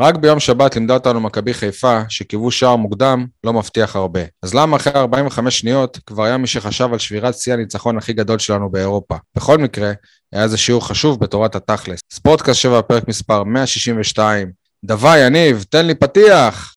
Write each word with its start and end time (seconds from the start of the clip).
רק 0.00 0.16
ביום 0.16 0.40
שבת 0.40 0.74
לימדה 0.74 0.94
אותנו 0.94 1.20
מכבי 1.20 1.54
חיפה 1.54 2.00
שקיוו 2.08 2.50
שער 2.50 2.76
מוקדם 2.76 3.26
לא 3.44 3.52
מבטיח 3.52 3.96
הרבה. 3.96 4.20
אז 4.42 4.54
למה 4.54 4.76
אחרי 4.76 4.92
45 4.92 5.58
שניות 5.58 5.98
כבר 6.06 6.24
היה 6.24 6.36
מי 6.36 6.46
שחשב 6.46 6.88
על 6.92 6.98
שבירת 6.98 7.34
שיא 7.34 7.52
הניצחון 7.52 7.98
הכי 7.98 8.12
גדול 8.12 8.38
שלנו 8.38 8.70
באירופה? 8.70 9.16
בכל 9.36 9.58
מקרה, 9.58 9.92
היה 10.32 10.48
זה 10.48 10.56
שיעור 10.56 10.86
חשוב 10.88 11.20
בתורת 11.20 11.56
התכלס. 11.56 12.00
ספורטקאסט 12.12 12.60
7 12.60 12.82
פרק 12.82 13.08
מספר 13.08 13.44
162. 13.44 14.50
דווי, 14.84 15.18
יניב, 15.18 15.64
תן 15.70 15.86
לי 15.86 15.94
פתיח! 15.94 16.74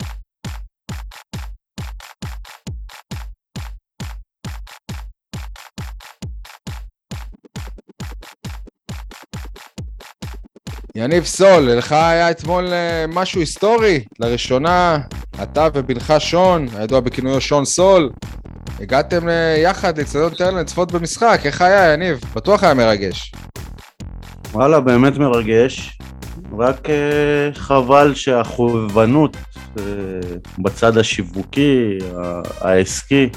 יניב 10.96 11.26
סול, 11.26 11.64
לך 11.72 11.92
היה 11.92 12.32
אתמול 12.32 12.68
אה, 12.74 13.06
משהו 13.08 13.40
היסטורי. 13.40 14.04
לראשונה, 14.20 14.98
אתה 15.44 15.68
ובנך 15.74 16.14
שון, 16.20 16.68
הידוע 16.76 17.00
בכינויו 17.00 17.42
שון 17.42 17.66
סול, 17.66 18.10
הגעתם 18.80 19.30
אה, 19.30 19.56
יחד 19.64 19.98
לאצטדיון 19.98 20.34
טרנר 20.34 20.62
לצפות 20.62 20.92
במשחק, 20.92 21.42
איך 21.46 21.62
היה 21.62 21.94
יניב? 21.94 22.20
בטוח 22.36 22.64
היה 22.64 22.74
מרגש. 22.74 23.32
וואלה, 24.52 24.80
באמת 24.80 25.18
מרגש. 25.18 25.98
רק 26.58 26.86
uh, 26.86 27.60
חבל 27.60 28.14
שהחובבנות 28.16 29.38
uh, 29.76 29.80
בצד 30.60 30.98
השיווקי, 30.98 31.98
העסקי, 32.62 33.30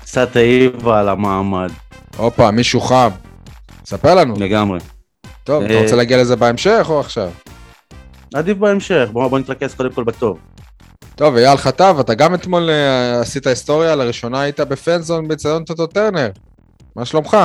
קצת 0.00 0.36
העיבה 0.36 1.00
על 1.00 1.08
המעמד. 1.08 1.70
הופה, 2.16 2.50
מישהו 2.50 2.80
חם. 2.80 3.10
ספר 3.84 4.14
לנו. 4.14 4.34
לגמרי. 4.38 4.78
טוב, 5.44 5.64
אתה 5.64 5.78
רוצה 5.78 5.96
להגיע 5.96 6.18
לזה 6.18 6.36
בהמשך 6.36 6.86
או 6.88 7.00
עכשיו? 7.00 7.30
עדיף 8.34 8.58
בהמשך, 8.58 9.08
בוא, 9.12 9.28
בוא 9.28 9.38
נתרכז 9.38 9.74
קודם 9.74 9.92
כל 9.92 10.04
בטוב. 10.04 10.38
טוב, 11.14 11.36
אייל 11.36 11.56
חטב, 11.56 11.96
אתה 12.00 12.14
גם 12.14 12.34
אתמול 12.34 12.70
uh, 12.70 13.22
עשית 13.22 13.46
היסטוריה, 13.46 13.96
לראשונה 13.96 14.40
היית 14.40 14.60
בפנזון 14.60 15.28
בצדון 15.28 15.64
טוטו 15.64 15.86
טרנר. 15.86 16.30
מה 16.96 17.04
שלומך? 17.04 17.36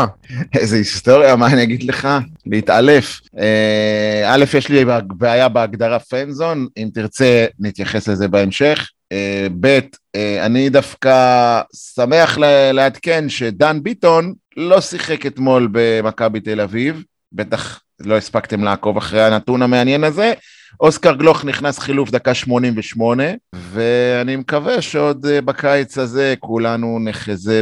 איזה 0.59 0.75
היסטוריה, 0.75 1.35
מה 1.35 1.47
אני 1.47 1.63
אגיד 1.63 1.83
לך? 1.83 2.07
להתעלף. 2.45 3.19
אה, 3.39 4.33
א', 4.33 4.45
יש 4.57 4.69
לי 4.69 4.85
בעיה 5.07 5.49
בהגדרה 5.49 5.99
פנזון, 5.99 6.67
אם 6.77 6.89
תרצה 6.93 7.45
נתייחס 7.59 8.07
לזה 8.07 8.27
בהמשך. 8.27 8.89
אה, 9.11 9.47
ב', 9.59 9.79
אה, 10.15 10.45
אני 10.45 10.69
דווקא 10.69 11.61
שמח 11.95 12.37
לעדכן 12.73 13.29
שדן 13.29 13.83
ביטון 13.83 14.33
לא 14.57 14.81
שיחק 14.81 15.25
אתמול 15.25 15.69
במכבי 15.71 16.39
תל 16.39 16.61
אביב, 16.61 17.03
בטח 17.33 17.81
לא 17.99 18.17
הספקתם 18.17 18.63
לעקוב 18.63 18.97
אחרי 18.97 19.21
הנתון 19.21 19.61
המעניין 19.61 20.03
הזה. 20.03 20.33
אוסקר 20.81 21.13
גלוך 21.13 21.45
נכנס 21.45 21.79
חילוף 21.79 22.09
דקה 22.09 22.33
88, 22.33 23.23
ואני 23.55 24.35
מקווה 24.35 24.81
שעוד 24.81 25.25
אה, 25.25 25.41
בקיץ 25.41 25.97
הזה 25.97 26.33
כולנו 26.39 26.99
נחזה 26.99 27.61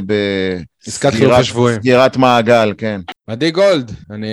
בסגירת 0.88 2.17
מעגל, 2.17 2.73
כן. 2.77 3.02
עדי 3.27 3.52
גולד, 3.52 3.91
אני 4.11 4.27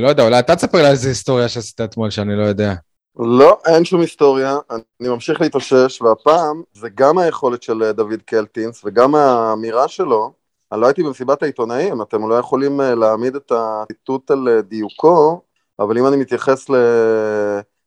לא 0.00 0.08
יודע, 0.08 0.22
אולי 0.22 0.38
אתה 0.38 0.56
תספר 0.56 0.82
לי 0.82 0.88
איזה 0.88 1.08
היסטוריה 1.08 1.48
שעשית 1.48 1.80
אתמול 1.80 2.10
שאני 2.10 2.36
לא 2.36 2.42
יודע. 2.42 2.74
לא, 3.18 3.58
אין 3.66 3.84
שום 3.84 4.00
היסטוריה, 4.00 4.56
אני 4.70 5.08
ממשיך 5.08 5.40
להתאושש, 5.40 6.02
והפעם 6.02 6.62
זה 6.72 6.88
גם 6.94 7.18
היכולת 7.18 7.62
של 7.62 7.82
אה, 7.82 7.92
דוד 7.92 8.22
קלטינס 8.26 8.82
וגם 8.84 9.14
האמירה 9.14 9.88
שלו, 9.88 10.32
אני 10.72 10.80
לא 10.80 10.86
הייתי 10.86 11.02
במסיבת 11.02 11.42
העיתונאים, 11.42 12.02
אתם 12.02 12.28
לא 12.28 12.34
יכולים 12.34 12.80
אה, 12.80 12.94
להעמיד 12.94 13.36
את 13.36 13.52
הציטוט 13.54 14.30
על 14.30 14.60
דיוקו, 14.60 15.40
אבל 15.78 15.98
אם 15.98 16.06
אני 16.06 16.16
מתייחס 16.16 16.70
ל... 16.70 16.74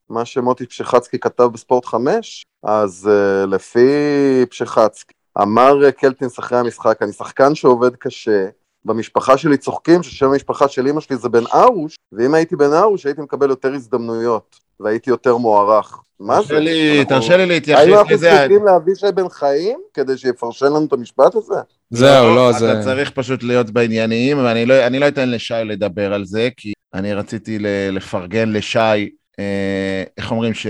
מה 0.10 0.26
שמוטי 0.26 0.66
פשחצקי 0.66 1.20
כתב 1.20 1.44
בספורט 1.44 1.86
5, 1.86 2.46
אז 2.64 3.10
uh, 3.10 3.46
לפי 3.48 3.90
פשחצקי, 4.50 5.14
אמר 5.42 5.92
קלטינס 5.92 6.40
אחרי 6.40 6.58
המשחק, 6.58 6.98
אני 7.02 7.12
שחקן 7.12 7.56
שעובד 7.56 7.96
קשה, 7.96 8.46
במשפחה 8.86 9.38
שלי 9.38 9.58
צוחקים 9.58 10.04
ששם 10.04 10.26
המשפחה 10.26 10.68
של 10.68 10.88
אמא 10.88 11.02
שלי 11.02 11.18
זה 11.18 11.30
בן 11.30 11.44
ארוש, 11.54 11.96
ואם 12.12 12.34
הייתי 12.34 12.56
בן 12.56 12.74
ארוש 12.74 13.06
הייתי 13.06 13.22
מקבל 13.22 13.50
יותר 13.50 13.74
הזדמנויות, 13.74 14.60
והייתי 14.80 15.10
יותר 15.10 15.38
מוערך. 15.38 16.00
מה 16.20 16.42
זה? 16.42 16.60
לי, 16.60 17.00
אנחנו... 17.00 17.16
תרשה 17.16 17.38
לי 17.38 17.46
להתייחס 17.46 17.82
לזה. 17.82 17.92
האם 17.92 18.00
אנחנו 18.00 18.18
צריכים 18.18 18.66
לאבישי 18.66 19.12
בן 19.16 19.30
חיים 19.30 19.80
כדי 19.94 20.18
שיפרשן 20.18 20.66
לנו 20.66 20.86
את 20.86 20.94
המשפט 20.94 21.36
הזה? 21.36 21.62
זהו, 21.90 22.28
לא, 22.28 22.36
לא 22.36 22.52
זה... 22.52 22.72
אתה 22.72 22.84
צריך 22.84 23.12
פשוט 23.12 23.44
להיות 23.44 23.70
בעניינים, 23.70 24.38
ואני 24.38 24.66
לא, 24.66 24.88
לא 24.88 25.08
אתן 25.08 25.30
לשי 25.30 25.54
לדבר 25.66 26.14
על 26.14 26.26
זה, 26.26 26.50
כי 26.58 26.74
אני 26.94 27.14
רציתי 27.14 27.58
לפרגן 27.92 28.50
לשי 28.52 29.10
אה, 29.40 30.04
איך 30.18 30.32
אומרים, 30.32 30.54
ש, 30.54 30.68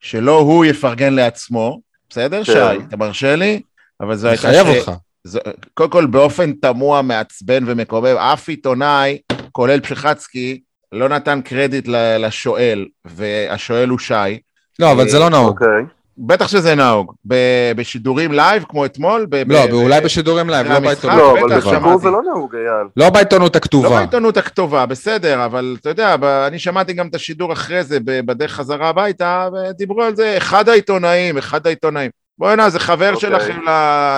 שלא 0.00 0.38
הוא 0.38 0.64
יפרגן 0.64 1.14
לעצמו, 1.14 1.80
בסדר, 2.10 2.44
כן. 2.44 2.52
שי? 2.52 2.84
אתה 2.88 2.96
מרשה 2.96 3.36
לי? 3.36 3.60
אבל 4.00 4.16
זו 4.16 4.28
הייתה... 4.28 4.42
חייב 4.42 4.66
אותך. 4.66 4.92
זו, 5.24 5.40
קודם 5.74 5.90
כל, 5.90 6.06
באופן 6.06 6.52
תמוה, 6.52 7.02
מעצבן 7.02 7.64
ומקומם, 7.66 8.16
אף 8.16 8.48
עיתונאי, 8.48 9.18
כולל 9.52 9.80
פשחצקי, 9.80 10.60
לא 10.92 11.08
נתן 11.08 11.40
קרדיט 11.40 11.88
לשואל, 12.18 12.86
והשואל 13.04 13.88
הוא 13.88 13.98
שי. 13.98 14.38
לא, 14.78 14.92
אבל 14.92 15.08
זה 15.08 15.18
לא 15.18 15.30
נהוג. 15.30 15.48
אוקיי. 15.48 15.84
בטח 16.18 16.48
שזה 16.48 16.74
נהוג. 16.74 17.12
בשידורים 17.76 18.32
live, 18.32 18.64
כמו 18.68 18.84
אתמול? 18.84 19.26
לא, 19.46 19.64
אולי 19.72 20.00
בשידורים 20.00 20.50
live, 20.50 20.66
לא 20.66 20.80
בעיתונות. 20.80 21.16
לא, 21.18 21.40
אבל 21.40 21.56
בשידור 21.56 21.98
זה 21.98 22.10
לא 22.10 22.20
נהוג, 22.22 22.54
אייל. 22.54 22.86
לא 22.96 23.10
בעיתונות 23.10 23.56
הכתובה. 23.56 23.88
לא 23.88 23.96
בעיתונות 23.96 24.36
הכתובה, 24.36 24.86
בסדר, 24.86 25.44
אבל 25.44 25.76
אתה 25.80 25.88
יודע, 25.88 26.16
אני 26.46 26.58
שמעתי 26.58 26.92
גם 26.92 27.08
את 27.08 27.14
השידור 27.14 27.52
אחרי 27.52 27.84
זה, 27.84 27.98
בדרך 28.04 28.52
חזרה 28.52 28.88
הביתה, 28.88 29.48
ודיברו 29.52 30.02
על 30.02 30.16
זה, 30.16 30.36
אחד 30.36 30.68
העיתונאים, 30.68 31.38
אחד 31.38 31.66
העיתונאים. 31.66 32.10
בוא'נה, 32.38 32.70
זה 32.70 32.78
חבר 32.78 33.14
אוקיי. 33.14 33.30
שלכם 33.30 33.60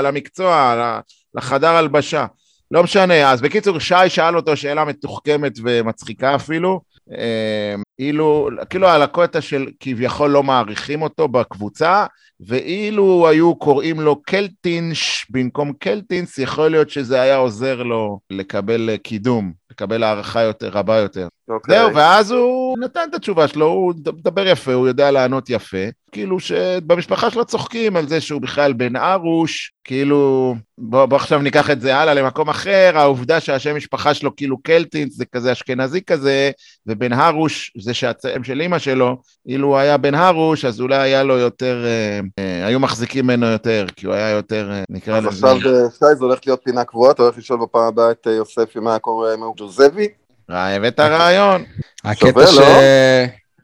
למקצוע, 0.02 0.98
לחדר 1.34 1.70
הלבשה. 1.70 2.26
לא 2.70 2.82
משנה, 2.82 3.32
אז 3.32 3.40
בקיצור, 3.40 3.78
שי 3.78 4.08
שאל 4.08 4.36
אותו 4.36 4.56
שאלה 4.56 4.84
מתוחכמת 4.84 5.52
ומצחיקה 5.64 6.34
אפילו, 6.34 6.80
אה, 7.12 7.74
אילו, 7.98 8.48
כאילו 8.70 8.88
הקטע 9.02 9.40
של 9.40 9.66
כביכול 9.80 10.30
לא 10.30 10.42
מעריכים 10.42 11.02
אותו 11.02 11.28
בקבוצה, 11.28 12.06
ואילו 12.40 13.28
היו 13.28 13.54
קוראים 13.54 14.00
לו 14.00 14.22
קלטינש 14.22 15.26
במקום 15.30 15.72
קלטינס, 15.72 16.38
יכול 16.38 16.70
להיות 16.70 16.90
שזה 16.90 17.20
היה 17.20 17.36
עוזר 17.36 17.82
לו 17.82 18.18
לקבל 18.30 18.96
קידום, 18.96 19.52
לקבל 19.70 20.02
הערכה 20.02 20.42
יותר, 20.42 20.68
רבה 20.68 20.96
יותר. 20.96 21.28
Okay. 21.50 21.52
אוקיי. 21.52 21.78
זהו, 21.78 21.94
ואז 21.94 22.30
הוא 22.30 22.78
נתן 22.78 23.00
את 23.10 23.14
התשובה 23.14 23.48
שלו, 23.48 23.66
הוא 23.66 23.94
מדבר 24.06 24.46
יפה, 24.46 24.72
הוא 24.72 24.88
יודע 24.88 25.10
לענות 25.10 25.50
יפה. 25.50 25.86
כאילו 26.12 26.40
שבמשפחה 26.40 27.30
שלו 27.30 27.44
צוחקים 27.44 27.96
על 27.96 28.08
זה 28.08 28.20
שהוא 28.20 28.40
בכלל 28.40 28.72
בן 28.72 28.96
ארוש, 28.96 29.72
כאילו, 29.84 30.54
בוא, 30.78 31.06
בוא 31.06 31.16
עכשיו 31.16 31.38
ניקח 31.38 31.70
את 31.70 31.80
זה 31.80 31.96
הלאה 31.96 32.14
למקום 32.14 32.48
אחר, 32.48 32.92
העובדה 32.94 33.40
שהשם 33.40 33.76
משפחה 33.76 34.14
שלו 34.14 34.36
כאילו 34.36 34.62
קלטינס 34.62 35.16
זה 35.16 35.24
כזה 35.24 35.52
אשכנזי 35.52 36.02
כזה, 36.02 36.50
ובן 36.86 37.12
הרוש 37.12 37.72
זה 37.78 37.94
שהצם 37.94 38.44
של 38.44 38.60
אימא 38.60 38.78
שלו, 38.78 39.16
אילו 39.48 39.68
הוא 39.68 39.76
היה 39.76 39.96
בן 39.96 40.14
הרוש, 40.14 40.64
אז 40.64 40.80
אולי 40.80 40.96
היה 40.96 41.22
לו 41.22 41.38
יותר, 41.38 41.84
אה, 41.86 42.20
היו 42.40 42.80
מחזיקים 42.80 43.24
ממנו 43.24 43.46
יותר, 43.46 43.86
כי 43.96 44.06
הוא 44.06 44.14
היה 44.14 44.30
יותר, 44.30 44.70
אה, 44.72 44.82
נקרא 44.88 45.18
לזה... 45.20 45.28
אז 45.28 45.34
עכשיו, 45.34 45.50
אה, 45.50 45.90
שי, 45.90 46.16
זה 46.18 46.24
הולך 46.24 46.38
להיות 46.46 46.60
פינה 46.64 46.84
קבועה, 46.84 47.10
אתה 47.10 47.22
הולך 47.22 47.38
לשאול 47.38 47.60
בפעם 47.62 47.82
הבאה 47.82 48.10
את 48.10 48.26
אה, 48.26 48.32
יוסף 48.32 48.76
אם 48.76 48.88
היה 48.88 48.98
קורה 48.98 49.34
עם 49.34 49.40
ג'וזבי? 49.56 50.08
הבאת 50.48 51.00
רעיון. 51.00 51.64
הקטע 52.04 52.46
ש... 52.46 52.58
לא? 52.58 52.64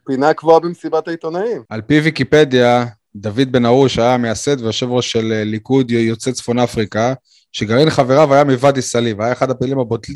פינה 0.05 0.33
קבועה 0.33 0.59
במסיבת 0.59 1.07
העיתונאים. 1.07 1.61
על 1.69 1.81
פי 1.81 1.99
ויקיפדיה, 1.99 2.85
דוד 3.15 3.51
בן 3.51 3.65
ארוש 3.65 3.99
היה 3.99 4.17
מייסד 4.17 4.61
ויושב 4.61 4.91
ראש 4.91 5.11
של 5.11 5.31
אה, 5.31 5.43
ליכוד 5.43 5.91
יוצא 5.91 6.31
צפון 6.31 6.59
אפריקה, 6.59 7.13
שגרעין 7.51 7.89
חבריו 7.89 8.33
היה 8.33 8.43
מוואדי 8.43 8.81
סאליב, 8.81 9.21
היה 9.21 9.31
אחד 9.31 9.51
הפעילים 9.51 9.79
הבולטים, 9.79 10.15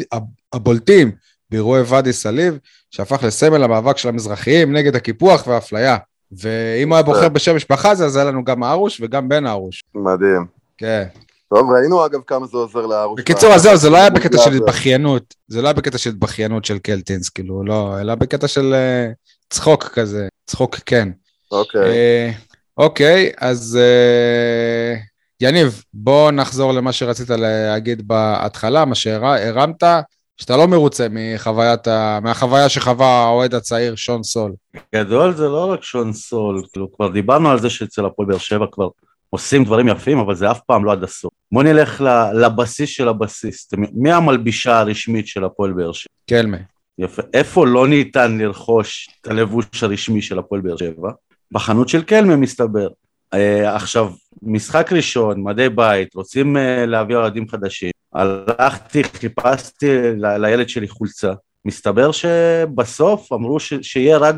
הבולטים 0.53 1.11
באירועי 1.49 1.81
ואדי 1.81 2.13
סאליב, 2.13 2.57
שהפך 2.91 3.23
לסמל 3.23 3.63
המאבק 3.63 3.97
של 3.97 4.09
המזרחיים 4.09 4.75
נגד 4.75 4.95
הקיפוח 4.95 5.47
והאפליה. 5.47 5.97
ואם 6.31 6.90
הוא 6.90 6.96
היה 6.96 7.03
בוחר 7.03 7.30
בשם 7.30 7.55
משפחה 7.55 7.91
הזה, 7.91 8.05
אז 8.05 8.16
היה 8.16 8.26
לנו 8.26 8.44
גם 8.44 8.64
ארוש 8.64 9.02
וגם 9.02 9.29
בן 9.29 9.47
ארוש. 9.47 9.84
מדהים. 9.96 10.46
כן. 10.78 11.08
טוב, 11.53 11.72
ראינו 11.72 12.05
אגב 12.05 12.20
כמה 12.28 12.47
זה 12.47 12.58
עוזר 12.58 12.85
לארוש. 12.85 13.20
בקיצור, 13.20 13.53
אז 13.53 13.61
זהו, 13.61 13.78
זה 13.78 13.90
לא 13.90 13.97
היה 13.97 14.09
בקטע 14.09 14.38
של 14.38 14.53
התבכיינות, 14.53 15.34
זה 15.47 15.61
לא 15.61 15.67
היה 15.67 15.73
בקטע 15.73 15.97
של 15.97 16.09
התבכיינות 16.09 16.66
של 16.66 16.79
קלטינס, 16.79 17.29
כאילו, 17.29 17.64
לא, 17.64 18.02
אלא 18.02 18.16
בקטע 18.16 18.47
של 18.47 18.73
אה, 18.73 19.11
צחוק 19.49 19.84
כזה, 19.84 20.28
צחוק 20.46 20.76
כן. 20.85 21.09
אוקיי. 21.52 21.82
אה, 21.82 22.32
אוקיי, 22.78 23.32
אז 23.38 23.79
אה, 23.82 24.96
יניב, 25.41 25.84
בוא 25.94 26.32
נחזור 26.32 26.72
למה 26.72 26.91
שרצית 26.91 27.29
להגיד 27.29 28.08
בהתחלה, 28.08 28.85
מה 28.85 28.96
שהרמת, 28.96 29.84
שאתה 30.37 30.58
לא 30.58 30.67
מרוצה 30.67 31.08
מחוויית. 31.11 31.87
מהחוויה 32.22 32.70
שחווה 32.70 33.08
האוהד 33.08 33.53
הצעיר 33.53 33.96
שון 33.96 34.23
סול. 34.23 34.53
גדול 34.96 35.34
זה 35.34 35.47
לא 35.47 35.72
רק 35.72 35.84
שון 35.84 36.14
סול, 36.14 36.64
כאילו 36.72 36.93
כבר 36.93 37.08
דיברנו 37.08 37.49
על 37.49 37.59
זה 37.59 37.70
שאצל 37.70 38.05
הפועל 38.05 38.28
באר 38.28 38.37
שבע 38.37 38.66
כבר 38.72 38.87
עושים 39.29 39.64
דברים 39.64 39.87
יפים, 39.87 40.17
אבל 40.17 40.35
זה 40.35 40.52
אף 40.52 40.59
פעם 40.59 40.85
לא 40.85 40.91
עד 40.91 41.03
הסוף. 41.03 41.32
בוא 41.52 41.64
נלך 41.64 42.03
לבסיס 42.34 42.90
של 42.90 43.08
הבסיס. 43.08 43.70
מי 43.93 44.11
המלבישה 44.11 44.79
הרשמית 44.79 45.28
של 45.28 45.43
הפועל 45.43 45.73
באר 45.73 45.91
שבע? 45.91 46.11
קלמה. 46.29 46.58
יפה. 46.99 47.22
איפה 47.34 47.67
לא 47.67 47.87
ניתן 47.87 48.37
לרכוש 48.37 49.09
את 49.22 49.28
הלבוש 49.28 49.66
הרשמי 49.82 50.22
של 50.22 50.40
הפועל 50.40 50.61
באר 50.61 50.78
שבע? 50.78 51.11
בחנות 51.52 51.90
של 51.90 52.02
קלמה 52.02 52.35
מסתבר. 52.35 52.87
אה, 53.34 53.76
עכשיו, 53.76 54.11
משחק 54.43 54.93
ראשון, 54.93 55.43
מדי 55.43 55.70
בית, 55.70 56.16
רוצים 56.16 56.58
אה, 56.58 56.85
להביא 56.85 57.16
אוהדים 57.16 57.47
חדשים. 57.49 57.91
הלכתי, 58.16 59.03
חיפשתי 59.03 59.88
לילד 60.17 60.70
שלי 60.70 60.88
חולצה. 60.88 61.34
מסתבר 61.66 62.12
שבסוף 62.12 63.34
אמרו 63.34 63.59
ש- 63.59 63.73
שיהיה 63.82 64.17
רק 64.17 64.35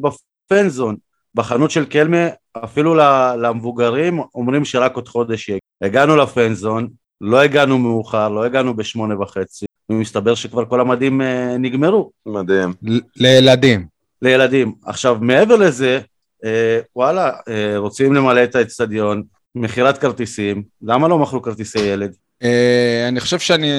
בפנזון. 0.00 0.96
בחנות 1.34 1.70
של 1.70 1.84
קלמה, 1.84 2.26
אפילו 2.64 2.94
למבוגרים, 3.38 4.20
אומרים 4.34 4.64
שרק 4.64 4.94
עוד 4.96 5.08
חודש 5.08 5.48
יהיה. 5.48 5.58
הגענו 5.82 6.16
לפנזון, 6.16 6.88
לא 7.20 7.40
הגענו 7.40 7.78
מאוחר, 7.78 8.28
לא 8.28 8.44
הגענו 8.44 8.76
בשמונה 8.76 9.20
וחצי, 9.20 9.66
ומסתבר 9.90 10.34
שכבר 10.34 10.64
כל 10.64 10.80
המדים 10.80 11.20
אה, 11.22 11.56
נגמרו. 11.58 12.10
מדהים. 12.26 12.72
ל- 12.82 13.00
לילדים. 13.16 13.86
לילדים. 14.22 14.74
עכשיו, 14.86 15.18
מעבר 15.20 15.56
לזה, 15.56 16.00
אה, 16.44 16.80
וואלה, 16.96 17.30
אה, 17.48 17.78
רוצים 17.78 18.14
למלא 18.14 18.44
את 18.44 18.54
האצטדיון, 18.54 19.22
מכירת 19.54 19.98
כרטיסים, 19.98 20.62
למה 20.82 21.08
לא 21.08 21.18
מכרו 21.18 21.42
כרטיסי 21.42 21.78
ילד? 21.78 22.14
אה, 22.42 23.08
אני 23.08 23.20
חושב 23.20 23.38
שאני 23.38 23.70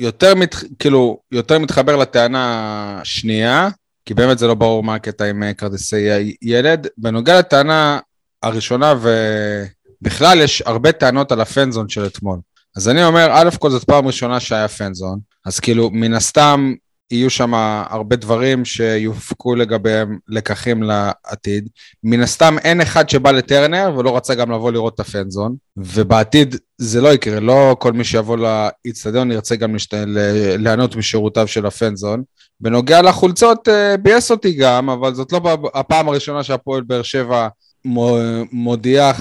יותר, 0.00 0.34
מת, 0.34 0.54
כאילו, 0.78 1.18
יותר 1.32 1.58
מתחבר 1.58 1.96
לטענה 1.96 2.98
השנייה, 3.00 3.68
כי 4.06 4.14
באמת 4.14 4.38
זה 4.38 4.46
לא 4.46 4.54
ברור 4.54 4.82
מה 4.82 4.94
הקטע 4.94 5.24
עם 5.24 5.42
אה, 5.42 5.54
כרטיסי 5.54 6.08
ילד. 6.42 6.86
בנוגע 6.98 7.38
לטענה 7.38 7.98
הראשונה, 8.42 8.94
ובכלל 9.00 10.40
יש 10.40 10.62
הרבה 10.66 10.92
טענות 10.92 11.32
על 11.32 11.40
הפנזון 11.40 11.88
של 11.88 12.06
אתמול. 12.06 12.38
אז 12.76 12.88
אני 12.88 13.04
אומר, 13.04 13.28
א' 13.32 13.50
כל 13.58 13.70
זאת 13.70 13.84
פעם 13.84 14.06
ראשונה 14.06 14.40
שהיה 14.40 14.68
פנזון, 14.68 15.18
אז 15.46 15.60
כאילו, 15.60 15.90
מן 15.90 16.14
הסתם 16.14 16.74
יהיו 17.10 17.30
שם 17.30 17.54
הרבה 17.90 18.16
דברים 18.16 18.64
שיופקו 18.64 19.54
לגביהם 19.54 20.18
לקחים 20.28 20.82
לעתיד. 20.82 21.68
מן 22.04 22.20
הסתם 22.20 22.56
אין 22.64 22.80
אחד 22.80 23.08
שבא 23.08 23.30
לטרנר 23.30 23.92
ולא 23.96 24.16
רצה 24.16 24.34
גם 24.34 24.50
לבוא 24.52 24.72
לראות 24.72 24.94
את 24.94 25.00
הפנזון, 25.00 25.56
ובעתיד 25.76 26.56
זה 26.78 27.00
לא 27.00 27.08
יקרה, 27.08 27.40
לא 27.40 27.76
כל 27.78 27.92
מי 27.92 28.04
שיבוא 28.04 28.36
לאיצטדיון 28.36 29.32
ירצה 29.32 29.56
גם 29.56 29.74
לשת... 29.74 29.94
ל- 29.94 30.56
ליהנות 30.58 30.96
משירותיו 30.96 31.46
של 31.48 31.66
הפנזון. 31.66 32.22
בנוגע 32.60 33.02
לחולצות, 33.02 33.68
אה, 33.68 33.96
ביאס 33.96 34.30
אותי 34.30 34.52
גם, 34.52 34.90
אבל 34.90 35.14
זאת 35.14 35.32
לא 35.32 35.58
הפעם 35.74 36.08
הראשונה 36.08 36.42
שהפועל 36.42 36.82
באר 36.82 37.02
שבע 37.02 37.48
מו- 37.84 38.44
מודיעה 38.52 39.12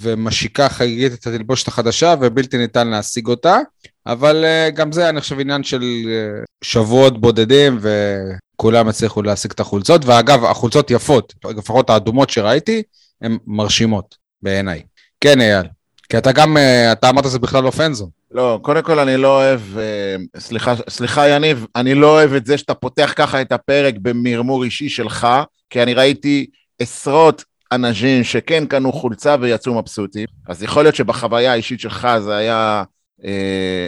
ומשיקה 0.00 0.68
חגיגית 0.68 1.12
את 1.12 1.26
התלבושת 1.26 1.68
החדשה 1.68 2.14
ובלתי 2.20 2.58
ניתן 2.58 2.88
להשיג 2.88 3.26
אותה, 3.26 3.58
אבל 4.06 4.44
אה, 4.44 4.70
גם 4.70 4.92
זה 4.92 5.08
אני 5.08 5.20
חושב 5.20 5.40
עניין 5.40 5.62
של 5.62 5.82
אה, 5.82 6.44
שבועות 6.64 7.20
בודדים 7.20 7.78
וכולם 7.80 8.88
הצליחו 8.88 9.22
להשיג 9.22 9.50
את 9.50 9.60
החולצות, 9.60 10.04
ואגב, 10.04 10.44
החולצות 10.44 10.90
יפות, 10.90 11.34
לפחות 11.44 11.90
האדומות 11.90 12.30
שראיתי, 12.30 12.82
הן 13.22 13.38
מרשימות 13.46 14.16
בעיניי. 14.42 14.82
כן, 15.20 15.40
אייל. 15.40 15.66
כי 16.08 16.18
אתה 16.18 16.32
גם, 16.32 16.56
אה, 16.56 16.92
אתה 16.92 17.08
אמרת 17.08 17.24
שזה 17.24 17.38
בכלל 17.38 17.62
לא 17.62 17.70
פנזון. 17.70 18.08
לא, 18.30 18.58
קודם 18.62 18.82
כל 18.82 18.98
אני 18.98 19.16
לא 19.16 19.36
אוהב, 19.36 19.60
סליחה, 20.38 20.74
סליחה 20.88 21.28
יניב, 21.28 21.66
אני 21.76 21.94
לא 21.94 22.06
אוהב 22.06 22.32
את 22.32 22.46
זה 22.46 22.58
שאתה 22.58 22.74
פותח 22.74 23.12
ככה 23.16 23.40
את 23.40 23.52
הפרק 23.52 23.94
במרמור 24.02 24.64
אישי 24.64 24.88
שלך, 24.88 25.28
כי 25.70 25.82
אני 25.82 25.94
ראיתי 25.94 26.46
עשרות 26.78 27.44
אנשים 27.72 28.24
שכן 28.24 28.66
קנו 28.66 28.92
חולצה 28.92 29.36
ויצאו 29.40 29.74
מבסוטים, 29.74 30.26
אז 30.48 30.62
יכול 30.62 30.82
להיות 30.82 30.94
שבחוויה 30.94 31.52
האישית 31.52 31.80
שלך 31.80 32.08
זה 32.18 32.36
היה 32.36 32.82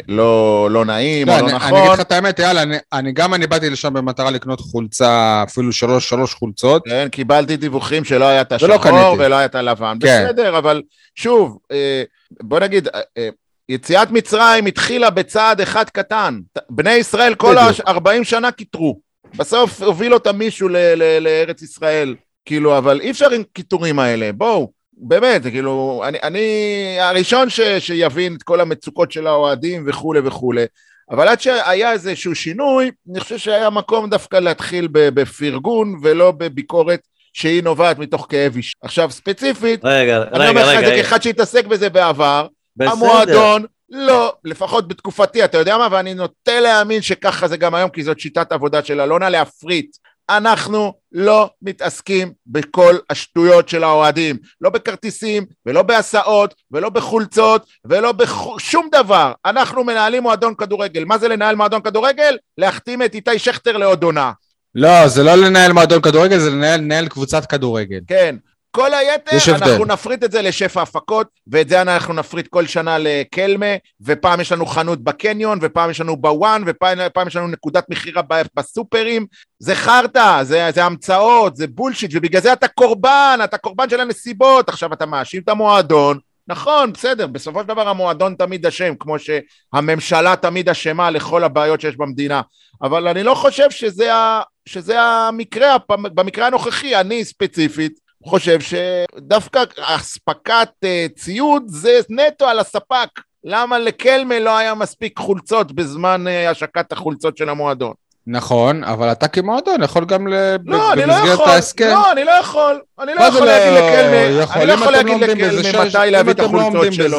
לא, 0.08 0.69
לא 0.70 0.84
נעים 0.84 1.28
או 1.28 1.34
אני, 1.34 1.42
לא 1.42 1.46
אני 1.46 1.56
נכון. 1.56 1.78
אגיד 1.78 1.90
לך 1.90 2.00
את 2.00 2.12
האמת, 2.12 2.40
אייל, 2.40 2.58
אני, 2.58 2.76
אני 2.92 3.12
גם 3.12 3.34
אני 3.34 3.46
באתי 3.46 3.70
לשם 3.70 3.92
במטרה 3.92 4.31
לקנות 4.31 4.60
חולצה, 4.60 5.42
אפילו 5.48 5.72
שלוש, 5.72 6.08
שלוש 6.08 6.34
חולצות. 6.34 6.82
כן, 6.86 7.08
קיבלתי 7.08 7.56
דיווחים 7.56 8.04
שלא 8.04 8.25
היה 8.25 8.40
את 8.40 8.52
השחור. 8.52 9.16
ולא 9.19 9.34
היה 9.34 9.44
את 9.44 9.54
הלבן. 9.54 9.96
כן. 10.00 10.25
בסדר, 10.26 10.58
אבל 10.58 10.82
שוב, 11.14 11.58
אה, 11.72 12.02
בוא 12.42 12.60
נגיד, 12.60 12.88
אה, 12.88 13.00
אה, 13.19 13.28
יציאת 13.69 14.10
מצרים 14.10 14.66
התחילה 14.66 15.10
בצעד 15.10 15.60
אחד 15.60 15.90
קטן. 15.90 16.40
בני 16.70 16.92
ישראל 16.92 17.34
כל 17.34 17.54
בדיוק. 17.56 17.88
ה-40 17.88 18.25
שנה 18.25 18.52
קיטרו. 18.52 19.00
בסוף 19.36 19.82
הוביל 19.82 20.14
אותם 20.14 20.38
מישהו 20.38 20.69
ל- 20.69 20.76
ל- 20.76 21.19
לארץ 21.19 21.62
ישראל. 21.62 22.14
כאילו, 22.44 22.78
אבל 22.78 23.00
אי 23.00 23.10
אפשר 23.10 23.31
עם 23.31 23.42
קיטורים 23.52 23.98
האלה, 23.98 24.31
בואו. 24.32 24.70
באמת, 24.96 25.43
כאילו, 25.43 26.02
אני, 26.08 26.19
אני 26.23 26.96
הראשון 27.00 27.50
ש, 27.50 27.61
שיבין 27.79 28.35
את 28.35 28.43
כל 28.43 28.61
המצוקות 28.61 29.12
של 29.12 29.26
האוהדים 29.26 29.85
וכולי 29.87 30.20
וכולי, 30.25 30.64
אבל 31.11 31.29
עד 31.29 31.41
שהיה 31.41 31.93
איזשהו 31.93 32.35
שינוי, 32.35 32.91
אני 33.11 33.20
חושב 33.20 33.38
שהיה 33.38 33.70
מקום 33.70 34.11
דווקא 34.11 34.37
להתחיל 34.37 34.88
בפרגון 34.93 35.94
ולא 36.02 36.31
בביקורת 36.31 37.00
שהיא 37.32 37.62
נובעת 37.62 37.99
מתוך 37.99 38.26
כאב 38.31 38.56
אישי. 38.56 38.73
עכשיו, 38.82 39.11
ספציפית, 39.11 39.81
רגע, 39.85 40.23
אני 40.23 40.29
רגע, 40.32 40.49
אומר 40.49 40.73
לך 40.73 40.79
את 40.79 40.87
זה 40.87 40.94
כאחד 40.94 41.23
שהתעסק 41.23 41.67
בזה 41.67 41.91
בעבר, 41.91 42.46
בסדר. 42.76 42.93
המועדון 42.93 43.64
לא, 43.91 44.35
לפחות 44.44 44.88
בתקופתי, 44.88 45.44
אתה 45.44 45.58
יודע 45.58 45.79
מה? 45.79 45.88
ואני 45.91 46.14
נוטה 46.14 46.61
להאמין 46.61 47.02
שככה 47.02 47.49
זה 47.49 47.56
גם 47.56 47.75
היום, 47.75 47.91
כי 47.91 48.02
זאת 48.02 48.20
שיטת 48.20 48.52
עבודה 48.52 48.85
של 48.85 49.00
אלונה, 49.00 49.29
להפריט. 49.29 49.96
אנחנו 50.31 50.93
לא 51.12 51.50
מתעסקים 51.62 52.32
בכל 52.47 52.94
השטויות 53.11 53.69
של 53.69 53.85
האוהדים, 53.85 54.37
לא 54.61 54.71
בכרטיסים, 54.71 55.47
ולא 55.67 55.82
בהסעות, 55.82 56.55
ולא 56.71 56.88
בחולצות, 56.88 57.67
ולא 57.85 58.12
בשום 58.12 58.88
דבר. 58.93 59.32
אנחנו 59.47 59.85
מנהלים 59.85 60.23
מועדון 60.23 60.55
כדורגל. 60.55 61.05
מה 61.05 61.19
זה 61.19 61.29
לנהל 61.29 61.56
מועדון 61.56 61.82
כדורגל? 61.82 62.37
להחתים 62.59 63.03
את 63.03 63.15
איתי 63.15 63.38
שכטר 63.38 63.76
לעוד 63.76 64.03
עונה. 64.03 64.32
לא, 64.75 65.09
זה 65.09 65.23
לא 65.23 65.35
לנהל 65.35 65.73
מועדון 65.73 66.03
כדורגל, 66.03 66.38
זה 66.38 66.50
לנהל, 66.50 66.81
לנהל 66.81 67.09
קבוצת 67.09 67.47
כדורגל. 67.47 68.00
כן. 68.06 68.37
כל 68.75 68.94
היתר. 68.94 69.37
אנחנו 69.55 69.85
נפריט 69.85 70.25
את 70.25 70.32
זה 70.32 70.43
לשפע 70.43 70.82
הפקות, 70.82 71.26
ואת 71.47 71.69
זה 71.69 71.82
אנחנו 71.82 72.15
נפריט 72.15 72.47
כל 72.47 72.67
שנה 72.67 72.97
לקלמה, 72.99 73.67
ופעם 74.00 74.41
יש 74.41 74.53
לנו 74.53 74.67
חנות 74.67 75.05
בקניון, 75.05 75.59
ופעם 75.62 75.91
יש 75.91 76.00
לנו 76.00 76.17
בוואן, 76.17 76.62
ופעם 76.67 76.99
פעם 77.15 77.26
יש 77.26 77.37
לנו 77.37 77.49
נקודת 77.49 77.85
מכירה 77.91 78.23
בסופרים. 78.56 79.26
זה 79.59 79.75
חרטא, 79.75 80.43
זה, 80.43 80.69
זה 80.75 80.85
המצאות, 80.85 81.56
זה 81.56 81.67
בולשיט, 81.67 82.11
ובגלל 82.15 82.43
זה 82.43 82.53
אתה 82.53 82.69
קורבן, 82.69 83.38
אתה 83.44 83.59
קורבן 83.59 83.91
של 83.91 84.00
הנסיבות. 84.00 84.69
עכשיו 84.69 84.93
אתה 84.93 85.06
מאשים 85.06 85.43
את 85.43 85.49
המועדון, 85.49 86.19
נכון, 86.49 86.93
בסדר, 86.93 87.27
בסופו 87.27 87.61
של 87.61 87.69
דבר 87.69 87.88
המועדון 87.88 88.35
תמיד 88.38 88.67
אשם, 88.67 88.94
כמו 89.00 89.17
שהממשלה 89.19 90.37
תמיד 90.37 90.69
אשמה 90.69 91.11
לכל 91.11 91.44
הבעיות 91.44 91.81
שיש 91.81 91.97
במדינה. 91.97 92.43
אבל 92.82 93.09
אני 93.09 93.23
לא 93.23 93.35
חושב 93.35 93.70
שזה, 93.70 94.15
ה, 94.15 94.43
שזה 94.67 95.03
המקרה, 95.03 95.77
במקרה 95.88 96.47
הנוכחי, 96.47 96.97
אני 96.97 97.25
ספציפית, 97.25 98.04
חושב 98.25 98.59
שדווקא 98.61 99.62
אספקת 99.81 100.69
אה, 100.84 101.06
ציוד 101.17 101.63
זה 101.67 102.01
נטו 102.10 102.44
על 102.44 102.58
הספק. 102.58 103.08
למה 103.44 103.79
לקלמה 103.79 104.39
לא 104.39 104.56
היה 104.58 104.75
מספיק 104.75 105.19
חולצות 105.19 105.72
בזמן 105.72 106.29
אה, 106.29 106.51
השקת 106.51 106.93
החולצות 106.93 107.37
של 107.37 107.48
המועדון? 107.48 107.93
נכון, 108.27 108.84
אבל 108.84 109.13
אתה 109.13 109.29
כמועדון 109.29 109.82
יכול 109.82 110.05
גם 110.05 110.29
ל... 110.29 110.34
לא, 110.65 110.79
לא 110.79 110.94
במסגרת 110.94 111.34
יכול, 111.34 111.48
ההסכם. 111.48 111.89
לא, 111.89 112.13
אני 112.13 112.25
לא 112.25 112.31
יכול, 112.31 112.81
אני 113.01 113.15
לא 113.15 113.22
יכול 113.22 113.41
לא 113.41 113.46
להגיד 113.46 113.72
לקלמה, 113.72 114.43
יכול? 114.43 114.63
אני 114.63 114.67
לא 114.67 114.72
יכול 114.72 114.93
לא 114.93 114.98
להגיד 114.98 115.17
בזה, 115.20 115.69
לקלמה 115.69 115.84
מתי 115.84 116.10
להביא 116.10 116.32
את 116.32 116.39
לא 116.39 116.44
החולצות. 116.44 116.93
שלו. 116.93 117.19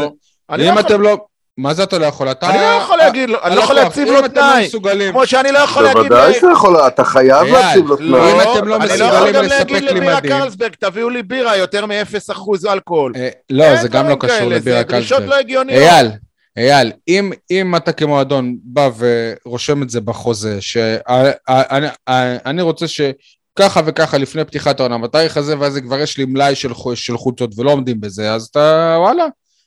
לא 0.49 0.69
אם 0.69 0.79
אתם 0.79 1.01
לא... 1.01 1.17
מה 1.57 1.73
זה 1.73 1.83
אתה 1.83 1.97
לא 1.97 2.05
יכול? 2.05 2.31
אתה... 2.31 2.49
אני 2.49 2.57
לא 2.57 2.63
יכול 2.63 2.97
להגיד 2.97 3.29
לו, 3.29 3.37
אני 3.43 3.55
לא 3.55 3.61
יכול 3.61 3.77
הלקוח, 3.77 3.97
להציב 3.97 4.13
לו 4.13 4.21
לא 4.21 4.27
תנאי, 4.27 4.65
מסוגלים... 4.65 5.11
כמו 5.11 5.27
שאני 5.27 5.51
לא 5.51 5.59
יכול 5.59 5.83
להגיד... 5.83 6.01
בוודאי 6.01 6.33
שאתה 6.33 6.47
יכול, 6.53 6.77
אתה 6.87 7.03
חייב 7.03 7.47
להציב 7.47 7.87
לו 7.87 7.95
לא, 7.99 8.17
תנאי. 8.17 8.33
אם 8.33 8.41
אתם 8.41 8.67
לא 8.67 8.75
אני 8.75 8.87
לא 8.87 8.95
מסוגלים 8.95 9.13
יכול 9.15 9.31
גם 9.31 9.43
לספק 9.43 9.71
להגיד 9.71 9.83
לי 9.83 9.93
לבירה. 9.93 10.21
קרלסברג, 10.21 10.73
תביאו 10.79 11.09
לי 11.09 11.23
בירה 11.23 11.57
יותר 11.57 11.85
מ-0% 11.85 12.39
אלכוהול. 12.69 13.13
אה, 13.15 13.29
לא, 13.49 13.75
זה 13.75 13.87
גם 13.87 14.09
לא 14.09 14.15
קשור 14.19 14.49
לבירה 14.49 14.77
זה 14.77 14.83
דרישות. 14.83 15.23
לא 15.23 15.35
הגיוניות. 15.35 15.81
אייל, 15.81 16.11
אייל, 16.57 16.91
אם, 17.07 17.31
אם 17.51 17.75
אתה 17.75 17.91
כמועדון 17.91 18.55
בא 18.63 18.89
ורושם 18.97 19.83
את 19.83 19.89
זה 19.89 20.01
בחוזה, 20.01 20.57
שאני 20.61 22.61
רוצה 22.61 22.85
שככה 22.87 23.81
וככה 23.85 24.17
לפני 24.17 24.45
פתיחת 24.45 24.79
העונה, 24.79 24.97
בתאריך 24.97 25.37
הזה, 25.37 25.59
ואז 25.59 25.77
כבר 25.77 25.99
יש 25.99 26.17
לי 26.17 26.25
מלאי 26.25 26.55
של, 26.55 26.71
של 26.95 27.17
חולצות 27.17 27.51
ולא 27.57 27.71
עומדים 27.71 28.01
בזה, 28.01 28.33
אז 28.33 28.47
אתה, 28.51 28.95
וואלה. 28.99 29.25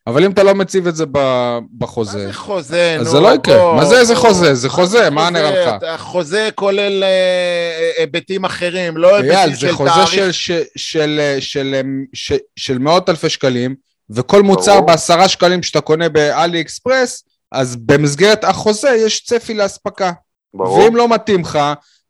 אבל 0.08 0.24
אם 0.24 0.30
אתה 0.30 0.42
לא 0.42 0.54
מציב 0.54 0.86
את 0.86 0.96
זה 0.96 1.06
ב- 1.06 1.18
מה 1.18 1.58
בחוזה, 1.78 2.26
זה 2.26 2.32
חוזה, 2.32 2.96
אז 3.00 3.06
נו, 3.06 3.10
זה 3.10 3.20
לא 3.20 3.34
יקרה. 3.34 3.58
בוא, 3.58 3.74
מה 3.74 3.84
זה 3.84 4.00
איזה. 4.00 4.16
חוזה? 4.16 4.54
זה 4.54 4.68
חוזה, 4.68 5.10
מה 5.10 5.30
נראה 5.30 5.66
לך? 5.66 6.00
חוזה 6.00 6.48
כולל 6.54 7.04
אה, 7.04 7.90
היבטים 7.98 8.44
אחרים, 8.44 8.96
לא 8.96 9.16
היבטים 9.16 9.54
זה 9.54 9.60
של 9.60 9.72
חוזה 9.72 9.90
תאריך. 9.90 10.34
של, 10.34 10.62
של, 10.76 11.20
של, 11.40 11.74
של, 12.56 12.78
מאות 12.78 13.08
אלפי 13.08 13.28
שקלים, 13.28 13.74
וכל 14.10 14.42
מוצר. 14.42 14.80
בעשרה 14.80 15.28
שקלים 15.28 15.62
שאתה 15.62 15.80
קונה 15.80 16.08
באלי 16.08 16.60
אקספרס, 16.60 17.24
אז 17.52 17.76
במסגרת 17.76 18.44
החוזה 18.44 18.90
יש 18.90 19.24
צפי 19.24 19.54
לאספקה. 19.54 20.12
ברור. 20.54 20.78
ואם 20.78 20.96
לא 20.96 21.08
מתאים 21.08 21.40
לך, 21.40 21.58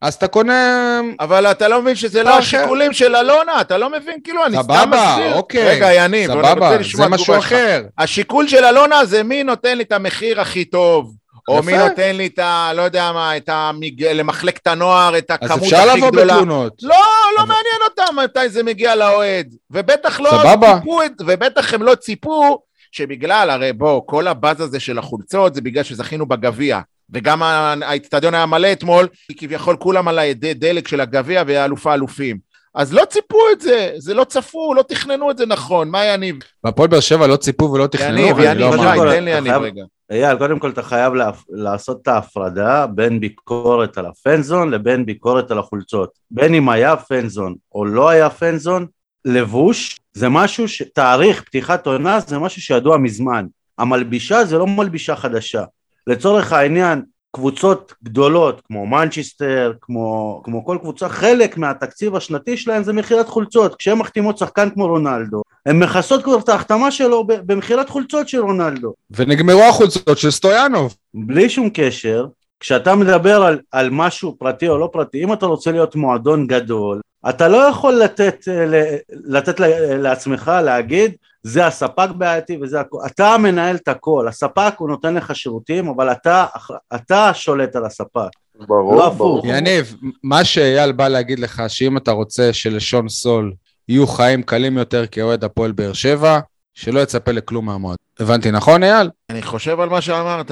אז 0.03 0.15
אתה 0.15 0.27
קונה... 0.29 0.81
אבל 1.21 1.47
אתה 1.47 1.69
לא 1.69 1.83
מבין 1.83 1.95
שזה 1.95 2.23
לא. 2.23 2.31
השיקולים 2.31 2.93
של 2.93 3.17
אלונה, 3.17 3.61
אתה 3.61 3.79
לא 3.79 3.91
מבין, 3.91 4.19
כאילו, 4.25 4.47
אני 4.47 4.57
סתם 4.63 4.63
סבבה, 4.63 5.15
מסביר. 5.17 5.35
אוקיי. 5.35 5.69
רגע, 5.69 5.93
יניב, 5.95 6.31
אני 6.31 6.41
רוצה 6.41 6.53
סבבה, 6.53 6.77
לשמוע 6.77 7.07
זה 7.07 7.15
משהו. 7.15 7.39
אחר. 7.39 7.83
השיקול 7.99 8.49
של 8.49 8.65
אלונה 8.65 9.05
זה 9.05 9.23
מי 9.23 9.45
נותן 9.45 9.79
לי 9.79 9.85
את 9.85 9.93
המחיר 9.93 10.41
הכי 10.41 10.65
טוב, 10.65 11.15
או. 11.49 11.63
מי 11.63 11.79
נותן 11.79 12.17
לי 12.17 12.27
את 12.27 12.39
ה... 12.39 12.73
לא 12.75 12.83
יודע 12.83 13.13
מה, 13.13 13.37
את 13.37 13.49
המג... 13.53 14.05
למחלקת 14.05 14.67
הנוער, 14.67 15.19
את 15.19 15.31
אז 15.31 15.37
הכמות 15.51 15.63
אפשר 15.63 15.77
הכי 15.91 15.99
לבוא 15.99 16.11
גדולה. 16.11 16.35
בתלונות. 16.35 16.73
לא, 16.83 16.89
לא 17.37 17.43
אבל- 17.43 17.49
מעניין 17.49 17.81
אותם 17.85 18.17
מתי 18.25 18.49
זה 18.49 18.63
מגיע 18.63 18.95
לאוהד. 18.97 19.55
ובטח 19.71 20.21
לא 20.21 20.31
סבבה. 20.31 20.79
ציפו, 20.79 21.03
את- 21.05 21.13
ובטח 21.27 21.75
הם 21.75 21.83
לא 21.83 21.95
ציפו 21.95 22.59
שבגלל, 22.93 23.51
הרי 23.51 23.73
בוא, 23.73 24.01
כל 24.07 24.27
הבאז 24.29 24.61
הזה 24.61 24.81
של 24.81 24.99
החולצות 24.99 25.55
זה 25.55 25.61
בגלל 25.61 25.83
שזכינו 25.83 26.27
בגביע. 26.27 26.81
וגם 27.13 27.43
ה- 27.43 27.75
האצטדיון 27.85 28.35
היה 28.35 28.47
מלא 28.47 28.73
אתמול, 28.73 29.09
כי 29.29 29.37
כביכול 29.37 29.77
כולם 29.77 30.09
על 30.09 30.19
האדי 30.19 30.55
דלק 30.55 30.89
של 30.89 31.01
הגביע 31.01 31.43
ואלופה 31.47 31.95
אלופים. 31.95 32.49
אז 32.75 32.93
לא 32.95 33.05
ציפו 33.05 33.39
את 33.53 33.61
זה, 33.61 33.91
זה 33.99 34.15
לא 34.15 34.25
צפו, 34.25 34.75
לא 34.75 34.83
תכננו 34.83 35.31
את 35.31 35.39
זה 35.39 35.47
נכון, 35.47 35.91
מה 35.91 36.05
יניב? 36.05 36.37
בהפועל 36.65 36.89
באר 36.89 37.01
שבע 37.01 37.27
לא 37.27 37.37
ציפו 37.37 37.73
ולא 37.73 37.87
תכננו. 37.87 38.19
יניב, 38.19 38.37
ואני 38.37 38.63
יניב, 38.65 38.75
לא 38.75 39.13
תן 39.13 39.25
לי 39.25 39.31
יניב 39.31 39.53
רגע. 39.53 39.83
אייל, 40.11 40.39
קודם 40.39 40.59
כל 40.59 40.71
אתה 40.71 40.83
חייב 40.83 41.15
להפ... 41.15 41.43
לעשות 41.51 41.99
את 42.03 42.09
ההפרדה 42.09 42.87
בין 42.87 43.21
ביקורת 43.21 43.99
על 43.99 44.07
הפנזון 44.07 44.71
לבין 44.71 45.07
ביקורת 45.07 45.51
על 45.51 45.59
החולצות. 45.59 46.11
בין 46.31 46.55
אם 46.55 46.69
היה 46.69 46.97
פנזון 46.97 47.55
או 47.75 47.85
לא 47.85 48.09
היה 48.09 48.31
פנזון, 48.31 48.87
לבוש 49.25 49.97
זה 50.13 50.29
משהו 50.29 50.69
ש... 50.69 50.83
תאריך 50.95 51.43
פתיחת 51.43 51.87
עונה 51.87 52.21
זה 52.21 52.39
משהו 52.39 52.63
שידוע 52.63 52.97
מזמן. 52.97 53.47
המלבישה 53.79 54.45
זה 54.45 54.59
לא 54.59 54.67
מלבישה 54.67 55.17
חדשה. 55.17 55.65
לצורך 56.09 56.53
העניין, 56.53 57.03
קבוצות 57.33 57.95
גדולות 58.05 58.61
כמו 58.67 58.87
מנצ'סטר, 58.87 59.73
כמו, 59.81 60.41
כמו 60.45 60.65
כל 60.65 60.79
קבוצה, 60.81 61.09
חלק 61.09 61.59
מהתקציב 61.59 62.17
השנתי 62.17 62.57
שלהם 62.57 62.83
זה 62.83 62.93
מכירת 62.93 63.29
חולצות. 63.29 63.75
כשהן 63.77 63.99
מחתימות 63.99 64.39
שחקן 64.39 64.71
כמו 64.71 64.87
רונלדו, 64.87 65.43
הן 65.67 65.79
מכסות 65.79 66.23
כבר 66.25 66.39
את 66.39 66.49
ההחתמה 66.49 66.91
שלו 66.91 67.25
במכירת 67.27 67.89
חולצות 67.89 68.29
של 68.29 68.41
רונלדו. 68.41 68.95
ונגמרו 69.11 69.63
החולצות 69.63 70.19
של 70.19 70.31
סטויאנוב. 70.31 70.97
בלי 71.15 71.49
שום 71.49 71.71
קשר, 71.75 72.27
כשאתה 72.61 72.95
מדבר 72.95 73.43
על, 73.43 73.59
על 73.73 73.89
משהו 73.91 74.37
פרטי 74.39 74.69
או 74.69 74.79
לא 74.79 74.89
פרטי, 74.93 75.25
אם 75.25 75.33
אתה 75.33 75.47
רוצה 75.47 75.73
להיות 75.73 75.97
מועדון 75.97 76.47
גדול, 76.47 77.01
אתה 77.29 77.49
לא 77.49 77.57
יכול 77.57 77.95
לתת, 77.95 78.49
אה, 78.49 78.97
לתת 79.11 79.61
לעצמך 79.99 80.53
להגיד 80.65 81.13
זה 81.49 81.67
הספק 81.67 82.09
בעייתי 82.17 82.59
וזה 82.63 82.81
הכל, 82.81 82.99
אתה 83.07 83.37
מנהל 83.39 83.77
את 83.77 83.89
הכל, 83.89 84.29
הספק 84.29 84.75
הוא 84.79 84.89
נותן 84.89 85.15
לך 85.15 85.37
שירותים 85.37 85.89
אבל 85.89 86.13
אתה, 86.13 86.47
אתה 86.95 87.31
שולט 87.35 87.77
על 87.77 87.85
הספק, 87.85 88.29
ברור, 88.67 88.97
לא 88.97 89.07
הפוך. 89.07 89.19
ברור. 89.19 89.47
יניב, 89.47 89.95
מה 90.23 90.45
שאייל 90.45 90.93
בא 90.93 91.09
להגיד 91.09 91.39
לך, 91.39 91.63
שאם 91.69 91.97
אתה 91.97 92.11
רוצה 92.11 92.53
שלשון 92.53 93.09
סול 93.09 93.53
יהיו 93.89 94.07
חיים 94.07 94.43
קלים 94.43 94.79
יותר 94.79 95.07
כאוהד 95.07 95.45
הפועל 95.45 95.73
באר 95.73 95.93
שבע, 95.93 96.41
שלא 96.75 97.01
יצפה 97.01 97.33
לכלום 97.33 97.67
מהמועד. 97.67 97.97
הבנתי 98.21 98.51
נכון, 98.51 98.83
אייל? 98.83 99.11
אני 99.31 99.43
חושב 99.43 99.81
על 99.81 99.89
מה 99.89 100.01
שאמרת, 100.01 100.51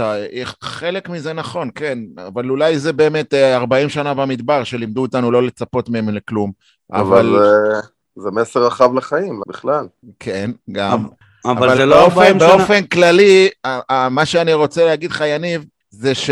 חלק 0.61 1.09
מזה 1.09 1.33
נכון, 1.33 1.71
כן, 1.75 1.99
אבל 2.27 2.51
אולי 2.51 2.79
זה 2.79 2.93
באמת 2.93 3.35
אה, 3.35 3.57
40 3.57 3.89
שנה 3.89 4.15
במדבר 4.15 4.65
שלימדו 4.65 5.03
אותנו 5.03 5.31
לא 5.31 5.43
לצפות 5.43 5.89
מהם 5.89 6.09
לכלום. 6.09 6.53
אבל 6.93 7.03
אבל 7.03 7.37
אה, 7.37 7.81
זה 8.17 8.31
מסר 8.31 8.67
רחב 8.67 8.95
לחיים, 8.95 9.41
בכלל. 9.49 9.87
כן, 10.21 10.51
גם. 10.73 11.07
אבל, 11.45 11.57
אבל 11.57 11.77
זה 11.77 11.87
לא 11.87 11.97
באופן, 12.01 12.21
40 12.21 12.39
שנה, 12.41 12.49
באופן 12.57 12.83
כללי, 12.83 13.49
ה- 13.65 13.93
ה- 13.95 14.09
מה 14.09 14.27
שאני 14.27 14.55
רוצה 14.55 14.85
להגיד 14.85 15.11
לך, 15.11 15.25
יניב, 15.27 15.65
זה 15.91 16.15
ש... 16.15 16.31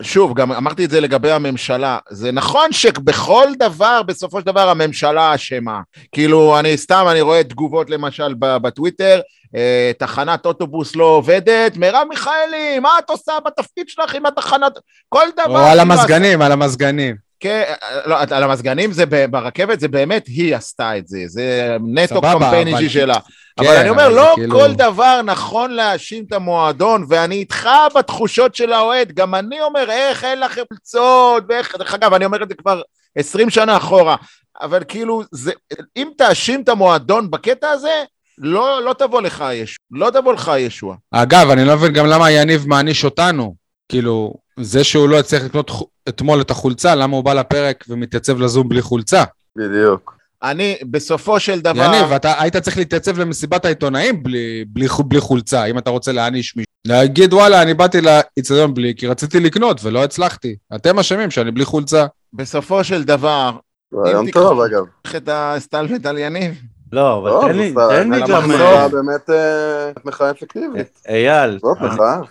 שוב, 0.00 0.34
גם 0.34 0.52
אמרתי 0.52 0.84
את 0.84 0.90
זה 0.90 1.00
לגבי 1.00 1.30
הממשלה, 1.30 1.98
זה 2.10 2.32
נכון 2.32 2.72
שבכל 2.72 3.48
דבר, 3.58 4.02
בסופו 4.02 4.40
של 4.40 4.46
דבר 4.46 4.68
הממשלה 4.68 5.34
אשמה. 5.34 5.80
כאילו, 6.12 6.58
אני 6.58 6.76
סתם, 6.76 7.06
אני 7.10 7.20
רואה 7.20 7.44
תגובות 7.44 7.90
למשל 7.90 8.34
ב- 8.38 8.56
בטוויטר, 8.56 9.20
אה, 9.56 9.92
תחנת 9.98 10.46
אוטובוס 10.46 10.96
לא 10.96 11.04
עובדת, 11.04 11.76
מרב 11.76 12.06
מיכאלי, 12.08 12.78
מה 12.78 12.90
את 12.98 13.10
עושה 13.10 13.32
בתפקיד 13.46 13.88
שלך 13.88 14.14
עם 14.14 14.26
התחנת... 14.26 14.72
כל 15.08 15.26
דבר... 15.34 15.60
או 15.60 15.66
על 15.66 15.80
המזגנים, 15.80 16.42
על 16.42 16.52
המזגנים. 16.52 17.16
כן, 17.44 17.62
לא, 18.06 18.16
על 18.30 18.42
המזגנים 18.42 18.92
זה 18.92 19.04
ברכבת, 19.30 19.80
זה 19.80 19.88
באמת 19.88 20.26
היא 20.26 20.56
עשתה 20.56 20.98
את 20.98 21.08
זה, 21.08 21.18
זה 21.26 21.76
נטו 21.80 22.20
אישי 22.66 22.88
שלה. 22.88 23.18
כן, 23.60 23.66
אבל 23.66 23.76
אני 23.76 23.88
אומר, 23.88 24.06
אבל 24.06 24.14
לא 24.14 24.32
כאילו- 24.36 24.58
כל 24.58 24.74
דבר 24.74 25.22
נכון 25.22 25.70
להאשים 25.70 26.24
את 26.28 26.32
המועדון, 26.32 27.06
ואני 27.08 27.34
איתך 27.34 27.68
בתחושות 27.96 28.54
של 28.54 28.72
האוהד, 28.72 29.12
גם 29.12 29.34
אני 29.34 29.60
אומר, 29.60 29.90
איך 29.90 30.24
אין 30.24 30.40
לכם 30.40 30.62
חולצות, 30.68 31.44
ואיך, 31.48 31.76
דרך 31.78 31.94
אגב, 31.94 32.14
אני 32.14 32.24
אומר 32.24 32.42
את 32.42 32.48
זה 32.48 32.54
כבר 32.54 32.82
20 33.16 33.50
שנה 33.50 33.76
אחורה, 33.76 34.16
אבל 34.62 34.82
כאילו, 34.88 35.22
זה, 35.32 35.52
אם 35.96 36.08
תאשים 36.18 36.62
את 36.62 36.68
המועדון 36.68 37.30
בקטע 37.30 37.68
הזה, 37.68 38.02
לא, 38.38 38.84
לא 38.84 38.92
תבוא 38.92 39.22
לך 39.22 39.44
ישוע, 39.52 39.76
לא 39.90 40.10
תבוא 40.10 40.32
לך 40.32 40.52
ישוע. 40.58 40.96
אגב, 41.10 41.50
אני 41.50 41.64
לא 41.64 41.76
מבין 41.76 41.92
גם 41.92 42.06
למה 42.06 42.30
יניב 42.30 42.68
מעניש 42.68 43.04
אותנו. 43.04 43.63
כאילו, 43.88 44.34
זה 44.60 44.84
שהוא 44.84 45.08
לא 45.08 45.18
הצליח 45.18 45.44
לקנות 45.44 45.70
אתמול 46.08 46.40
את 46.40 46.50
החולצה, 46.50 46.94
למה 46.94 47.16
הוא 47.16 47.24
בא 47.24 47.34
לפרק 47.34 47.84
ומתייצב 47.88 48.40
לזום 48.40 48.68
בלי 48.68 48.82
חולצה? 48.82 49.24
בדיוק. 49.56 50.14
אני, 50.42 50.76
בסופו 50.90 51.40
של 51.40 51.60
דבר... 51.60 51.84
יניב, 51.84 52.12
אתה 52.12 52.42
היית 52.42 52.56
צריך 52.56 52.78
להתייצב 52.78 53.18
למסיבת 53.18 53.64
העיתונאים 53.64 54.22
בלי, 54.22 54.64
בלי, 54.68 54.86
בלי 55.04 55.20
חולצה, 55.20 55.64
אם 55.64 55.78
אתה 55.78 55.90
רוצה 55.90 56.12
להעניש 56.12 56.56
מישהו. 56.56 56.72
להגיד, 56.86 57.34
וואלה, 57.34 57.62
אני 57.62 57.74
באתי 57.74 58.00
לאיצטדיון 58.00 58.74
בלי, 58.74 58.94
כי 58.96 59.06
רציתי 59.06 59.40
לקנות 59.40 59.80
ולא 59.84 60.04
הצלחתי. 60.04 60.56
אתם 60.74 60.98
אשמים 60.98 61.30
שאני 61.30 61.50
בלי 61.50 61.64
חולצה. 61.64 62.06
בסופו 62.32 62.84
של 62.84 63.04
דבר, 63.04 63.50
רעיון 63.94 64.30
טוב, 64.30 64.60
אגב. 64.60 64.84
קח 65.02 65.16
את 65.16 65.28
הסטלבט 65.32 66.06
על 66.06 66.18
יניב. 66.18 66.62
לא, 66.94 67.18
אבל 67.18 67.30
לא, 67.30 67.44
תן 67.48 67.56
לי, 67.56 67.74
תן 67.90 68.10
לי 68.12 68.22
על 68.22 68.28
גם. 68.30 68.50
אה, 68.50 68.56
מחאה 68.56 68.88
באמת 68.88 69.30
אה, 69.30 69.90
מחאה 70.04 70.30
אפקטיבית. 70.30 71.00
אייל. 71.08 71.58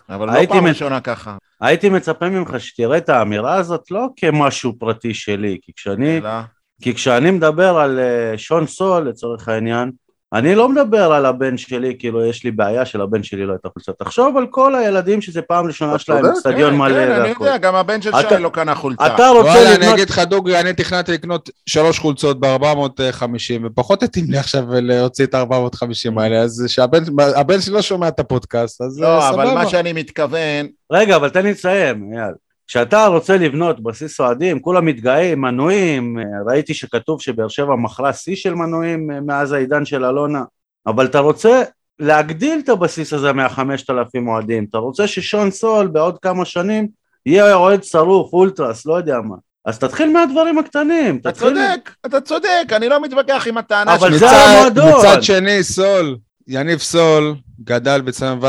אבל 0.10 0.28
לא 0.28 0.32
הייתי 0.32 0.54
פעם 0.54 0.64
מצ- 0.64 0.70
ראשונה 0.70 1.00
ככה. 1.02 1.38
הייתי 1.62 1.90
מצפה 1.90 2.30
ממך 2.30 2.56
שתראה 2.60 2.98
את 2.98 3.10
האמירה 3.10 3.56
הזאת 3.56 3.92
לא 3.92 4.08
כמשהו 4.16 4.74
פרטי 4.80 5.14
שלי, 5.14 5.58
כי 5.62 5.72
כשאני, 5.76 6.18
אלא- 6.18 6.30
כי 6.82 6.94
כשאני 6.94 7.32
מדבר 7.32 7.78
על 7.78 8.00
uh, 8.00 8.38
שון 8.38 8.68
סול 8.68 9.08
לצורך 9.10 9.48
העניין, 9.50 9.92
אני 10.34 10.56
לא 10.56 10.70
מדבר 10.70 11.14
על 11.14 11.26
הבן 11.26 11.58
שלי, 11.58 11.96
כאילו 12.00 12.26
יש 12.26 12.44
לי 12.44 12.52
בעיה 12.52 12.86
של 12.86 13.02
הבן 13.02 13.24
שלי 13.24 13.46
לא 13.46 13.52
הייתה 13.54 13.70
חולצה. 13.74 13.92
תחשוב 13.94 14.38
על 14.38 14.48
כל 14.50 14.76
הילדים 14.76 15.22
שזה 15.22 15.42
פעם 15.42 15.66
ראשונה 15.68 16.00
שלהם, 16.00 16.26
אצטדיון 16.26 16.72
כן, 16.72 16.78
מלא 16.78 16.94
כן, 17.06 17.12
אני. 17.12 17.30
יודע, 17.40 17.58
גם 17.58 17.76
הבן 17.76 18.02
של 18.02 18.10
אתה- 18.10 18.30
שי 18.30 18.44
לא 18.44 18.50
קנה 18.50 18.76
חולצה. 18.76 19.08
אתה 19.16 19.28
רוצה 19.30 19.50
וואלה, 19.50 19.76
אני. 19.76 19.94
אגיד 19.94 20.10
לך, 20.10 20.20
דוגרי, 20.20 20.60
אני 20.60 20.74
תכננתי 20.74 21.12
לקנות 21.12 21.50
שלוש 21.66 22.00
חולצות 22.00 22.40
ב-450, 22.40 23.16
ופחות 23.66 24.04
התאים 24.04 24.26
לי 24.30 24.38
עכשיו 24.38 24.64
להוציא 24.72 25.26
את 25.26 25.34
ה-450 25.36 26.22
האלה, 26.22 26.38
אז 26.40 26.64
שהבן 26.68 27.04
הבן 27.36 27.62
שלי 27.62 27.74
לא 27.74 27.82
שומע 27.82 28.08
את 28.08 28.20
הפודקאסט, 28.20 28.82
אז 28.82 28.98
אה, 28.98 29.04
לא, 29.04 29.30
אבל 29.30 29.46
סבבה. 29.46 29.54
מה 29.56 29.70
שאני 29.70 29.94
מתכוון, 29.94 30.68
רגע, 30.92 31.16
אבל 31.16 31.30
תן 31.30 31.44
לי 31.44 31.52
לסיים, 31.52 32.10
אייל. 32.14 32.34
כשאתה 32.74 33.06
רוצה 33.08 33.38
לבנות 33.38 33.84
בסיס 33.84 34.20
אוהדים, 34.20 34.60
כולם 34.60 34.86
מתגאים, 34.86 35.42
מנויים, 35.42 36.20
אה, 36.20 36.24
ראיתי 36.48 36.74
שכתוב 36.74 37.22
שבאר 37.22 37.48
שבע 37.48 37.76
מכרה 37.76 38.14
שיא 38.14 38.36
של 38.36 38.54
מנויים 38.54 39.12
אה, 39.12 39.20
מאז 39.22 39.52
העידן 39.52 39.86
של 39.86 40.06
אלונה, 40.06 40.44
אבל 40.88 41.06
אתה 41.06 41.20
רוצה 41.20 41.64
להגדיל 42.00 42.60
את 42.64 42.70
הבסיס 42.70 43.14
הזה 43.14 43.34
מהחמשת 43.34 43.90
אלפים 43.90 44.28
אוהדים, 44.28 44.66
אתה 44.70 44.78
רוצה 44.78 45.08
ששון 45.08 45.52
סול 45.52 45.88
בעוד 45.88 46.20
כמה 46.20 46.46
שנים 46.46 46.88
יהיה 47.26 47.54
אוהד 47.56 47.84
שרוף, 47.84 48.34
אולטרס, 48.34 48.86
לא 48.86 48.94
יודע 48.94 49.18
מה. 49.22 49.36
אז 49.66 49.80
תתחיל 49.80 50.14
מהדברים 50.14 50.58
הקטנים. 50.58 51.18
אתה 51.18 51.32
תתחיל- 51.32 51.48
צודק, 51.50 51.92
אתה 52.06 52.22
צודק, 52.22 52.66
אני 52.72 52.90
לא 52.90 53.02
מתווכח 53.02 53.48
עם 53.50 53.58
הטענה 53.58 53.96
אבל 53.96 54.10
שלך. 54.10 54.20
זה 54.20 54.30
המועדון. 54.30 55.00
מצד 55.00 55.24
שני, 55.24 55.64
סול, 55.64 56.18
יניב 56.48 56.80
סול, 56.80 57.36
גדל 57.64 58.02
בצלם 58.02 58.40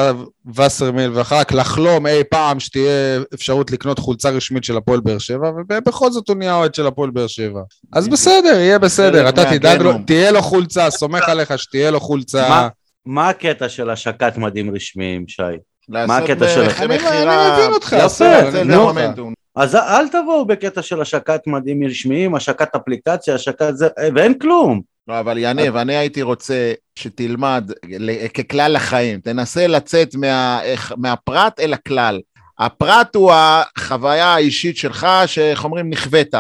וסרמיל, 0.57 1.11
ואחר 1.15 1.45
כך 1.45 1.55
לחלום 1.55 2.07
אי 2.07 2.25
פעם 2.31 2.61
שתהיה 2.61 3.19
אפשרות 3.35 3.71
לקנות 3.71 3.99
חולצה 3.99 4.31
רשמית 4.31 4.65
של 4.65 4.77
הפועל 4.77 5.01
באר 5.01 5.19
שבע, 5.19 5.51
ובכל 5.71 6.11
זאת 6.11 6.29
הוא 6.29 6.37
נהיה 6.37 6.55
אוהד 6.55 6.75
של 6.75 6.87
הפועל 6.87 7.11
באר 7.11 7.27
שבע. 7.27 7.61
אז 7.93 8.09
בסדר, 8.09 8.59
יהיה 8.61 8.79
בסדר, 8.79 9.29
אתה 9.29 9.43
תדאג 9.59 9.83
לו. 9.83 9.93
תהיה 10.07 10.31
לו 10.31 10.43
חולצה, 10.43 10.91
סומך 10.91 11.29
עליך 11.29 11.59
שתהיה 11.59 11.91
לו 11.91 12.01
חולצה. 12.01 12.49
מה? 13.07 13.29
הקטע 13.29 13.69
של 13.69 13.91
השקת 13.91 14.37
מדים 14.37 14.75
רשמיים, 14.75 15.25
שי? 15.29 15.43
מה 15.89 16.17
הקטע 16.17 16.49
שלך? 16.49 16.81
אני 16.81 16.97
מכירה- 16.97 17.13
אני 17.47 17.63
מבין 17.63 17.73
אותך, 17.75 17.93
יפה. 17.99 17.99
אז 19.57 19.75
אל 19.75 20.09
תבואו 20.09 20.47
בקטע 20.47 20.83
של 20.83 21.01
השקת 21.01 21.41
מדים 21.47 21.87
רשמיים, 21.87 22.35
השקת 22.35 22.77
אפליקציה, 22.77 23.35
השקת 23.35 23.77
זה, 23.77 23.89
ואין 24.17 24.39
כלום. 24.39 24.94
לא, 25.09 25.21
אבל 25.21 25.39
יניב, 25.39 25.77
אני 25.77 25.97
הייתי 25.97 26.23
רוצה 26.23 26.73
שתלמד 26.99 27.71
ככלל 28.35 28.73
לחיים, 28.73 29.21
תנסה 29.21 29.67
לצאת 29.67 30.15
מה- 30.15 30.61
מהפרט 30.97 31.61
אל 31.61 31.73
הכלל. 31.73 32.21
הפרט 32.59 33.15
הוא 33.17 33.33
החוויה 33.35 34.27
האישית 34.27 34.77
שלך, 34.77 35.07
שאיך 35.27 35.65
אומרים, 35.65 35.91
נכווית. 35.91 36.35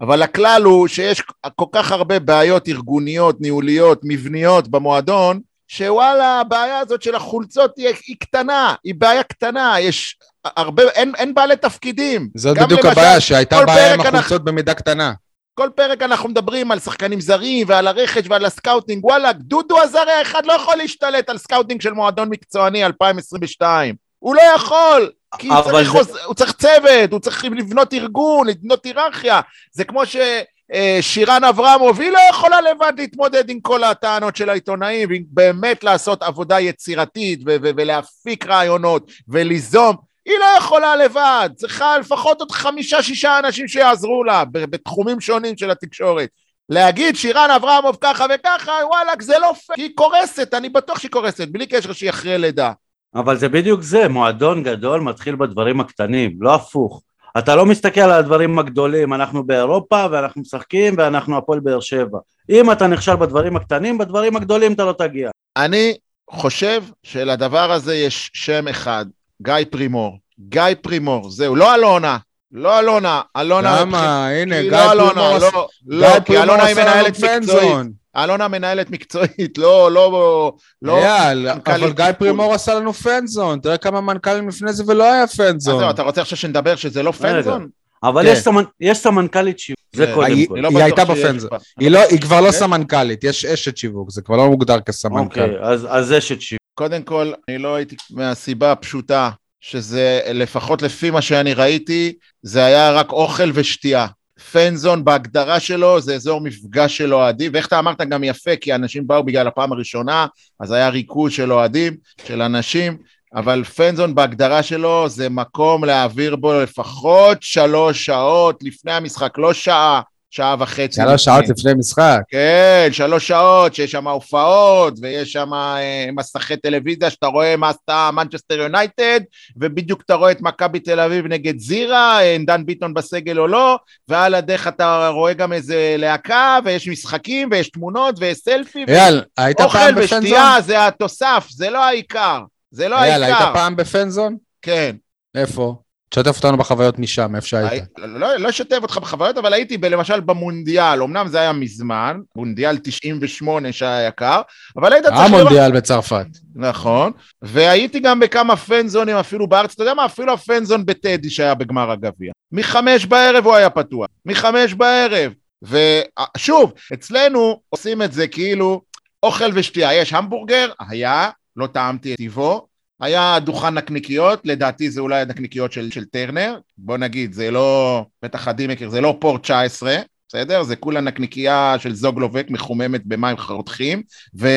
אבל 0.00 0.22
הכלל 0.22 0.62
הוא 0.64 0.88
שיש 0.88 1.22
כל 1.56 1.64
כך 1.72 1.92
הרבה 1.92 2.18
בעיות 2.18 2.68
ארגוניות, 2.68 3.40
ניהוליות, 3.40 4.00
מבניות 4.04 4.68
במועדון, 4.68 5.40
שוואלה, 5.68 6.40
הבעיה 6.40 6.78
הזאת 6.78 7.02
של 7.02 7.14
החולצות 7.14 7.72
היא, 7.76 7.88
היא 8.06 8.16
קטנה, 8.20 8.74
היא 8.84 8.94
בעיה 8.98 9.22
קטנה, 9.22 9.74
יש 9.80 10.16
הרבה, 10.44 10.82
אין, 10.82 11.12
אין 11.16 11.34
בעלי 11.34 11.56
תפקידים. 11.56 12.28
זאת 12.34 12.58
בדיוק 12.58 12.84
למשל, 12.84 12.88
הבעיה, 13.00 13.20
שהייתה 13.20 13.64
בעיה 13.66 13.90
עם 13.90 13.96
פרק 13.96 14.06
אנחנו- 14.06 14.18
החולצות 14.18 14.44
במידה 14.44 14.74
קטנה. 14.74 15.12
כל 15.58 15.68
פרק 15.74 16.02
אנחנו 16.02 16.28
מדברים 16.28 16.72
על 16.72 16.78
שחקנים 16.78 17.20
זרים 17.20 17.66
ועל 17.70 17.86
הרכש 17.86 18.22
ועל 18.28 18.44
ה 18.44 18.50
scouting, 18.50 19.04
וואלה, 19.04 19.32
דודו 19.32 19.78
עזריה 19.80 20.22
אחד 20.22 20.46
לא 20.46 20.52
יכול 20.52 20.76
להשתלט 20.76 21.30
על 21.30 21.38
scouting 21.38 21.80
של 21.80 21.92
מועדון 21.92 22.28
מקצועני 22.28 22.84
2022. 22.84 23.94
הוא 24.18 24.34
לא 24.34 24.42
יכול. 24.56 25.10
כי 25.38 25.48
אבל 25.50 25.62
צריך 25.72 25.92
זה- 25.92 25.98
חוז... 25.98 26.16
הוא 26.26 26.34
צריך 26.34 26.52
צוות, 26.52 27.12
הוא 27.12 27.20
צריך 27.20 27.44
לבנות 27.44 27.94
ארגון, 27.94 28.46
לבנות 28.46 28.84
היררכיה. 28.84 29.40
זה 29.72 29.84
כמו 29.84 30.02
ששירן 30.06 31.44
אברמוב, 31.44 32.00
היא 32.00 32.10
לא 32.10 32.18
יכולה 32.30 32.60
לבד 32.60 32.92
להתמודד 32.96 33.50
עם 33.50 33.60
כל 33.60 33.84
הטענות 33.84 34.36
של 34.36 34.50
העיתונאים, 34.50 35.08
והיא 35.08 35.22
באמת 35.28 35.84
לעשות 35.84 36.22
עבודה 36.22 36.60
יצירתית 36.60 37.40
ו- 37.46 37.56
ו- 37.62 37.70
ולהפיק 37.76 38.46
רעיונות 38.46 39.10
וליזום. 39.28 39.96
היא 40.26 40.38
לא 40.38 40.58
יכולה 40.58 40.96
לבד, 40.96 41.50
צריכה 41.54 41.98
לפחות 41.98 42.40
עוד 42.40 42.50
חמישה-שישה 42.50 43.38
אנשים 43.38 43.68
שיעזרו 43.68 44.24
לה 44.24 44.44
בתחומים 44.52 45.20
שונים 45.20 45.56
של 45.56 45.70
התקשורת. 45.70 46.28
להגיד 46.68 47.16
שירן 47.16 47.50
אברמוב 47.56 47.96
ככה 48.00 48.26
וככה, 48.34 48.72
וואלכ, 48.90 49.22
זה 49.22 49.38
לא 49.38 49.52
פייר, 49.66 49.86
היא 49.86 49.96
קורסת, 49.96 50.54
אני 50.54 50.68
בטוח 50.68 50.98
שהיא 50.98 51.10
קורסת, 51.10 51.48
בלי 51.48 51.66
קשר 51.66 51.92
שהיא 51.92 52.10
אחרי 52.10 52.38
לידה. 52.38 52.72
אבל 53.14 53.36
זה 53.36 53.48
בדיוק 53.48 53.82
זה, 53.82 54.08
מועדון 54.08 54.62
גדול 54.62 55.00
מתחיל 55.00 55.36
בדברים 55.36 55.80
הקטנים, 55.80 56.36
לא 56.40 56.54
הפוך. 56.54 57.02
אתה 57.38 57.56
לא 57.56 57.66
מסתכל 57.66 58.00
על 58.00 58.10
הדברים 58.10 58.58
הגדולים, 58.58 59.14
אנחנו 59.14 59.46
באירופה 59.46 60.06
ואנחנו 60.10 60.40
משחקים 60.40 60.94
ואנחנו 60.98 61.36
הפועל 61.36 61.60
באר 61.60 61.80
שבע. 61.80 62.18
אם 62.50 62.72
אתה 62.72 62.86
נכשל 62.86 63.16
בדברים 63.16 63.56
הקטנים, 63.56 63.98
בדברים 63.98 64.36
הגדולים 64.36 64.72
אתה 64.72 64.84
לא 64.84 64.92
תגיע. 64.92 65.30
אני 65.56 65.94
חושב 66.30 66.82
שלדבר 67.02 67.72
הזה 67.72 67.94
יש 67.94 68.30
שם 68.34 68.68
אחד, 68.68 69.06
גיא 69.42 69.54
פרימור. 69.70 70.18
גיא 70.48 70.62
פרימור, 70.82 71.30
זהו, 71.30 71.56
לא 71.56 71.74
אלונה, 71.74 72.16
לא 72.52 72.78
אלונה, 72.78 73.20
אלונה... 73.36 73.80
למה? 73.80 74.28
הנה, 74.28 74.62
גיא 74.62 74.70
לא 74.70 74.92
אלונה, 74.92 75.12
פרימור 75.14 75.38
לא, 75.86 76.08
גיא 76.08 76.08
לא, 76.08 76.20
כי 76.20 76.42
אלונה 76.42 76.64
היא 76.64 76.76
מנהלת 76.76 77.18
מקצועית. 77.20 77.86
אלונה 78.16 78.48
מנהלת 78.48 78.90
מקצועית, 78.90 79.58
לא, 79.58 79.92
לא, 79.92 80.52
לא... 80.82 80.98
אייל, 80.98 81.52
מנכ"לית 81.54 81.82
אבל 81.82 81.92
גיא. 81.92 82.12
פרימור 82.12 82.54
עשה 82.54 82.74
לנו 82.74 82.92
פנזון, 82.92 83.58
תראה 83.60 83.76
כמה 83.76 84.00
מנכ"לים 84.00 84.48
לפני 84.48 84.72
זה 84.72 84.84
ולא 84.86 85.04
היה 85.12 85.22
אז 85.22 85.36
פנזון. 85.36 85.78
זהו, 85.78 85.90
אתה 85.90 86.02
רוצה 86.02 86.20
עכשיו 86.20 86.38
שנדבר 86.38 86.76
שזה 86.76 87.02
לא 87.02 87.12
פנזון? 87.12 87.68
אבל 88.02 88.22
כן. 88.22 88.32
יש, 88.32 88.38
סמנ... 88.38 88.62
יש 88.80 88.98
סמנכ"לית 88.98 89.58
שיווק, 89.58 89.80
זה 89.92 90.06
כן. 90.06 90.14
קודם 90.14 90.26
היא- 90.32 90.48
כל. 90.48 90.58
לא 90.58 90.68
היא 90.68 90.76
בטוח 90.76 90.82
הייתה 90.84 91.04
בפנזון. 91.04 91.50
היא 91.80 91.90
לא- 91.90 92.00
היא 92.10 92.20
כבר 92.20 92.40
לא. 92.40 92.50
סמנכ"לית, 92.50 93.24
יש 93.24 93.44
אשת 93.44 93.76
שיווק, 93.76 94.10
זה 94.10 94.22
כבר 94.22 94.36
לא 94.36 94.48
מוגדר 94.48 94.80
כסמנכ"ל. 94.80 95.40
אוקיי, 95.40 95.56
אז, 95.62 95.86
אז 95.90 96.12
אשת 96.12 96.40
שיווק. 96.40 96.65
קודם 96.76 97.02
כל, 97.02 97.32
אני 97.48 97.58
לא 97.58 97.74
הייתי 97.74 97.96
מהסיבה 98.10 98.72
הפשוטה, 98.72 99.30
שזה 99.60 100.20
לפחות 100.34 100.82
לפי 100.82 101.10
מה 101.10 101.22
שאני 101.22 101.54
ראיתי, 101.54 102.12
זה 102.42 102.64
היה 102.64 102.92
רק 102.92 103.12
אוכל 103.12 103.50
ושתייה. 103.54 104.06
פנזון 104.52 105.04
בהגדרה 105.04 105.60
שלו 105.60 106.00
זה 106.00 106.14
אזור 106.14 106.40
מפגש 106.40 106.96
של 106.96 107.14
אוהדים, 107.14 107.50
ואיך 107.54 107.66
אתה 107.66 107.78
אמרת 107.78 108.00
גם 108.00 108.24
יפה, 108.24 108.56
כי 108.56 108.74
אנשים 108.74 109.06
באו 109.06 109.22
בגלל 109.22 109.46
הפעם 109.46 109.72
הראשונה, 109.72 110.26
אז 110.60 110.72
היה 110.72 110.88
ריכוז 110.88 111.32
של 111.32 111.52
אוהדים, 111.52 111.96
של 112.26 112.42
אנשים, 112.42 112.96
אבל 113.34 113.64
פנזון 113.64 114.14
בהגדרה 114.14 114.62
שלו 114.62 115.08
זה 115.08 115.28
מקום 115.28 115.84
להעביר 115.84 116.36
בו 116.36 116.60
לפחות 116.60 117.42
שלוש 117.42 118.06
שעות 118.06 118.62
לפני 118.62 118.92
המשחק, 118.92 119.38
לא 119.38 119.52
שעה, 119.52 120.00
שעה 120.36 120.56
וחצי. 120.58 121.00
שלוש. 121.02 121.24
שעות 121.24 121.48
לפני 121.48 121.74
משחק. 121.74 122.20
כן, 122.28 122.88
שלוש 122.92 123.28
שעות, 123.28 123.74
שיש 123.74 123.92
שם 123.92 124.08
הופעות, 124.08 124.94
ויש 125.02 125.32
שם 125.32 125.54
אה, 125.54 126.06
מסכי 126.12 126.56
טלוויזיה, 126.56 127.10
שאתה 127.10 127.26
רואה 127.26 127.56
מה 127.56 127.68
עשתה 127.68 128.10
מנצ'סטר 128.12 128.54
יונייטד, 128.54 129.20
ובדיוק 129.56 130.02
אתה 130.06 130.14
רואה 130.14 130.30
את 130.30 130.40
מכבי 130.40 130.80
תל 130.80 131.00
אביב 131.00 131.26
נגד 131.26 131.58
זירה, 131.58 132.22
אה, 132.22 132.36
דן 132.46 132.66
ביטון 132.66 132.94
בסגל 132.94 133.38
או 133.38 133.46
לא, 133.46 133.78
ועל 134.08 134.34
הדרך 134.34 134.68
אתה 134.68 135.08
רואה 135.08 135.32
גם 135.32 135.52
איזה 135.52 135.94
להקה, 135.98 136.58
ויש 136.64 136.88
משחקים, 136.88 137.48
ויש 137.52 137.70
תמונות, 137.70 138.14
ויש 138.18 138.38
סלפי, 138.38 138.84
אייל, 138.88 139.22
היית 139.36 139.60
פעם 139.60 139.94
בפנזון? 139.94 140.18
ושתייה 140.18 140.56
זה 140.60 140.86
התוסף, 140.86 141.46
זה 141.50 141.70
לא 141.70 141.84
העיקר, 141.84 142.40
זה 142.70 142.88
לא 142.88 142.96
אייל, 142.96 143.22
היית 143.22 143.36
העיקר. 143.36 143.54
פעם 143.54 143.76
בפנזון? 143.76 144.36
כן. 144.62 144.96
איפה? 145.34 145.85
תשתף 146.10 146.36
אותנו 146.36 146.56
בחוויות 146.56 146.98
משם, 146.98 147.36
איפה 147.36 147.46
שהיית. 147.48 147.72
הי- 147.72 147.80
לא, 148.06 148.36
לא 148.36 148.48
אשתף 148.50 148.78
אותך 148.82 148.98
בחוויות, 148.98 149.38
אבל 149.38 149.52
הייתי 149.52 149.78
ב- 149.78 149.84
למשל 149.84 150.20
במונדיאל, 150.20 151.02
אמנם 151.02 151.28
זה 151.28 151.40
היה 151.40 151.52
מזמן, 151.52 152.20
מונדיאל 152.36 152.78
98 152.78 153.72
שהיה 153.72 154.06
יקר, 154.08 154.40
אבל 154.76 154.92
היית 154.92 155.04
צריך 155.04 155.16
לראות... 155.16 155.30
המונדיאל 155.32 155.72
בצרפת. 155.72 156.26
נכון, 156.54 157.12
והייתי 157.42 158.00
גם 158.00 158.20
בכמה 158.20 158.56
פנזונים 158.56 159.16
אפילו 159.16 159.46
בארץ, 159.48 159.72
אתה 159.74 159.82
יודע 159.82 159.94
מה? 159.94 160.04
אפילו 160.04 160.32
הפנזון 160.32 160.86
בטדי 160.86 161.30
שהיה 161.30 161.54
בגמר 161.54 161.90
הגביע. 161.90 162.32
מחמש 162.52 163.06
בערב 163.06 163.44
הוא 163.46 163.54
היה 163.54 163.70
פתוח, 163.70 164.06
מחמש 164.26 164.74
בערב. 164.74 165.32
ושוב, 165.62 166.72
אצלנו 166.92 167.60
עושים 167.68 168.02
את 168.02 168.12
זה 168.12 168.28
כאילו 168.28 168.80
אוכל 169.22 169.50
ושתייה. 169.54 169.94
יש 169.94 170.12
המבורגר, 170.12 170.70
היה, 170.88 171.30
לא 171.56 171.66
טעמתי 171.66 172.12
את 172.12 172.16
טיבו, 172.16 172.66
היה 173.00 173.38
דוכן 173.44 173.74
נקניקיות, 173.74 174.40
לדעתי 174.44 174.90
זה 174.90 175.00
אולי 175.00 175.20
הנקניקיות 175.20 175.72
של, 175.72 175.90
של 175.90 176.04
טרנר, 176.04 176.58
בוא 176.78 176.96
נגיד, 176.96 177.32
זה 177.32 177.50
לא, 177.50 178.02
בטח 178.22 178.48
הדימקר, 178.48 178.88
זה 178.88 179.00
לא 179.00 179.16
פורט 179.20 179.42
19, 179.42 179.96
בסדר? 180.28 180.62
זה 180.62 180.76
כולה 180.76 181.00
נקניקייה 181.00 181.74
של 181.78 181.94
זוגלובק 181.94 182.46
מחוממת 182.50 183.00
במים 183.04 183.36
חרותחים, 183.36 184.02
ו... 184.38 184.48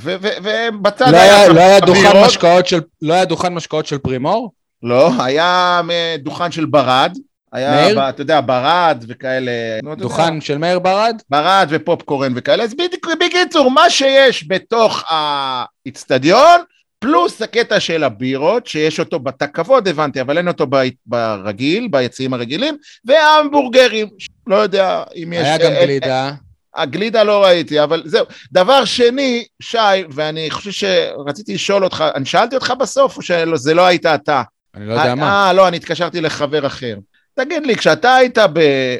ובצד 0.00 1.08
לא 1.12 1.16
היה- 1.16 1.48
לא 1.48 1.60
היה 1.60 1.80
דוכן. 1.80 2.22
משקאות 2.26 2.66
של- 2.66 2.80
לא 3.02 3.14
היה 3.14 3.24
דוכן 3.24 3.54
משקאות 3.54 3.86
של 3.86 3.98
פרימור? 3.98 4.52
לא, 4.82 5.10
היה 5.24 5.80
מ- 5.84 5.90
דוכן 6.22 6.52
של 6.52 6.64
ברד. 6.64 7.12
היה, 7.52 7.70
מאיר? 7.84 7.96
ב- 8.00 8.02
אתה 8.02 8.22
יודע, 8.22 8.40
ברד 8.40 9.04
וכאלה. 9.08 9.52
דוכן 9.96 10.40
של 10.40 10.58
מאיר 10.58 10.78
ברד? 10.78 11.22
ברד 11.30 11.66
ופופקורן 11.70 12.32
וכאלה. 12.36 12.64
אז 12.64 12.74
בקיצור, 13.20 13.70
מה 13.70 13.90
שיש 13.90 14.44
בתוך 14.48 15.04
האיצטדיון, 15.08 16.60
פלוס 17.02 17.42
הקטע 17.42 17.80
של 17.80 18.04
הבירות, 18.04 18.66
שיש 18.66 19.00
אותו 19.00 19.18
בתא 19.18 19.46
כבוד, 19.46 19.88
הבנתי, 19.88 20.20
אבל 20.20 20.38
אין 20.38 20.48
אותו 20.48 20.66
ברגיל, 21.06 21.88
ביציעים 21.90 22.34
הרגילים, 22.34 22.76
וההמבורגרים. 23.04 24.08
לא 24.46 24.56
יודע 24.56 25.02
אם 25.16 25.32
יש... 25.32 25.46
היה 25.46 25.58
גם 25.58 25.72
אה, 25.72 25.78
אה, 25.78 25.84
גלידה. 25.84 26.32
הגלידה 26.74 27.22
לא 27.22 27.44
ראיתי, 27.44 27.82
אבל 27.82 28.02
זהו. 28.04 28.26
דבר 28.52 28.84
שני, 28.84 29.44
שי, 29.62 29.78
ואני 30.10 30.50
חושב 30.50 30.70
שרציתי 30.70 31.54
לשאול 31.54 31.84
אותך, 31.84 32.04
אני 32.14 32.24
שאלתי 32.24 32.54
אותך 32.54 32.72
בסוף, 32.80 33.16
או 33.16 33.22
שזה 33.22 33.74
לא 33.74 33.86
היית 33.86 34.06
אתה? 34.06 34.42
אני 34.74 34.88
לא 34.88 34.92
יודע 34.92 35.14
מה. 35.14 35.46
אה, 35.46 35.52
לא, 35.52 35.68
אני 35.68 35.76
התקשרתי 35.76 36.20
לחבר 36.20 36.66
אחר. 36.66 36.96
תגיד 37.34 37.66
לי, 37.66 37.76
כשאתה 37.76 38.14
היית 38.14 38.38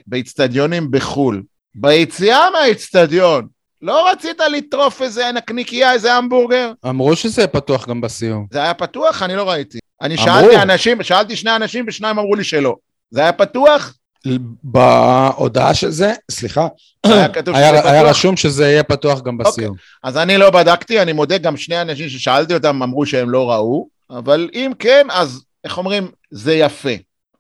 באיצטדיונים 0.07 0.91
בחו"ל, 0.91 1.43
ביציאה 1.75 2.51
מהאיצטדיון, 2.51 3.47
לא 3.83 4.11
רצית 4.11 4.41
לטרוף 4.53 5.03
איזה 5.03 5.33
נקניקייה, 5.33 5.93
איזה 5.93 6.15
המבורגר? 6.15 6.73
אמרו 6.89 7.17
שזה 7.17 7.47
פתוח 7.47 7.89
גם 7.89 8.01
בסיום. 8.01 8.47
זה 8.53 8.63
היה 8.63 8.75
פתוח? 8.75 9.23
אני 9.23 9.37
לא 9.37 9.51
ראיתי. 9.51 9.79
אני 10.03 10.15
אמרו. 10.15 10.27
שאלתי 10.27 10.57
אנשים, 10.57 11.03
שאלתי 11.03 11.37
שני 11.37 11.57
אנשים 11.57 11.85
ושניים 11.89 12.19
אמרו 12.19 12.35
לי 12.35 12.45
שלא. 12.45 12.77
זה 13.11 13.21
היה 13.21 13.33
פתוח? 13.33 13.95
בהודעה 14.63 15.75
של 15.75 15.91
זה, 15.91 16.13
סליחה, 16.31 16.67
היה 17.07 17.29
כתוב 17.29 17.55
היה 17.55 17.79
שזה 17.79 17.91
היה? 17.91 18.03
רשום 18.03 18.37
שזה 18.37 18.65
יהיה 18.65 18.83
פתוח 18.83 19.21
גם 19.21 19.39
בסיום. 19.39 19.77
אז 20.03 20.17
אני 20.17 20.39
לא 20.39 20.51
בדקתי, 20.51 21.03
אני 21.03 21.13
מודה, 21.13 21.39
גם 21.39 21.57
שני 21.57 21.81
אנשים 21.81 22.09
ששאלתי 22.09 22.55
אותם 22.55 22.83
אמרו 22.83 23.07
שהם 23.07 23.31
לא 23.31 23.51
ראו, 23.51 23.89
אבל 24.11 24.51
אם 24.55 24.73
כן, 24.79 25.07
אז 25.11 25.45
איך 25.65 25.79
אומרים, 25.79 26.11
זה 26.31 26.55
יפה. 26.55 26.91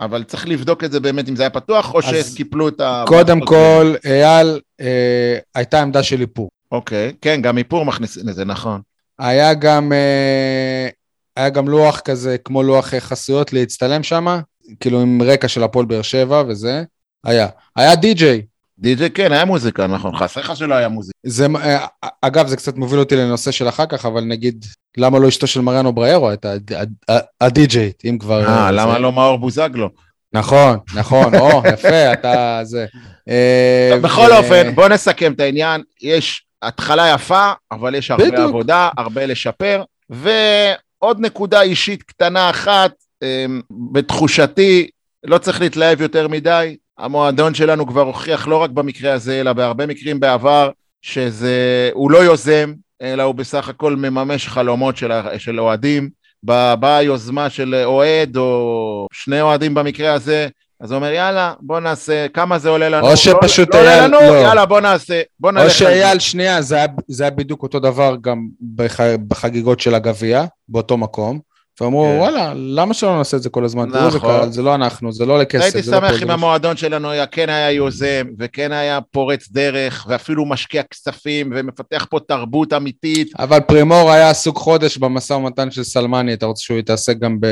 אבל 0.04 0.22
צריך 0.22 0.48
לבדוק 0.48 0.84
את 0.84 0.92
זה 0.92 1.00
באמת 1.00 1.28
אם 1.28 1.36
זה 1.36 1.42
היה 1.42 1.50
פתוח, 1.50 1.94
או 1.94 2.02
שקיפלו 2.02 2.68
את 2.68 2.80
ה... 2.80 3.04
קודם 3.06 3.40
כל, 3.40 3.94
אייל, 4.04 4.60
אה, 4.80 5.38
הייתה 5.54 5.82
עמדה 5.82 6.02
של 6.02 6.20
איפור. 6.20 6.50
אוקיי, 6.72 7.12
כן, 7.20 7.42
גם 7.42 7.58
איפור 7.58 7.84
מכניסים 7.84 8.28
לזה, 8.28 8.44
נכון. 8.44 8.80
היה 9.18 9.54
גם, 9.54 9.92
אה, 9.92 10.88
היה 11.36 11.48
גם 11.48 11.68
לוח 11.68 12.00
כזה, 12.00 12.36
כמו 12.38 12.62
לוח 12.62 12.94
אה, 12.94 13.00
חסויות 13.00 13.52
להצטלם 13.52 14.02
שם, 14.02 14.38
כאילו 14.80 15.00
עם 15.00 15.22
רקע 15.22 15.48
של 15.48 15.62
הפועל 15.62 15.86
באר 15.86 16.02
שבע 16.02 16.42
וזה, 16.48 16.84
היה. 17.24 17.46
היה 17.76 17.96
די-ג'יי. 17.96 18.42
די.ג'יי 18.78 19.10
כן, 19.10 19.32
היה 19.32 19.44
מוזיקה, 19.44 19.86
נכון, 19.86 20.16
חסר 20.16 20.40
לך 20.40 20.56
שלא 20.56 20.74
היה 20.74 20.88
מוזיקה. 20.88 21.18
זה, 21.26 21.46
אה, 21.56 21.86
אגב, 22.22 22.46
זה 22.46 22.56
קצת 22.56 22.76
מוביל 22.76 22.98
אותי 22.98 23.16
לנושא 23.16 23.50
של 23.50 23.68
אחר 23.68 23.86
כך, 23.86 24.06
אבל 24.06 24.24
נגיד, 24.24 24.64
למה 24.96 25.18
לא 25.18 25.28
אשתו 25.28 25.46
של 25.46 25.60
מריאנו 25.60 25.92
בריירו 25.92 26.28
הייתה 26.28 26.52
הד- 26.52 26.72
ה- 27.10 27.44
הדי-ג'יי, 27.44 27.92
אם 28.04 28.18
כבר... 28.18 28.46
אה, 28.46 28.70
למה 28.70 28.92
זה- 28.92 28.98
לא 28.98 29.12
מאור 29.12 29.38
בוזגלו? 29.38 29.88
נכון, 30.32 30.78
נכון, 30.94 31.34
או, 31.34 31.62
יפה, 31.72 32.12
אתה 32.12 32.60
זה. 32.62 32.86
אה, 33.28 33.98
בכל 34.02 34.32
אופן, 34.32 34.74
בוא 34.74 34.88
נסכם 34.88 35.32
את 35.32 35.40
העניין, 35.40 35.82
יש 36.02 36.44
התחלה 36.62 37.12
יפה, 37.14 37.52
אבל 37.72 37.94
יש 37.94 38.10
הרבה. 38.10 38.44
עבודה, 38.44 38.88
הרבה 38.98 39.26
לשפר, 39.26 39.82
ועוד 40.10 41.20
נקודה 41.20 41.62
אישית 41.62 42.02
קטנה 42.02 42.50
אחת, 42.50 42.92
אמ, 43.22 43.60
בתחושתי, 43.92 44.88
לא 45.24 45.38
צריך 45.38 45.60
להתלהב 45.60 46.00
יותר 46.00 46.28
מדי, 46.28 46.76
המועדון 46.98 47.54
שלנו 47.54 47.86
כבר 47.86 48.00
הוכיח 48.02 48.48
לא 48.48 48.56
רק 48.56 48.70
במקרה 48.70 49.12
הזה, 49.12 49.40
אלא 49.40 49.52
בהרבה 49.52 49.86
מקרים 49.86 50.20
בעבר, 50.20 50.70
שזה, 51.02 51.90
הוא 51.92 52.10
לא 52.10 52.18
יוזם, 52.18 52.72
אלא 53.02 53.22
הוא 53.22 53.34
בסך 53.34 53.68
הכל 53.68 53.96
מממש 53.96 54.48
חלומות 54.48 54.96
של, 54.96 55.10
של 55.38 55.60
אוהדים. 55.60 56.08
באה 56.42 57.02
יוזמה 57.02 57.50
של 57.50 57.82
אוהד, 57.84 58.36
או 58.36 59.06
שני 59.12 59.40
אוהדים 59.40 59.74
במקרה 59.74 60.12
הזה, 60.12 60.48
אז 60.80 60.90
הוא 60.90 60.96
אומר, 60.96 61.12
יאללה, 61.12 61.54
בוא 61.60 61.80
נעשה, 61.80 62.26
כמה 62.28 62.58
זה 62.58 62.68
עולה 62.68 62.88
לנו? 62.88 63.06
או 63.10 63.16
שפשוט 63.16 63.74
לא, 63.74 63.82
לא 63.82 63.88
אייל- 63.88 64.04
לנו, 64.04 64.18
לא. 64.20 64.36
יאללה, 64.36 64.66
בוא 64.66 64.80
נעשה, 64.80 65.22
בוא 65.40 65.52
נלך 65.52 65.64
או. 65.64 65.70
שאייל, 65.70 66.18
שנייה, 66.18 66.62
זה 66.62 66.76
היה, 66.76 66.86
זה 67.08 67.24
היה 67.24 67.30
בדיוק 67.30 67.62
אותו 67.62 67.80
דבר 67.80 68.16
גם 68.20 68.46
בח, 68.60 69.00
בחגיגות 69.28 69.80
של 69.80 69.94
הגביע, 69.94 70.44
באותו 70.68 70.96
מקום. 70.96 71.40
ואמרו, 71.82 72.04
כן. 72.04 72.18
וואלה, 72.18 72.52
למה 72.56 72.94
שלא 72.94 73.16
נעשה 73.16 73.36
את 73.36 73.42
זה 73.42 73.50
כל 73.50 73.64
הזמן? 73.64 73.88
נכון. 73.88 74.20
קהל, 74.20 74.52
זה 74.52 74.62
לא 74.62 74.74
אנחנו, 74.74 75.12
זה 75.12 75.26
לא 75.26 75.38
לכסף. 75.38 75.62
הייתי 75.62 75.82
זה 75.82 75.92
לא 75.92 76.08
שמח. 76.08 76.22
אם 76.22 76.30
המועדון 76.30 76.76
שלנו 76.76 77.10
היה, 77.10 77.26
כן 77.26 77.48
היה 77.48 77.70
יוזם, 77.70 78.26
וכן 78.38 78.72
היה 78.72 79.00
פורץ 79.00 79.48
דרך, 79.50 80.06
ואפילו 80.08 80.46
משקיע 80.46 80.82
כספים, 80.82 81.52
ומפתח 81.56 82.06
פה 82.10 82.18
תרבות 82.28 82.72
אמיתית. 82.72 83.32
אבל 83.38 83.60
פרימור 83.60 84.10
היה 84.10 84.30
עסוק 84.30 84.56
חודש 84.56 84.96
במשא 84.96 85.32
ומתן 85.32 85.70
של 85.70 85.84
סלמני, 85.84 86.34
אתה 86.34 86.46
רוצה 86.46 86.62
שהוא 86.62 86.78
יתעסק 86.78 87.18
גם 87.18 87.40
ב... 87.40 87.46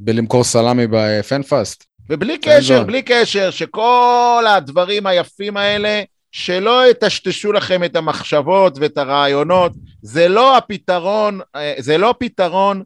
בלמכור 0.00 0.44
סלמי 0.44 0.86
בפנפאסט? 0.90 1.84
ובלי 2.10 2.38
קשר. 2.38 2.84
בלי 2.84 3.02
קשר, 3.02 3.50
שכל 3.50 4.44
הדברים 4.48 5.06
היפים 5.06 5.56
האלה, 5.56 6.02
שלא 6.32 6.90
יטשטשו 6.90 7.52
לכם 7.52 7.84
את 7.84 7.96
המחשבות 7.96 8.78
ואת 8.80 8.98
הרעיונות, 8.98 9.72
זה 10.02 10.28
לא 10.28 10.56
הפתרון, 10.56 11.40
אה, 11.56 11.74
זה 11.78 11.98
לא 11.98 12.14
פתרון. 12.18 12.82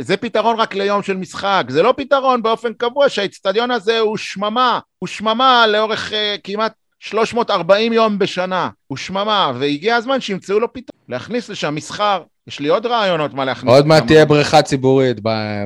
זה 0.00 0.16
פתרון 0.16 0.60
רק 0.60 0.74
ליום 0.74 1.02
של 1.02 1.16
משחק, 1.16 1.64
זה 1.68 1.82
לא 1.82 1.94
פתרון 1.96 2.42
באופן 2.42 2.72
קבוע 2.72 3.08
שהאיצטדיון 3.08 3.70
הזה 3.70 3.98
הוא 3.98 4.16
שממה, 4.16 4.78
הוא 4.98 5.06
שממה 5.06 5.66
לאורך 5.66 6.10
uh, 6.10 6.14
כמעט 6.44 6.72
340 7.00 7.92
יום 7.92 8.18
בשנה, 8.18 8.68
הוא 8.86 8.98
שממה, 8.98 9.52
והגיע 9.58 9.96
הזמן 9.96 10.20
שימצאו 10.20 10.60
לו 10.60 10.72
פתרון, 10.72 11.00
להכניס 11.08 11.48
לשם 11.48 11.74
מסחר, 11.74 12.22
יש 12.46 12.60
לי 12.60 12.68
עוד 12.68 12.86
רעיונות 12.86 13.34
מה 13.34 13.44
להכניס. 13.44 13.74
עוד 13.74 13.86
מעט. 13.86 14.06
תהיה 14.06 14.24
בריכה 14.24 14.62
ציבורית 14.62 15.20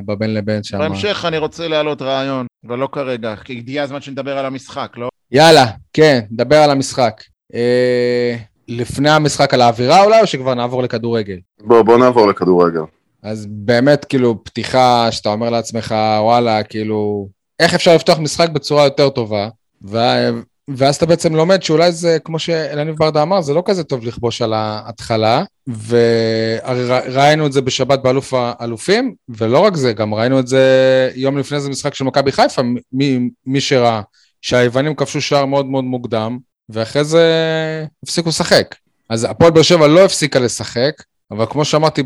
בבין 0.05 0.33
לבין 0.33 0.63
שם. 0.63 0.77
בהמשך 0.77 1.25
אני 1.27 1.37
רוצה 1.37 1.67
להעלות 1.67 2.01
רעיון, 2.01 2.45
אבל 2.67 2.77
לא 2.77 2.89
כרגע, 2.91 3.35
כי 3.35 3.53
הגיע 3.53 3.83
הזמן 3.83 4.01
שנדבר 4.01 4.37
על 4.37 4.45
המשחק, 4.45 4.93
לא? 4.97 5.09
יאללה, 5.31 5.65
כן, 5.93 6.19
דבר 6.31 6.55
על 6.55 6.71
המשחק. 6.71 7.21
אה, 7.53 8.35
לפני 8.67 9.09
המשחק 9.09 9.53
על 9.53 9.61
האווירה 9.61 10.03
אולי, 10.03 10.21
או 10.21 10.27
שכבר 10.27 10.53
נעבור 10.53 10.83
לכדורגל? 10.83 11.37
בוא, 11.61 11.81
בוא 11.81 11.97
נעבור 11.97 12.27
לכדורגל. 12.27 12.81
אז 13.23 13.47
באמת, 13.49 14.05
כאילו, 14.05 14.43
פתיחה 14.43 15.11
שאתה 15.11 15.29
אומר 15.29 15.49
לעצמך, 15.49 15.95
וואלה, 16.19 16.63
כאילו, 16.63 17.27
איך 17.59 17.73
אפשר 17.73 17.95
לפתוח 17.95 18.19
משחק 18.19 18.49
בצורה 18.49 18.83
יותר 18.83 19.09
טובה? 19.09 19.49
ו... 19.87 19.97
ואז 20.75 20.95
אתה 20.95 21.05
בעצם 21.05 21.35
לומד 21.35 21.63
שאולי 21.63 21.91
זה, 21.91 22.17
כמו 22.23 22.39
שאלניב 22.39 22.95
ברדה 22.95 23.21
אמר, 23.21 23.41
זה 23.41 23.53
לא 23.53 23.63
כזה 23.65 23.83
טוב 23.83 24.05
לכבוש 24.05 24.41
על 24.41 24.53
ההתחלה, 24.53 25.43
וראינו 25.87 27.47
את 27.47 27.51
זה 27.51 27.61
בשבת 27.61 27.99
באלוף 27.99 28.33
האלופים, 28.33 29.15
ולא 29.29 29.59
רק 29.59 29.75
זה, 29.75 29.93
גם 29.93 30.13
ראינו 30.13 30.39
את 30.39 30.47
זה 30.47 30.63
יום 31.15 31.37
לפני 31.37 31.59
זה 31.59 31.69
משחק 31.69 31.93
של 31.93 32.03
מכבי 32.03 32.31
חיפה, 32.31 32.61
מי, 32.93 33.29
מי 33.45 33.61
שראה, 33.61 34.01
שהיוונים 34.41 34.95
כבשו 34.95 35.21
שער 35.21 35.45
מאוד 35.45 35.65
מאוד 35.65 35.83
מוקדם, 35.83 36.37
ואחרי 36.69 37.03
זה 37.03 37.25
הפסיקו 38.03 38.29
לשחק. 38.29 38.75
אז 39.09 39.27
הפועל 39.29 39.51
באר 39.51 39.63
שבע 39.63 39.87
לא 39.87 40.05
הפסיקה 40.05 40.39
לשחק, 40.39 40.93
אבל 41.31 41.45
כמו 41.49 41.65
שאמרתי 41.65 42.03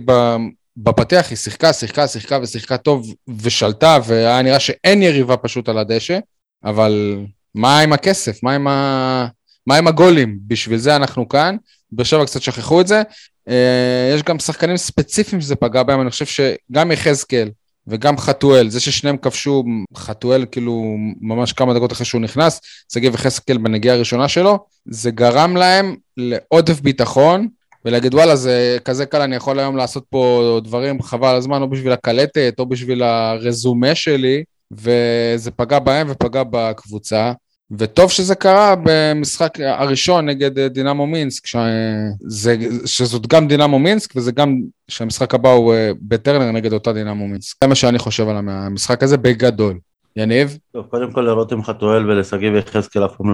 ב- 0.78 0.90
בפתיח, 0.90 1.30
היא 1.30 1.38
שיחקה, 1.38 1.74
שיחקה, 1.74 2.08
שיחקה 2.08 2.40
ושיחקה 2.42 2.78
טוב 2.78 3.14
ושלטה, 3.42 4.00
והיה 4.06 4.42
נראה 4.42 4.60
שאין 4.60 5.02
יריבה 5.02 5.38
פשוט 5.38 5.70
על 5.70 5.78
הדשא, 5.78 6.20
אבל 6.64 7.18
מה 7.56 7.80
עם 7.80 7.94
הכסף? 7.94 8.44
מה 8.44 8.56
עם, 8.56 8.68
ה... 8.68 9.28
מה 9.68 9.76
עם 9.76 9.88
הגולים? 9.88 10.40
בשביל 10.48 10.78
זה 10.78 10.96
אנחנו 10.96 11.30
כאן. 11.30 11.56
באר 11.92 12.06
שבע 12.06 12.26
קצת 12.26 12.42
שכחו 12.42 12.82
את 12.82 12.88
זה. 12.88 13.02
אה, 13.50 14.14
יש 14.16 14.24
גם 14.24 14.40
שחקנים 14.40 14.78
ספציפיים 14.78 15.42
שזה 15.42 15.56
פגע 15.56 15.84
בהם, 15.84 16.02
אני 16.02 16.10
חושב 16.10 16.26
שגם 16.26 16.92
יחזקאל 16.92 17.50
וגם 17.88 18.18
חתואל, 18.18 18.70
זה 18.70 18.80
ששניהם 18.80 19.18
כבשו, 19.18 19.64
חתואל 19.98 20.46
כאילו 20.52 20.96
ממש 21.22 21.54
כמה 21.54 21.74
דקות 21.74 21.92
אחרי 21.92 22.06
שהוא 22.06 22.22
נכנס, 22.22 22.62
שגיב 22.94 23.16
יחזקאל 23.16 23.58
בנגיעה 23.58 23.96
הראשונה 23.96 24.28
שלו, 24.28 24.66
זה 24.86 25.12
גרם 25.12 25.58
להם 25.58 25.96
לעודף 26.18 26.80
ביטחון, 26.82 27.48
ולהגיד 27.86 28.14
וואלה 28.14 28.36
זה 28.36 28.78
כזה 28.86 29.06
קל, 29.06 29.22
אני 29.22 29.36
יכול 29.36 29.60
היום 29.60 29.78
לעשות 29.78 30.04
פה 30.10 30.60
דברים 30.64 31.02
חבל 31.02 31.36
הזמן, 31.36 31.62
או 31.62 31.70
בשביל 31.70 31.92
הקלטת, 31.92 32.56
או 32.60 32.66
בשביל 32.66 33.04
הרזומה 33.04 33.96
שלי, 33.96 34.44
וזה 34.72 35.52
פגע 35.56 35.80
בהם 35.80 36.08
ופגע 36.10 36.44
בקבוצה. 36.50 37.32
וטוב 37.80 38.12
שזה 38.12 38.36
קרה 38.36 38.76
במשחק 38.84 39.60
הראשון 39.60 40.26
נגד 40.30 40.60
אה, 40.60 40.70
דינמו 40.70 41.08
מינסק, 41.08 41.46
שזה, 41.46 42.56
שזאת 42.86 43.28
גם 43.28 43.48
דינמו 43.48 43.80
מינסק 43.80 44.14
וזה 44.16 44.32
גם 44.32 44.56
שהמשחק 44.88 45.34
הבא 45.34 45.52
הוא 45.52 45.74
אה, 45.74 45.92
בטרנר 46.02 46.52
נגד 46.52 46.74
אותה 46.74 46.94
דינמו 46.94 47.28
מינסק. 47.28 47.56
זה 47.64 47.68
מה 47.68 47.76
שאני 47.76 48.00
חושב 48.00 48.28
על 48.28 48.36
המשחק 48.50 49.04
הזה 49.04 49.18
בגדול. 49.18 49.80
יניב? 50.16 50.58
טוב, 50.72 50.86
קודם 50.86 51.12
כל 51.12 51.22
לרותם 51.22 51.64
חתואל 51.64 52.12
ולשגיב 52.12 52.56
יחזקאל 52.56 53.06
אף 53.06 53.16
פעם 53.18 53.28
לא 53.28 53.34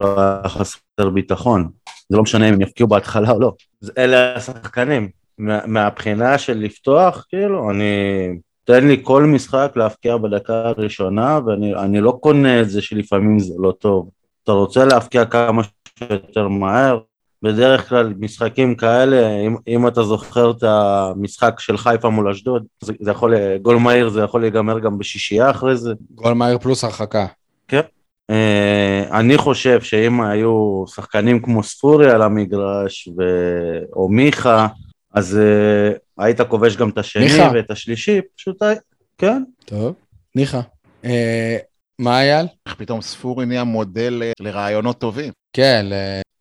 היה 0.00 0.40
חסר 0.46 1.10
ביטחון. 1.14 1.68
זה 2.08 2.16
לא 2.16 2.22
משנה 2.22 2.48
אם 2.48 2.54
הם 2.54 2.60
יפקיעו 2.60 2.88
בהתחלה 2.88 3.30
או 3.30 3.40
לא. 3.40 3.52
זה- 3.80 3.92
אלה 3.98 4.36
השחקנים. 4.36 5.08
מה- 5.38 5.66
מהבחינה 5.66 6.38
של 6.38 6.58
לפתוח, 6.58 7.26
כאילו, 7.28 7.70
אני... 7.70 7.84
תן 8.64 8.86
לי 8.88 9.00
כל 9.02 9.24
משחק 9.24 9.72
להפקיע 9.76 10.16
בדקה 10.16 10.62
הראשונה, 10.68 11.38
ואני 11.46 11.74
אני 11.74 12.00
לא 12.00 12.18
קונה 12.20 12.60
את 12.60 12.70
זה 12.70 12.82
שלפעמים 12.82 13.38
זה 13.38 13.54
לא 13.58 13.72
טוב. 13.78 14.08
אתה 14.44 14.52
רוצה 14.52 14.84
להפקיע 14.84 15.24
כמה 15.24 15.62
שיותר 15.98 16.48
מהר, 16.48 16.98
בדרך 17.42 17.88
כלל 17.88 18.14
משחקים 18.18 18.74
כאלה, 18.74 19.28
אם, 19.46 19.56
אם 19.68 19.88
אתה 19.88 20.02
זוכר 20.02 20.50
את 20.50 20.62
המשחק 20.62 21.60
של 21.60 21.76
חיפה 21.76 22.10
מול 22.10 22.30
אשדוד, 22.30 22.64
זה, 22.80 22.92
זה 23.00 23.10
יכול, 23.10 23.34
גול 23.62 23.76
מהיר 23.76 24.08
זה 24.08 24.20
יכול 24.20 24.40
להיגמר 24.40 24.78
גם 24.78 24.98
בשישייה 24.98 25.50
אחרי 25.50 25.76
זה. 25.76 25.92
גול 26.14 26.32
מהיר 26.32 26.58
פלוס 26.58 26.84
הרחקה. 26.84 27.26
Uh, 27.72 28.34
אני 29.12 29.38
חושב 29.38 29.80
שאם 29.80 30.20
היו 30.20 30.84
שחקנים 30.86 31.42
כמו 31.42 31.62
ספורי 31.62 32.10
על 32.10 32.22
המגרש 32.22 33.08
ו... 33.18 33.22
או 33.92 34.08
מיכה, 34.08 34.66
אז 35.14 35.38
uh, 35.38 35.98
היית 36.18 36.40
כובש 36.40 36.76
גם 36.76 36.88
את 36.88 36.98
השני 36.98 37.24
מיכה. 37.24 37.50
ואת 37.54 37.70
השלישי, 37.70 38.20
פשוט. 38.36 38.62
כן. 39.18 39.42
טוב. 39.64 39.94
ניחא. 40.34 40.60
אה, 41.04 41.56
מה 41.98 42.20
אייל? 42.20 42.46
איך 42.66 42.74
פתאום 42.74 43.02
ספורי 43.02 43.46
נהיה 43.46 43.64
מודל 43.64 44.22
אה, 44.22 44.32
לרעיונות 44.40 44.98
טובים. 44.98 45.32
כן, 45.52 45.86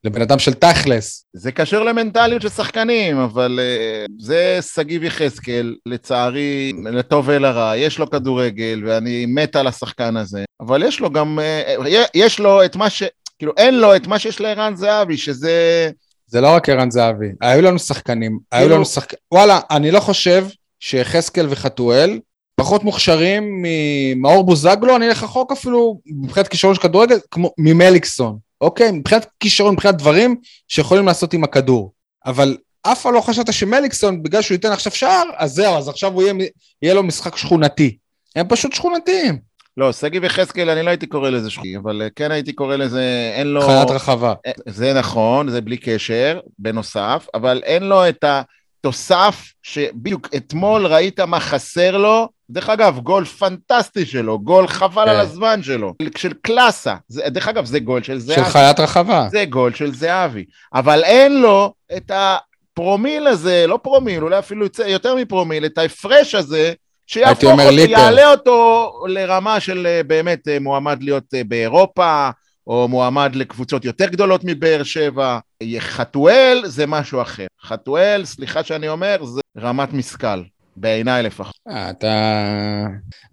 לבן 0.04 0.22
אדם 0.22 0.39
של 0.39 0.54
תכלס. 0.54 1.26
זה 1.34 1.52
קשור 1.52 1.84
למנטליות 1.84 2.41
של 2.41 2.50
שחקנים, 2.50 3.17
אבל 3.17 3.60
אה, 3.62 4.06
זה 4.19 4.60
שגיב 4.62 5.04
יחזקאל, 5.04 5.76
לצערי, 5.86 6.74
לטוב 6.84 7.26
ולרע, 7.28 7.78
יש 7.78 8.00
לו 8.00 8.10
כדורגל, 8.10 8.82
ואני 8.86 9.26
מת 9.26 9.56
על 9.56 9.67
השחקן 9.67 10.17
הזה, 10.17 10.43
אבל 10.62 10.84
יש 10.84 11.00
לו 11.00 11.10
גם, 11.10 11.39
אה, 11.39 11.76
אה, 11.86 12.06
יש 12.13 12.39
לו 12.39 12.65
את 12.65 12.76
מה 12.76 12.89
ש... 12.89 13.04
כאילו, 13.38 13.54
אין 13.58 13.80
לו 13.80 13.95
את 13.95 14.08
מה 14.08 14.19
שיש 14.19 14.41
לערן 14.41 14.76
זהבי, 14.76 15.17
שזה... 15.17 15.89
זה 16.28 16.41
לא 16.41 16.56
רק 16.56 16.69
ערן 16.69 16.91
זהבי, 16.91 17.28
היו 17.41 17.62
לנו 17.62 17.80
שחקנים, 17.80 18.39
היו 18.52 18.62
כאילו- 18.62 18.76
לנו 18.76 18.86
שחקנים, 18.86 19.19
וואלה, 19.32 19.60
אני 19.72 19.91
לא 19.91 20.00
חושב 20.00 20.45
שיחזקאל 20.80 21.45
וחתואל 21.50 22.19
פחות 22.56 22.84
מוכשרים 22.84 23.63
ממאור 23.63 24.43
בוזגלו, 24.43 24.95
אני 24.95 25.08
אלך 25.08 25.24
רחוק 25.24 25.52
אפילו 25.52 26.00
מבחינת 26.06 26.48
כישרון 26.48 26.76
של 26.76 26.82
כדורגל, 26.82 27.17
כמו 27.32 27.52
ממליקסון, 27.58 28.38
אוקיי? 28.62 28.91
מבחינת 28.91 29.28
כישרון, 29.39 29.74
מבחינת 29.74 29.95
דברים 29.95 30.36
שיכולים 30.67 31.06
לעשות 31.06 31.34
עם 31.34 31.43
הכדור. 31.43 31.93
אבל 32.26 32.58
אף 32.82 33.02
פעם 33.02 33.13
לא 33.13 33.22
חשבת 33.22 33.54
שמליקסון, 33.54 34.24
בגלל 34.24 34.41
שהוא 34.41 34.56
ייתן 34.56 34.72
עכשיו 34.72 34.91
שער, 34.91 35.24
אז 35.38 35.52
זהו, 35.52 35.78
אז 35.78 35.89
עכשיו 35.89 36.13
הוא 36.13 36.24
יהיה, 36.24 36.34
יהיה 36.82 36.93
לו 36.93 37.04
משחק 37.04 37.38
שכונתי. 37.38 37.98
הם 38.36 38.48
פשוט 38.48 38.74
שכונתיים, 38.74 39.39
לא, 39.80 39.91
שגיב 39.91 40.24
יחזקאל, 40.24 40.69
אני 40.69 40.84
לא 40.84 40.89
הייתי 40.89 41.08
קורא 41.08 41.30
לזה 41.30 41.50
שחי, 41.50 41.78
אבל 41.78 42.02
אה, 42.02 42.08
כן 42.15 42.32
הייתי 42.32 42.54
קורא 42.54 42.76
לזה, 42.76 43.32
אין 43.36 43.48
לו... 43.48 43.62
חיית 43.62 43.89
רחבה. 43.89 44.34
אה, 44.45 44.52
זה 44.65 44.93
נכון, 44.93 45.50
זה 45.50 45.62
בלי 45.62 45.78
קשר, 45.78 46.39
בנוסף, 46.60 47.28
אבל 47.34 47.62
אין 47.63 47.84
לו 47.84 48.10
את 48.10 48.24
התוסף 48.24 49.54
שבדיוק 49.63 50.30
אתמול 50.36 50.88
ראית 50.88 51.19
מה 51.19 51.39
חסר 51.39 51.98
לו. 51.98 52.30
דרך 52.50 52.70
אגב, 52.70 53.00
גול 53.00 53.26
פנטסטי 53.26 54.06
שלו, 54.06 54.40
גול 54.40 54.68
חבל 54.68 55.06
כן. 55.06 55.10
על 55.10 55.20
הזמן 55.20 55.64
שלו, 55.64 55.94
של 56.18 56.34
קלאסה. 56.42 56.96
זה, 57.08 57.22
דרך 57.28 57.48
אגב, 57.48 57.66
זה 57.66 57.80
גול 57.80 58.04
של 58.04 58.14
של 58.14 58.20
זהבי. 58.20 58.50
חיית 58.50 58.80
רחבה. 58.80 59.28
זה 59.32 59.46
גול 59.46 59.74
של 59.74 59.94
זהבי. 59.94 60.46
אבל 60.74 61.04
אין 61.04 61.42
לו 61.42 61.74
את 61.98 62.12
הפרומיל 62.14 63.28
הזה, 63.28 63.66
לא 63.68 63.80
פרומיל, 63.84 64.24
אולי 64.24 64.40
אפילו 64.40 64.66
יצא 64.66 64.82
יותר 64.82 65.16
מפרומיל, 65.16 65.66
את 65.66 65.78
ההפרש 65.78 66.36
הזה, 66.36 66.74
שיהפוך 67.08 67.44
הייתי 67.44 67.46
אומר 67.46 67.64
אותו, 67.64 67.76
ליטר. 67.76 67.92
יעלה 67.92 68.32
אותו 68.32 68.92
לרמה 69.08 69.60
של 69.60 69.88
אה, 69.88 70.04
באמת 70.04 70.48
אה, 70.48 70.60
מועמד 70.60 71.04
להיות 71.04 71.34
אה, 71.34 71.42
באירופה, 71.44 72.30
או 72.68 72.88
מועמד 72.88 73.36
לקבוצות 73.36 73.86
יותר 73.86 74.06
גדולות 74.06 74.42
מבאר 74.44 74.84
שבע. 74.84 75.40
חתואל 75.80 76.62
זה 76.66 76.88
משהו 76.88 77.22
אחר. 77.22 77.46
חתואל, 77.64 78.26
סליחה 78.26 78.64
שאני 78.64 78.90
אומר, 78.90 79.26
זה 79.26 79.42
רמת 79.58 79.94
משכל, 79.94 80.42
בעיניי 80.80 81.24
לפחות. 81.24 81.56
אה, 81.70 81.89
אתה... 81.89 82.08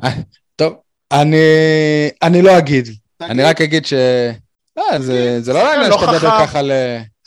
אה, 0.04 0.10
טוב, 0.56 0.74
אני, 1.12 1.36
אני 2.22 2.42
לא 2.42 2.58
אגיד. 2.58 2.88
אני 3.20 3.42
רק 3.42 3.60
אגיד 3.60 3.86
ש... 3.86 3.92
אה, 4.78 4.98
זה, 4.98 5.40
זה 5.40 5.52
לא 5.52 5.76
לא 5.88 5.98
שאתה 5.98 6.12
מדבר. 6.12 6.38
ככה 6.40 6.62
ל... 6.62 6.72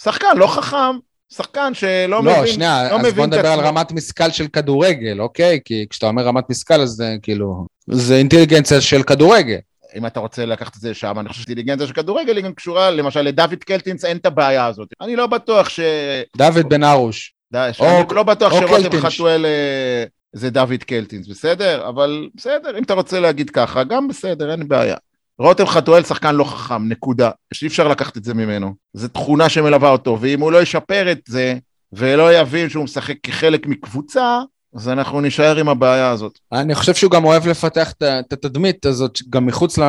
שחקן 0.01 0.37
לא 0.37 0.47
חכם, 0.47 0.97
שחקן 1.33 1.73
שלא 1.73 2.07
לא, 2.07 2.21
מבין, 2.21 2.47
שנייה, 2.47 2.89
לא 2.91 2.95
אז 2.95 2.99
מבין 3.01 3.15
בוא 3.15 3.25
נדבר 3.25 3.47
על. 3.47 3.59
רמת 3.59 3.91
משכל 3.91 4.31
של 4.31 4.47
כדורגל, 4.47 5.21
אוקיי? 5.21 5.59
כי 5.65 5.85
כשאתה 5.89 6.05
אומר 6.07 6.23
רמת 6.23 6.49
משכל, 6.49 6.81
אז 6.81 6.89
זה 6.89 7.15
כאילו... 7.21 7.65
זה 7.87 8.15
אינטליגנציה 8.15 8.81
של 8.81 9.03
כדורגל. 9.03 9.57
אם 9.95 10.05
אתה 10.05 10.19
רוצה 10.19 10.45
לקחת 10.45 10.75
את 10.75 10.81
זה 10.81 10.93
שם, 10.93 11.19
אני 11.19 11.29
חושב 11.29 11.43
שאינטליגנציה 11.43 11.87
של 11.87 11.93
כדורגל 11.93 12.35
היא 12.35 12.43
גם 12.43 12.53
קשורה, 12.53 12.91
למשל 12.91 13.21
לדוד 13.21 13.63
קלטינס 13.63 14.05
אין 14.05 14.17
את 14.17 14.25
הבעיה 14.25 14.65
הזאת. 14.65 14.87
אני 15.01 15.15
לא 15.15 15.27
בטוח 15.27 15.69
ש... 15.69 15.79
דוד 16.37 16.69
בן 16.69 16.83
ארוש. 16.83 17.33
די, 17.51 17.69
שאני 17.71 18.01
או- 18.01 18.13
לא 18.13 18.23
בטוח 18.23 18.53
או 18.53 18.57
שרותם. 18.57 19.01
חתואל... 19.01 19.45
אה, 19.45 20.03
זה 20.33 20.49
דוד 20.49 20.83
קלטינס, 20.87 21.27
בסדר? 21.27 21.89
אבל 21.89 22.29
בסדר, 22.35 22.77
אם 22.77 22.83
אתה 22.83 22.93
רוצה 22.93 23.19
להגיד 23.19 23.49
ככה, 23.49 23.83
גם 23.83 24.07
בסדר, 24.07 24.51
אין 24.51 24.67
בעיה. 24.67 24.95
רותם 25.39 25.65
חתואל 25.65 26.03
שחקן 26.03 26.35
לא 26.35 26.43
חכם, 26.43 26.87
נקודה. 26.89 27.31
שאי 27.53 27.67
אפשר 27.67 27.87
לקחת 27.87 28.17
את 28.17 28.23
זה 28.23 28.33
ממנו. 28.33 28.73
זו 28.93 29.07
תכונה 29.07 29.49
שמלווה 29.49 29.89
אותו, 29.89 30.17
ואם 30.21 30.41
הוא 30.41 30.51
לא 30.51 30.61
ישפר 30.61 31.11
את 31.11 31.19
זה, 31.27 31.55
ולא 31.93 32.33
יבין 32.33 32.69
שהוא 32.69 32.83
משחק 32.83 33.15
כחלק 33.23 33.65
מקבוצה, 33.65 34.39
אז 34.75 34.89
אנחנו 34.89 35.21
נישאר 35.21 35.57
עם 35.57 35.69
הבעיה 35.69 36.09
הזאת. 36.09 36.39
אני 36.51 36.75
חושב 36.75 36.93
שהוא 36.93 37.11
גם 37.11 37.25
אוהב 37.25 37.47
לפתח 37.47 37.91
את 37.91 38.33
התדמית 38.33 38.85
הזאת 38.85 39.19
גם 39.29 39.45
מחוץ 39.45 39.79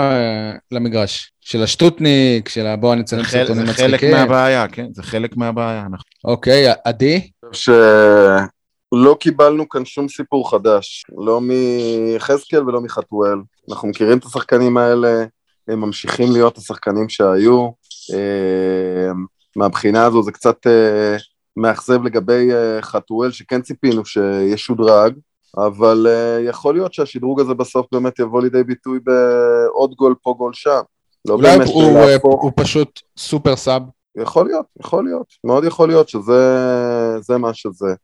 למגרש. 0.73 1.33
של 1.41 1.63
השטוטניק, 1.63 2.49
של 2.49 2.77
בואו 2.77 2.95
נצלם 2.95 3.25
סרטונים 3.25 3.63
מצחיקים. 3.63 3.91
זה 3.91 3.99
חלק 3.99 4.13
מהבעיה, 4.13 4.69
כן, 4.69 4.87
זה 4.93 5.03
חלק 5.03 5.37
מהבעיה. 5.37 5.87
אוקיי, 6.25 6.67
עדי? 6.85 7.31
שלא 7.53 9.17
קיבלנו 9.21 9.69
כאן 9.69 9.85
שום 9.85 10.09
סיפור 10.09 10.51
חדש, 10.51 11.05
לא 11.19 11.41
מיחזקאל 11.41 12.69
ולא 12.69 12.81
מחתואל. 12.81 13.39
אנחנו 13.71 13.89
מכירים 13.89 14.19
את 14.19 14.25
השחקנים 14.25 14.77
האלה, 14.77 15.25
הם 15.69 15.81
ממשיכים 15.81 16.33
להיות 16.33 16.59
השחקנים 16.59 17.09
שהיו. 17.09 17.71
אה, 18.15 19.13
מהבחינה 19.57 20.05
הזו 20.05 20.23
זה 20.23 20.33
קצת 20.33 20.67
אה, 20.67 21.17
מאכזב 21.57 22.03
לגבי 22.03 22.53
אה, 22.53 22.83
חתואל, 22.83 23.31
שכן 23.31 23.63
ציפינו 23.63 24.05
שישודרג, 24.05 25.15
אבל 25.57 26.07
יכול 26.49 26.75
להיות 26.75 26.95
שהשדרוג 26.95 27.41
הזה 27.41 27.55
בסוף 27.55 27.87
באמת 27.93 28.19
יבוא 28.19 28.43
לידי 28.43 28.65
ביטוי 28.65 28.99
בעוד 29.05 29.95
גול 29.95 30.15
פה 30.23 30.35
גול 30.39 30.53
שם. 30.55 30.81
לא 31.29 31.35
אולי 31.35 31.57
הוא, 31.57 31.83
הוא, 31.83 32.01
הוא, 32.23 32.39
הוא 32.41 32.53
פשוט 32.57 33.01
סופר 33.19 33.57
סאב. 33.57 33.83
יכול 34.17 34.47
להיות, 34.47 34.67
יכול 34.81 35.05
להיות, 35.05 35.27
מאוד 35.45 35.65
יכול 35.65 35.89
להיות 35.89 36.09
שזה 36.09 37.39
מה 37.39 37.55
שזה. 37.55 37.95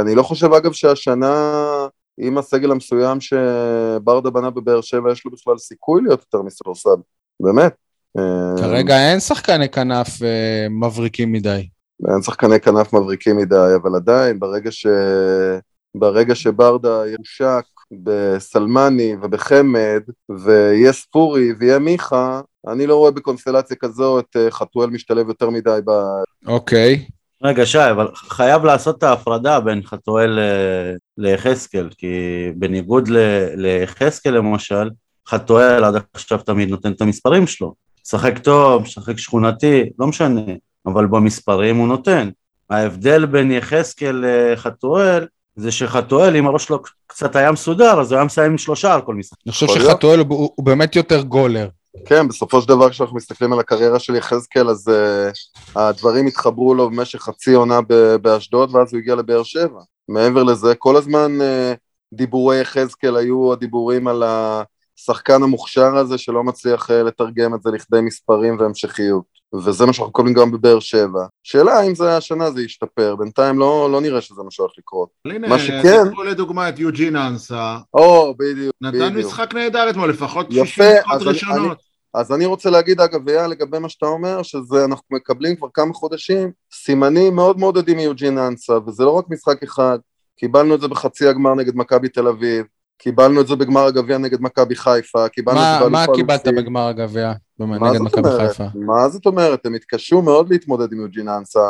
אני 0.00 0.14
לא 0.14 0.22
חושב 0.22 0.52
אגב 0.52 0.72
שהשנה 0.72 1.34
עם 2.18 2.38
הסגל 2.38 2.70
המסוים 2.70 3.20
שברדה 3.20 4.30
בנה 4.30 4.50
בבאר 4.50 4.80
שבע, 4.80 5.12
יש 5.12 5.24
לו 5.24 5.30
בכלל 5.30 5.58
סיכוי 5.58 6.02
להיות 6.02 6.20
יותר 6.20 6.42
מסורסד, 6.42 6.96
באמת. 7.40 7.74
כרגע 8.58 9.10
אין 9.10 9.20
שחקני 9.20 9.68
כנף 9.68 10.22
אה, 10.22 10.66
מבריקים 10.70 11.32
מדי. 11.32 11.68
אין 12.08 12.22
שחקני 12.22 12.60
כנף 12.60 12.92
מבריקים 12.92 13.36
מדי, 13.36 13.72
אבל 13.82 13.96
עדיין, 13.96 14.40
ברגע, 14.40 14.70
ש... 14.70 14.86
ברגע 15.96 16.34
שברדה 16.34 17.02
יושק 17.06 17.64
בסלמני 17.92 19.16
ובחמד, 19.22 20.02
ויהיה 20.44 20.92
ספורי 20.92 21.52
ויהיה 21.58 21.78
מיכה, 21.78 22.40
אני 22.68 22.86
לא 22.86 22.96
רואה 22.96 23.10
בקונסטלציה 23.10 23.76
כזו 23.76 24.18
את 24.18 24.36
אה, 24.36 24.50
חתואל 24.50 24.90
משתלב 24.90 25.28
יותר 25.28 25.50
מדי 25.50 25.78
ב... 25.84 25.90
אוקיי. 26.46 27.06
Okay. 27.08 27.12
רגע, 27.42 27.66
שי, 27.66 27.90
אבל 27.90 28.08
חייב 28.14 28.64
לעשות 28.64 28.98
את 28.98 29.02
ההפרדה 29.02 29.60
בין 29.60 29.82
חתואל 29.82 30.38
אה, 30.38 30.92
ליחזקאל, 31.18 31.88
כי 31.98 32.06
בניגוד 32.56 33.08
ליחזקאל 33.54 34.34
למשל, 34.34 34.90
חתואל 35.28 35.84
עד 35.84 35.94
עכשיו 36.14 36.38
תמיד 36.38 36.70
נותן 36.70 36.92
את 36.92 37.00
המספרים 37.00 37.46
שלו. 37.46 37.74
שחק 38.08 38.38
טוב, 38.38 38.86
שחק 38.86 39.18
שכונתי, 39.18 39.82
לא 39.98 40.06
משנה, 40.06 40.40
אבל 40.86 41.06
במספרים 41.06 41.76
הוא 41.76 41.88
נותן. 41.88 42.30
ההבדל 42.70 43.26
בין 43.26 43.50
יחזקאל 43.52 44.24
לחתואל, 44.26 45.26
זה 45.56 45.72
שחתואל, 45.72 46.36
אם 46.36 46.46
הראש 46.46 46.64
שלו 46.64 46.82
קצת 47.06 47.36
היה 47.36 47.52
מסודר, 47.52 48.00
אז 48.00 48.12
הוא 48.12 48.16
היה 48.16 48.24
מסיים 48.24 48.52
עם 48.52 48.58
שלושה 48.58 48.94
על 48.94 49.00
כל 49.00 49.14
משחק. 49.14 49.38
אני 49.46 49.52
חושב 49.52 49.66
שחתואל 49.66 50.18
הוא, 50.18 50.50
הוא 50.54 50.64
באמת 50.64 50.96
יותר 50.96 51.22
גולר. 51.22 51.68
כן, 52.04 52.28
בסופו 52.28 52.62
של 52.62 52.68
דבר 52.68 52.90
כשאנחנו 52.90 53.16
מסתכלים 53.16 53.52
על 53.52 53.60
הקריירה 53.60 53.98
של 53.98 54.14
יחזקאל, 54.14 54.70
אז 54.70 54.88
uh, 54.88 55.80
הדברים 55.80 56.26
התחברו 56.26 56.74
לו 56.74 56.90
במשך 56.90 57.18
חצי 57.18 57.54
עונה 57.54 57.80
באשדוד, 58.22 58.74
ואז 58.74 58.92
הוא 58.92 58.98
הגיע 58.98 59.14
לבאר 59.14 59.42
שבע. 59.42 59.80
מעבר 60.08 60.42
לזה, 60.42 60.74
כל 60.74 60.96
הזמן 60.96 61.38
uh, 61.40 61.76
דיבורי 62.12 62.60
יחזקאל 62.60 63.16
היו 63.16 63.52
הדיבורים 63.52 64.08
על 64.08 64.22
השחקן 64.22 65.42
המוכשר 65.42 65.96
הזה, 65.96 66.18
שלא 66.18 66.44
מצליח 66.44 66.90
uh, 66.90 66.92
לתרגם 66.92 67.54
את 67.54 67.62
זה 67.62 67.70
לכדי 67.70 68.00
מספרים 68.00 68.56
והמשכיות. 68.60 69.35
וזה 69.64 69.86
מה 69.86 69.92
שאנחנו 69.92 70.12
קוראים 70.12 70.34
גם 70.34 70.50
בבאר 70.50 70.80
שבע. 70.80 71.26
שאלה 71.42 71.82
אם 71.82 71.94
זה 71.94 72.16
השנה 72.16 72.50
זה 72.50 72.62
ישתפר, 72.62 73.16
בינתיים 73.16 73.58
לא, 73.58 73.88
לא 73.92 74.00
נראה 74.00 74.20
שזה 74.20 74.42
מה 74.42 74.50
שהולך 74.50 74.72
לקרות. 74.78 75.08
הנה, 75.24 75.48
מה 75.48 75.58
שכן... 75.58 76.08
תקחו 76.08 76.22
לדוגמה 76.22 76.68
את 76.68 76.78
יוג'ין 76.78 77.16
אנסה. 77.16 77.76
או, 77.94 78.34
בדיוק, 78.38 78.74
נתן 78.80 78.98
בדיוק. 78.98 79.26
משחק 79.26 79.54
נהדר 79.54 79.90
אתמול, 79.90 80.10
לפחות 80.10 80.52
60 80.52 80.84
דקות 81.00 81.22
ראשונות. 81.22 81.78
אז 82.14 82.32
אני 82.32 82.46
רוצה 82.46 82.70
להגיד 82.70 83.00
אגב, 83.00 83.28
אייל, 83.28 83.46
לגבי 83.46 83.78
מה 83.78 83.88
שאתה 83.88 84.06
אומר, 84.06 84.42
שזה 84.42 84.84
אנחנו 84.84 85.04
מקבלים 85.10 85.56
כבר 85.56 85.68
כמה 85.74 85.94
חודשים 85.94 86.50
סימנים 86.72 87.36
מאוד 87.36 87.58
מעודדים 87.58 87.96
מיוג'ין 87.96 88.38
אנסה, 88.38 88.72
וזה 88.86 89.04
לא 89.04 89.10
רק 89.10 89.24
משחק 89.30 89.62
אחד, 89.62 89.98
קיבלנו 90.38 90.74
את 90.74 90.80
זה 90.80 90.88
בחצי 90.88 91.28
הגמר 91.28 91.54
נגד 91.54 91.76
מכבי 91.76 92.08
תל 92.08 92.28
אביב, 92.28 92.66
קיבלנו 92.98 93.40
את 93.40 93.46
זה 93.46 93.56
בגמר 93.56 93.84
הגביע 93.84 94.18
נגד 94.18 94.40
מכבי 94.40 94.76
חיפה, 94.76 95.28
קיבלנו 95.28 95.60
מה, 95.60 95.78
את 95.78 95.84
זה 95.84 95.90
מה 95.90 96.04
קיבלת 96.14 96.48
בגמר 96.48 96.88
הגביע 96.88 97.32
נגד 97.60 98.00
מכבי 98.00 98.28
חיפה? 98.38 98.64
מה 98.74 99.08
זאת 99.08 99.26
אומרת? 99.26 99.66
הם 99.66 99.74
התקשו 99.74 100.22
מאוד 100.22 100.50
להתמודד 100.50 100.92
עם 100.92 101.00
יוג'ין 101.00 101.28
אנסה, 101.28 101.60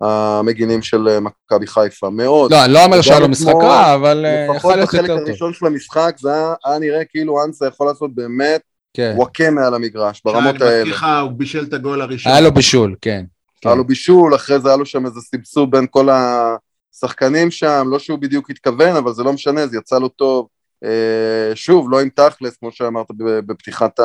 המגינים 0.00 0.82
של 0.82 1.08
אה, 1.08 1.18
מכבי 1.20 1.66
חיפה, 1.66 2.10
מאוד. 2.10 2.52
לא, 2.52 2.64
אני 2.64 2.72
לא 2.72 2.84
אומר 2.84 3.02
שהיה 3.02 3.20
לו 3.20 3.28
משחק 3.28 3.54
רע, 3.62 3.94
אבל 3.94 4.26
אה, 4.26 4.56
יכול 4.56 4.74
להיות 4.74 4.94
יותר 4.94 5.06
טוב. 5.06 5.16
לפחות 5.16 5.20
בחלק 5.20 5.28
הראשון 5.28 5.52
של 5.52 5.66
המשחק 5.66 6.14
זה 6.18 6.30
היה 6.64 6.78
נראה 6.78 7.04
כאילו 7.04 7.44
אנסה 7.44 7.66
יכול 7.66 7.86
לעשות 7.86 8.14
באמת 8.14 8.60
כן. 8.94 9.14
וואקמה 9.16 9.66
על 9.66 9.74
המגרש, 9.74 10.22
ברמות 10.24 10.60
האלה. 10.60 10.74
אני 10.74 10.82
מזכיר 10.82 10.94
לך, 10.94 11.06
הוא 11.22 11.32
בישל 11.32 11.64
את 11.64 11.72
הגול 11.72 12.02
הראשון. 12.02 12.32
היה 12.32 12.40
לו 12.40 12.52
בישול, 12.52 12.94
כן. 13.00 13.24
כן. 13.60 13.68
היה 13.68 13.76
לו 13.76 13.84
בישול, 13.84 14.34
אחרי 14.34 14.60
זה 14.60 14.68
היה 14.68 14.76
לו 14.76 14.86
שם 14.86 15.06
איזה 15.06 15.20
סבסוב 15.20 15.70
בין 15.70 15.86
כל 15.90 16.08
השחקנים 16.10 17.50
שם, 17.50 17.86
לא 17.90 17.98
שהוא 17.98 18.18
בדיוק 18.18 18.50
התכוון, 18.50 18.96
אבל 18.96 19.12
זה 19.12 19.22
לא 19.22 19.32
משנה, 19.32 19.66
זה 19.66 19.76
יצא 19.76 19.98
לו 19.98 20.08
טוב. 20.08 20.46
אה, 20.84 21.54
שוב, 21.54 21.90
לא 21.90 22.00
עם 22.00 22.08
תכלס, 22.08 22.56
כמו 22.56 22.72
שאמרת 22.72 23.06
בפתיחת 23.18 24.00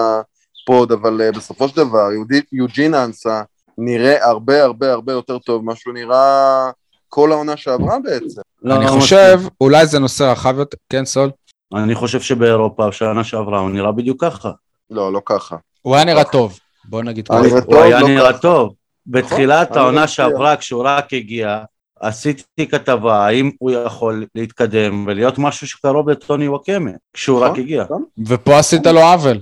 הפוד, 0.70 0.92
אבל 0.92 1.22
אה, 1.22 1.32
בסופו 1.32 1.68
של 1.70 1.76
דבר, 1.76 2.08
יוג'ין 2.52 2.94
אנסה 2.94 3.42
נראה 3.78 4.26
הרבה 4.28 4.64
הרבה 4.64 4.92
הרבה 4.92 5.14
יותר 5.14 5.38
טוב 5.38 5.64
ממה 5.64 5.76
שהוא 5.76 5.94
נראה 5.94 6.70
כל 7.10 7.32
העונה 7.32 7.58
שעברה 7.58 7.98
בעצם. 8.04 8.42
לא, 8.64 8.76
אני 8.76 8.88
חושב, 8.88 9.42
אולי 9.62 9.86
זה 9.86 10.00
נושא 10.00 10.24
רחב 10.24 10.58
יותר, 10.58 10.78
כן 10.90 11.06
סול? 11.06 11.30
אני 11.76 11.96
חושב 11.96 12.22
שבאירופה, 12.22 12.88
בשנה 12.88 13.24
שעברה, 13.24 13.60
הוא 13.60 13.70
נראה 13.70 13.92
בדיוק 13.92 14.22
ככה. 14.22 14.52
לא, 14.90 15.14
לא 15.14 15.22
ככה. 15.26 15.56
הוא 15.82 15.96
היה 15.96 16.06
נראה 16.06 16.24
טוב, 16.24 16.60
בוא 16.86 17.04
נגיד 17.04 17.28
ככה. 17.28 17.38
הוא 17.66 17.78
היה 17.78 18.00
לא 18.00 18.08
נראה 18.08 18.38
טוב. 18.38 18.74
בתחילת 19.08 19.70
נכון, 19.72 19.82
העונה 19.82 20.08
שעברה, 20.08 20.56
כשהוא 20.56 20.84
רק 20.86 21.14
הגיע, 21.14 21.60
עשיתי 22.00 22.68
כתבה 22.68 23.26
האם 23.26 23.52
הוא 23.60 23.72
יכול 23.72 24.26
להתקדם 24.36 25.08
ולהיות 25.08 25.38
משהו 25.38 25.68
שקרוב 25.68 26.10
לטוני 26.10 26.48
וואקמה, 26.48 26.92
כשהוא 27.14 27.40
רק 27.40 27.52
נכון, 27.52 27.60
הגיע. 27.60 27.84
נכון. 27.84 28.04
ופה 28.28 28.60
עשית 28.60 28.86
לו 28.86 29.02
עוול. 29.02 29.40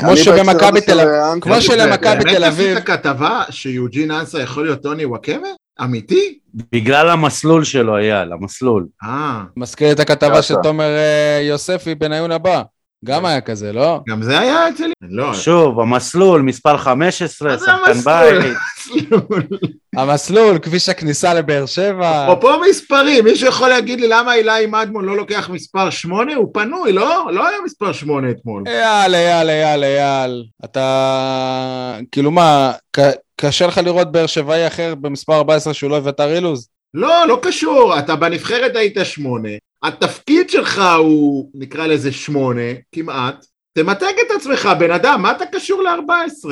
כמו 0.00 0.16
שבמכבי 0.16 0.80
תל 0.80 1.00
אביב, 1.00 1.40
כמו 1.40 1.60
שלמכבי 1.60 2.34
תל 2.34 2.44
אביב. 2.44 2.66
באמת 2.66 2.76
עשית 2.76 2.86
כתבה 2.86 3.42
שיוג'ין 3.50 4.10
אנסה 4.10 4.42
יכול 4.42 4.64
להיות 4.64 4.82
טוני 4.82 5.04
וואקמה? 5.04 5.48
אמיתי? 5.82 6.38
בגלל 6.72 7.08
המסלול 7.08 7.64
שלו, 7.64 7.96
אייל, 7.96 8.32
המסלול. 8.32 8.86
אה. 9.02 9.42
מזכיר 9.56 9.92
את 9.92 10.00
הכתבה 10.00 10.42
של 10.42 10.54
תומר 10.62 10.84
אה, 10.96 11.40
יוספי 11.42 11.94
בניון 11.94 12.32
הבא. 12.32 12.62
גם 13.04 13.26
היה 13.26 13.40
כזה, 13.40 13.72
לא? 13.72 14.00
גם 14.08 14.22
זה 14.22 14.38
היה 14.38 14.68
אצלי? 14.68 14.92
לא. 15.02 15.34
שוב, 15.34 15.80
המסלול, 15.80 16.42
מספר 16.42 16.76
15, 16.76 17.58
שחקן 17.58 18.00
בית. 18.04 18.56
המסלול, 19.96 20.58
כביש 20.58 20.88
הכניסה 20.88 21.34
לבאר 21.34 21.66
שבע. 21.66 22.24
אפרופו 22.24 22.60
מספרים, 22.70 23.24
מישהו 23.24 23.48
יכול 23.48 23.68
להגיד 23.68 24.00
לי 24.00 24.08
למה 24.08 24.34
אילי 24.34 24.66
מדמון 24.66 25.04
לא 25.04 25.16
לוקח 25.16 25.50
מספר 25.50 25.90
8? 25.90 26.34
הוא 26.34 26.50
פנוי, 26.54 26.92
לא? 26.92 27.28
לא 27.32 27.48
היה 27.48 27.58
מספר 27.64 27.92
8 27.92 28.30
אתמול. 28.30 28.62
אייל, 28.66 29.14
אייל, 29.14 29.50
אייל, 29.50 29.84
אייל. 29.84 30.44
אתה... 30.64 31.98
כאילו 32.12 32.30
מה, 32.30 32.72
קשה 33.36 33.66
לך 33.66 33.78
לראות 33.78 34.12
באר 34.12 34.26
שבעי 34.26 34.66
אחר 34.66 34.94
במספר 34.94 35.34
14 35.34 35.74
שהוא 35.74 35.90
לא 35.90 35.96
אביתר 35.98 36.34
אילוז? 36.34 36.68
לא, 36.94 37.26
לא 37.28 37.38
קשור, 37.42 37.98
אתה 37.98 38.16
בנבחרת 38.16 38.76
היית 38.76 38.96
שמונה, 39.02 39.48
התפקיד 39.82 40.50
שלך 40.50 40.82
הוא, 40.98 41.50
נקרא 41.54 41.86
לזה 41.86 42.12
שמונה, 42.12 42.72
כמעט, 42.92 43.44
תמתג 43.72 44.12
את 44.26 44.30
עצמך, 44.36 44.68
בן 44.78 44.90
אדם, 44.90 45.22
מה 45.22 45.30
אתה 45.30 45.44
קשור 45.46 45.82
ל-14? 45.82 46.50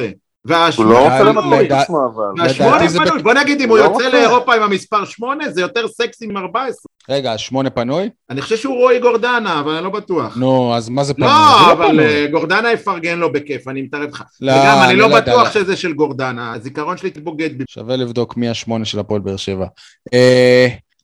הוא 0.77 0.85
לא 0.85 1.05
רוצה 1.05 1.23
למתג 1.23 1.73
את 1.73 1.73
עצמו 1.73 2.07
אבל. 2.07 2.43
והשמונה 2.43 2.89
פנוי, 2.89 3.23
בוא 3.23 3.35
נגיד 3.35 3.61
אם 3.61 3.69
הוא 3.69 3.79
לא 3.79 3.85
יוצא 3.85 4.09
לאירופה 4.09 4.55
עם 4.55 4.63
המספר 4.63 5.05
שמונה, 5.05 5.51
זה 5.51 5.61
יותר 5.61 5.89
סקסי 5.89 6.25
עם 6.25 6.37
14. 6.37 6.73
רגע, 7.09 7.33
השמונה 7.33 7.71
פנוי? 7.71 8.11
אני 8.31 8.43
חושב 8.43 8.57
שהוא 8.57 8.77
רועי 8.77 8.99
גורדנה, 8.99 9.61
אבל 9.61 9.73
אני 9.73 9.85
לא 9.85 9.91
בטוח. 9.91 10.37
נו, 10.37 10.75
אז 10.75 10.89
מה 10.89 11.05
זה 11.05 11.15
פנוי? 11.15 11.29
לא, 11.29 11.67
לא 11.67 11.73
אבל 11.73 12.01
אה, 12.01 12.27
גורדנה 12.31 12.73
יפרגן 12.73 13.19
לו 13.19 13.33
בכיף, 13.33 13.69
אני 13.69 13.83
מתערב 13.83 14.11
לך. 14.11 14.23
לא, 14.41 14.53
וגם, 14.53 14.79
אני 14.85 14.97
לא 14.97 15.09
בטוח 15.09 15.53
שזה 15.53 15.77
של 15.77 15.93
גורדנה, 15.93 16.53
הזיכרון 16.53 16.97
שלי 16.97 17.11
בוגד 17.11 17.59
בי. 17.59 17.65
שווה 17.69 17.97
לבדוק 17.97 18.37
מי 18.37 18.49
השמונה 18.49 18.85
של 18.85 18.99
הפועל 18.99 19.21
באר 19.21 19.37
שבע. 19.37 19.67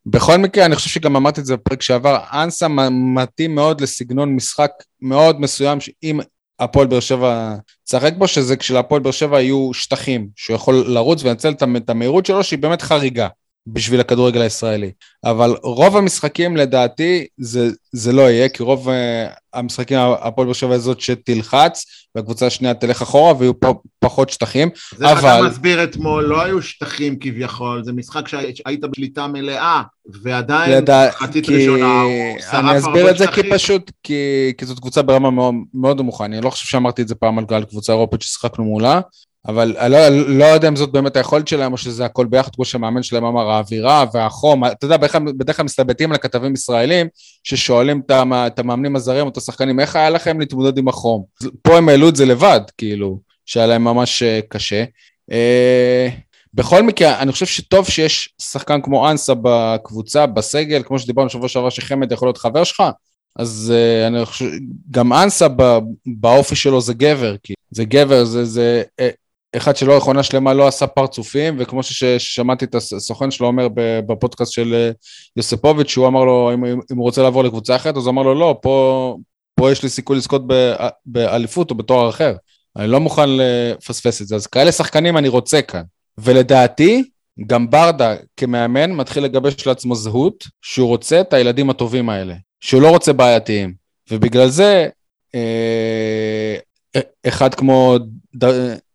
בכל 0.07 0.37
מקרה, 0.37 0.67
אני 0.67 0.77
חושב 0.77 0.91
שגם 0.91 1.17
אמרתי 1.17 1.41
את 1.41 1.47
זה 1.47 1.57
בפרק 1.57 1.83
שעבר, 1.83 2.19
אנסה 2.33 2.67
מתאים 2.91 3.55
מאוד 3.55 3.81
לסגנון 3.81 4.37
משחק 4.37 4.71
מאוד 5.01 5.41
מסוים, 5.41 5.81
שאם 5.81 6.21
הפועל 6.61 6.87
באר 6.87 7.01
שבע 7.01 7.55
תשחק 7.85 8.13
בו, 8.19 8.29
שזה 8.29 8.57
כשלהפועל 8.57 9.03
באר 9.03 9.13
שבע 9.13 9.41
יהיו 9.41 9.75
שטחים, 9.75 10.29
שהוא 10.37 10.55
יכול 10.55 10.85
לרוץ 10.89 11.23
ולנצל 11.23 11.55
את 11.77 11.91
המהירות 11.91 12.27
שלו, 12.27 12.45
שהיא 12.45 12.59
באמת 12.59 12.83
חריגה. 12.83 13.29
בשביל 13.67 14.01
הכדורגל 14.01 14.41
הישראלי. 14.41 14.91
אבל 15.25 15.55
רוב 15.63 15.97
המשחקים 15.97 16.57
לדעתי 16.57 17.27
זה, 17.39 17.71
זה 17.93 18.13
לא 18.13 18.23
יהיה, 18.23 18.49
כי 18.49 18.63
רוב 18.63 18.89
uh, 18.89 18.93
המשחקים 19.53 19.99
הפועל 19.99 20.47
באר 20.47 20.55
שבע 20.55 20.75
הזאת 20.75 21.01
שתלחץ, 21.01 21.85
והקבוצה 22.15 22.47
השנייה 22.47 22.75
תלך 22.75 23.03
אחורה 23.03 23.35
ויהיו 23.39 23.61
פה 23.61 23.75
פחות 23.99 24.31
שטחים. 24.31 24.69
זה 24.97 25.13
אבל... 25.13 25.39
אתה 25.39 25.49
מסביר 25.49 25.85
אתמול, 25.85 26.25
לא 26.25 26.43
היו 26.43 26.63
שטחים 26.63 27.19
כביכול, 27.19 27.85
זה 27.85 27.93
משחק 27.93 28.29
שהיית 28.29 28.81
בשליטה 28.81 29.27
מלאה, 29.27 29.83
ועדיין 30.23 30.73
לדע... 30.73 31.11
חצית 31.11 31.47
כי... 31.47 31.57
ראשונה 31.57 32.01
הוא 32.01 32.39
שרף 32.41 32.55
הרבה 32.55 32.61
שטחים. 32.61 32.71
אני 32.71 32.79
אסביר 32.79 33.11
את 33.11 33.19
זה 33.19 33.27
כי 33.27 33.51
פשוט, 33.51 33.91
כי, 34.03 34.53
כי 34.59 34.67
זאת 34.67 34.79
קבוצה 34.79 35.03
ברמה 35.03 35.31
מאוד, 35.31 35.55
מאוד 35.75 36.01
נמוכה, 36.01 36.25
אני 36.25 36.41
לא 36.41 36.51
חושב 36.51 36.69
שאמרתי 36.69 37.03
את 37.03 37.09
זה 37.09 37.15
פעם 37.15 37.39
על 37.39 37.65
קבוצה 37.65 37.93
אירופית 37.93 38.23
ששיחקנו 38.23 38.65
מולה. 38.65 39.01
אבל 39.47 39.77
אני 39.79 39.93
לא, 39.93 40.09
לא 40.39 40.45
יודע 40.45 40.69
אם 40.69 40.77
זאת 40.77 40.93
באמת 40.93 41.17
היכולת 41.17 41.49
שלהם 41.49 41.73
או 41.73 41.77
שזה 41.77 42.05
הכל 42.05 42.27
ביחד, 42.27 42.55
כמו 42.55 42.65
שהמאמן 42.65 43.03
שלהם 43.03 43.25
אמר, 43.25 43.51
האווירה 43.51 44.05
והחום. 44.15 44.65
אתה 44.65 44.85
יודע, 44.85 44.97
בדרך 45.37 45.57
כלל 45.57 45.65
מסתלבטים 45.65 46.11
על 46.11 46.15
הכתבים 46.15 46.55
ישראלים 46.55 47.07
ששואלים 47.45 48.03
את 48.33 48.59
המאמנים 48.59 48.97
הזרים 48.97 49.25
או 49.25 49.29
את 49.29 49.37
השחקנים, 49.37 49.81
איך 49.81 49.97
היה 49.97 50.11
לכם 50.11 50.41
להתמודד 50.41 50.79
עם 50.79 50.89
החום? 50.89 51.25
פה 51.63 51.77
הם 51.77 51.89
העלו 51.89 52.09
את 52.09 52.17
זה 52.17 52.27
לבד, 52.27 52.61
כאילו, 52.79 53.21
שהיה 53.47 53.67
להם 53.67 53.85
ממש 53.85 54.23
אה, 54.23 54.41
קשה. 54.49 54.85
אה, 55.33 56.09
בכל 56.55 56.83
מקרה, 56.83 57.19
אני 57.19 57.33
חושב 57.33 57.47
שטוב 57.47 57.89
שיש 57.89 58.35
שחקן 58.43 58.81
כמו 58.83 59.11
אנסה 59.11 59.33
בקבוצה, 59.43 60.27
בסגל, 60.27 60.83
כמו 60.83 60.99
שדיברנו 60.99 61.29
בשבוע 61.29 61.49
שעבר 61.49 61.71
שחמד 61.71 62.13
יכול 62.13 62.29
להיות 62.29 62.39
חבר 62.39 62.65
שלך, 62.65 62.83
אז 63.39 63.73
uh, 63.75 64.07
אני 64.07 64.25
חושב, 64.25 64.45
גם 64.91 65.13
אנסה 65.13 65.47
באופי 66.07 66.57
שלו 66.57 66.81
זה 66.81 66.95
גבר, 66.95 67.37
כי 67.43 67.55
זה 67.71 67.85
גבר, 67.85 68.25
זה, 68.25 68.45
זה 68.45 68.83
אחד 69.57 69.77
שלא 69.77 70.01
עונה 70.05 70.23
שלמה 70.23 70.55
לא 70.55 70.69
עשה 70.69 70.87
פרצופים, 70.87 71.57
וכמו 71.59 71.83
ששמעתי 71.83 72.65
את 72.65 72.75
הסוכן 72.75 73.31
שלו 73.31 73.47
אומר 73.47 73.69
בפודקאסט 74.07 74.53
של 74.53 74.75
אה, 74.75 74.91
יוספוביץ', 75.37 75.89
שהוא 75.89 76.07
אמר 76.07 76.25
לו 76.25 76.51
אם, 76.55 76.65
אם 76.65 76.97
הוא 76.97 77.05
רוצה 77.05 77.23
לעבור 77.23 77.45
לקבוצה 77.45 77.77
אחרת, 77.77 77.97
אז 77.97 78.07
הוא 78.07 78.11
אמר 78.11 78.23
לו 78.23 78.35
לא, 78.35 78.59
פה, 78.63 79.17
פה 79.55 79.73
יש 79.73 79.83
לי 79.83 79.89
סיכוי 79.89 80.17
לזכות 80.17 80.43
באליפות 81.07 81.71
או 81.71 81.75
בתואר 81.75 82.09
אחר. 82.09 82.35
אני 82.77 82.89
לא 82.89 83.01
מוכן 83.01 83.29
לפספס 83.29 84.23
את 84.23 84.27
זה. 84.27 84.37
אז 84.37 84.47
כאלה 84.47 84.73
שחקנים 84.73 85.17
אני 85.17 85.29
רוצה 85.29 85.63
כאן. 85.63 85.83
ולדעתי, 86.19 87.05
גם 87.47 87.71
ברדה 87.71 88.15
כמאמן 88.37 88.93
מתחיל 88.93 89.25
לגבש 89.25 89.67
לעצמו 89.67 89.95
זהות 89.95 90.45
שהוא 90.63 90.89
רוצה 90.89 91.21
את 91.21 91.33
הילדים 91.33 91.71
הטובים 91.71 92.09
האלה, 92.09 92.35
שהוא 92.61 92.83
לא 92.83 92.91
רוצה 92.91 93.13
בעייתיים. 93.13 93.75
ובגלל 94.11 94.49
זה, 94.49 94.89
אה, 95.35 96.57
אחד 97.27 97.55
כמו 97.55 97.99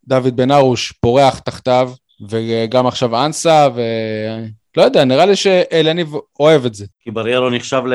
דוד 0.09 0.35
בן 0.35 0.51
ארוש 0.51 0.91
פורח 0.91 1.39
תחתיו, 1.39 1.91
וגם 2.29 2.87
עכשיו 2.87 3.25
אנסה, 3.25 3.67
ולא 3.75 4.83
יודע, 4.83 5.05
נראה 5.05 5.25
לי 5.25 5.35
שאלניב 5.35 6.13
אוהב 6.39 6.65
את 6.65 6.73
זה. 6.73 6.85
כי 7.03 7.11
בריירו 7.11 7.49
נחשב 7.49 7.81
ל... 7.85 7.93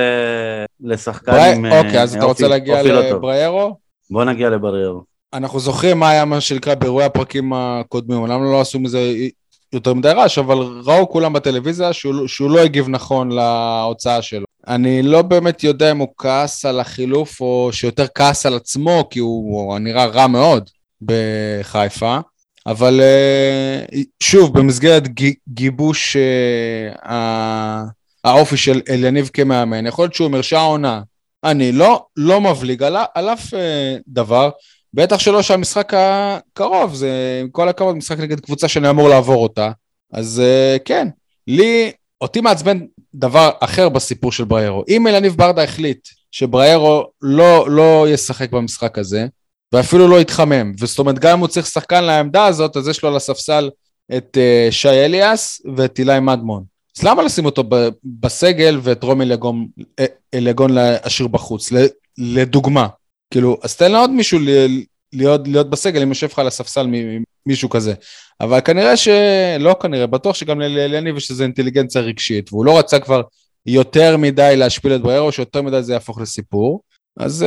לשחקן 0.80 1.32
ברי... 1.32 1.54
עם... 1.54 1.64
אוקיי, 1.64 2.02
אז 2.02 2.16
אתה 2.16 2.24
רוצה 2.24 2.48
להגיע 2.48 2.82
לבריירו? 2.82 3.76
בוא 4.10 4.24
נגיע 4.24 4.50
לבריירו. 4.50 5.02
אנחנו 5.34 5.60
זוכרים 5.60 5.98
מה 5.98 6.10
היה 6.10 6.24
מה 6.24 6.40
שנקרא 6.40 6.74
באירועי 6.74 7.06
הפרקים 7.06 7.52
הקודמים, 7.52 8.26
למה 8.26 8.44
לא 8.44 8.60
עשו 8.60 8.80
מזה 8.80 9.14
יותר 9.72 9.94
מדי 9.94 10.08
רעש, 10.08 10.38
אבל 10.38 10.56
ראו 10.84 11.08
כולם 11.08 11.32
בטלוויזיה 11.32 11.92
שהוא, 11.92 12.26
שהוא 12.26 12.50
לא 12.50 12.60
הגיב 12.60 12.88
נכון 12.88 13.30
להוצאה 13.32 14.22
שלו. 14.22 14.44
אני 14.68 15.02
לא 15.02 15.22
באמת 15.22 15.64
יודע 15.64 15.90
אם 15.90 15.98
הוא 15.98 16.08
כעס 16.18 16.64
על 16.64 16.80
החילוף 16.80 17.40
או 17.40 17.68
שיותר 17.72 18.06
כעס 18.14 18.46
על 18.46 18.54
עצמו, 18.54 19.08
כי 19.10 19.18
הוא, 19.18 19.70
הוא 19.72 19.78
נראה 19.78 20.06
רע 20.06 20.26
מאוד. 20.26 20.70
בחיפה, 21.02 22.18
אבל 22.66 23.00
אה, 23.00 24.00
שוב, 24.22 24.58
במסגרת 24.58 25.02
גיבוש 25.48 26.16
אה, 26.16 27.82
האופי 28.24 28.56
של 28.56 28.80
אליניב 28.88 29.30
כמאמן, 29.32 29.86
יכול 29.86 30.04
להיות 30.04 30.14
שהוא 30.14 30.30
מרשע 30.30 30.60
עונה. 30.60 31.02
אני 31.44 31.72
לא, 31.72 32.04
לא 32.16 32.40
מבליג 32.40 32.82
על, 32.82 32.96
על 33.14 33.28
אף 33.28 33.54
אה, 33.54 33.96
דבר, 34.08 34.50
בטח 34.94 35.18
שלא 35.18 35.42
שהמשחק 35.42 35.92
הקרוב, 35.96 36.94
זה 36.94 37.38
עם 37.40 37.48
כל 37.50 37.68
הכבוד 37.68 37.96
משחק 37.96 38.18
נגד 38.18 38.40
קבוצה 38.40 38.68
שאני 38.68 38.90
אמור 38.90 39.08
לעבור 39.08 39.42
אותה, 39.42 39.70
אז 40.12 40.42
כן, 40.84 41.08
לי, 41.46 41.92
אותי 42.20 42.40
מעצבן 42.40 42.80
דבר 43.14 43.50
אחר 43.60 43.88
בסיפור 43.88 44.32
של 44.32 44.44
בריירו. 44.44 44.84
אם 44.88 45.06
אלניב 45.06 45.36
ברדה 45.36 45.64
החליט 45.64 46.08
שבריירו 46.30 47.06
לא, 47.22 47.70
לא 47.70 48.06
ישחק 48.08 48.50
במשחק 48.50 48.98
הזה, 48.98 49.26
ואפילו 49.74 50.08
לא 50.08 50.20
התחמם. 50.20 50.72
וזאת 50.80 50.98
אומרת, 50.98 51.18
גם 51.18 51.32
אם 51.32 51.38
הוא 51.38 51.48
צריך 51.48 51.66
שחקן 51.66 52.04
לעמדה 52.04 52.46
הזאת, 52.46 52.76
אז 52.76 52.88
יש 52.88 53.02
לו 53.02 53.08
על 53.08 53.16
הספסל 53.16 53.70
את 54.16 54.36
uh, 54.36 54.72
שי 54.72 54.88
אליאס 54.88 55.62
ואת 55.76 55.98
אילי 55.98 56.20
מדמון. 56.20 56.64
אז 56.98 57.02
למה 57.02 57.22
לשים 57.22 57.44
אותו 57.44 57.64
בסגל 58.04 58.78
ואת 58.82 59.02
רומי 59.02 59.24
אליגון, 59.24 59.66
אה, 60.00 60.04
אליגון 60.34 60.70
להשאיר 60.70 61.28
בחוץ? 61.28 61.72
לדוגמה. 62.18 62.86
כאילו, 63.30 63.58
אז 63.62 63.76
תן 63.76 63.92
לעוד 63.92 64.10
מישהו 64.10 64.38
להיות, 65.12 65.48
להיות 65.48 65.70
בסגל 65.70 66.02
אם 66.02 66.08
יושב 66.08 66.28
לך 66.32 66.38
על 66.38 66.46
הספסל 66.46 66.86
מישהו 67.46 67.70
כזה. 67.70 67.94
אבל 68.40 68.60
כנראה 68.60 68.96
שלא 68.96 69.76
כנראה, 69.82 70.06
בטוח 70.06 70.36
שגם 70.36 70.60
לאליניב 70.60 71.16
יש 71.16 71.30
איזו 71.30 71.42
אינטליגנציה 71.42 72.00
רגשית, 72.00 72.52
והוא 72.52 72.64
לא 72.64 72.78
רצה 72.78 72.98
כבר 73.00 73.22
יותר 73.66 74.16
מדי 74.16 74.54
להשפיל 74.56 74.94
את 74.94 75.02
בריירו, 75.02 75.32
שיותר 75.32 75.62
מדי 75.62 75.82
זה 75.82 75.92
יהפוך 75.92 76.20
לסיפור. 76.20 76.80
אז, 77.16 77.44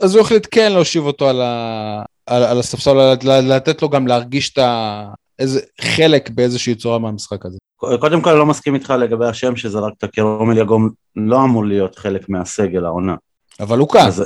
אז 0.00 0.14
הוא 0.14 0.20
החליט 0.20 0.46
כן 0.50 0.72
להושיב 0.72 1.06
אותו 1.06 1.28
על, 1.28 1.42
ה, 1.42 2.02
על, 2.26 2.42
על 2.42 2.58
הספסל, 2.58 3.14
לתת 3.42 3.82
לו 3.82 3.88
גם 3.88 4.06
להרגיש 4.06 4.52
את 4.52 4.58
ה, 4.58 5.04
איזה 5.38 5.60
חלק 5.80 6.30
באיזושהי 6.30 6.74
צורה 6.74 6.98
מהמשחק 6.98 7.46
הזה. 7.46 7.58
קודם 7.76 8.20
כל 8.20 8.32
לא 8.32 8.46
מסכים 8.46 8.74
איתך 8.74 8.90
לגבי 8.90 9.26
השם 9.26 9.56
שזרקת, 9.56 10.04
כי 10.12 10.20
רומל 10.20 10.58
יגום 10.58 10.90
לא 11.16 11.44
אמור 11.44 11.66
להיות 11.66 11.98
חלק 11.98 12.28
מהסגל 12.28 12.84
העונה. 12.84 13.14
אבל 13.60 13.78
הוא 13.78 13.88
כאן. 13.88 14.06
אז, 14.06 14.24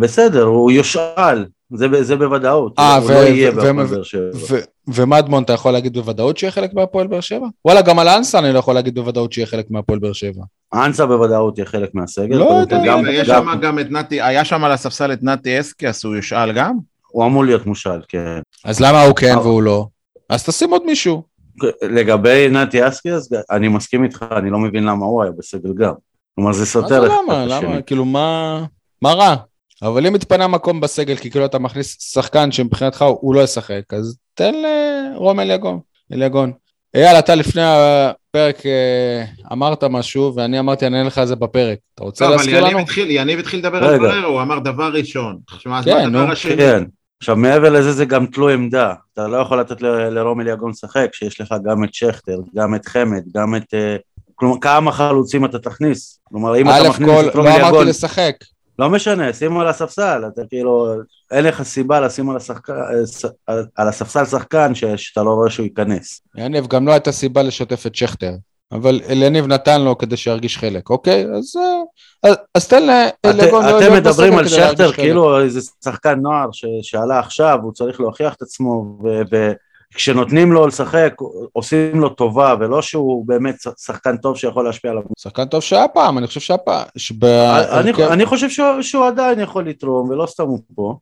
בסדר, 0.00 0.42
הוא 0.42 0.72
יושאל, 0.72 1.46
זה, 1.72 2.02
זה 2.02 2.16
בוודאות, 2.16 2.78
אה, 2.78 2.96
הוא 2.96 3.06
ו- 3.06 3.12
לא 3.12 3.18
יהיה 3.18 3.50
בהפועל 3.50 3.86
באר 3.86 4.02
שבע. 4.02 4.56
ומדמון 4.88 5.42
אתה 5.42 5.52
יכול 5.52 5.72
להגיד 5.72 5.94
בוודאות 5.94 6.36
שיהיה 6.38 6.50
חלק 6.50 6.74
מהפועל 6.74 7.06
באר 7.06 7.20
שבע? 7.20 7.46
וואלה, 7.64 7.82
גם 7.82 7.98
על 7.98 8.08
אנסה 8.08 8.38
אני 8.38 8.52
לא 8.52 8.58
יכול 8.58 8.74
להגיד 8.74 8.94
בוודאות 8.94 9.32
שיהיה 9.32 9.46
חלק 9.46 9.70
מהפועל 9.70 9.98
באר 9.98 10.12
שבע. 10.12 10.42
אנסה 10.74 11.06
בוודאות 11.06 11.58
יהיה 11.58 11.66
חלק 11.66 11.90
מהסגל. 11.94 12.36
לא 12.36 12.44
יודע, 12.60 12.80
גם, 12.86 13.04
יש 13.10 13.28
שם 13.28 13.46
גם 13.62 13.78
את 13.78 13.90
נתי, 13.90 14.20
היה 14.20 14.44
שם 14.44 14.64
על 14.64 14.72
הספסל 14.72 15.12
את 15.12 15.22
נתי 15.22 15.60
אסקיאס, 15.60 16.04
הוא 16.04 16.16
יושאל 16.16 16.52
גם? 16.52 16.76
הוא 17.08 17.26
אמור 17.26 17.44
להיות 17.44 17.66
מושאל, 17.66 18.00
כן. 18.08 18.40
אז 18.64 18.80
למה 18.80 19.02
הוא 19.02 19.16
כן 19.16 19.36
והוא 19.38 19.62
לא? 19.62 19.86
אז 20.30 20.44
תשים 20.44 20.70
עוד 20.70 20.86
מישהו. 20.86 21.22
לגבי 21.82 22.48
נתי 22.50 22.88
אסקיאס, 22.88 23.28
אני 23.50 23.68
מסכים 23.68 24.04
איתך, 24.04 24.24
אני 24.36 24.50
לא 24.50 24.58
מבין 24.58 24.84
למה 24.84 25.06
הוא 25.06 25.22
היה 25.22 25.32
בסגל 25.38 25.72
גם. 25.72 25.92
כלומר 26.34 26.52
זה 26.52 26.66
סותר 26.66 27.06
את 27.06 27.10
השני. 27.10 27.34
למה? 27.34 27.46
למה? 27.46 27.82
כאילו 27.82 28.04
מה... 28.04 28.64
מה 29.02 29.12
רע? 29.12 29.36
אבל 29.82 30.06
אם 30.06 30.12
מתפנה 30.12 30.48
מקום 30.48 30.80
בסגל, 30.80 31.16
כי 31.16 31.30
כאילו 31.30 31.44
אתה 31.44 31.58
מכניס 31.58 32.12
שחקן 32.12 32.52
שמבחינתך 32.52 33.04
הוא 33.20 33.34
לא 33.34 33.40
ישחק, 33.40 33.82
אז 33.92 34.18
תן 34.34 34.54
לרום 34.54 35.40
אליגון. 35.40 35.80
אליגון. 36.12 36.52
אייל, 36.94 37.18
אתה 37.18 37.34
לפני 37.34 37.62
הפרק 37.64 38.66
אה, 38.66 39.24
אמרת 39.52 39.84
משהו, 39.84 40.34
ואני 40.34 40.58
אמרתי, 40.58 40.86
אני 40.86 40.96
אענה 40.96 41.06
לך 41.06 41.18
על 41.18 41.26
זה 41.26 41.36
בפרק. 41.36 41.78
אתה 41.94 42.04
רוצה 42.04 42.24
לא, 42.24 42.30
להזכיר 42.30 42.64
לנו? 42.64 42.78
התחיל, 42.78 43.10
יניב 43.10 43.38
התחיל 43.38 43.60
לדבר 43.60 43.84
על 43.84 43.98
בררו, 43.98 44.32
הוא 44.32 44.42
אמר 44.42 44.58
דבר 44.58 44.92
ראשון. 44.92 45.38
כן, 45.84 46.08
נו. 46.10 46.26
כן. 46.56 46.84
עכשיו 47.20 47.36
מעבר 47.36 47.70
לזה 47.70 47.92
זה 47.92 48.04
גם 48.04 48.26
תלוי 48.26 48.54
עמדה, 48.54 48.94
אתה 49.12 49.28
לא 49.28 49.36
יכול 49.36 49.60
לתת 49.60 49.82
לרום 49.82 50.40
אליגון 50.40 50.70
לשחק, 50.70 51.08
שיש 51.12 51.40
לך 51.40 51.54
גם 51.64 51.84
את 51.84 51.94
שכטר, 51.94 52.38
גם 52.56 52.74
את 52.74 52.86
חמד, 52.86 53.22
גם 53.34 53.56
את... 53.56 53.74
אה, 53.74 53.96
כלומר, 54.34 54.56
כמה 54.60 54.92
חלוצים 54.92 55.44
אתה 55.44 55.58
תכניס? 55.58 56.20
כלומר, 56.24 56.56
אם 56.56 56.70
אתה 56.70 56.88
מכניס 56.88 57.08
את 57.08 57.34
רום 57.36 57.46
אליגון... 57.46 57.60
לא 57.60 57.68
אמרתי 57.68 57.88
לשחק. 57.88 58.34
לא 58.78 58.90
משנה, 58.90 59.32
שימו 59.32 59.60
על 59.60 59.68
הספסל, 59.68 60.22
אתה 60.32 60.42
כאילו, 60.48 60.94
אין 61.30 61.44
לך 61.44 61.62
סיבה 61.62 62.00
לשים 62.00 62.30
על, 62.30 62.36
השחק... 62.36 62.70
על 63.76 63.88
הספסל 63.88 64.24
שחקן 64.24 64.72
שאתה 64.74 65.22
לא 65.22 65.30
רואה 65.30 65.50
שהוא 65.50 65.64
ייכנס. 65.64 66.20
יניב, 66.36 66.66
גם 66.66 66.86
לא 66.86 66.92
הייתה 66.92 67.12
סיבה 67.12 67.42
לשתף 67.42 67.86
את 67.86 67.94
שכטר, 67.94 68.32
אבל 68.72 69.00
אליניב 69.08 69.46
נתן 69.46 69.82
לו 69.82 69.98
כדי 69.98 70.16
שירגיש 70.16 70.58
חלק, 70.58 70.90
אוקיי? 70.90 71.26
אז, 71.36 71.56
אז, 72.22 72.36
אז 72.54 72.68
תן 72.68 72.82
לאלגון... 72.86 73.64
את, 73.64 73.82
אתם 73.82 73.92
מדברים 73.92 74.38
על 74.38 74.48
שכטר 74.48 74.92
כאילו 74.92 75.40
איזה 75.40 75.60
שחקן 75.84 76.20
נוער 76.20 76.48
ש, 76.52 76.64
שעלה 76.82 77.18
עכשיו, 77.18 77.58
הוא 77.62 77.72
צריך 77.72 78.00
להוכיח 78.00 78.34
את 78.34 78.42
עצמו, 78.42 78.98
ו... 79.04 79.22
ו... 79.32 79.52
כשנותנים 79.94 80.52
לו 80.52 80.66
לשחק, 80.66 81.14
עושים 81.52 82.00
לו 82.00 82.08
טובה, 82.08 82.54
ולא 82.60 82.82
שהוא 82.82 83.26
באמת 83.26 83.56
שחקן 83.78 84.16
טוב 84.16 84.36
שיכול 84.36 84.64
להשפיע 84.64 84.90
עליו. 84.90 85.02
שחקן 85.18 85.44
טוב 85.44 85.60
שהיה 85.60 85.88
פעם, 85.88 86.18
אני 86.18 86.26
חושב 86.26 86.40
שהיה 86.40 86.58
פעם. 86.58 86.86
אני, 87.70 87.92
אני 88.10 88.26
חושב 88.26 88.50
שהוא, 88.50 88.82
שהוא 88.82 89.06
עדיין 89.06 89.40
יכול 89.40 89.68
לתרום, 89.68 90.10
ולא 90.10 90.26
סתם 90.26 90.44
הוא 90.44 90.58
פה. 90.74 90.96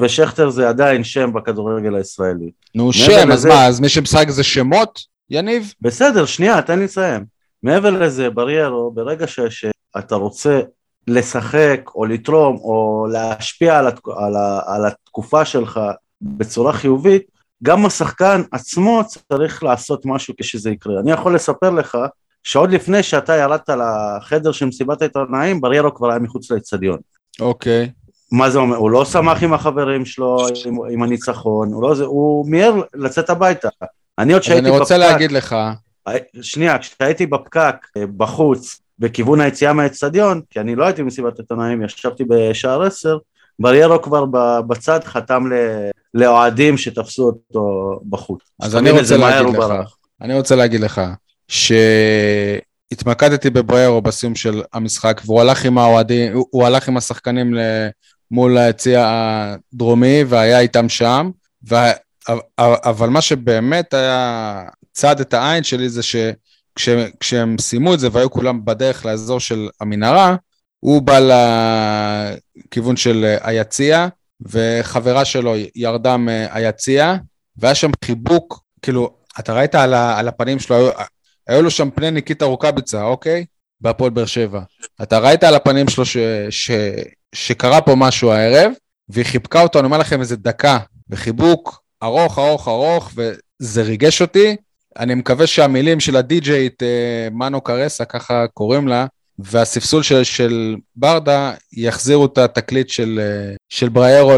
ושכטר 0.00 0.50
זה 0.50 0.68
עדיין 0.68 1.04
שם 1.04 1.32
בכדורגל 1.32 1.94
הישראלי. 1.94 2.50
נו, 2.74 2.92
שם, 2.92 3.32
אז 3.32 3.44
מה, 3.44 3.66
אז 3.66 3.80
מי 3.80 3.88
שמשחק 3.88 4.30
זה 4.30 4.44
שמות, 4.44 5.00
יניב? 5.30 5.74
בסדר, 5.80 6.24
שנייה, 6.24 6.62
תן 6.62 6.78
לי 6.78 6.84
לסיים. 6.84 7.24
מעבר 7.62 7.90
לזה, 7.90 8.30
בריירו, 8.30 8.90
ברגע 8.90 9.26
ש, 9.26 9.40
שאתה 9.40 10.14
רוצה 10.14 10.60
לשחק, 11.06 11.80
או 11.94 12.04
לתרום, 12.04 12.56
או 12.56 13.06
להשפיע 13.12 13.78
על, 13.78 13.86
על, 14.16 14.36
ה, 14.36 14.60
על 14.66 14.86
התקופה 14.86 15.44
שלך 15.44 15.80
בצורה 16.22 16.72
חיובית, 16.72 17.37
גם 17.62 17.86
השחקן 17.86 18.42
עצמו 18.52 19.02
צריך 19.28 19.62
לעשות 19.62 20.06
משהו 20.06 20.34
כשזה 20.40 20.70
יקרה. 20.70 21.00
אני 21.00 21.10
יכול 21.10 21.34
לספר 21.34 21.70
לך 21.70 21.98
שעוד 22.42 22.70
לפני 22.70 23.02
שאתה 23.02 23.36
ירדת 23.36 23.70
לחדר 23.70 24.52
של 24.52 24.66
מסיבת 24.66 25.02
העיתונאים, 25.02 25.60
בריירו 25.60 25.94
כבר 25.94 26.10
היה 26.10 26.18
מחוץ 26.18 26.50
לאצטדיון. 26.50 26.98
אוקיי. 27.40 27.90
מה 28.32 28.50
זה 28.50 28.58
אומר? 28.58 28.76
הוא 28.76 28.90
לא 28.90 29.04
שמח 29.04 29.42
עם 29.42 29.54
החברים 29.54 30.04
שלו, 30.04 30.46
עם, 30.64 30.76
עם 30.90 31.02
הניצחון, 31.02 31.72
הוא, 31.72 31.82
לא, 31.82 31.94
זה, 31.94 32.04
הוא 32.04 32.50
מיהר 32.50 32.82
לצאת 32.94 33.30
הביתה. 33.30 33.68
אני 34.18 34.32
עוד 34.32 34.40
אז 34.40 34.46
שהייתי 34.46 34.68
אני 34.68 34.78
רוצה 34.78 34.98
בפקק, 34.98 35.10
להגיד 35.12 35.32
לך, 35.32 35.56
שנייה, 36.42 36.78
כשהייתי 36.78 37.26
בפקק 37.26 37.76
אה, 37.96 38.06
בחוץ, 38.16 38.80
בכיוון 38.98 39.40
היציאה 39.40 39.72
מהאצטדיון, 39.72 40.40
כי 40.50 40.60
אני 40.60 40.76
לא 40.76 40.84
הייתי 40.84 41.02
במסיבת 41.02 41.38
עיתונאים, 41.38 41.82
ישבתי 41.82 42.24
בשער 42.28 42.82
עשר, 42.82 43.18
בריירו 43.58 44.02
כבר 44.02 44.24
בצד 44.66 45.00
חתם 45.04 45.44
לאוהדים 46.14 46.76
שתפסו 46.78 47.22
אותו 47.22 47.90
בחוץ. 48.08 48.40
אז 48.60 48.76
אני 48.76 48.90
רוצה 48.90 49.16
להגיד 49.16 49.54
לך, 49.54 49.58
ברח. 49.58 49.96
אני 50.22 50.34
רוצה 50.34 50.56
להגיד 50.56 50.80
לך, 50.80 51.00
שהתמקדתי 52.90 53.50
בבריירו 53.50 54.02
בסיום 54.02 54.34
של 54.34 54.62
המשחק, 54.72 55.20
והוא 55.24 55.40
הלך 55.40 55.64
עם 55.64 55.78
האוהדים, 55.78 56.32
הוא- 56.50 56.66
הלך 56.66 56.88
עם 56.88 56.96
השחקנים 56.96 57.54
מול 58.30 58.58
היציע 58.58 59.06
הדרומי, 59.74 60.24
והיה 60.28 60.60
איתם 60.60 60.88
שם, 60.88 61.30
וה- 61.68 61.92
אבל 62.58 63.08
מה 63.08 63.20
שבאמת 63.20 63.94
היה 63.94 64.62
צד 64.92 65.20
את 65.20 65.34
העין 65.34 65.64
שלי 65.64 65.88
זה 65.88 66.00
שכשהם 66.02 67.56
סיימו 67.60 67.94
את 67.94 68.00
זה 68.00 68.08
והיו 68.12 68.30
כולם 68.30 68.64
בדרך 68.64 69.06
לאזור 69.06 69.40
של 69.40 69.68
המנהרה, 69.80 70.36
הוא 70.80 71.02
בא 71.02 71.18
לכיוון 72.66 72.96
של 72.96 73.36
היציע, 73.40 74.08
וחברה 74.40 75.24
שלו 75.24 75.54
ירדה 75.74 76.16
מהיציע, 76.16 77.14
והיה 77.56 77.74
שם 77.74 77.90
חיבוק, 78.04 78.62
כאילו, 78.82 79.10
אתה 79.40 79.52
ראית 79.52 79.74
על, 79.74 79.94
ה, 79.94 80.18
על 80.18 80.28
הפנים 80.28 80.58
שלו, 80.58 80.76
היו, 80.76 80.90
היו 81.48 81.62
לו 81.62 81.70
שם 81.70 81.90
פני 81.90 82.10
ניקיטה 82.10 82.44
רוקאביצה, 82.44 83.02
אוקיי? 83.02 83.44
בהפועל 83.80 84.10
באר 84.10 84.26
שבע. 84.26 84.60
אתה 85.02 85.18
ראית 85.18 85.44
על 85.44 85.54
הפנים 85.54 85.88
שלו 85.88 86.04
ש, 86.04 86.16
ש, 86.50 86.70
שקרה 87.34 87.80
פה 87.80 87.94
משהו 87.96 88.32
הערב, 88.32 88.72
והיא 89.08 89.24
חיבקה 89.24 89.62
אותו, 89.62 89.78
אני 89.78 89.86
אומר 89.86 89.98
לכם, 89.98 90.20
איזה 90.20 90.36
דקה, 90.36 90.78
בחיבוק 91.08 91.82
ארוך, 92.02 92.38
ארוך, 92.38 92.68
ארוך, 92.68 93.12
וזה 93.14 93.82
ריגש 93.82 94.22
אותי. 94.22 94.56
אני 94.98 95.14
מקווה 95.14 95.46
שהמילים 95.46 96.00
של 96.00 96.16
הדי-ג'יית, 96.16 96.82
אה, 96.82 97.28
מנו 97.32 97.60
קרסה, 97.60 98.04
ככה 98.04 98.46
קוראים 98.54 98.88
לה, 98.88 99.06
והספסול 99.38 100.02
של, 100.02 100.24
של 100.24 100.76
ברדה 100.96 101.52
יחזירו 101.72 102.26
את 102.26 102.38
התקליט 102.38 102.88
של, 102.88 103.20
של 103.68 103.88
בריירו 103.88 104.32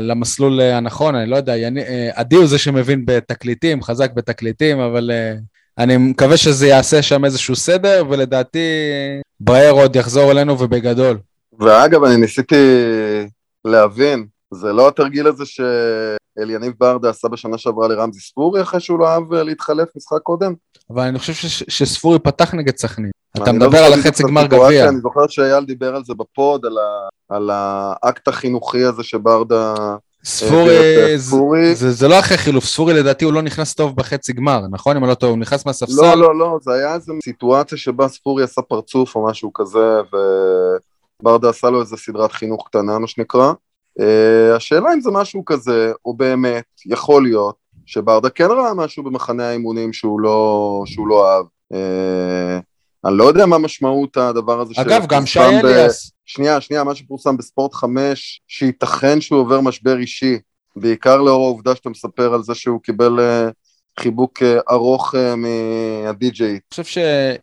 למסלול 0.00 0.60
הנכון, 0.60 1.14
אני 1.14 1.30
לא 1.30 1.36
יודע, 1.36 1.56
יני- 1.56 1.82
אה, 1.82 2.10
עדי 2.14 2.36
הוא 2.36 2.46
זה 2.46 2.58
שמבין 2.58 3.02
בתקליטים, 3.06 3.82
חזק 3.82 4.12
בתקליטים, 4.14 4.80
אבל 4.80 5.10
אה, 5.10 5.34
אני 5.78 5.96
מקווה 5.96 6.36
שזה 6.36 6.66
יעשה 6.66 7.02
שם 7.02 7.24
איזשהו 7.24 7.56
סדר, 7.56 8.04
ולדעתי 8.08 8.58
בריירו 9.40 9.80
עוד 9.80 9.96
יחזור 9.96 10.30
אלינו 10.30 10.58
ובגדול. 10.58 11.18
ואגב, 11.60 12.04
אני 12.04 12.16
ניסיתי 12.16 12.56
להבין, 13.64 14.26
זה 14.54 14.72
לא 14.72 14.88
התרגיל 14.88 15.26
הזה 15.26 15.44
שאליניב 16.40 16.72
ברדה 16.80 17.10
עשה 17.10 17.28
בשנה 17.28 17.58
שעברה 17.58 17.88
לרמזי 17.88 18.20
ספורי 18.20 18.62
אחרי 18.62 18.80
שהוא 18.80 18.98
לא 18.98 19.08
אהב 19.08 19.32
אה, 19.34 19.42
להתחלף 19.42 19.88
משחק 19.96 20.18
קודם? 20.22 20.54
אבל 20.90 21.02
אני 21.02 21.18
חושב 21.18 21.32
ש- 21.32 21.62
שספורי 21.68 22.18
פתח 22.18 22.54
נגד 22.54 22.76
סכנין. 22.76 23.10
אתה 23.36 23.44
לא 23.46 23.52
מדבר 23.52 23.70
זוכר 23.70 23.84
על 23.84 23.92
החצי 24.00 24.22
גמר 24.22 24.46
גביע. 24.46 24.88
אני 24.88 25.00
זוכר 25.00 25.26
שאייל 25.28 25.64
דיבר 25.64 25.96
על 25.96 26.04
זה 26.04 26.14
בפוד, 26.14 26.66
על, 26.66 26.78
ה, 26.78 27.08
על 27.36 27.50
האקט 27.52 28.28
החינוכי 28.28 28.84
הזה 28.84 29.02
שברדה... 29.02 29.74
ספורי, 30.24 30.76
אה, 30.78 31.16
זה- 31.18 31.24
ספורי. 31.26 31.74
זה 31.74 31.90
זה 31.90 32.08
לא 32.08 32.18
אחרי 32.18 32.38
חילוף, 32.38 32.64
ספורי 32.64 32.94
לדעתי 32.94 33.24
הוא 33.24 33.32
לא 33.32 33.42
נכנס 33.42 33.74
טוב 33.74 33.96
בחצי 33.96 34.32
גמר, 34.32 34.60
נכון? 34.70 34.96
אם 34.96 35.02
אני 35.04 35.10
לא 35.10 35.14
טועה, 35.14 35.32
הוא 35.32 35.38
נכנס 35.38 35.66
מהספסל. 35.66 36.02
לא, 36.02 36.14
לא, 36.16 36.38
לא, 36.38 36.58
זה 36.62 36.72
היה 36.72 36.94
איזו 36.94 37.12
סיטואציה 37.24 37.78
שבה 37.78 38.08
ספורי 38.08 38.44
עשה 38.44 38.62
פרצוף 38.62 39.14
או 39.16 39.26
משהו 39.26 39.52
כזה, 39.52 39.96
וברדה 41.22 41.48
עשה 41.50 41.70
לו 41.70 41.80
איזה 41.80 41.96
סדרת 41.96 42.32
חינוך 42.32 42.68
קטנה, 42.68 42.98
מה 42.98 43.06
שנקרא. 43.06 43.52
Uh, 43.98 44.56
השאלה 44.56 44.94
אם 44.94 45.00
זה 45.00 45.10
משהו 45.10 45.44
כזה, 45.44 45.92
או 46.04 46.14
באמת, 46.14 46.64
יכול 46.86 47.22
להיות, 47.22 47.56
שברדה 47.86 48.30
כן 48.30 48.46
ראה 48.50 48.74
משהו 48.74 49.02
במחנה 49.02 49.48
האימונים 49.48 49.92
שהוא 49.92 50.20
לא, 50.20 50.82
שהוא 50.86 51.08
לא 51.08 51.28
אהב. 51.28 51.44
Uh, 51.72 51.76
אני 53.04 53.16
לא 53.16 53.24
יודע 53.24 53.46
מה 53.46 53.58
משמעות 53.58 54.16
הדבר 54.16 54.60
הזה 54.60 54.74
אגב, 54.76 55.06
גם 55.08 55.26
שי 55.26 55.32
שפורסם 55.32 55.62
ב- 55.62 55.66
אליאס. 55.66 56.12
שנייה, 56.24 56.60
שנייה, 56.60 56.84
מה 56.84 56.94
שפורסם 56.94 57.36
בספורט 57.36 57.74
5, 57.74 58.40
שייתכן 58.48 59.20
שהוא 59.20 59.40
עובר 59.40 59.60
משבר 59.60 59.98
אישי, 59.98 60.38
בעיקר 60.76 61.22
לאור 61.22 61.44
העובדה 61.44 61.76
שאתה 61.76 61.90
מספר 61.90 62.34
על 62.34 62.42
זה 62.42 62.54
שהוא 62.54 62.80
קיבל 62.80 63.20
אה, 63.20 63.48
חיבוק 64.00 64.42
אה, 64.42 64.58
ארוך 64.70 65.14
אה, 65.14 65.34
מהדי-ג'יי. 65.36 66.50
אני 66.50 66.58
חושב 66.70 67.02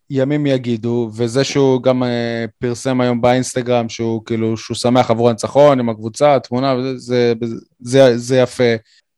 שימים 0.09 0.45
יגידו, 0.45 1.09
וזה 1.15 1.43
שהוא 1.43 1.81
גם 1.83 2.03
אה, 2.03 2.45
פרסם 2.59 3.01
היום 3.01 3.21
באינסטגרם, 3.21 3.89
שהוא 3.89 4.25
כאילו, 4.25 4.57
שהוא 4.57 4.75
שמח 4.77 5.11
עבור 5.11 5.29
הניצחון 5.29 5.79
עם 5.79 5.89
הקבוצה, 5.89 6.35
התמונה, 6.35 6.75
וזה, 6.75 6.97
זה, 6.97 7.33
זה, 7.79 8.17
זה 8.17 8.37
יפה. 8.37 8.73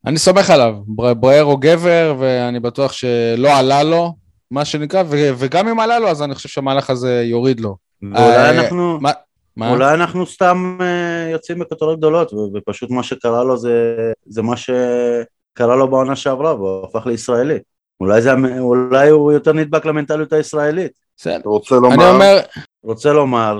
אני 0.05 0.17
סומך 0.17 0.49
עליו, 0.49 0.75
בר- 0.87 1.13
בריירו 1.13 1.57
גבר, 1.57 2.15
ואני 2.19 2.59
בטוח 2.59 2.91
שלא 2.91 3.57
עלה 3.57 3.83
לו, 3.83 4.13
מה 4.51 4.65
שנקרא, 4.65 5.03
ו, 5.09 5.29
וגם 5.37 5.67
אם 5.67 5.79
עלה 5.79 5.99
לו, 5.99 6.07
אז 6.07 6.23
אני 6.23 6.35
חושב 6.35 6.49
שהמהלך 6.49 6.89
הזה 6.89 7.23
יוריד 7.25 7.59
לו. 7.59 7.75
ואולי 8.01 8.35
אה, 8.35 8.49
אנחנו... 8.49 8.99
מה? 9.01 9.11
מה? 9.57 9.71
אולי 9.71 9.93
אנחנו 9.93 10.25
סתם 10.25 10.77
אה, 10.81 11.29
יוצאים 11.31 11.59
בכותרות 11.59 11.97
גדולות, 11.97 12.33
ו- 12.33 12.37
ופשוט 12.57 12.89
מה 12.89 13.03
שקרה 13.03 13.43
לו 13.43 13.57
זה, 13.57 13.95
זה 14.25 14.41
מה 14.41 14.57
שקרה 15.59 15.75
לו 15.75 15.87
בעונה 15.87 16.15
שעברה, 16.15 16.55
והוא 16.55 16.85
הפך 16.85 17.05
לישראלי. 17.07 17.57
אולי, 17.99 18.21
זה, 18.21 18.33
אולי 18.59 19.09
הוא 19.09 19.31
יותר 19.31 19.53
נדבק 19.53 19.85
למנטליות 19.85 20.33
הישראלית. 20.33 20.91
בסדר. 21.17 21.37
אתה 21.37 21.49
רוצה 21.49 21.75
לומר? 21.75 21.93
אני 21.95 22.09
אומר, 22.09 22.39
רוצה 22.83 23.13
לומר 23.13 23.59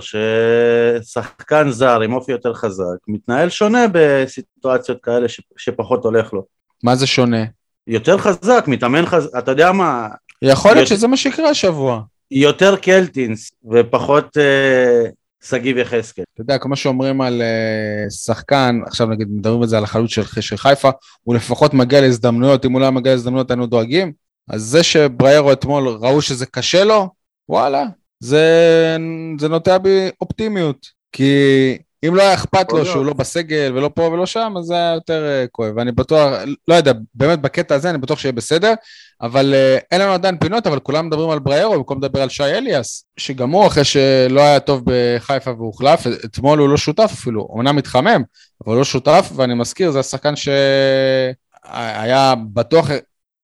ששחקן 1.01 1.69
זר 1.71 2.01
עם 2.01 2.13
אופי 2.13 2.31
יותר 2.31 2.53
חזק 2.53 2.83
מתנהל 3.07 3.49
שונה 3.49 3.85
בסיטואציות 3.91 4.97
כאלה 5.03 5.29
ש, 5.29 5.41
שפחות 5.57 6.03
הולך 6.03 6.33
לו. 6.33 6.43
מה 6.83 6.95
זה 6.95 7.07
שונה? 7.07 7.43
יותר 7.87 8.17
חזק, 8.17 8.63
מתאמן 8.67 9.05
חזק, 9.05 9.29
אתה 9.37 9.51
יודע 9.51 9.71
מה, 9.71 10.07
יכול 10.41 10.71
להיות 10.71 10.83
יש- 10.83 10.89
שזה 10.89 11.07
מה 11.07 11.17
שיקרה 11.17 11.49
השבוע. 11.49 12.01
יותר 12.31 12.75
קלטינס 12.75 13.51
ופחות 13.71 14.37
אה, 14.37 15.09
שגיב 15.43 15.77
יחזקאל. 15.77 16.23
אתה 16.33 16.41
יודע, 16.41 16.57
כמו 16.57 16.75
שאומרים 16.75 17.21
על 17.21 17.41
uh, 17.41 18.11
שחקן, 18.11 18.79
עכשיו 18.85 19.07
נגיד 19.07 19.27
מדברים 19.31 19.61
על 19.61 19.67
זה 19.67 19.77
על 19.77 19.83
החלוץ 19.83 20.11
של, 20.11 20.23
של 20.41 20.57
חיפה, 20.57 20.89
הוא 21.23 21.35
לפחות 21.35 21.73
מגיע 21.73 22.01
להזדמנויות, 22.01 22.65
אם 22.65 22.71
הוא 22.71 22.79
לא 22.79 22.85
היה 22.85 22.91
מגיע 22.91 23.11
להזדמנויות 23.11 23.51
היינו 23.51 23.67
דואגים. 23.67 24.11
אז 24.49 24.61
זה 24.61 24.83
שבריירו 24.83 25.51
אתמול 25.51 25.87
ראו 25.87 26.21
שזה 26.21 26.45
קשה 26.45 26.83
לו, 26.83 27.09
וואלה, 27.49 27.85
זה, 28.19 28.97
זה 29.39 29.47
נוטע 29.47 29.77
בי 29.77 30.09
אופטימיות. 30.21 30.99
כי 31.11 31.77
אם 32.07 32.15
לא 32.15 32.21
היה 32.21 32.33
אכפת 32.33 32.71
לו. 32.71 32.85
שהוא 32.85 33.05
לא 33.05 33.13
בסגל 33.13 33.71
ולא 33.75 33.89
פה 33.95 34.01
ולא 34.01 34.25
שם, 34.25 34.53
אז 34.59 34.65
זה 34.65 34.73
היה 34.73 34.93
יותר 34.93 35.23
uh, 35.45 35.47
כואב. 35.51 35.73
ואני 35.75 35.91
בטוח, 35.91 36.33
לא 36.67 36.75
יודע, 36.75 36.91
באמת 37.15 37.41
בקטע 37.41 37.75
הזה 37.75 37.89
אני 37.89 37.97
בטוח 37.97 38.19
שיהיה 38.19 38.33
בסדר, 38.33 38.73
אבל 39.21 39.53
uh, 39.53 39.83
אין 39.91 40.01
לנו 40.01 40.13
עדיין 40.13 40.37
פינות, 40.37 40.67
אבל 40.67 40.79
כולם 40.79 41.07
מדברים 41.07 41.29
על 41.29 41.39
בריירו 41.39 41.73
במקום 41.73 41.97
לדבר 41.97 42.21
על 42.21 42.29
שי 42.29 42.43
אליאס, 42.43 43.05
שגם 43.17 43.49
הוא 43.49 43.67
אחרי 43.67 43.83
שלא 43.83 44.41
היה 44.41 44.59
טוב 44.59 44.81
בחיפה 44.85 45.51
והוחלף, 45.51 46.07
אתמול 46.25 46.59
הוא 46.59 46.69
לא 46.69 46.77
שותף 46.77 47.11
אפילו, 47.13 47.47
אמנם 47.55 47.75
מתחמם, 47.75 48.23
אבל 48.65 48.73
הוא 48.73 48.75
לא 48.75 48.83
שותף, 48.83 49.31
ואני 49.35 49.53
מזכיר, 49.53 49.91
זה 49.91 49.99
השחקן 49.99 50.33
שהיה 50.35 52.33
בטוח 52.53 52.89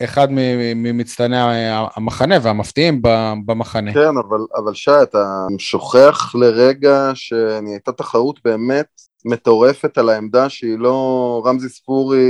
אחד 0.04 0.28
ממצטייני 0.76 1.38
המחנה 1.96 2.36
והמפתיעים 2.42 3.02
במחנה. 3.46 3.94
כן, 3.94 4.18
אבל, 4.28 4.40
אבל 4.56 4.74
שי, 4.74 4.92
אתה 5.04 5.46
שוכח 5.58 6.36
לרגע 6.36 7.12
שנהייתה 7.14 7.92
תחרות 7.92 8.40
באמת 8.46 8.88
מטורפת 9.26 9.98
על 9.98 10.10
העמדה 10.10 10.50
שהיא 10.50 10.80
לא 10.80 11.44
רמזי 11.46 11.70
ספורי 11.70 12.28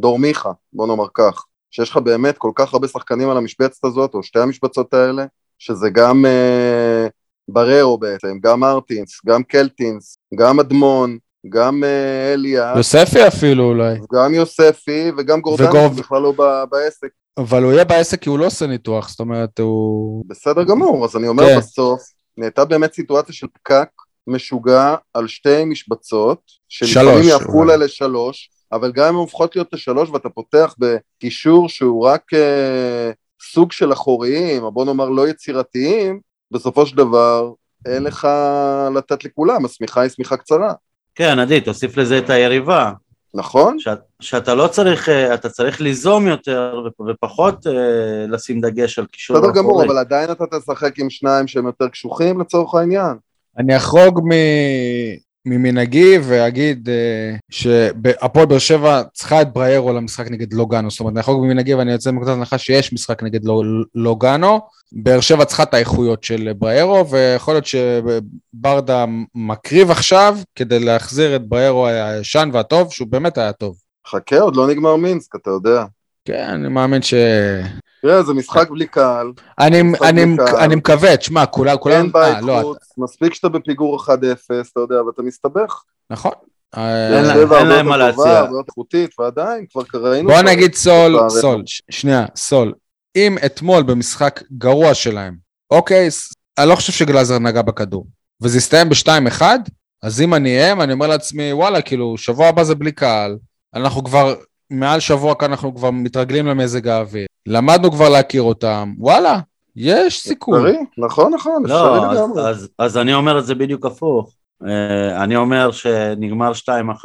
דור 0.00 0.18
מיכה, 0.18 0.50
בוא 0.72 0.86
נאמר 0.86 1.06
כך. 1.14 1.44
שיש 1.70 1.90
לך 1.90 1.96
באמת 1.96 2.38
כל 2.38 2.50
כך 2.54 2.72
הרבה 2.72 2.88
שחקנים 2.88 3.30
על 3.30 3.36
המשבצת 3.36 3.84
הזאת, 3.84 4.14
או 4.14 4.22
שתי 4.22 4.38
המשבצות 4.38 4.94
האלה, 4.94 5.24
שזה 5.58 5.90
גם 5.90 6.26
אה, 6.26 7.06
בררו 7.48 7.98
בעצם, 7.98 8.38
גם 8.40 8.60
מרטינס, 8.60 9.20
גם 9.26 9.42
קלטינס, 9.42 10.18
גם 10.34 10.60
אדמון, 10.60 11.18
גם 11.48 11.84
אה, 11.84 12.32
אליאס, 12.34 12.76
יוספי 12.76 13.28
אפילו 13.28 13.64
אולי, 13.64 13.94
גם 14.14 14.34
יוספי 14.34 15.10
וגם 15.18 15.40
גורדן, 15.40 15.68
וגור- 15.68 15.88
בכלל 15.88 16.22
לא 16.22 16.32
ב- 16.38 16.64
בעסק. 16.70 17.08
אבל 17.38 17.62
הוא 17.62 17.72
יהיה 17.72 17.84
בעסק 17.84 18.20
כי 18.22 18.28
הוא 18.28 18.38
לא 18.38 18.46
עושה 18.46 18.66
ניתוח, 18.66 19.08
זאת 19.08 19.20
אומרת, 19.20 19.58
הוא... 19.58 20.24
בסדר 20.26 20.62
גמור, 20.62 21.04
אז 21.04 21.16
אני 21.16 21.28
אומר 21.28 21.46
כן. 21.46 21.58
בסוף, 21.58 22.00
נהייתה 22.36 22.64
באמת 22.64 22.92
סיטואציה 22.94 23.34
של 23.34 23.46
פקק 23.54 23.88
משוגע 24.26 24.94
על 25.14 25.28
שתי 25.28 25.64
משבצות, 25.64 26.38
שלפעמים 26.68 27.22
יהפכו. 27.22 27.64
לה 27.64 27.76
לשלוש, 27.76 28.50
אבל 28.72 28.92
גם 28.92 29.04
אם 29.04 29.14
הן 29.14 29.20
הופכות 29.20 29.56
להיות 29.56 29.68
לשלוש 29.72 30.10
ואתה 30.10 30.28
פותח 30.28 30.74
בקישור 30.78 31.68
שהוא 31.68 32.06
רק 32.06 32.22
אה, 32.34 33.10
סוג 33.52 33.72
של 33.72 33.92
אחוריים, 33.92 34.62
או 34.62 34.72
בוא 34.72 34.84
נאמר 34.84 35.08
לא 35.08 35.28
יצירתיים, 35.28 36.20
בסופו 36.50 36.86
של 36.86 36.96
דבר 36.96 37.52
אין 37.86 38.02
לך 38.02 38.28
לתת 38.94 39.24
לכולם, 39.24 39.64
השמיכה 39.64 40.00
היא 40.00 40.10
שמיכה 40.10 40.36
קצרה. 40.36 40.72
כן, 41.14 41.38
עדי, 41.38 41.60
תוסיף 41.60 41.96
לזה 41.96 42.18
את 42.18 42.30
היריבה. 42.30 42.92
נכון? 43.34 43.78
שאת, 43.78 43.98
שאתה 44.20 44.54
לא 44.54 44.66
צריך, 44.66 45.08
אה, 45.08 45.34
אתה 45.34 45.48
צריך 45.48 45.80
ליזום 45.80 46.26
יותר 46.26 46.80
ופ- 46.86 47.00
ופחות 47.10 47.66
אה, 47.66 47.72
לשים 48.28 48.60
דגש 48.60 48.98
על 48.98 49.06
קישור 49.06 49.36
בסדר 49.40 49.52
גמור, 49.54 49.70
אחורי. 49.72 49.86
אבל 49.86 49.98
עדיין 49.98 50.30
אתה 50.30 50.44
תשחק 50.58 50.98
עם 50.98 51.10
שניים 51.10 51.46
שהם 51.46 51.66
יותר 51.66 51.88
קשוחים 51.88 52.40
לצורך 52.40 52.74
העניין. 52.74 53.16
אני 53.58 53.76
אחרוג 53.76 54.20
מ... 54.24 54.30
ממנהגי 55.46 56.18
ואגיד 56.22 56.88
אה, 56.88 57.36
שהפועל 57.50 58.46
באר 58.46 58.58
שבע 58.58 59.02
צריכה 59.12 59.42
את 59.42 59.52
בריירו 59.52 59.92
למשחק 59.92 60.30
נגד 60.30 60.52
לוגאנו, 60.52 60.90
זאת 60.90 61.00
אומרת 61.00 61.12
אני 61.12 61.20
אחרוג 61.20 61.44
ממנהגי 61.44 61.74
ואני 61.74 61.92
יוצא 61.92 62.10
מנקודת 62.10 62.36
הנחה 62.36 62.58
שיש 62.58 62.92
משחק 62.92 63.22
נגד 63.22 63.44
לו- 63.44 63.62
לוגאנו, 63.94 64.60
באר 64.92 65.20
שבע 65.20 65.44
צריכה 65.44 65.62
את 65.62 65.74
האיכויות 65.74 66.24
של 66.24 66.52
בריירו 66.58 67.10
ויכול 67.10 67.54
להיות 67.54 67.66
שברדה 67.66 69.04
מקריב 69.34 69.90
עכשיו 69.90 70.38
כדי 70.54 70.78
להחזיר 70.78 71.36
את 71.36 71.48
בריירו 71.48 71.86
הישן 71.86 72.50
והטוב, 72.52 72.92
שהוא 72.92 73.08
באמת 73.08 73.38
היה 73.38 73.52
טוב. 73.52 73.76
חכה, 74.06 74.40
עוד 74.40 74.56
לא 74.56 74.66
נגמר 74.68 74.96
מינסק, 74.96 75.36
אתה 75.36 75.50
יודע. 75.50 75.84
כן, 76.24 76.48
אני 76.48 76.68
מאמין 76.68 77.02
ש... 77.02 77.14
תראה, 78.02 78.22
זה 78.22 78.34
משחק 78.34 78.70
בלי 78.70 78.86
קהל, 78.86 79.32
אני, 79.58 79.82
משחק 79.82 80.02
אני, 80.02 80.36
בקהל. 80.36 80.56
אני 80.56 80.74
מקווה, 80.74 81.16
תשמע, 81.16 81.46
כולם, 81.46 81.76
כולם, 81.76 81.94
אין 81.94 82.12
בית 82.12 82.36
אה, 82.36 82.40
לא, 82.40 82.60
חוץ, 82.62 82.78
מספיק 82.98 83.34
שאתה 83.34 83.48
בפיגור 83.48 84.00
1-0, 84.00 84.08
אתה 84.08 84.80
יודע, 84.80 85.02
ואתה 85.02 85.22
מסתבך. 85.22 85.82
נכון. 86.10 86.32
אין 86.76 87.24
אה, 87.24 87.58
אין 87.58 87.66
להם 87.66 87.86
מה 87.86 87.96
להציע. 87.96 88.38
הרבה 88.38 88.56
איכותית, 88.68 89.10
ועדיין, 89.18 89.66
כבר 89.70 89.82
ראינו... 90.10 90.28
בוא 90.28 90.42
נגיד 90.42 90.74
סול, 90.74 91.28
סול, 91.28 91.62
שנייה, 91.90 92.26
סול. 92.36 92.72
אם 93.16 93.36
אתמול 93.46 93.82
במשחק 93.82 94.42
גרוע 94.58 94.94
שלהם, 94.94 95.36
אוקיי, 95.70 96.08
אני 96.58 96.68
לא 96.68 96.74
חושב 96.74 96.92
שגלאזר 96.92 97.38
נגע 97.38 97.62
בכדור, 97.62 98.06
וזה 98.42 98.58
הסתיים 98.58 98.88
ב-2-1, 98.88 99.42
אז 100.02 100.20
אם 100.20 100.34
אני 100.34 100.60
הם, 100.60 100.80
אני 100.80 100.92
אומר 100.92 101.06
לעצמי, 101.06 101.52
וואלה, 101.52 101.82
כאילו, 101.82 102.18
שבוע 102.18 102.48
הבא 102.48 102.64
זה 102.64 102.74
בלי 102.74 102.92
קהל, 102.92 103.36
אנחנו 103.74 104.04
כבר, 104.04 104.34
מעל 104.72 105.00
שבוע 105.00 105.34
כאן 105.34 105.50
אנחנו 105.50 105.74
כבר 105.74 105.90
מתרגלים 105.90 106.46
למזג 106.46 106.88
האוויר, 106.88 107.26
למדנו 107.46 107.90
כבר 107.90 108.08
להכיר 108.08 108.42
אותם, 108.42 108.94
וואלה, 108.98 109.40
יש 109.76 110.20
סיכוי. 110.20 110.58
אפשרי, 110.58 110.84
נכון, 110.98 111.34
נכון, 111.34 111.62
אפשרי 111.64 111.78
לא, 111.78 112.10
אז, 112.10 112.18
לגמרי. 112.18 112.48
אז, 112.48 112.68
אז 112.78 112.98
אני 112.98 113.14
אומר 113.14 113.38
את 113.38 113.46
זה 113.46 113.54
בדיוק 113.54 113.86
הפוך. 113.86 114.32
אה, 114.66 115.24
אני 115.24 115.36
אומר 115.36 115.70
שנגמר 115.70 116.52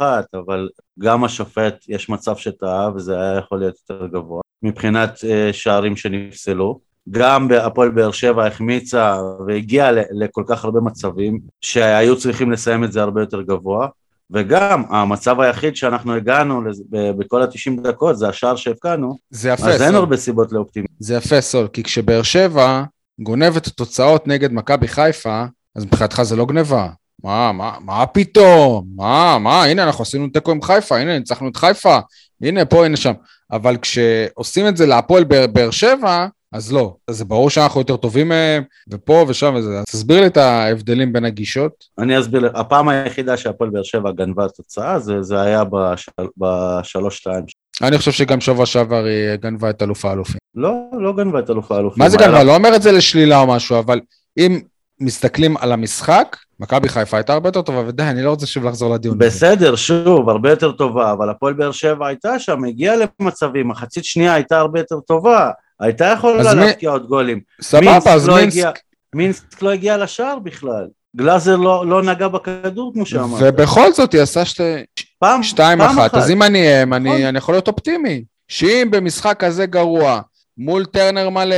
אבל 0.34 0.68
גם 0.98 1.24
השופט, 1.24 1.84
יש 1.88 2.08
מצב 2.08 2.36
שטעה, 2.36 2.90
וזה 2.94 3.20
היה 3.20 3.38
יכול 3.38 3.58
להיות 3.58 3.74
יותר 3.88 4.06
גבוה, 4.06 4.40
מבחינת 4.62 5.18
אה, 5.24 5.52
שערים 5.52 5.96
שנפסלו. 5.96 6.80
גם 7.10 7.48
הפועל 7.62 7.90
באר 7.90 8.10
שבע 8.10 8.46
החמיצה 8.46 9.20
והגיעה 9.46 9.90
לכל 9.92 10.42
כך 10.46 10.64
הרבה 10.64 10.80
מצבים, 10.80 11.40
שהיו 11.60 12.18
צריכים 12.18 12.52
לסיים 12.52 12.84
את 12.84 12.92
זה 12.92 13.02
הרבה 13.02 13.22
יותר 13.22 13.42
גבוה. 13.42 13.88
וגם 14.30 14.82
המצב 14.90 15.40
היחיד 15.40 15.76
שאנחנו 15.76 16.14
הגענו 16.14 16.64
לזה, 16.64 16.82
בכל 16.90 17.42
ה-90 17.42 17.82
דקות 17.82 18.18
זה 18.18 18.28
השער 18.28 18.56
שהבקענו, 18.56 19.18
זה 19.30 19.50
יפה, 19.50 19.68
אז 19.68 19.82
אין 19.82 19.90
סול. 19.90 19.98
הרבה 19.98 20.16
סיבות 20.16 20.52
לאופטימיות. 20.52 20.90
זה 20.98 21.14
יפה, 21.14 21.40
סול, 21.40 21.68
כי 21.72 21.82
כשבאר 21.82 22.22
שבע 22.22 22.82
גונבת 23.20 23.68
תוצאות 23.68 24.28
נגד 24.28 24.52
מכבי 24.52 24.88
חיפה, 24.88 25.44
אז 25.76 25.84
מבחינתך 25.84 26.22
זה 26.22 26.36
לא 26.36 26.46
גניבה. 26.46 26.88
מה, 27.24 27.52
מה, 27.52 27.72
מה 27.80 28.06
פתאום? 28.06 28.86
מה, 28.96 29.38
מה, 29.38 29.64
הנה 29.64 29.82
אנחנו 29.82 30.02
עשינו 30.02 30.28
תיקו 30.28 30.50
עם 30.50 30.62
חיפה, 30.62 30.96
הנה 30.98 31.18
ניצחנו 31.18 31.48
את 31.48 31.56
חיפה, 31.56 31.98
הנה 32.42 32.64
פה, 32.64 32.84
הנה 32.84 32.96
שם. 32.96 33.12
אבל 33.52 33.76
כשעושים 33.76 34.68
את 34.68 34.76
זה 34.76 34.86
להפועל 34.86 35.24
באר 35.24 35.70
שבע, 35.70 36.26
אז 36.52 36.72
לא. 36.72 36.94
זה 37.10 37.24
ברור 37.24 37.50
שאנחנו 37.50 37.80
יותר 37.80 37.96
טובים 37.96 38.28
מהם, 38.28 38.62
ופה 38.90 39.24
ושם 39.28 39.54
וזה. 39.56 39.78
אז 39.78 39.84
תסביר 39.84 40.20
לי 40.20 40.26
את 40.26 40.36
ההבדלים 40.36 41.12
בין 41.12 41.24
הגישות. 41.24 41.84
אני 41.98 42.20
אסביר 42.20 42.40
לך, 42.40 42.52
הפעם 42.54 42.88
היחידה 42.88 43.36
שהפועל 43.36 43.70
באר 43.70 43.82
שבע 43.82 44.10
גנבה 44.10 44.48
תוצאה 44.48 44.98
זה, 44.98 45.22
זה 45.22 45.40
היה 45.40 45.64
בשל, 45.64 46.12
בשלוש 46.36 47.16
שתיים. 47.16 47.44
אני 47.82 47.98
חושב 47.98 48.12
שגם 48.12 48.40
שבוע 48.40 48.66
שעבר 48.66 49.04
היא 49.04 49.36
גנבה 49.36 49.70
את 49.70 49.82
אלוף 49.82 50.04
האלופים. 50.04 50.38
לא, 50.54 50.72
לא 50.92 51.12
גנבה 51.16 51.38
את 51.38 51.50
אלוף 51.50 51.72
האלופים. 51.72 52.02
מה 52.02 52.10
זה 52.10 52.16
גנבה? 52.16 52.44
לא 52.44 52.56
אומר 52.56 52.76
את 52.76 52.82
זה 52.82 52.92
לשלילה 52.92 53.40
או 53.40 53.46
משהו, 53.46 53.78
אבל 53.78 54.00
אם 54.38 54.60
מסתכלים 55.00 55.56
על 55.56 55.72
המשחק, 55.72 56.36
מכבי 56.60 56.88
חיפה 56.88 57.16
הייתה 57.16 57.32
הרבה 57.32 57.48
יותר 57.48 57.62
טובה, 57.62 57.82
ודי, 57.86 58.02
אני 58.02 58.22
לא 58.22 58.30
רוצה 58.30 58.46
שוב 58.46 58.64
לחזור 58.64 58.94
לדיון 58.94 59.16
הזה. 59.20 59.30
בסדר, 59.30 59.76
שוב, 59.76 60.28
הרבה 60.28 60.50
יותר 60.50 60.72
טובה, 60.72 61.12
אבל 61.12 61.30
הפועל 61.30 61.54
באר 61.54 61.72
שבע 61.72 62.06
הייתה 62.06 62.38
שם, 62.38 62.64
הגיעה 62.64 62.96
למצבים, 62.96 63.68
מחצית 63.68 64.04
שנייה 64.04 64.34
הייתה 64.34 64.58
הרבה 64.58 64.80
יותר 64.80 65.00
טובה, 65.00 65.50
הייתה 65.80 66.04
יכולה 66.06 66.54
מי- 66.54 66.60
להבקיע 66.60 66.90
עוד 66.90 67.06
גולים. 67.08 67.40
סבבה, 67.62 67.90
מינסק 67.90 68.06
אז 68.06 68.28
לא 68.28 68.34
מינסק, 68.36 68.56
הגיע- 68.58 68.70
מינסק 69.14 69.62
לא 69.62 69.70
הגיע 69.70 69.96
לשער 69.96 70.38
בכלל. 70.38 70.86
גלאזר 71.16 71.56
לא, 71.56 71.86
לא 71.86 72.02
נגע 72.02 72.28
בכדור 72.28 72.92
כמו 72.94 73.06
שאמרת. 73.06 73.40
ובכל 73.42 73.92
זאת 73.92 74.12
היא 74.12 74.20
עשה 74.22 74.44
שתי- 74.44 74.84
פעם, 75.18 75.42
שתיים 75.42 75.78
פעם 75.78 75.98
אחת, 75.98 76.14
אז 76.14 76.30
אם 76.30 76.42
אני 76.42 76.68
הם, 76.68 76.94
נכון. 76.94 77.06
אני 77.06 77.28
אני 77.28 77.38
יכול 77.38 77.54
להיות 77.54 77.68
אופטימי. 77.68 78.24
שאם 78.48 78.88
במשחק 78.90 79.36
כזה 79.38 79.66
גרוע, 79.66 80.20
מול 80.58 80.84
טרנר 80.84 81.28
מלא, 81.30 81.56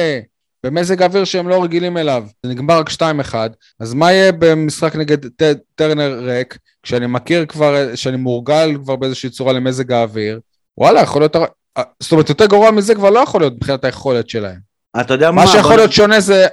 במזג 0.67 1.03
אוויר 1.03 1.25
שהם 1.25 1.49
לא 1.49 1.63
רגילים 1.65 1.97
אליו, 1.97 2.25
זה 2.43 2.51
נגמר 2.53 2.79
רק 2.79 2.89
2-1, 2.91 3.35
אז 3.81 3.95
מה 3.95 4.13
יהיה 4.13 4.33
במשחק 4.33 4.97
נגד 4.97 5.27
ט- 5.29 5.43
טרנר 5.75 6.21
ריק, 6.23 6.59
כשאני 6.83 7.07
מכיר 7.07 7.47
כבר, 7.47 7.75
שאני 7.97 8.17
מורגל 8.17 8.77
כבר 8.85 8.97
באיזושהי 8.97 9.31
צורה 9.31 9.53
למזג 9.53 9.93
האוויר, 9.93 10.41
וואלה, 10.79 11.01
יכול 11.01 11.23
להיות, 11.23 11.37
זאת 12.01 12.13
אומרת, 12.13 12.29
יותר 12.29 12.47
גרוע 12.47 12.71
מזה 12.71 12.95
כבר 12.95 13.11
לא 13.11 13.21
יכול 13.21 13.41
להיות 13.41 13.53
מבחינת 13.53 13.85
היכולת 13.85 14.29
שלהם. 14.31 14.59
אתה 15.01 15.15
יודע 15.15 15.31
מה? 15.31 15.45
מה 15.45 15.47
שיכול 15.47 15.63
בוא- 15.63 15.77
להיות 15.77 15.93
שונה 15.93 16.21
זה 16.21 16.47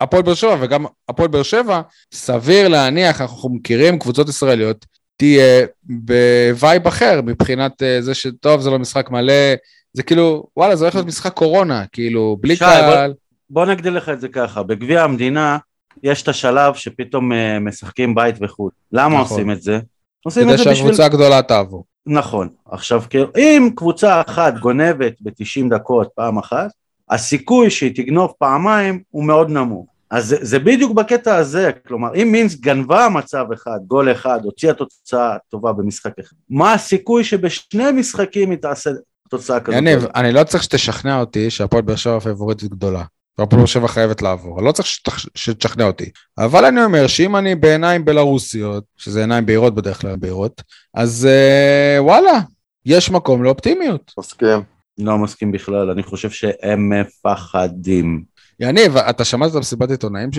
הפועל 0.00 0.22
באר 0.22 0.34
שבע, 0.34 0.56
וגם 0.60 0.84
הפועל 1.08 1.28
באר 1.28 1.42
שבע, 1.42 1.80
סביר 2.14 2.68
להניח, 2.68 3.20
אנחנו 3.20 3.48
מכירים 3.48 3.98
קבוצות 3.98 4.28
ישראליות, 4.28 4.86
תהיה 5.16 5.66
ב 5.84 6.04
vibe 6.04 6.86
אחר 6.86 7.20
מבחינת 7.24 7.82
אה, 7.82 8.02
זה 8.02 8.14
שטוב, 8.14 8.60
זה 8.60 8.70
לא 8.70 8.78
משחק 8.78 9.10
מלא, 9.10 9.54
זה 9.92 10.02
כאילו, 10.02 10.46
וואלה, 10.56 10.76
זה 10.76 10.84
הולך 10.84 10.94
להיות 10.94 11.06
משחק 11.06 11.32
קורונה, 11.32 11.84
כאילו, 11.92 12.36
בלי 12.40 12.56
שי, 12.56 12.60
קהל. 12.64 13.14
בוא 13.50 13.66
נגדיר 13.66 13.92
לך 13.92 14.08
את 14.08 14.20
זה 14.20 14.28
ככה, 14.28 14.62
בגביע 14.62 15.02
המדינה 15.02 15.58
יש 16.02 16.22
את 16.22 16.28
השלב 16.28 16.74
שפתאום 16.74 17.32
אה, 17.32 17.58
משחקים 17.60 18.14
בית 18.14 18.36
וחו"ל. 18.40 18.70
למה 18.92 19.20
נכון. 19.20 19.36
עושים 19.36 19.50
את 19.50 19.62
זה? 19.62 19.78
עושים 20.24 20.42
את 20.42 20.48
כדי 20.48 20.56
זה 20.56 20.62
בשביל... 20.70 20.76
שהקבוצה 20.76 21.04
הגדולה 21.04 21.42
תעבור. 21.42 21.84
נכון. 22.06 22.48
עכשיו, 22.70 23.02
כאילו, 23.10 23.26
אם 23.36 23.70
קבוצה 23.76 24.22
אחת 24.26 24.58
גונבת 24.58 25.14
ב-90 25.20 25.70
דקות 25.70 26.08
פעם 26.14 26.38
אחת, 26.38 26.70
הסיכוי 27.10 27.70
שהיא 27.70 27.94
תגנוב 27.94 28.32
פעמיים 28.38 29.02
הוא 29.10 29.24
מאוד 29.24 29.50
נמוך. 29.50 29.86
אז 30.10 30.26
זה, 30.26 30.36
זה 30.40 30.58
בדיוק 30.58 30.92
בקטע 30.92 31.36
הזה, 31.36 31.70
כלומר, 31.86 32.14
אם 32.14 32.32
מינסק 32.32 32.60
גנבה 32.60 33.08
מצב 33.08 33.44
אחד, 33.54 33.78
גול 33.86 34.12
אחד, 34.12 34.40
הוציאה 34.44 34.74
תוצאה 34.74 35.36
טובה 35.48 35.72
במשחק 35.72 36.18
אחד, 36.20 36.36
מה 36.50 36.72
הסיכוי 36.72 37.24
שבשני 37.24 37.92
משחקים 37.92 38.50
היא 38.50 38.58
תעשה 38.58 38.90
תוצאה 39.30 39.60
כזאת? 39.60 39.78
יניב, 39.78 40.04
אני 40.14 40.32
לא 40.32 40.44
צריך 40.44 40.62
שתשכנע 40.62 41.20
אותי 41.20 41.50
שהפועל 41.50 41.82
באר 41.82 41.96
שבע 41.96 42.20
פייבוריטית 42.20 42.70
גדולה. 42.70 43.04
והפועל 43.38 43.60
באר 43.60 43.66
שבע 43.66 43.88
חייבת 43.88 44.22
לעבור, 44.22 44.58
אני 44.58 44.66
לא 44.66 44.72
צריך 44.72 44.88
שתשכנע 45.34 45.84
אותי. 45.84 46.10
אבל 46.38 46.64
אני 46.64 46.84
אומר 46.84 47.06
שאם 47.06 47.36
אני 47.36 47.54
בעיניים 47.54 48.04
בלרוסיות, 48.04 48.84
שזה 48.96 49.20
עיניים 49.20 49.46
בהירות 49.46 49.74
בדרך 49.74 50.00
כלל 50.00 50.16
בהירות, 50.16 50.62
אז 50.94 51.26
אה, 51.30 52.02
וואלה, 52.02 52.40
יש 52.86 53.10
מקום 53.10 53.42
לאופטימיות. 53.42 54.12
מסכים. 54.18 54.62
לא 54.98 55.18
מסכים 55.18 55.52
בכלל, 55.52 55.90
אני 55.90 56.02
חושב 56.02 56.30
שהם 56.30 56.92
מפחדים. 56.92 58.24
יניב, 58.60 58.96
אתה 58.96 59.24
שמעת 59.24 59.50
את 59.50 59.56
המסיבת 59.56 59.90
עיתונאים 59.90 60.32
ש... 60.32 60.38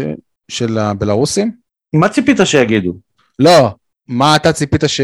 של 0.51 0.77
הבלרוסים? 0.77 1.51
מה 1.93 2.09
ציפית 2.09 2.37
שיגידו? 2.43 2.93
לא. 3.39 3.69
מה 4.07 4.35
אתה 4.35 4.53
ציפית 4.53 4.83
ש... 4.87 5.01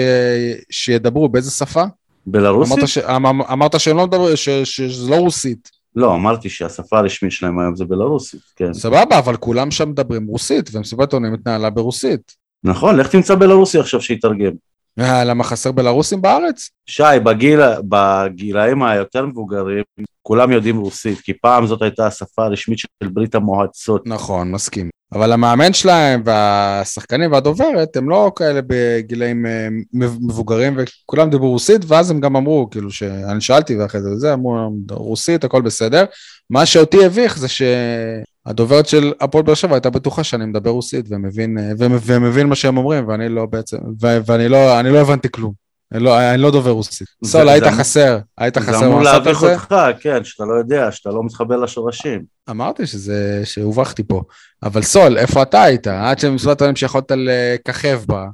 שידברו? 0.72 1.30
באיזה 1.30 1.52
שפה? 1.52 1.84
בלרוסית? 2.26 2.78
אמרת, 2.78 2.88
ש... 2.88 2.98
אמ- 2.98 3.42
אמרת 3.42 3.80
שהם 3.80 3.98
לא 3.98 4.08
מדברים, 4.08 4.36
ש... 4.36 4.50
שזה 4.50 5.10
לא 5.10 5.16
רוסית. 5.16 5.81
לא, 5.96 6.16
אמרתי 6.16 6.50
שהשפה 6.50 7.00
הרשמית 7.00 7.32
שלהם 7.32 7.60
היום 7.60 7.76
זה 7.76 7.86
בלרוסית, 7.86 8.42
כן. 8.56 8.74
סבבה, 8.74 9.20
אבל 9.20 9.38
כולם 9.38 9.72
שם 9.72 9.89
מדברים 9.89 10.28
רוסית, 10.28 10.70
ומסיבת 10.74 11.02
עיתונאים 11.02 11.34
התנהלה 11.34 11.70
ברוסית. 11.70 12.36
נכון, 12.64 12.98
לך 12.98 13.08
תמצא 13.08 13.36
בלרוסי 13.36 13.80
עכשיו 13.80 14.02
שיתרגם. 14.02 14.52
אה, 15.00 15.24
למה 15.24 15.44
חסר 15.44 15.72
בלרוסים 15.72 16.22
בארץ? 16.22 16.70
שי, 16.86 17.04
בגיל, 17.24 17.60
בגילאים 17.90 18.84
היותר 18.84 19.26
מבוגרים, 19.26 19.84
כולם 20.22 20.52
יודעים 20.52 20.78
רוסית, 20.78 21.20
כי 21.20 21.34
פעם 21.34 21.68
זאת 21.68 21.82
הייתה 21.82 22.08
השפה 22.08 22.46
הרשמית 22.46 22.80
של 22.80 23.08
ברית 23.10 23.36
המועצות. 23.36 24.04
נכון, 24.06 24.52
מסכים. 24.52 24.90
אבל 25.14 25.32
המאמן 25.32 25.74
שלהם 25.74 26.22
והשחקנים 26.26 27.32
והדוברת 27.32 27.98
הם 27.98 28.10
לא 28.10 28.32
כאלה 28.36 28.60
בגילאים 28.68 29.46
אה, 29.46 29.68
מב- 29.94 30.18
מבוגרים 30.22 30.78
וכולם 30.78 31.30
דיברו 31.30 31.50
רוסית 31.50 31.82
ואז 31.88 32.12
הם 32.12 32.20
גם 32.20 32.36
אמרו 32.36 32.70
כאילו 32.70 32.92
שאני 32.92 33.42
שאלתי 33.42 33.78
ואחרי 33.78 34.02
זה 34.02 34.10
זה 34.18 34.34
אמרו 34.34 34.70
רוסית 34.92 35.44
הכל 35.44 35.62
בסדר. 35.62 36.06
מה 36.50 36.66
שאותי 36.66 37.06
הביך 37.06 37.38
זה 37.38 37.48
שהדוברת 37.48 38.88
של 38.88 39.14
הפועל 39.22 39.44
באר 39.44 39.54
שבע 39.56 39.76
הייתה 39.76 39.90
בטוחה 39.90 40.24
שאני 40.24 40.46
מדבר 40.46 40.70
רוסית 40.70 41.06
ומבין, 41.10 41.58
אה, 41.58 41.72
ומבין, 42.06 42.48
מה 42.48 42.56
שהם 42.56 42.78
אומרים 42.78 43.08
ואני 43.08 43.30
לא 43.30 43.46
בעצם 43.46 43.78
ואני 44.00 44.50
לא, 44.50 44.82
לא 44.82 44.98
הבנתי 44.98 45.28
כלום. 45.32 45.61
לא, 45.92 46.32
אני 46.34 46.42
לא 46.42 46.52
דובר 46.52 46.72
רוסית. 46.72 47.08
זה- 47.22 47.32
סול, 47.32 47.50
היית 47.50 47.64
זה 47.64 47.70
אמור- 47.70 47.80
חסר, 47.80 48.18
היית 48.38 48.54
זה 48.54 48.62
חסר 48.62 48.86
אמור 48.86 49.00
במסע 49.00 49.12
להביך. 49.14 49.44
אותך, 49.44 49.76
כן, 50.00 50.24
שאתה 50.24 50.44
לא 50.46 50.54
יודע, 50.54 50.92
שאתה 50.92 51.10
לא 51.10 51.24
מתחבר 51.24 51.56
לשורשים. 51.58 52.22
אמרתי 52.50 52.88
שזה, 52.88 53.42
שהובכתי 53.44 54.04
פה. 54.04 54.22
אבל 54.64 54.82
סול, 54.82 55.18
איפה 55.18 55.42
אתה 55.42 55.64
היית? 55.64 55.88
עד 55.88 56.20
שמסיבת 56.20 56.62
העולים 56.62 56.76
שיכולת 56.76 57.12
לככב 57.16 58.02
בה, 58.08 58.26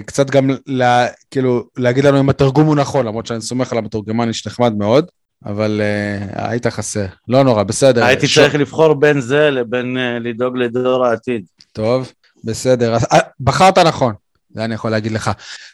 וקצת 0.00 0.30
גם, 0.30 0.50
לה, 0.66 1.06
כאילו, 1.30 1.64
להגיד 1.76 2.04
לנו 2.04 2.20
אם 2.20 2.28
התרגום 2.28 2.66
הוא 2.66 2.76
נכון, 2.76 3.06
למרות 3.06 3.26
שאני 3.26 3.40
סומך 3.40 3.72
על 3.72 3.78
המתורגמן, 3.78 4.28
איש 4.28 4.46
נחמד 4.46 4.74
מאוד, 4.78 5.06
אבל 5.46 5.80
uh, 5.80 6.48
היית 6.48 6.66
חסר. 6.66 7.06
לא 7.28 7.42
נורא, 7.44 7.62
בסדר. 7.62 8.04
הייתי 8.04 8.26
ש- 8.28 8.38
צריך 8.38 8.54
לבחור 8.54 8.94
בין 8.94 9.20
זה 9.20 9.50
לבין 9.50 9.96
אה, 9.98 10.18
לדאוג 10.18 10.56
לדור 10.58 11.06
העתיד. 11.06 11.44
טוב, 11.72 12.12
בסדר. 12.44 12.94
אה, 13.12 13.18
בחרת 13.40 13.78
נכון, 13.78 14.12
זה 14.56 14.64
אני 14.64 14.74
יכול 14.74 14.90
להגיד 14.90 15.12
לך. 15.12 15.30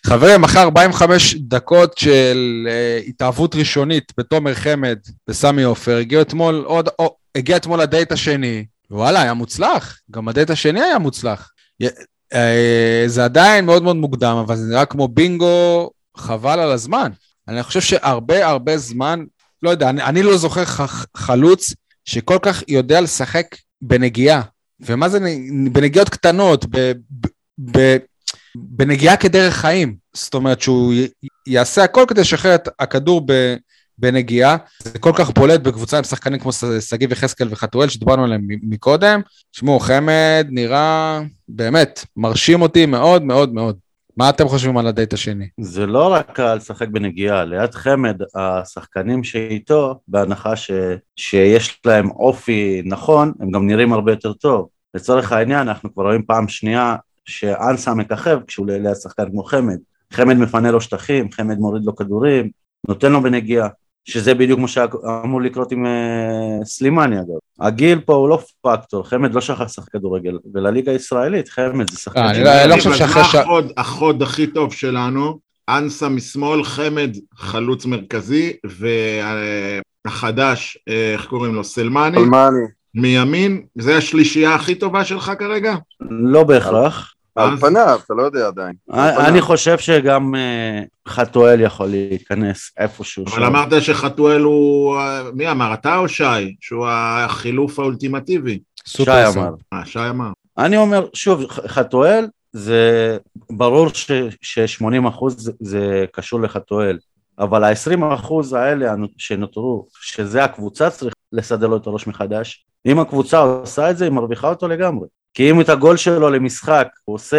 חברים, 0.06 0.44
אחרי 0.44 0.62
45 0.62 1.34
דקות 1.34 1.98
של 1.98 2.68
אה, 2.70 3.00
התאהבות 3.06 3.54
ראשונית 3.54 4.12
בתומר 4.18 4.54
חמד 4.54 4.98
בסמי 5.28 5.62
עופר, 5.62 5.96
הגיע 5.96 6.20
אתמול 6.20 6.64
עוד, 6.66 6.88
או, 6.98 7.16
הגיע 7.34 7.56
אתמול 7.56 7.80
הדייט 7.80 8.12
השני, 8.12 8.64
וואלה, 8.90 9.22
היה 9.22 9.34
מוצלח. 9.34 9.98
גם 10.10 10.28
הדייט 10.28 10.50
השני 10.50 10.80
היה 10.80 10.98
מוצלח. 10.98 11.50
אה, 12.34 13.04
זה 13.06 13.24
עדיין 13.24 13.64
מאוד 13.66 13.82
מאוד 13.82 13.96
מוקדם, 13.96 14.36
אבל 14.36 14.56
זה 14.56 14.70
נראה 14.70 14.84
כמו 14.84 15.08
בינגו, 15.08 15.90
חבל 16.16 16.60
על 16.60 16.70
הזמן. 16.70 17.10
אני 17.48 17.62
חושב 17.62 17.80
שהרבה 17.80 18.46
הרבה 18.46 18.78
זמן, 18.78 19.24
לא 19.62 19.70
יודע, 19.70 19.90
אני, 19.90 20.02
אני 20.02 20.22
לא 20.22 20.36
זוכר 20.36 20.64
ח, 20.64 21.06
חלוץ 21.16 21.74
שכל 22.04 22.38
כך 22.42 22.62
יודע 22.68 23.00
לשחק 23.00 23.46
בנגיעה. 23.82 24.42
ומה 24.80 25.08
זה 25.08 25.18
בנגיעות 25.72 26.08
קטנות, 26.08 26.66
ב, 26.70 26.92
ב, 27.10 27.26
ב, 27.78 27.96
בנגיעה 28.54 29.16
כדרך 29.16 29.54
חיים. 29.54 29.96
זאת 30.12 30.34
אומרת 30.34 30.60
שהוא 30.60 30.92
י, 30.94 31.08
יעשה 31.46 31.84
הכל 31.84 32.04
כדי 32.08 32.20
לשחרר 32.20 32.54
את 32.54 32.68
הכדור 32.78 33.22
ב, 33.26 33.54
בנגיעה. 33.98 34.56
זה 34.82 34.98
כל 34.98 35.12
כך 35.14 35.30
בולט 35.30 35.60
בקבוצה 35.60 35.98
עם 35.98 36.04
שחקנים 36.04 36.40
כמו 36.40 36.50
שגיב 36.80 37.12
יחזקאל 37.12 37.48
וחתואל 37.50 37.88
שדיברנו 37.88 38.24
עליהם 38.24 38.46
מקודם. 38.62 39.20
תשמעו, 39.52 39.80
חמד 39.80 40.46
נראה 40.50 41.20
באמת 41.48 42.04
מרשים 42.16 42.62
אותי 42.62 42.86
מאוד 42.86 43.22
מאוד 43.22 43.54
מאוד. 43.54 43.76
מה 44.16 44.30
אתם 44.30 44.48
חושבים 44.48 44.78
על 44.78 44.86
הדייט 44.86 45.12
השני? 45.12 45.48
זה 45.60 45.86
לא 45.86 46.12
רק 46.12 46.40
לשחק 46.40 46.88
בנגיעה, 46.88 47.44
ליד 47.44 47.74
חמד, 47.74 48.16
השחקנים 48.34 49.24
שאיתו, 49.24 50.00
בהנחה 50.08 50.56
ש, 50.56 50.70
שיש 51.16 51.80
להם 51.84 52.10
אופי 52.10 52.82
נכון, 52.84 53.32
הם 53.40 53.50
גם 53.50 53.66
נראים 53.66 53.92
הרבה 53.92 54.12
יותר 54.12 54.32
טוב. 54.32 54.68
לצורך 54.94 55.32
העניין, 55.32 55.68
אנחנו 55.68 55.94
כבר 55.94 56.02
רואים 56.02 56.22
פעם 56.26 56.48
שנייה 56.48 56.96
שאנסה 57.24 57.94
מככב 57.94 58.38
כשהוא 58.46 58.66
ליד 58.66 58.94
שחקן 58.94 59.30
כמו 59.30 59.44
חמד. 59.44 59.76
חמד 60.12 60.36
מפנה 60.36 60.70
לו 60.70 60.80
שטחים, 60.80 61.32
חמד 61.32 61.58
מוריד 61.58 61.82
לו 61.84 61.96
כדורים, 61.96 62.50
נותן 62.88 63.12
לו 63.12 63.22
בנגיעה. 63.22 63.68
שזה 64.04 64.34
בדיוק 64.34 64.60
מה 64.60 64.68
שאמור 64.68 65.42
לקרות 65.42 65.72
עם 65.72 65.86
אה, 65.86 66.64
סלימני 66.64 67.16
אגב. 67.18 67.34
הגיל 67.60 68.00
פה 68.00 68.14
הוא 68.14 68.28
לא 68.28 68.42
פקטור, 68.62 69.08
חמד 69.08 69.34
לא 69.34 69.40
שכח 69.40 69.60
לשחק 69.60 69.88
כדורגל, 69.92 70.38
ולליגה 70.54 70.92
הישראלית 70.92 71.48
חמד 71.48 71.90
זה 71.90 71.98
שחקן 71.98 72.20
אה, 72.20 72.30
אני 72.30 72.44
לא- 72.44 72.64
לא 72.64 72.74
חושב 72.76 72.94
שאחרי 72.94 73.24
ש- 73.24 73.34
החוד- 73.34 73.72
החוד 73.76 74.22
הכי 74.22 74.46
טוב 74.46 74.72
שלנו, 74.72 75.38
אנסה 75.68 76.08
משמאל, 76.08 76.64
חמד 76.64 77.10
חלוץ 77.34 77.86
מרכזי, 77.86 78.52
והחדש, 80.06 80.78
אה, 80.88 81.12
איך 81.12 81.26
קוראים 81.26 81.54
לו? 81.54 81.64
סלמני, 81.64 82.16
אלמני. 82.18 82.66
מימין, 82.94 83.62
זה 83.78 83.96
השלישייה 83.96 84.54
הכי 84.54 84.74
טובה 84.74 85.04
שלך 85.04 85.32
כרגע? 85.38 85.74
לא 86.10 86.44
בהכרח. 86.44 87.11
על 87.36 87.56
פניו, 87.56 88.00
אתה 88.06 88.14
לא 88.14 88.22
יודע 88.22 88.46
עדיין. 88.46 88.72
אני 89.28 89.40
חושב 89.40 89.78
שגם 89.78 90.34
אה, 90.34 90.82
חתואל 91.08 91.60
יכול 91.60 91.86
להיכנס 91.86 92.70
איפשהו. 92.78 93.24
אבל. 93.26 93.44
אמרת 93.44 93.82
שחתואל 93.82 94.40
הוא, 94.42 94.96
אה, 94.96 95.22
מי 95.34 95.50
אמר, 95.50 95.74
אתה 95.74 95.96
או 95.96 96.08
שי? 96.08 96.54
שהוא 96.60 96.86
החילוף 96.88 97.78
האולטימטיבי. 97.78 98.58
שי 98.86 99.02
אמר. 99.34 99.50
אה, 99.72 99.84
שי 99.86 99.98
אמר. 100.10 100.30
אני 100.58 100.76
אומר, 100.76 101.06
שוב, 101.14 101.46
חתואל, 101.50 102.26
זה 102.52 103.16
ברור 103.50 103.88
ש-80 104.42 105.08
אחוז 105.08 105.36
זה- 105.44 105.52
זה 105.60 106.04
קשור 106.12 106.40
לחתואל, 106.40 106.98
אבל 107.38 107.64
ה-20 107.64 108.14
אחוז 108.14 108.52
האלה 108.52 108.92
הנו- 108.92 109.06
שנותרו, 109.18 109.86
שזה 110.00 110.44
הקבוצה 110.44 110.90
צריך 110.90 111.14
לסדר 111.32 111.66
לו 111.66 111.76
את 111.76 111.86
הראש 111.86 112.06
מחדש, 112.06 112.64
אם 112.86 112.98
הקבוצה 113.00 113.38
עושה 113.38 113.90
את 113.90 113.96
זה, 113.96 114.04
היא 114.04 114.12
מרוויחה 114.12 114.48
אותו 114.48 114.68
לגמרי. 114.68 115.06
כי 115.34 115.50
אם 115.50 115.60
את 115.60 115.68
הגול 115.68 115.96
שלו 115.96 116.30
למשחק 116.30 116.88
הוא 117.04 117.14
עושה 117.14 117.36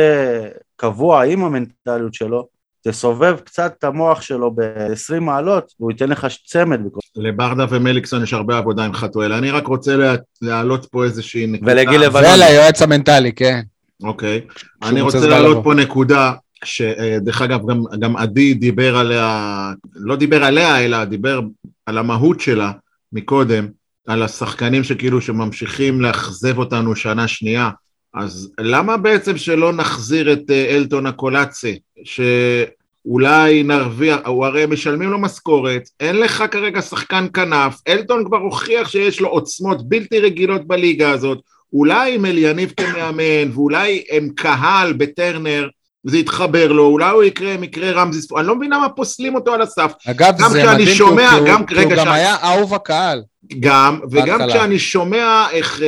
קבוע 0.76 1.24
עם 1.24 1.44
המנטליות 1.44 2.14
שלו, 2.14 2.48
תסובב 2.88 3.38
קצת 3.44 3.74
את 3.80 3.84
המוח 3.84 4.22
שלו 4.22 4.52
ב-20 4.56 5.20
מעלות, 5.20 5.74
והוא 5.80 5.92
ייתן 5.92 6.10
לך 6.10 6.28
צמד. 6.46 6.80
לברדה 7.16 7.66
ומליקסון 7.70 8.24
יש 8.24 8.34
הרבה 8.34 8.58
עבודה 8.58 8.86
עם 8.86 8.94
חתואל. 8.94 9.34
אני 9.34 9.52
רק 9.52 9.68
רוצה 9.68 9.96
לה- 9.96 10.16
להעלות 10.42 10.86
פה 10.86 11.04
איזושהי 11.04 11.48
נקודה. 11.48 11.72
ולגיל 11.72 12.02
לבנון. 12.02 12.24
וליועץ 12.36 12.82
המנטלי, 12.82 13.32
כן. 13.34 13.62
אוקיי. 14.04 14.42
אני 14.84 15.02
רוצה 15.02 15.28
להעלות. 15.28 15.64
פה 15.64 15.74
נקודה, 15.74 16.32
שדרך 16.64 17.42
אגב 17.42 17.60
גם, 17.70 17.84
גם 18.00 18.18
עדי 18.18 18.54
דיבר 18.54 18.98
עליה, 18.98 19.50
לא 19.96 20.16
דיבר 20.16 20.44
עליה, 20.44 20.86
אלא 20.86 21.04
דיבר 21.04 21.42
על 21.86 21.98
המהות 21.98 22.40
שלה 22.40 22.72
מקודם, 23.14 23.68
על 24.08 24.24
השחקנים 24.24 24.84
שכאילו 24.84 25.22
שממשיכים 25.22 26.02
לאכזב 26.02 26.58
אותנו 26.58 26.96
שנה 26.96 27.28
שנייה. 27.28 27.70
אז 28.14 28.52
למה 28.60 28.98
בעצם 28.98 29.38
שלא 29.38 29.74
נחזיר 29.74 30.34
את 30.34 30.42
אה, 30.50 30.76
אלטון 30.76 31.06
הקולאצה, 31.06 31.72
שאולי 32.04 33.64
נרוויח, 33.64 34.20
הוא 34.26 34.46
הרי 34.46 34.66
משלמים 34.66 35.10
לו 35.12 35.20
משכורת, 35.20 35.90
אין 36.00 36.16
לך 36.16 36.44
כרגע 36.52 36.82
שחקן 36.82 37.28
כנף, 37.34 37.82
אלטון 37.88 38.26
כבר 38.26 38.38
הוכיח 38.38 38.90
שיש 38.90 39.22
לו 39.22 39.30
עוצמות 39.30 39.90
בלתי 39.90 40.20
רגילות 40.20 40.68
בליגה 40.68 41.12
הזאת, 41.12 41.40
אולי 41.74 42.16
עם 42.16 42.26
אליניב 42.26 42.74
כמאמן, 42.78 43.52
ואולי 43.54 44.04
עם 44.12 44.30
קהל 44.36 44.94
בטרנר, 44.94 45.68
זה 46.04 46.18
יתחבר 46.18 46.72
לו, 46.72 46.86
אולי 46.86 47.10
הוא 47.10 47.24
יקרה 47.24 47.58
מקרה 47.58 47.92
רמזי 47.92 48.22
ספור, 48.22 48.40
אני 48.40 48.48
לא 48.48 48.56
מבין 48.56 48.74
למה 48.74 48.90
פוסלים 48.90 49.36
אותו 49.36 49.54
על 49.54 49.62
הסף, 49.62 49.92
אגב, 50.08 50.38
זה 50.38 50.64
מדהים, 50.64 50.88
כי 50.88 50.96
שומע, 50.96 51.32
הוא- 51.32 51.48
גם- 51.48 51.66
כי 51.66 51.74
הוא 51.76 51.84
גם 51.84 51.98
שנייה. 51.98 52.14
היה 52.14 52.36
אהוב 52.44 52.74
הקהל. 52.74 53.22
גם, 53.60 54.00
וגם 54.12 54.26
בהתחלה. 54.38 54.48
כשאני 54.54 54.80
שומע 54.80 55.46
איך 55.52 55.82
אה, 55.82 55.88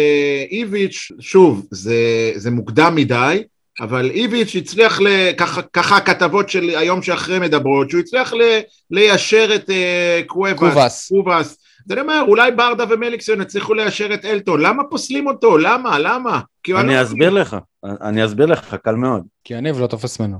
איביץ', 0.51 1.11
שוב, 1.20 1.66
זה, 1.72 1.95
זה 2.36 2.51
מוקדם 2.51 2.95
מדי, 2.95 3.43
אבל 3.82 4.09
איביץ' 4.11 4.55
הצליח, 4.55 4.99
ככה, 5.38 5.61
ככה 5.61 5.97
הכתבות 5.97 6.49
של 6.49 6.70
היום 6.78 7.01
שאחרי 7.01 7.39
מדברות, 7.39 7.89
שהוא 7.89 7.99
הצליח 8.01 8.34
ל, 8.34 8.41
ליישר 8.91 9.49
את 9.55 9.70
אה, 9.70 10.22
קוובס, 10.28 10.59
קובס. 10.59 11.09
קובס. 11.09 11.57
אז 11.86 11.91
אני 11.91 12.01
אומר, 12.01 12.21
אולי 12.27 12.51
ברדה 12.51 12.83
ומליקסון 12.89 13.41
יצליחו 13.41 13.73
ליישר 13.73 14.13
את 14.13 14.25
אלטון, 14.25 14.61
למה 14.61 14.83
פוסלים 14.83 15.27
אותו? 15.27 15.57
למה? 15.57 15.99
למה? 15.99 16.39
אני 16.69 16.95
לא- 16.95 17.01
אסביר 17.01 17.29
לך, 17.29 17.57
אני 18.01 18.25
אסביר 18.25 18.45
לך, 18.45 18.75
קל 18.83 18.95
מאוד. 18.95 19.23
כי 19.43 19.53
יניב 19.53 19.79
לא 19.79 19.88
תופס 19.88 20.19
ממנו. 20.19 20.38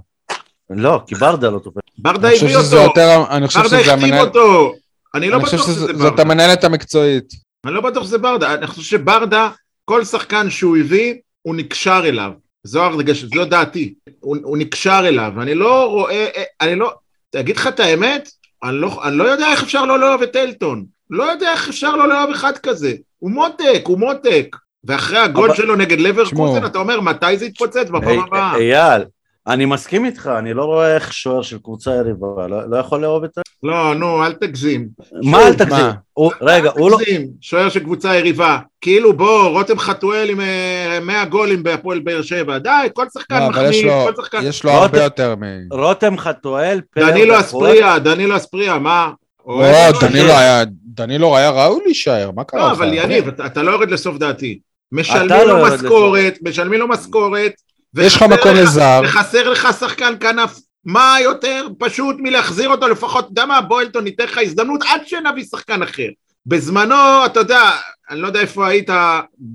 לא, 0.70 1.02
כי 1.08 1.16
ברדה 1.16 1.50
לא 1.50 1.60
תופס. 1.60 1.82
ברדה 1.98 2.28
הביא 2.28 2.40
שזה 2.40 2.78
אותו, 2.78 3.00
יותר, 3.00 3.24
אני 3.30 3.48
חושב 3.48 3.60
ברדה 3.60 3.84
שזה 3.84 3.94
החתים 3.94 4.14
אותו, 4.14 4.74
אני 5.16 5.30
לא 5.30 5.36
אני 5.36 5.46
חושב 5.46 5.58
בטוח 5.58 5.68
שזה 5.68 5.80
שזאת 5.80 5.96
ברדה. 5.96 6.22
המנהלת 6.22 6.64
המקצועית. 6.64 7.34
אני 7.66 7.74
לא 7.74 7.82
בטוח 7.82 8.04
שזה 8.04 8.18
ברדה, 8.18 8.54
אני 8.54 8.68
חושב 8.68 8.82
שברדה, 8.82 9.50
כל 9.86 10.04
שחקן 10.06 10.50
שהוא 10.50 10.78
הביא, 10.78 11.16
הוא 11.42 11.56
נקשר 11.56 12.02
אליו. 12.06 12.32
זו 12.64 12.84
הרגש, 12.84 13.24
זו 13.24 13.46
דעתי. 13.46 13.94
הוא, 14.20 14.38
הוא 14.44 14.58
נקשר 14.58 15.02
אליו, 15.08 15.32
אני 15.42 15.56
לא 15.56 15.90
רואה, 15.90 16.28
אני 16.62 16.76
לא, 16.76 16.94
אגיד 17.36 17.58
לך 17.58 17.68
את 17.68 17.80
האמת, 17.80 18.30
אני 18.64 18.76
לא, 18.76 19.04
אני 19.04 19.18
לא 19.18 19.24
יודע 19.24 19.52
איך 19.52 19.64
אפשר 19.64 19.86
לא 19.86 20.00
לאהוב 20.00 20.22
את 20.22 20.36
אלטון. 20.36 20.86
לא 21.10 21.24
יודע 21.24 21.52
איך 21.52 21.70
אפשר 21.70 21.96
לא 21.96 22.10
לאהוב 22.10 22.32
אחד 22.32 22.58
כזה. 22.58 22.94
הוא 23.20 23.32
מותק, 23.32 23.82
הוא 23.88 24.00
מותק. 24.00 24.56
ואחרי 24.88 25.18
הגול 25.18 25.50
אבל- 25.50 25.58
שלו 25.58 25.76
נגד 25.76 26.00
לברקוזן. 26.00 26.66
אתה 26.66 26.80
אומר, 26.80 27.02
מתי 27.02 27.38
זה 27.38 27.46
יתפוצץ? 27.46 27.90
בפעם 27.90 28.08
אי- 28.08 28.20
הבאה. 28.28 28.56
אייל, 28.56 29.04
אני 29.48 29.66
מסכים 29.66 30.06
איתך, 30.06 30.30
אני 30.38 30.54
לא 30.54 30.64
רואה 30.66 30.96
איך 30.96 31.14
שוער 31.14 31.42
של 31.42 31.58
קבוצה 31.58 31.92
יריבה, 31.96 32.48
לא 32.48 32.70
לא 32.70 32.78
יכול 32.78 33.02
לאהוב 33.02 33.24
את 33.24 33.38
ה... 33.38 33.42
לא, 33.64 33.94
נו, 33.96 34.26
אל 34.26 34.34
תגזים. 34.34 34.88
מה 35.24 35.48
אל 35.48 35.54
תגזים? 35.54 35.70
מה? 35.86 35.92
הוא- 36.14 36.32
רגע, 36.42 36.72
הוא 36.78 36.92
לא... 36.92 36.98
תגזים, 36.98 37.28
שוער 37.42 37.70
של 37.70 37.80
קבוצה 37.80 38.16
יריבה. 38.16 38.58
כאילו, 38.82 39.14
בוא, 39.14 39.50
רותם 39.50 39.80
חתואל 39.80 40.30
עם 40.30 40.42
אה, 40.42 41.00
100 41.02 41.26
גולים 41.26 41.64
בהפועל 41.64 42.00
באר 42.00 42.22
שבע. 42.22 42.58
די, 42.58 42.70
כל 42.94 43.06
שחקן 43.14 43.40
לא, 43.40 43.50
מחמיץ, 43.50 43.84
לו- 43.84 44.06
כל 44.06 44.22
שחקן... 44.22 44.40
יש 44.44 44.64
לו 44.64 44.72
הרבה 44.72 45.04
יותר 45.04 45.36
מ... 45.36 45.44
רותם 45.72 46.18
חתואל, 46.18 46.82
דנילו. 47.00 47.40
אספריה, 47.40 48.00
דנילו 48.00 48.36
אספריה, 48.36 48.80
מה? 48.80 49.10
לא, 49.48 49.88
אותו? 49.88 50.00
דנילו 50.08 50.30
היה, 50.32 50.64
דנילו 50.86 51.38
היה 51.38 51.50
ראוי 51.50 51.82
להישאר, 51.86 52.32
מה 52.36 52.44
קרה 52.44 52.60
לא? 52.60 52.72
אבל 52.72 52.94
יניב, 52.94 53.28
אתה- 53.28 53.64
לא 53.64 53.72
יורד 53.72 53.92
לסוף 53.92 54.18
דעתי. 54.18 54.60
משלמים 54.92 55.30
לא 55.30 55.48
לו 55.48 55.66
משכורת, 55.66 56.38
משלמים 56.42 56.80
לו 56.80 56.88
משכורת. 56.88 57.54
יש 57.98 58.16
לך 58.16 58.24
מקום 58.24 58.52
לזר. 58.56 59.02
וחסר 59.04 59.50
לך 59.50 59.68
שחקן 59.80 60.14
כנף. 60.20 60.60
מה 60.86 61.18
יותר 61.24 61.68
פשוט 61.80 62.16
מלהחזיר 62.20 62.70
אותו 62.70 62.88
לפחות, 62.88 63.24
אתה 63.24 63.32
יודע 63.32 63.46
מה, 63.46 63.62
בוילטון 63.62 64.04
ניתן 64.04 64.24
לך 64.24 64.38
הזדמנות 64.38 64.82
עד 64.90 65.02
שנביא 65.08 65.44
שחקן 65.44 65.84
אחר. 65.84 66.08
בזמנו, 66.46 67.26
אתה 67.26 67.40
יודע, 67.40 67.72
אני 68.10 68.20
לא 68.22 68.28
יודע 68.28 68.40
איפה 68.40 68.68
היית 68.68 68.90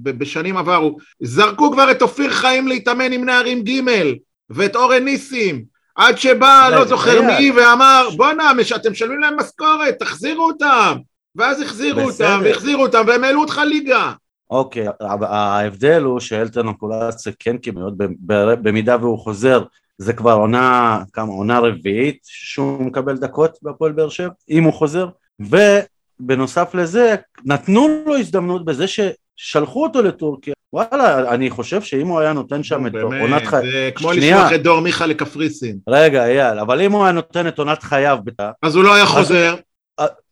בשנים 0.05 0.57
עברו, 0.57 0.97
זרקו 1.22 1.72
כבר 1.72 1.91
את 1.91 2.03
אופיר 2.03 2.30
חיים 2.30 2.68
להתאמן 2.68 3.12
עם 3.12 3.24
נערים 3.24 3.62
ג' 3.64 3.80
ואת 4.51 4.76
אורן 4.76 5.05
ניסים. 5.05 5.64
עד 6.01 6.18
שבא, 6.18 6.68
לא 6.72 6.84
זוכר. 6.84 7.22
מי, 7.22 7.51
ואמר, 7.51 8.09
בואנה, 8.16 8.53
אתם 8.76 8.92
משלמים 8.92 9.20
להם 9.20 9.36
משכורת, 9.36 9.98
תחזירו 9.98 10.44
אותם. 10.44 10.96
ואז 11.36 11.62
החזירו. 11.62 12.01
אותם, 12.01 12.40
והחזירו 12.44 12.82
אותם, 12.82 13.05
והם 13.07 13.24
העלו 13.24 13.40
אותך 13.40 13.61
ליגה. 13.66 14.12
אוקיי, 14.51 14.86
ההבדל 15.20 16.03
הוא 16.03 16.20
שאלטון 16.20 16.68
אקולציה 16.68 17.32
כן 17.38 17.57
כמעט, 17.62 17.92
במידה 18.62 18.96
והוא 19.01 19.18
חוזר, 19.18 19.62
זה 19.98 20.12
כבר 20.12 20.32
עונה, 20.32 21.03
כמה, 21.12 21.32
עונה 21.32 21.59
רביעית 21.59 22.18
שהוא 22.22 22.82
מקבל 22.82 23.16
דקות 23.16 23.59
בהפועל 23.62 23.92
באר 23.92 24.09
שבע, 24.09 24.32
אם 24.51 24.64
הוא 24.64 24.72
חוזר, 24.72 25.09
ובנוסף 25.40 26.74
לזה, 26.74 27.14
נתנו 27.44 27.88
לו 28.07 28.16
הזדמנות 28.16 28.64
בזה 28.64 28.86
ששלחו 29.43 29.82
אותו 29.82 30.03
לטורקיה. 30.03 30.55
וואלה, 30.72 31.30
אני 31.34 31.51
חושב 31.51 31.82
שאם 31.82 32.07
הוא 32.07 32.20
היה 32.20 32.32
נותן 32.32 32.62
שם 32.62 32.86
את 32.86 32.95
עונת 32.95 33.20
באמת, 33.30 33.47
חייו, 33.47 33.62
זה 33.62 33.91
כמו 33.95 34.14
שנייה. 34.14 34.36
לשלוח 34.36 34.53
את 34.53 34.62
דור 34.62 34.80
מיכה 34.80 35.07
לקפריסין. 35.07 35.78
רגע, 35.88 36.26
אייל, 36.26 36.59
אבל 36.59 36.80
אם 36.80 36.93
הוא 36.93 37.03
היה 37.05 37.12
נותן 37.12 37.49
את 37.49 37.59
עונת 37.59 37.82
חייו 37.82 38.18
בית"ר, 38.24 38.51
אז 38.62 38.74
הוא 38.76 38.84
לא 38.84 38.95
היה 38.95 39.07
חוזר. 39.07 39.55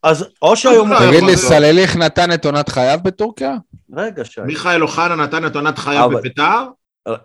אז 0.03 0.27
או 0.43 0.57
שהיו... 0.57 0.87
לא, 0.87 0.99
תגיד 0.99 1.23
לי. 1.25 1.37
סלליך 1.37 1.97
נתן 1.97 2.33
את 2.33 2.45
עונת 2.45 2.69
חייו 2.69 2.99
בטורקיה? 3.03 3.55
רגע, 3.97 4.25
שי. 4.25 4.41
מיכאל 4.41 4.83
אוחנה 4.83 5.17
נתן 5.17 5.47
את 5.47 5.57
עונת 5.57 5.79
חייו 5.79 6.05
אבל- 6.05 6.15
בביתר, 6.17 6.63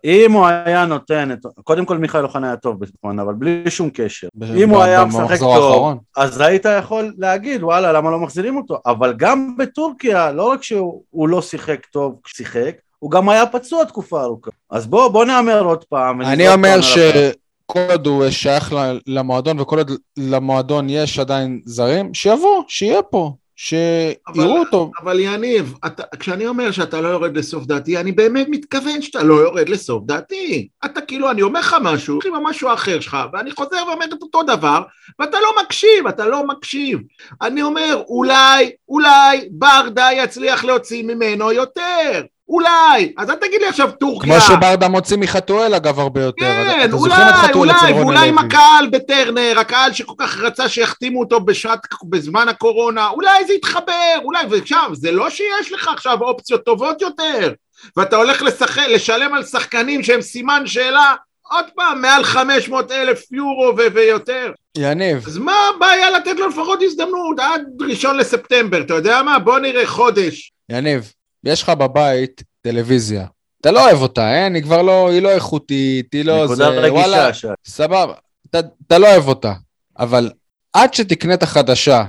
אם 0.03 0.31
הוא 0.31 0.45
היה 0.45 0.86
נותן 0.86 1.31
את... 1.31 1.39
קודם 1.63 1.86
כל 1.86 1.97
מיכאל 1.97 2.23
אוחנה 2.23 2.47
היה 2.47 2.55
טוב 2.55 2.79
בזמן, 2.79 3.19
אבל 3.19 3.34
בלי 3.34 3.71
שום 3.71 3.89
קשר. 3.93 4.27
אם 4.55 4.69
הוא 4.69 4.81
היה 4.81 5.05
משחק 5.05 5.39
טוב, 5.39 5.55
האחרון. 5.55 5.97
אז 6.17 6.41
היית 6.41 6.65
יכול 6.79 7.13
להגיד, 7.17 7.63
וואלה, 7.63 7.91
למה 7.91 8.11
לא 8.11 8.19
מחזירים 8.19 8.57
אותו? 8.57 8.79
אבל 8.86 9.13
גם 9.17 9.57
בטורקיה, 9.57 10.31
לא 10.31 10.51
רק 10.51 10.63
שהוא 10.63 11.01
הוא 11.09 11.29
לא 11.29 11.41
שיחק 11.41 11.86
טוב 11.86 12.19
כשהוא 12.23 12.38
שיחק, 12.38 12.75
הוא 12.99 13.11
גם 13.11 13.29
היה 13.29 13.45
פצוע 13.45 13.86
תקופה 13.86 14.21
ארוכה. 14.23 14.51
אז 14.69 14.88
בוא, 14.88 15.07
בוא 15.07 15.25
נאמר 15.25 15.63
עוד 15.63 15.84
פעם. 15.84 16.21
אני 16.21 16.49
אומר. 16.49 16.81
שכל 16.81 17.79
עוד 17.89 18.07
הוא 18.07 18.29
שייך 18.29 18.75
למועדון 19.07 19.59
וכל 19.59 19.77
עוד 19.77 19.91
למועדון 20.17 20.89
יש 20.89 21.19
עדיין 21.19 21.61
זרים, 21.65 22.13
שיבוא, 22.13 22.63
שיהיה 22.67 23.01
פה, 23.01 23.34
שיראו 23.55 24.59
אותו. 24.59 24.91
אבל 25.01 25.19
יניב, 25.19 25.73
אתה, 25.85 26.03
כשאני 26.19 26.47
אומר 26.47 26.71
שאתה 26.71 27.01
לא 27.01 27.07
יורד 27.07 27.37
לסוף 27.37 27.65
דעתי, 27.65 27.97
אני 27.97 28.11
באמת 28.11 28.47
מתכוון 28.49 29.01
שאתה 29.01 29.23
לא 29.23 29.33
יורד 29.33 29.69
לסוף 29.69 30.03
דעתי. 30.05 30.67
אתה 30.85 31.01
כאילו, 31.01 31.31
אני 31.31 31.41
אומר 31.41 31.59
לך 31.59 31.75
משהו, 31.81 32.19
עם 32.25 32.43
משהו 32.43 32.73
אחר 32.73 32.99
שלך, 32.99 33.17
ואני 33.33 33.51
חוזר 33.51 33.83
ואומר 33.87 34.05
את 34.05 34.21
אותו 34.21 34.43
דבר, 34.43 34.81
ואתה 35.19 35.37
לא 35.39 35.49
מקשיב, 35.63 36.07
אתה 36.09 36.25
לא 36.25 36.47
מקשיב. 36.47 36.99
אני 37.41 37.61
אומר, 37.61 38.03
אולי, 38.07 38.71
אולי 38.89 39.47
ברדה 39.51 40.09
יצליח 40.13 40.63
להוציא 40.63 41.03
ממנו 41.03 41.51
יותר. 41.51 42.21
אולי. 42.53 43.13
אז 43.17 43.29
אל 43.29 43.35
תגיד 43.35 43.61
לי 43.61 43.67
עכשיו 43.67 43.91
טורקיה. 43.91 44.39
כמו 44.39 44.41
שברדה 44.41 44.87
מוציא 44.87 45.17
מחתואל 45.17 45.75
אגב 45.75 45.99
הרבה 45.99 46.21
יותר. 46.21 46.45
כן, 46.45 46.85
אתה 46.85 46.95
אולי, 46.95 47.13
אולי, 47.53 47.73
רוני 47.81 48.01
ואולי 48.01 48.27
עם? 48.29 48.37
הקהל 48.37 48.87
בטרנר, 48.91 49.59
הקהל 49.59 49.93
שכל 49.93 50.13
כך 50.17 50.37
רצה 50.37 50.69
שיחתימו 50.69 51.19
אותו 51.19 51.39
בשעת, 51.39 51.79
בזמן 52.09 52.47
הקורונה, 52.49 53.07
אולי 53.09 53.45
זה 53.47 53.53
יתחבר, 53.53 54.19
אולי, 54.23 54.43
ועכשיו, 54.49 54.89
זה 54.93 55.11
לא 55.11 55.29
שיש 55.29 55.71
לך 55.71 55.87
עכשיו 55.87 56.21
אופציות 56.21 56.65
טובות 56.65 57.01
יותר, 57.01 57.53
ואתה 57.97 58.15
הולך 58.15 58.41
לשחק, 58.41 58.87
לשלם 58.87 59.33
על 59.33 59.43
שחקנים 59.43 60.03
שהם 60.03 60.21
סימן 60.21 60.63
שאלה, 60.65 61.13
עוד 61.51 61.65
פעם, 61.75 62.01
מעל 62.01 62.23
500 62.23 62.91
אלף 62.91 63.31
יורו 63.31 63.73
ו- 63.77 63.93
ויותר. 63.93 64.51
יניב, 64.77 65.23
אז 65.27 65.37
מה 65.37 65.55
הבעיה 65.75 66.09
לתת 66.09 66.39
לו 66.39 66.47
לפחות 66.47 66.79
הזדמנות 66.81 67.39
עד 67.39 67.61
ראשון 67.81 68.17
לספטמבר, 68.17 68.81
אתה 68.81 68.93
יודע 68.93 69.23
מה? 69.23 69.39
בוא 69.39 69.59
נראה 69.59 69.87
חודש. 69.87 70.51
יניב, 70.69 71.13
יש 71.43 71.63
לך 71.63 71.69
בבית 71.69 72.43
טלוויזיה. 72.61 73.25
אתה 73.61 73.71
לא 73.71 73.85
אוהב 73.85 74.01
אותה, 74.01 74.35
אין? 74.35 74.55
היא 74.55 74.63
כבר 74.63 74.81
לא, 74.81 75.09
היא 75.09 75.21
לא 75.21 75.29
איכותית, 75.29 76.13
היא 76.13 76.25
לא 76.25 76.47
זה, 76.47 76.69
וואלה, 76.69 76.81
רגישה, 76.81 77.33
שי. 77.33 77.47
סבבה, 77.65 78.13
אתה, 78.49 78.59
אתה 78.87 78.97
לא 78.97 79.07
אוהב 79.11 79.27
אותה, 79.27 79.53
אבל 79.99 80.31
עד 80.73 80.93
שתקנה 80.93 81.33
את 81.33 81.43
החדשה, 81.43 82.03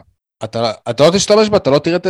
אתה, 0.45 0.73
אתה 0.91 1.07
לא 1.07 1.11
תשתמש 1.11 1.49
בה, 1.49 1.57
אתה 1.57 1.71
לא 1.71 1.79
תראה 1.79 1.99
ט, 1.99 2.07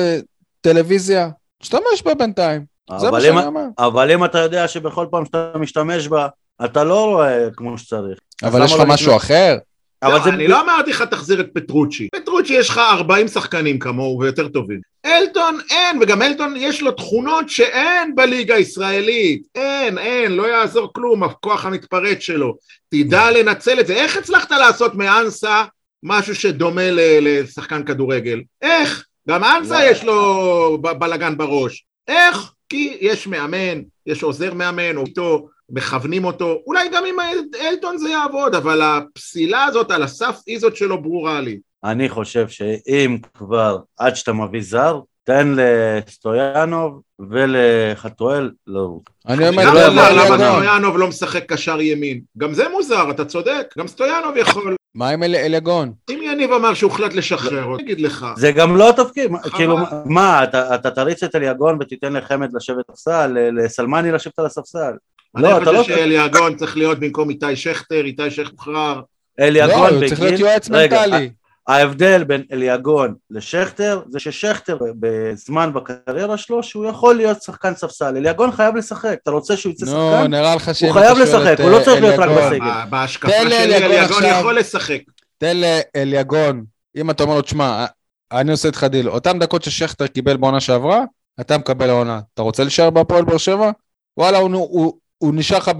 טלוויזיה, 0.60 1.28
תשתמש 1.62 2.02
בה 2.04 2.14
בינתיים, 2.14 2.64
זה 2.98 3.10
מה 3.10 3.20
שאני 3.20 3.46
אומר. 3.46 3.64
אבל 3.78 4.10
אם 4.10 4.24
אתה 4.24 4.38
יודע 4.38 4.68
שבכל 4.68 5.06
פעם 5.10 5.24
שאתה 5.24 5.52
משתמש 5.58 6.08
בה, 6.08 6.28
אתה 6.64 6.84
לא 6.84 7.04
רואה 7.04 7.48
כמו 7.56 7.78
שצריך. 7.78 8.18
אבל 8.42 8.64
יש 8.64 8.72
לך 8.72 8.78
לא 8.78 8.86
משהו 8.86 9.06
לקנות? 9.06 9.22
אחר. 9.22 9.58
אבל 10.06 10.22
זה... 10.24 10.30
אני 10.30 10.48
לא 10.48 10.60
אמרתי 10.60 10.90
לך 10.90 11.02
תחזיר 11.02 11.40
את 11.40 11.48
פטרוצ'י. 11.54 12.08
פטרוצ'י 12.16 12.54
יש 12.54 12.68
לך 12.68 12.78
40 12.78 13.28
שחקנים 13.28 13.78
כמוהו 13.78 14.18
ויותר 14.20 14.48
טובים. 14.48 14.80
אלטון 15.06 15.58
אין, 15.70 15.98
וגם 16.02 16.22
אלטון 16.22 16.54
יש 16.56 16.82
לו 16.82 16.92
תכונות 16.92 17.48
שאין 17.48 18.14
בליגה 18.14 18.54
הישראלית. 18.54 19.42
אין, 19.54 19.98
אין, 19.98 20.32
לא 20.32 20.46
יעזור 20.46 20.92
כלום, 20.92 21.22
הכוח 21.22 21.64
המתפרץ 21.66 22.18
שלו. 22.18 22.56
תדע 22.90 23.30
לנצל 23.30 23.80
את 23.80 23.86
זה. 23.86 23.94
איך 23.94 24.16
הצלחת 24.16 24.50
לעשות 24.50 24.94
מאנסה 24.94 25.64
משהו 26.02 26.34
שדומה 26.34 26.90
ל- 26.90 27.18
לשחקן 27.20 27.82
כדורגל? 27.84 28.40
איך? 28.62 29.04
גם 29.28 29.44
אנסה. 29.44 29.84
יש 29.84 30.04
לו 30.04 30.78
בלגן 30.82 31.36
בראש. 31.36 31.84
איך? 32.08 32.52
כי 32.68 32.96
יש 33.00 33.26
מאמן, 33.26 33.80
יש 34.06 34.22
עוזר 34.22 34.54
מאמן, 34.54 34.96
או 34.96 35.04
איתו 35.06 35.48
מכוונים 35.70 36.24
אותו, 36.24 36.58
אולי 36.66 36.88
גם 36.92 37.02
עם 37.08 37.14
אלטון 37.60 37.98
זה 37.98 38.08
יעבוד, 38.08 38.54
אבל 38.54 38.82
הפסילה 38.82 39.64
הזאת 39.64 39.90
על 39.90 40.02
הסף 40.02 40.40
היא 40.46 40.58
זאת 40.58 40.76
שלא 40.76 40.96
ברורה 40.96 41.40
לי. 41.40 41.58
אני 41.84 42.08
חושב 42.08 42.48
שאם 42.48 43.18
כבר, 43.34 43.78
עד 43.98 44.16
שאתה 44.16 44.32
מביא 44.32 44.62
זר, 44.62 45.00
תן 45.24 45.54
לסטויאנוב 45.56 47.00
ולחתואל 47.30 48.50
לרוץ. 48.66 49.04
אני 49.28 49.48
אומר, 49.48 49.74
לא 49.74 49.88
למה 49.88 50.36
לא. 50.36 50.52
סטויאנוב 50.54 50.98
לא 50.98 51.08
משחק 51.08 51.52
קשר 51.52 51.80
ימין. 51.80 52.20
גם 52.38 52.54
זה 52.54 52.68
מוזר, 52.68 53.10
אתה 53.10 53.24
צודק, 53.24 53.74
גם 53.78 53.86
סטויאנוב 53.88 54.36
יכול. 54.36 54.76
מה 54.94 55.08
עם 55.08 55.22
אל- 55.22 55.34
אליגון? 55.34 55.92
אם 56.10 56.20
יניב 56.22 56.52
אמר 56.52 56.74
שהוחלט 56.74 57.14
לשחרר, 57.14 57.64
אותו, 57.64 57.82
אגיד 57.84 58.00
לך. 58.00 58.26
זה 58.36 58.52
גם 58.52 58.76
לא 58.76 58.92
חבל. 58.96 59.50
כאילו, 59.56 59.76
מה, 60.04 60.44
אתה, 60.44 60.74
אתה 60.74 60.90
תריץ 60.90 61.22
את 61.22 61.34
אליגון 61.36 61.76
ותיתן 61.80 62.12
לחמד 62.12 62.48
לשבת 62.56 62.84
בספסל, 62.90 63.26
ל- 63.26 63.64
לסלמני 63.64 64.12
לשבת 64.12 64.38
על 64.38 64.46
הספסל. 64.46 64.92
לא, 65.36 65.48
אתה 65.48 65.70
אני 65.70 65.76
לא... 65.76 65.82
חושב 65.82 65.94
שאליגון 65.96 66.56
צריך 66.56 66.76
להיות 66.76 67.00
במקום 67.00 67.30
איתי 67.30 67.56
שכטר, 67.56 68.04
איתי 68.04 68.30
שכטר. 68.30 68.70
לא, 68.70 68.94
אליגון 69.40 69.94
הוא 69.94 70.08
צריך 70.08 70.20
להיות 70.20 70.34
בגיל... 70.34 70.46
יועץ 70.46 70.68
מנטלי. 70.68 71.30
ההבדל 71.68 72.24
בין 72.24 72.42
אליגון 72.52 73.14
לשכטר 73.30 74.02
זה 74.08 74.20
ששכטר 74.20 74.78
בזמן 75.00 75.72
בקריירה 75.72 76.36
שלו 76.36 76.62
שהוא 76.62 76.86
יכול 76.86 77.16
להיות 77.16 77.42
שחקן 77.42 77.74
ספסל, 77.74 78.16
אליגון 78.16 78.52
חייב 78.52 78.76
לשחק, 78.76 79.18
אתה 79.22 79.30
רוצה 79.30 79.56
שהוא 79.56 79.72
יצא 79.72 79.86
נו, 79.86 79.90
שחקן? 79.90 80.30
נראה 80.30 80.54
לך 80.54 80.74
שאם 80.74 80.88
הוא 80.88 80.98
אתה 80.98 81.06
חייב 81.06 81.26
שואל 81.26 81.40
לשחק, 81.40 81.52
את, 81.52 81.60
הוא 81.60 81.70
לא 81.70 81.78
אה, 81.78 81.84
צריך 81.84 82.02
להיות 82.02 82.18
רק 82.18 82.28
בסגל. 82.28 82.58
ב- 82.60 82.90
בהשקפה 82.90 83.32
שלי 83.50 83.76
אליגון 83.76 84.24
עכשיו. 84.24 84.40
יכול 84.40 84.58
לשחק. 84.58 85.00
תן 85.38 85.56
לאליגון, 85.56 86.64
אם 86.96 87.10
אתה 87.10 87.22
אומר 87.22 87.34
לו, 87.34 87.42
תשמע, 87.42 87.86
אני 88.32 88.50
עושה 88.50 88.68
איתך 88.68 88.84
דיל, 88.84 89.08
אותם 89.08 89.38
דקות 89.38 89.62
ששכטר 89.62 90.06
קיבל 90.06 90.36
בעונה 90.36 90.60
שעברה, 90.60 91.04
אתה 91.40 91.58
מקבל 91.58 91.90
העונה. 91.90 92.20
אתה 92.34 92.42
רוצה 92.42 92.62
להישאר 92.62 92.90
בהפועל 92.90 93.24
באר 93.24 93.38
שבע? 93.38 93.70
וואלה, 94.16 94.38
הוא, 94.38 94.50
הוא, 94.54 94.98
הוא 95.24 95.34
נשאר 95.34 95.58
לך 95.58 95.70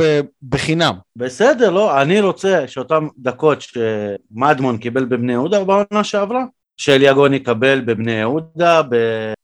בחינם. 0.48 0.94
בסדר, 1.16 1.70
לא, 1.70 2.02
אני 2.02 2.20
רוצה 2.20 2.68
שאותן 2.68 3.06
דקות 3.18 3.58
שמדמון 3.60 4.76
קיבל 4.76 5.04
בבני 5.04 5.32
יהודה 5.32 5.64
בעונה 5.64 6.04
שעברה, 6.04 6.44
שאליגון 6.76 7.34
יקבל 7.34 7.80
בבני 7.80 8.12
יהודה, 8.12 8.82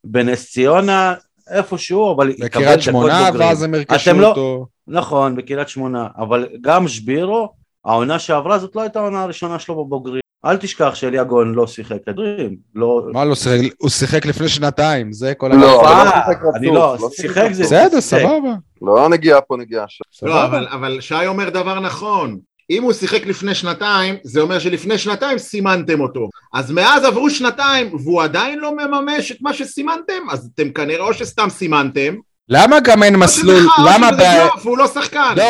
בנס 0.05 0.51
ציונה, 0.51 1.14
איפשהו, 1.51 2.14
אבל 2.14 2.30
יקבל 2.30 2.46
בקריית 2.46 2.70
דקות 2.70 2.82
שמונה, 2.82 3.26
בוגרים. 3.30 3.48
ואז 3.48 3.62
הם 3.62 3.74
ירכשו 3.74 4.12
לא- 4.12 4.28
אותו. 4.28 4.66
נכון, 4.88 5.36
בקריית 5.36 5.68
שמונה, 5.68 6.09
אבל 6.18 6.48
גם 6.61 6.88
שבירו, 6.88 7.53
העונה 7.84 8.18
שעברה 8.18 8.59
זאת 8.59 8.76
לא 8.76 8.80
הייתה 8.80 9.01
העונה 9.01 9.22
הראשונה 9.22 9.59
שלו 9.59 9.84
בבוגרים. 9.84 10.20
אל 10.45 10.57
תשכח 10.57 10.95
שאליגון 10.95 11.55
לא 11.55 11.66
שיחק 11.66 11.97
כדורים, 12.07 12.57
לא... 12.74 13.03
מה 13.12 13.24
לא 13.24 13.34
שיחק? 13.34 13.74
הוא 13.78 13.91
שיחק 13.91 14.26
לפני 14.26 14.49
שנתיים, 14.49 15.12
זה 15.12 15.34
כל 15.34 15.49
לא, 15.49 15.88
ה... 15.88 15.93
אבל 15.93 16.09
אה, 16.09 16.12
שיחק 16.12 16.43
רצוף, 16.43 16.57
אני 16.57 16.66
לא, 16.66 16.97
לא 17.01 17.09
שיחק 17.11 17.49
זה... 17.53 17.62
בסדר, 17.62 18.01
שיחק. 18.01 18.22
סבבה. 18.22 18.55
לא 18.82 19.09
נגיעה 19.09 19.41
פה 19.41 19.57
נגיעה 19.57 19.84
שם. 19.88 20.26
לא, 20.26 20.45
אבל 20.45 21.01
שי 21.01 21.26
אומר 21.26 21.51
דבר 21.51 21.80
נכון. 21.80 22.38
אם 22.70 22.82
הוא 22.82 22.93
שיחק 22.93 23.26
לפני 23.26 23.55
שנתיים, 23.55 24.14
זה 24.24 24.41
אומר 24.41 24.59
שלפני 24.59 24.99
שנתיים 24.99 25.38
סימנתם 25.38 26.01
אותו. 26.01 26.28
אז 26.55 26.70
מאז 26.70 27.05
עברו 27.05 27.30
שנתיים, 27.30 27.95
והוא 27.95 28.22
עדיין 28.22 28.59
לא 28.59 28.76
מממש 28.76 29.32
את 29.32 29.36
מה 29.41 29.55
שסימנתם, 29.55 30.30
אז 30.30 30.51
אתם 30.55 30.70
כנראה 30.70 31.05
או 31.05 31.14
שסתם 31.14 31.49
סימנתם, 31.51 32.14
למה 32.53 32.80
גם 32.80 33.03
אין 33.03 33.16
מסלול? 33.16 33.66
למה... 33.86 34.11
ב- 34.12 34.48
והוא 34.64 34.78
לא 34.78 34.86
שחקן. 34.86 35.34
לא, 35.36 35.44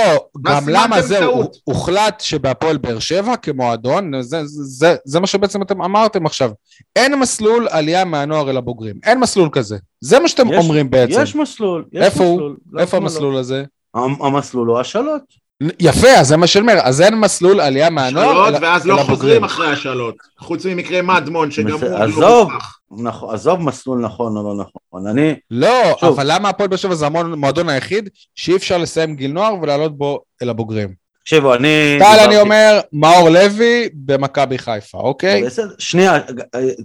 ואז 0.45 0.65
גם 0.67 0.69
למה 0.69 1.03
זהו, 1.03 1.31
טעות. 1.33 1.57
הוחלט 1.65 2.21
שבהפועל 2.21 2.77
באר 2.77 2.99
שבע 2.99 3.37
כמועדון, 3.37 4.13
זה, 4.23 4.47
זה, 4.47 4.63
זה, 4.65 4.97
זה 5.05 5.21
מה 5.21 5.27
שבעצם 5.27 5.63
אתם 5.63 5.83
אמרתם 5.83 6.27
עכשיו, 6.27 6.51
אין 6.97 7.15
מסלול 7.19 7.69
עלייה 7.71 8.05
מהנוער 8.05 8.51
אל 8.51 8.57
הבוגרים, 8.57 8.97
אין 9.07 9.21
מסלול 9.21 9.49
כזה, 9.53 9.77
זה 10.01 10.19
מה 10.21 10.29
שאתם 10.29 10.49
יש- 10.53 10.57
אומרים 10.65 10.91
בעצם. 10.91 11.21
יש 11.23 11.35
מסלול, 11.37 11.85
יש 11.93 12.03
איפה 12.05 12.25
הוא? 12.25 12.35
מסלול. 12.35 12.57
לא, 12.73 12.81
איפה 12.81 12.97
לא? 12.97 13.03
המסלול 13.03 13.37
הזה? 13.37 13.65
המ- 13.95 14.23
המסלול 14.23 14.69
הוא 14.69 14.79
השאלות. 14.79 15.23
יפה, 15.81 16.09
אז 16.09 16.29
זה 16.29 16.37
מה 16.37 16.47
שאני 16.47 16.63
אומר, 16.63 16.79
אז 16.83 17.01
אין 17.01 17.15
מסלול 17.15 17.61
עלייה 17.61 17.91
מהנוער 17.91 18.33
שלוט, 18.47 18.55
אל- 18.63 18.65
ואז 18.65 18.87
לא 18.87 18.93
הבוגרים. 18.95 19.17
חוזרים 19.17 19.45
אחרי 19.45 19.73
השאלות. 19.73 20.15
חוץ 20.39 20.67
ממקרה 20.67 21.03
מדמון, 21.03 21.51
שגם 21.51 21.71
הוא 21.73 21.91
לא 21.91 21.97
עזוב. 22.05 22.49
נכון, 22.99 23.35
עזוב 23.35 23.61
מסלול 23.61 23.99
נכון 23.99 24.37
או 24.37 24.43
לא 24.43 24.55
נכון. 24.55 25.07
אני, 25.07 25.35
לא, 25.51 25.97
שוב. 26.01 26.09
אבל 26.09 26.25
למה 26.29 26.49
הפועל 26.49 26.69
באר 26.69 26.77
שבע 26.77 26.95
זה 26.95 27.07
המועדון 27.07 27.69
היחיד 27.69 28.09
שאי 28.35 28.57
אפשר 28.57 28.79
לסיים 28.79 29.17
גיל 29.17 29.33
נוער 29.33 29.55
ולעלות 29.63 29.99
בו 29.99 30.21
אל 30.43 30.49
הבוגרים? 30.49 30.95
תקשיבו, 31.23 31.55
אני... 31.55 31.99
טל, 31.99 32.25
אני 32.27 32.41
אומר, 32.41 32.81
מאור 32.93 33.29
לוי 33.29 33.89
במכבי 33.95 34.59
חיפה, 34.59 34.99
אוקיי? 34.99 35.45
בסדר, 35.45 35.75
שנייה, 35.79 36.19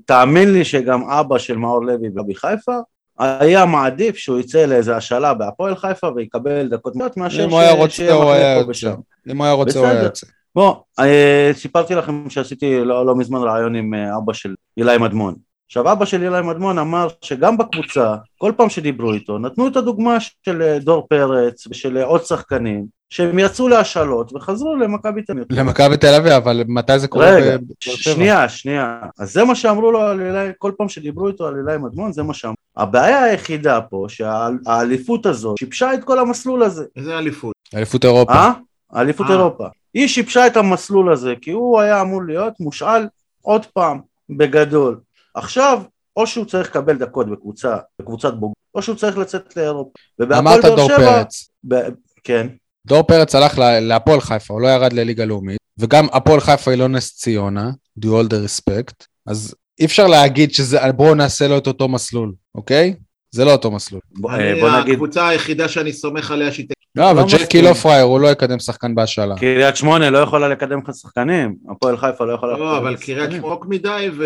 תאמין 0.06 0.54
לי 0.54 0.66
שגם 0.66 1.10
אבא 1.10 1.38
של 1.38 1.58
מאור 1.58 1.86
לוי 1.86 2.10
במכבי 2.10 2.36
חיפה, 2.36 2.76
היה 3.20 3.66
מעדיף 3.66 4.18
שהוא 4.18 4.40
יצא 4.40 4.66
לאיזה 4.66 4.96
השאלה 4.96 5.34
בהפועל 5.34 5.76
חיפה 5.76 6.08
ויקבל 6.16 6.68
דקות 6.68 6.96
מאות 6.96 7.18
מאשר 7.18 7.44
אם 7.44 7.50
הוא 7.50 7.60
היה 7.60 7.72
רוצה, 7.72 7.94
שיהיה 7.96 8.14
הוא 8.14 8.24
מחליף 8.24 8.36
היה 8.44 8.56
פה 8.56 8.60
יוצא. 8.60 8.70
ושם. 8.70 8.96
אם 9.32 9.38
הוא 9.38 9.46
היה 9.46 9.54
רוצה, 9.54 9.80
הוא 9.80 9.88
היה 9.88 9.96
בסדר. 9.96 10.06
יוצא. 10.06 10.28
בוא, 10.56 10.76
אה, 11.00 11.52
סיפרתי 11.54 11.96
לכם 11.96 12.30
שעשיתי 12.30 12.80
לא, 12.80 13.06
לא 13.06 13.16
מזמן 13.16 13.40
רעיון 13.40 13.76
עם 13.76 13.94
אה, 13.94 14.18
אבא 14.18 14.34
של 14.34 14.56
אילי 14.78 14.98
מדמון. 14.98 15.36
עכשיו 15.68 15.92
אבא 15.92 16.06
של 16.06 16.24
אילי 16.24 16.42
מדמון 16.42 16.80
אמר 16.80 17.08
שגם 17.22 17.58
בקבוצה, 17.58 18.16
כל 18.38 18.52
פעם 18.58 18.70
שדיברו 18.70 19.14
איתו, 19.14 19.38
נתנו 19.38 19.68
את 19.68 19.76
הדוגמה 19.76 20.18
של 20.46 20.62
אה, 20.62 20.80
דור 20.80 21.08
פרץ 21.10 21.68
ושל 21.68 21.98
אה, 21.98 22.04
עוד 22.04 22.26
שחקנים, 22.26 22.86
שהם 23.10 23.40
יצאו 23.40 23.68
להשאלות 23.68 24.34
וחזרו 24.36 24.76
למכבי 24.76 25.22
תל 25.22 25.34
אביב. 25.34 25.46
למכבי 25.50 25.98
תל 25.98 26.14
אביב, 26.14 26.32
אבל 26.32 26.64
מתי 26.68 27.00
זה 27.00 27.08
קורה? 27.08 27.32
רגע? 27.32 27.58
שנייה, 27.80 28.50
שנייה. 28.50 29.00
אז 29.20 29.34
זה 29.34 29.44
מה 29.44 29.56
שאמרו 29.56 29.92
לו 29.92 30.02
על 30.02 30.22
אילי, 30.22 30.52
כל 30.58 30.72
פעם 30.78 30.90
שדיברו 30.90 31.28
איתו 31.28 31.48
על 31.48 31.56
אילי 31.58 31.78
מדמון, 31.78 32.14
זה 32.14 32.24
מה 32.24 32.34
שאמרו. 32.34 32.56
הבעיה 32.78 33.24
היחידה 33.24 33.82
פה, 33.82 34.06
שהאליפות 34.08 35.26
הזאת 35.26 35.58
שיבשה 35.60 35.94
את 35.94 36.04
כל 36.04 36.20
המסלול 36.20 36.64
הזה. 36.64 36.86
איזה 36.96 37.18
אליפות. 37.18 37.54
אליפות 37.76 38.06
אירופה. 38.06 38.34
אה? 38.34 38.52
אליפות 38.96 39.28
אה. 39.28 39.32
אירופה. 39.32 39.68
היא 39.94 40.08
שיבשה 40.08 40.48
את 40.48 40.58
המסלול 40.58 41.14
הזה, 41.14 41.34
כי 41.42 41.52
הוא 41.52 41.80
היה 41.80 42.02
אמור 42.02 42.24
להיות 42.24 42.54
מושאל 42.60 43.08
עוד 43.42 43.66
פעם, 43.66 44.00
בגדול. 44.30 45.00
עכשיו, 45.36 45.82
או 46.18 46.28
שהוא 46.28 46.46
צריך 46.46 46.70
לקבל 46.70 46.98
דקות 46.98 47.32
בקבוצה, 47.32 47.78
בקבוצת 48.02 48.34
בוגרים, 48.34 48.54
או 48.76 48.82
שהוא 48.82 48.96
צריך 48.96 49.18
לצאת 49.18 49.58
לאירופה. 49.58 49.92
אמרת 50.22 50.66
דור 50.66 50.88
שבע- 50.88 50.98
פרץ. 50.98 51.50
ב- 51.68 51.76
כן. 52.24 52.48
דור 52.88 53.04
פרץ 53.04 53.36
הלך 53.36 53.58
להפועל 53.82 54.22
חיפה, 54.22 54.54
הוא 54.54 54.62
לא 54.62 54.68
ירד 54.68 54.94
לליגה 54.94 55.26
לאומית, 55.26 55.58
וגם 55.80 56.08
הפועל 56.14 56.40
חיפה 56.40 56.72
היא 56.72 56.80
לא 56.80 56.88
נס 56.88 57.16
ציונה, 57.18 57.70
do 58.00 58.08
all 58.08 58.28
the 58.30 58.36
respect, 58.48 59.06
אז 59.28 59.56
אי 59.80 59.86
אפשר 59.86 60.08
להגיד 60.08 60.54
שזה, 60.54 60.92
בואו 60.92 61.16
נעשה 61.16 61.48
לו 61.48 61.58
את 61.58 61.68
אותו 61.68 61.88
מסלול, 61.88 62.34
אוקיי? 62.56 62.94
זה 63.36 63.46
לא 63.46 63.52
אותו 63.52 63.72
מסלול. 63.72 64.02
בוא, 64.12 64.32
נגיד, 64.32 64.64
הקבוצה 64.94 65.28
היחידה 65.28 65.68
שאני 65.68 65.94
סומך 65.94 66.32
עליה 66.32 66.52
שהיא... 66.52 66.66
לא, 66.96 67.12
אבל 67.12 67.24
ג'קי 67.24 67.36
מסכים. 67.44 67.64
לא 67.64 67.74
פראייר, 67.74 68.04
הוא 68.04 68.20
לא 68.20 68.28
יקדם 68.28 68.60
שחקן 68.60 68.96
בהשאלה. 68.96 69.36
קריית 69.36 69.76
שמונה 69.76 70.10
לא 70.10 70.18
יכולה 70.18 70.48
לקדם 70.48 70.80
לך 70.80 70.96
שחקנים, 70.96 71.56
הפועל 71.72 71.98
חיפה 71.98 72.26
לא 72.26 72.34
יכולה 72.34 72.58
לא, 72.58 72.78
אבל 72.78 72.96
קריית 72.96 73.32
שמונה 73.32 73.48
רחוק 73.48 73.66
מדי, 73.70 74.10
ו- 74.18 74.24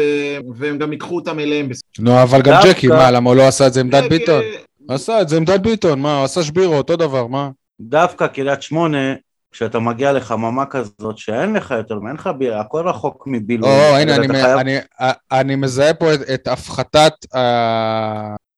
והם 0.55 0.77
גם 0.77 0.91
ייקחו 0.91 1.15
אותם 1.15 1.39
אליהם. 1.39 1.69
נו, 1.99 2.21
אבל 2.23 2.41
גם 2.41 2.61
ג'קי, 2.65 2.87
מה, 2.87 3.11
למה 3.11 3.29
הוא 3.29 3.37
לא 3.37 3.47
עשה 3.47 3.67
את 3.67 3.73
זה 3.73 3.81
עם 3.81 3.89
דן 3.89 4.09
ביטון? 4.09 4.41
עשה 4.89 5.21
את 5.21 5.29
זה 5.29 5.37
עם 5.37 5.45
דן 5.45 5.61
ביטון, 5.61 5.99
מה, 6.01 6.15
הוא 6.17 6.23
עשה 6.25 6.43
שבירו, 6.43 6.75
אותו 6.75 6.95
דבר, 6.95 7.27
מה? 7.27 7.49
דווקא 7.81 8.27
קריית 8.27 8.61
שמונה, 8.61 9.13
כשאתה 9.51 9.79
מגיע 9.79 10.11
לחממה 10.11 10.65
כזאת 10.65 11.17
שאין 11.17 11.53
לך 11.53 11.71
יותר, 11.77 11.95
אין 12.07 12.15
לך 12.15 12.29
ביר, 12.37 12.57
הכל 12.57 12.87
רחוק 12.87 13.23
מבילוי. 13.27 13.69
או, 13.69 13.95
הנה, 13.97 14.15
אני 14.15 14.25
אתה 14.25 14.33
מ- 14.33 14.41
חייב- 14.41 14.59
אני- 14.59 14.77
אני 15.31 15.55
מזהה 15.55 15.93
פה 15.93 16.13
את- 16.13 16.29
את 16.33 16.47
הפחתת 16.47 17.13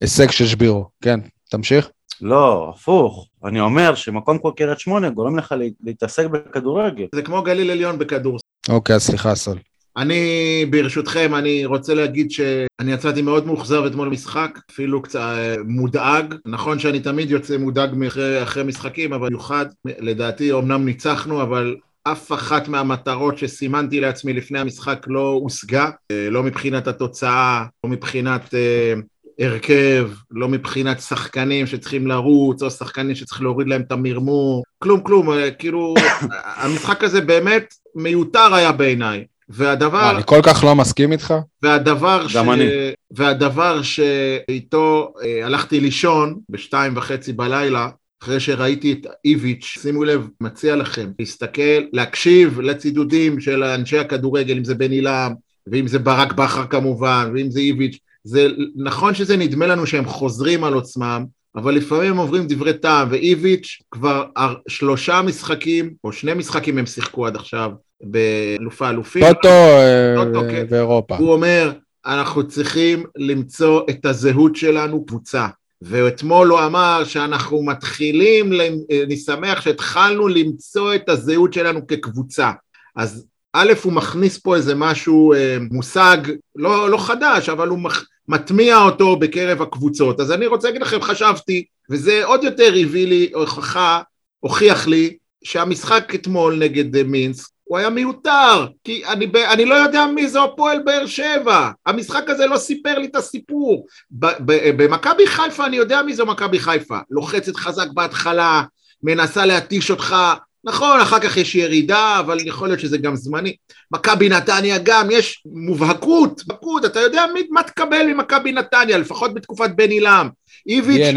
ההישג 0.02 0.32
של 0.32 0.45
שבירו. 0.45 0.86
כן, 1.02 1.20
תמשיך. 1.49 1.89
לא, 2.22 2.72
הפוך. 2.76 3.28
אני 3.45 3.60
אומר 3.60 3.95
שמקום 3.95 4.38
כמו 4.38 4.56
קריית 4.56 4.80
שמונה 4.80 5.10
גורם 5.10 5.38
לך 5.38 5.52
לה- 5.52 5.66
להתעסק 5.84 6.26
בכדורגל. 6.26 7.06
זה 7.16 7.22
כמו 7.22 7.41
גליל 7.41 7.72
עליון 7.72 7.99
בכדור. 7.99 8.38
אוקיי, 8.70 8.95
אז 8.95 9.04
סליחה, 9.04 9.36
סול. 9.36 9.58
אני, 9.97 10.24
ברשותכם, 10.70 11.36
אני 11.36 11.66
רוצה 11.66 11.93
להגיד 11.93 12.32
שאני 12.32 12.91
יצאתי 12.93 13.22
מאוד 13.22 13.45
מאוכזב 13.47 13.84
אתמול 13.86 14.10
משחק, 14.10 14.60
אפילו 14.72 15.02
קצת 15.02 15.20
אה, 15.20 15.56
מודאג. 15.68 16.36
נכון 16.45 16.80
שאני 16.80 16.99
תמיד 16.99 17.32
יוצא 17.32 17.58
מודאג 17.58 17.89
מאחרי, 17.93 18.43
אחרי 18.43 18.64
משחקים, 18.64 19.14
אבל 19.14 19.28
במיוחד, 19.28 19.66
לדעתי, 19.86 20.52
אמנם 20.54 20.86
ניצחנו, 20.86 21.41
אבל 21.41 21.76
אף 22.04 22.32
אחת 22.32 22.68
מהמטרות 22.68 23.38
שסימנתי 23.38 23.99
לעצמי 23.99 24.34
לפני 24.34 24.60
המשחק 24.60 25.06
לא 25.08 25.30
הושגה, 25.41 25.89
אה, 26.12 26.28
לא 26.30 26.43
מבחינת 26.43 26.88
התוצאה, 26.88 27.64
לא 27.84 27.89
מבחינת 27.89 28.54
אה, 28.54 28.93
הרכב, 29.41 30.09
לא 30.31 30.47
מבחינת 30.47 31.01
שחקנים 31.01 31.67
שצריכים 31.67 32.07
לרוץ, 32.07 32.63
או 32.63 32.71
שחקנים 32.71 33.15
שצריך 33.15 33.41
להוריד 33.41 33.67
להם 33.67 33.81
את 33.81 33.91
המרמור, 33.91 34.63
כלום 34.79 35.01
כלום, 35.01 35.29
אה, 35.29 35.51
כאילו, 35.51 35.93
המשחק 36.61 37.03
הזה 37.03 37.21
באמת 37.21 37.73
מיותר 37.95 38.53
היה 38.53 38.71
בעיניי. 38.71 39.25
והדבר, 39.49 40.11
אני 40.15 40.23
כל 40.25 40.39
כך 40.43 40.63
לא 40.63 40.75
מסכים 40.75 41.11
איתך. 41.11 41.33
והדבר, 41.63 42.27
ש... 42.27 42.35
גם 42.35 42.51
אני. 42.51 42.65
והדבר 43.11 43.81
שאיתו 43.81 45.13
אה, 45.23 45.45
הלכתי 45.45 45.79
לישון 45.79 46.39
בשתיים 46.49 46.97
וחצי 46.97 47.33
בלילה, 47.33 47.89
אחרי 48.23 48.39
שראיתי 48.39 48.91
את 48.91 49.07
איביץ', 49.25 49.77
שימו 49.81 50.03
לב, 50.03 50.27
מציע 50.41 50.75
לכם 50.75 51.11
להסתכל, 51.19 51.81
להקשיב 51.93 52.59
לצידודים 52.59 53.39
של 53.39 53.63
אנשי 53.63 53.97
הכדורגל, 53.97 54.57
אם 54.57 54.63
זה 54.63 54.75
בן 54.75 54.91
עילם, 54.91 55.33
ואם 55.67 55.87
זה 55.87 55.99
ברק 55.99 56.33
בכר 56.33 56.67
כמובן, 56.67 57.31
ואם 57.33 57.51
זה 57.51 57.59
איביץ', 57.59 57.97
זה 58.24 58.47
נכון 58.76 59.13
שזה 59.13 59.38
נדמה 59.38 59.67
לנו 59.67 59.88
שהם 59.88 60.05
חוזרים 60.05 60.63
על 60.63 60.78
עצמם, 60.78 61.26
אבל 61.55 61.76
לפעמים 61.76 62.11
הם 62.11 62.17
עוברים 62.17 62.47
דברי 62.47 62.74
טעם, 62.74 63.07
ואיביץ' 63.11 63.82
כבר 63.91 64.26
שלושה 64.67 65.22
משחקים, 65.22 65.93
או 66.03 66.13
שני 66.13 66.34
משחקים 66.34 66.78
הם 66.78 66.86
שיחקו 66.86 67.28
עד 67.28 67.36
עכשיו, 67.36 67.72
באלופי 68.03 68.86
האלופים. 68.86 69.24
טוטו 69.34 70.41
אה, 70.41 70.49
כן. 70.51 70.65
ואירופה. 70.69 71.17
הוא 71.17 71.34
אומר, 71.34 71.72
אנחנו 72.05 72.47
צריכים 72.47 73.03
למצוא 73.17 73.82
את 73.89 74.05
הזהות 74.05 74.55
שלנו 74.55 75.05
קבוצה. 75.05 75.47
ואתמול 75.82 76.47
הוא 76.47 76.59
אמר 76.59 77.03
שאנחנו 77.03 77.63
מתחילים, 77.63 78.53
למ- 78.53 79.03
אני 79.05 79.17
שמח 79.17 79.61
שהתחלנו 79.61 80.28
למצוא 80.28 80.95
את 80.95 81.09
הזהות 81.09 81.53
שלנו 81.53 81.88
כקבוצה. 81.88 82.51
אז 82.95 83.26
א', 83.53 83.74
הוא 83.84 83.93
מכניס 83.93 84.38
פה 84.38 84.55
איזה 84.55 84.76
משהו, 84.76 85.34
אה, 85.34 85.57
מושג 85.72 86.17
לא, 86.55 86.89
לא 86.89 86.97
חדש, 86.97 87.49
אבל 87.49 87.67
הוא 87.67 87.80
מח, 87.80 88.05
מטמיע 88.28 88.78
אותו 88.78 89.15
בקרב 89.15 89.61
הקבוצות. 89.61 90.19
אז 90.19 90.32
אני 90.32 90.47
רוצה 90.47 90.67
להגיד 90.67 90.82
לכם, 90.82 91.01
חשבתי, 91.01 91.65
וזה 91.89 92.26
עוד 92.26 92.43
יותר 92.43 92.74
הביא 92.82 93.07
לי 93.07 93.32
הוכחה, 93.34 94.01
הוכיח 94.39 94.88
לי, 94.88 95.17
שהמשחק 95.43 96.15
אתמול 96.15 96.55
נגד 96.55 97.03
מינסק 97.03 97.51
הוא 97.72 97.78
היה 97.78 97.89
מיותר, 97.89 98.67
כי 98.84 99.05
אני, 99.05 99.32
אני 99.53 99.65
לא 99.65 99.76
יודע 99.76 100.05
מי 100.05 100.28
זה 100.28 100.41
הפועל 100.43 100.82
באר 100.86 101.05
שבע, 101.05 101.69
המשחק 101.86 102.30
הזה 102.30 102.45
לא 102.45 102.57
סיפר 102.57 102.99
לי 102.99 103.05
את 103.05 103.15
הסיפור. 103.15 103.88
במכבי 104.11 105.28
חיפה 105.28 105.65
אני 105.65 105.78
יודע 105.78 106.01
מי 106.01 106.13
זו 106.13 106.26
מכבי 106.26 106.59
חיפה, 106.59 106.97
לוחצת 107.09 107.55
חזק 107.55 107.88
בהתחלה, 107.93 108.63
מנסה 109.03 109.45
להתיש 109.45 109.91
אותך, 109.91 110.15
נכון, 110.64 110.99
אחר 110.99 111.20
כך 111.20 111.38
יש 111.38 111.55
ירידה, 111.55 112.20
אבל 112.20 112.47
יכול 112.47 112.68
להיות 112.68 112.80
שזה 112.80 112.97
גם 112.97 113.16
זמני. 113.16 113.55
מכבי 113.91 114.30
נתניה 114.30 114.78
גם, 114.78 115.12
יש 115.12 115.43
מובהקות, 115.45 116.41
מובהקות, 116.47 116.86
אתה 116.86 116.99
יודע 116.99 117.24
מי, 117.34 117.47
מה 117.49 117.64
תקבל 117.64 118.03
ממכבי 118.03 118.51
נתניה, 118.51 118.97
לפחות 118.97 119.34
בתקופת 119.34 119.70
בן 119.76 119.89
עילם. 119.89 120.30
איביץ'. 120.68 121.16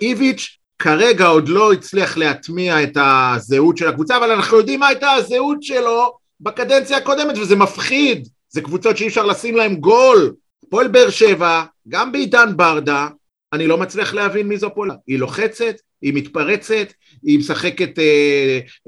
איביץ' 0.00 0.58
כרגע 0.78 1.26
עוד 1.26 1.48
לא 1.48 1.72
הצליח 1.72 2.16
להטמיע 2.16 2.82
את 2.82 2.96
הזהות 3.00 3.76
של 3.76 3.88
הקבוצה, 3.88 4.16
אבל 4.16 4.30
אנחנו 4.30 4.56
יודעים 4.56 4.80
מה 4.80 4.86
הייתה 4.86 5.10
הזהות 5.10 5.62
שלו 5.62 6.12
בקדנציה 6.40 6.96
הקודמת, 6.96 7.38
וזה 7.38 7.56
מפחיד. 7.56 8.28
זה 8.48 8.60
קבוצות 8.60 8.96
שאי 8.96 9.08
אפשר 9.08 9.26
לשים 9.26 9.56
להם 9.56 9.74
גול. 9.74 10.34
הפועל 10.66 10.88
באר 10.88 11.10
שבע, 11.10 11.62
גם 11.88 12.12
בעידן 12.12 12.56
ברדה, 12.56 13.08
אני 13.52 13.66
לא 13.66 13.78
מצליח 13.78 14.14
להבין 14.14 14.48
מי 14.48 14.56
זו 14.56 14.66
הפועל. 14.66 14.90
היא 15.06 15.18
לוחצת, 15.18 15.74
היא 16.02 16.14
מתפרצת, 16.14 16.92
היא 17.24 17.38
משחקת 17.38 17.98
אה, 17.98 18.04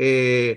אה, 0.00 0.04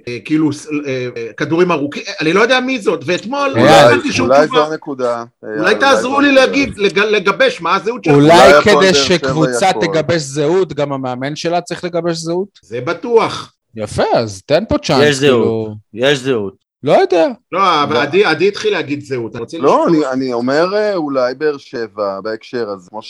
אה, 0.08 0.18
כאילו 0.26 0.50
אה, 0.86 0.92
אה, 1.18 1.34
כדורים 1.38 1.72
ארוכים, 1.72 2.04
אני 2.22 2.34
לא 2.34 2.42
יודע 2.42 2.60
מי 2.60 2.80
זאת, 2.80 3.02
ואתמול 3.06 3.50
לא 3.56 3.62
אולי- 3.62 3.70
הבנתי 3.74 4.12
שום 4.12 4.28
אולי 4.32 4.46
תשובה. 4.48 4.60
זו 4.66 4.72
הנקודה. 4.72 5.24
אולי 5.60 5.76
תעזרו 5.76 6.20
לי 6.22 6.32
להגיד, 6.32 6.78
לג- 6.78 7.00
לגבש 7.00 7.62
מה 7.62 7.76
הזהות 7.76 8.04
של 8.04 8.12
אולי 8.12 8.52
כדי 8.64 8.94
שקבוצה. 8.94 9.70
תגבש 9.82 10.22
זהות, 10.22 10.74
גם 10.74 10.94
המאמן 10.94 11.36
שלה 11.36 11.62
צריך 11.62 11.84
לגבש 11.84 12.18
זהות? 12.18 12.48
זה 12.64 12.82
בטוח. 12.82 13.54
יפה, 13.76 14.04
אז 14.16 14.42
תן 14.46 14.64
פה 14.70 14.78
צ'אנס. 14.78 15.04
יש 15.04 15.16
זהות. 15.16 15.44
כאילו. 15.44 15.76
יש 15.94 16.18
זהות. 16.20 16.54
לא 16.84 16.92
יודע. 17.02 17.28
לא, 17.52 17.84
אבל 17.84 17.98
עדי 17.98 18.26
עדי 18.26 18.48
התחיל 18.48 18.74
להגיד 18.74 19.02
זהות. 19.02 19.36
לא. 19.60 19.88
אני, 19.88 19.98
אני 20.12 20.34
אומר 20.34 20.76
אה, 20.76 20.96
אולי 20.96 21.34
באר 21.36 21.58
שבע 21.58 22.20
בהקשר 22.24 22.70
הזה, 22.70 22.90
כמו 22.90 23.02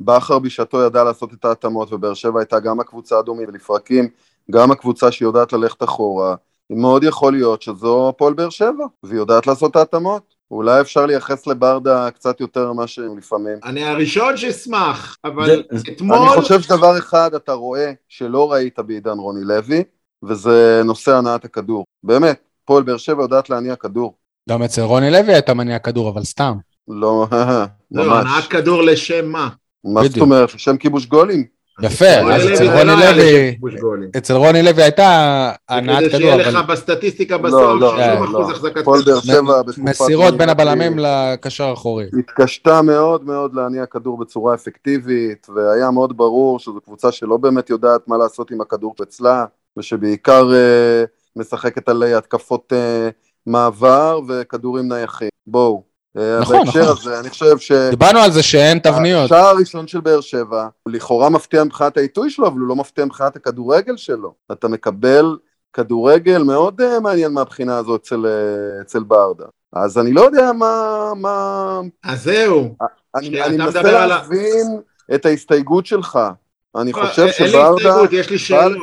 שבכר 0.00 0.38
בשעתו 0.38 0.82
ידע 0.82 1.04
לעשות 1.04 1.32
את 1.32 1.44
ההתאמות, 1.44 1.92
ובאר 1.92 2.14
שבע 2.14 2.40
הייתה 2.40 2.60
גם 2.60 2.80
הקבוצה 2.80 3.18
הדומית, 3.18 3.48
ולפרקים 3.48 4.08
גם 4.50 4.70
הקבוצה 4.70 5.12
שיודעת 5.12 5.52
ללכת 5.52 5.82
אחורה, 5.82 6.34
מאוד 6.70 7.04
יכול 7.04 7.32
להיות 7.32 7.62
שזו 7.62 8.08
הפועל 8.08 8.34
באר 8.34 8.50
שבע, 8.50 8.84
והיא 9.02 9.18
יודעת 9.18 9.46
לעשות 9.46 9.70
את 9.70 9.76
ההתאמות. 9.76 10.22
אולי 10.50 10.80
אפשר 10.80 11.06
לייחס 11.06 11.46
לברדה 11.46 12.10
קצת 12.10 12.40
יותר 12.40 12.72
ממה 12.72 12.86
שלפעמים. 12.86 13.58
אני 13.64 13.84
הראשון 13.84 14.36
שאשמח, 14.36 15.16
אבל 15.24 15.62
זה- 15.72 15.92
אתמול... 15.92 16.16
אני 16.16 16.42
חושב 16.42 16.60
שדבר 16.60 16.98
אחד 16.98 17.34
אתה 17.34 17.52
רואה 17.52 17.92
שלא 18.08 18.52
ראית 18.52 18.78
בעידן 18.78 19.18
רוני 19.18 19.44
לוי, 19.44 19.82
וזה 20.24 20.82
נושא 20.84 21.16
הנעת 21.16 21.44
הכדור. 21.44 21.84
באמת, 22.02 22.40
הפועל 22.64 22.82
באר 22.82 22.96
שבע 22.96 23.22
יודעת 23.22 23.50
להניע 23.50 23.76
כדור. 23.76 24.14
גם 24.48 24.62
אצל 24.62 24.82
רוני 24.82 25.10
לוי 25.10 25.32
הייתה 25.32 25.54
מניע 25.54 25.78
כדור, 25.78 26.08
אבל 26.10 26.24
סתם. 26.24 26.52
לא, 26.88 27.26
לא, 27.90 28.04
ממש. 28.04 28.26
הנעת 28.26 28.44
כדור 28.50 28.82
לשם 28.82 29.28
מה? 29.28 29.48
מה 29.84 30.08
זאת. 30.08 30.18
אומרת? 30.18 30.54
לשם 30.54 30.76
כיבוש 30.76 31.06
גולים? 31.06 31.60
יפה, 31.82 32.04
אז 32.06 32.42
אצל 32.52 32.66
רוני 32.66 32.84
לא 32.84 33.10
לוי. 33.10 33.58
אצל 34.16 34.34
רוני 34.34 34.62
לוי 34.62 34.82
הייתה 34.82 35.52
הנעת 35.68 35.98
כדי 35.98 36.08
כדור, 36.08 36.20
שיהיה 36.20 36.36
לך 36.36 36.54
אבל 36.54 36.74
בסטטיסטיקה 36.74 37.36
לא, 37.36 37.42
בסוף 37.42 37.80
לא, 37.80 37.96
60 37.96 38.08
לא, 38.08 38.24
אחוז 38.24 38.32
לא. 38.32 38.50
החזקת 38.50 38.82
כדור. 38.82 39.84
מסירות 39.84 40.36
בין 40.36 40.48
הבלמים 40.48 40.98
לקשר 40.98 41.64
האחורי. 41.64 42.06
התקשתה 42.18 42.82
מאוד 42.82 43.24
מאוד 43.24 43.54
להניע 43.54 43.86
כדור 43.86 44.18
בצורה 44.18 44.54
אפקטיבית, 44.54 45.46
והיה 45.54 45.90
מאוד 45.90 46.16
ברור 46.16 46.58
שזו 46.58 46.80
קבוצה 46.84 47.12
שלא 47.12 47.36
באמת 47.36 47.70
יודעת 47.70 48.08
מה 48.08 48.16
לעשות 48.16 48.50
עם 48.50 48.60
הכדור 48.60 48.94
אצלה, 49.02 49.44
ושבעיקר 49.76 50.54
אה, 50.54 51.04
משחקת 51.36 51.88
על 51.88 52.02
התקפות 52.02 52.72
אה, 52.72 53.08
מעבר 53.46 54.20
וכדורים 54.28 54.88
נייחים. 54.88 55.28
בואו. 55.46 55.89
אה, 56.18 56.40
נכון, 56.40 56.64
בהקשר 56.64 56.82
נכון. 56.82 56.96
הזה, 56.98 57.20
אני 57.20 57.30
חושב 57.30 57.58
ש... 57.58 57.72
דיברנו 57.72 58.18
על 58.18 58.32
זה 58.32 58.42
שאין 58.42 58.78
תבניות. 58.78 59.24
השער 59.24 59.46
הראשון 59.46 59.86
של 59.86 60.00
באר 60.00 60.20
שבע, 60.20 60.68
הוא 60.82 60.92
לכאורה 60.92 61.30
מפתיע 61.30 61.64
מבחינת 61.64 61.96
העיתוי 61.96 62.30
שלו, 62.30 62.46
אבל 62.46 62.58
הוא 62.58 62.68
לא 62.68 62.76
מפתיע 62.76 63.04
מבחינת 63.04 63.36
הכדורגל 63.36 63.96
שלו. 63.96 64.34
אתה 64.52 64.68
מקבל 64.68 65.36
כדורגל 65.72 66.42
מאוד 66.42 66.80
uh, 66.80 67.00
מעניין 67.00 67.32
מהבחינה 67.32 67.76
הזו 67.76 67.96
אצל, 67.96 68.26
uh, 68.26 68.82
אצל 68.82 69.02
ברדה. 69.02 69.44
אז 69.72 69.98
אני 69.98 70.12
לא 70.12 70.20
יודע 70.20 70.52
מה... 70.52 71.12
מה... 71.16 71.80
אז 72.04 72.22
זהו. 72.22 72.74
אני, 73.14 73.42
אני 73.42 73.56
מנסה 73.56 73.80
מדבר 73.80 73.96
על 73.96 74.08
להבין 74.08 74.80
את 75.14 75.26
ההסתייגות 75.26 75.86
שלך. 75.86 76.18
אני 76.76 76.92
חושב 76.92 77.28
שברדה 77.32 78.04
בא. 78.10 78.16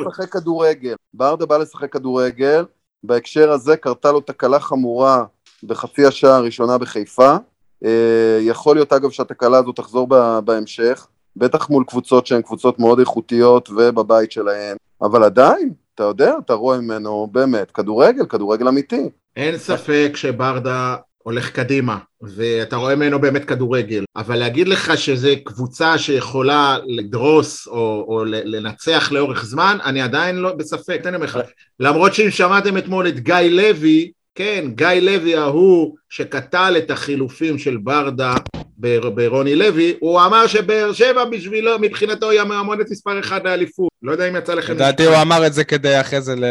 לשחק 0.04 0.32
כדורגל. 0.32 0.94
ברדה 1.14 1.46
בא 1.46 1.56
לשחק 1.56 1.92
כדורגל, 1.92 2.64
בהקשר 3.04 3.50
הזה 3.52 3.76
קרתה 3.76 4.12
לו 4.12 4.20
תקלה 4.20 4.60
חמורה 4.60 5.24
בחצי 5.64 6.06
השעה 6.06 6.36
הראשונה 6.36 6.78
בחיפה. 6.78 7.36
אה, 7.84 8.38
יכול 8.40 8.76
להיות 8.76 8.92
אגב 8.92 9.10
שהתקלה 9.10 9.58
הזו 9.58 9.72
תחזור 9.72 10.08
בהמשך, 10.44 11.06
בטח 11.36 11.70
מול 11.70 11.84
קבוצות 11.88 12.26
שהן 12.26 12.42
קבוצות 12.42 12.78
מאוד 12.78 12.98
איכותיות 12.98 13.70
ובבית 13.70 14.32
שלהן, 14.32 14.76
אבל 15.02 15.24
עדיין, 15.24 15.72
אתה 15.94 16.02
יודע, 16.02 16.34
אתה 16.44 16.54
רואה 16.54 16.80
ממנו 16.80 17.28
באמת 17.32 17.70
כדורגל, 17.70 18.26
כדורגל 18.26 18.68
אמיתי. 18.68 19.08
אין 19.36 19.58
ספק 19.58 20.12
שברדה 20.14 20.96
הולך 21.18 21.50
קדימה, 21.50 21.98
ואתה 22.22 22.76
רואה 22.76 22.96
ממנו 22.96 23.20
באמת 23.20 23.44
כדורגל, 23.44 24.04
אבל 24.16 24.36
להגיד 24.36 24.68
לך 24.68 24.98
שזו 24.98 25.28
קבוצה 25.44 25.98
שיכולה 25.98 26.78
לדרוס 26.86 27.66
או, 27.66 28.04
או 28.08 28.24
לנצח 28.24 29.12
לאורך 29.12 29.44
זמן, 29.44 29.78
אני 29.84 30.02
עדיין 30.02 30.36
לא 30.36 30.52
בספק, 30.52 31.00
תן 31.02 31.14
לי 31.14 31.20
לך, 31.20 31.38
למרות 31.80 32.14
שאם 32.14 32.30
שמעתם 32.30 32.78
אתמול 32.78 33.08
את 33.08 33.18
גיא 33.18 33.34
לוי, 33.34 34.12
כן, 34.38 34.64
גיא 34.74 34.86
לוי 34.86 35.36
ההוא 35.36 35.94
שקטל 36.10 36.74
את 36.78 36.90
החילופים 36.90 37.58
של 37.58 37.76
ברדה 37.76 38.34
בר- 38.76 39.10
ברוני 39.10 39.54
לוי, 39.54 39.94
הוא 40.00 40.20
אמר 40.20 40.46
שבאר 40.46 40.92
שבע 40.92 41.24
בשבילו, 41.24 41.78
מבחינתו 41.80 42.30
היא 42.30 42.40
המועמדת 42.40 42.90
מספר 42.90 43.20
אחד 43.20 43.46
לאליפות. 43.46 43.88
לא 44.02 44.12
יודע 44.12 44.28
אם 44.28 44.36
יצא 44.36 44.54
לכם... 44.54 44.72
לדעתי. 44.74 45.04
הוא 45.04 45.16
אמר 45.22 45.46
את 45.46 45.54
זה 45.54 45.64
כדי 45.64 46.00
אחרי 46.00 46.20
זה 46.20 46.36
ל- 46.36 46.44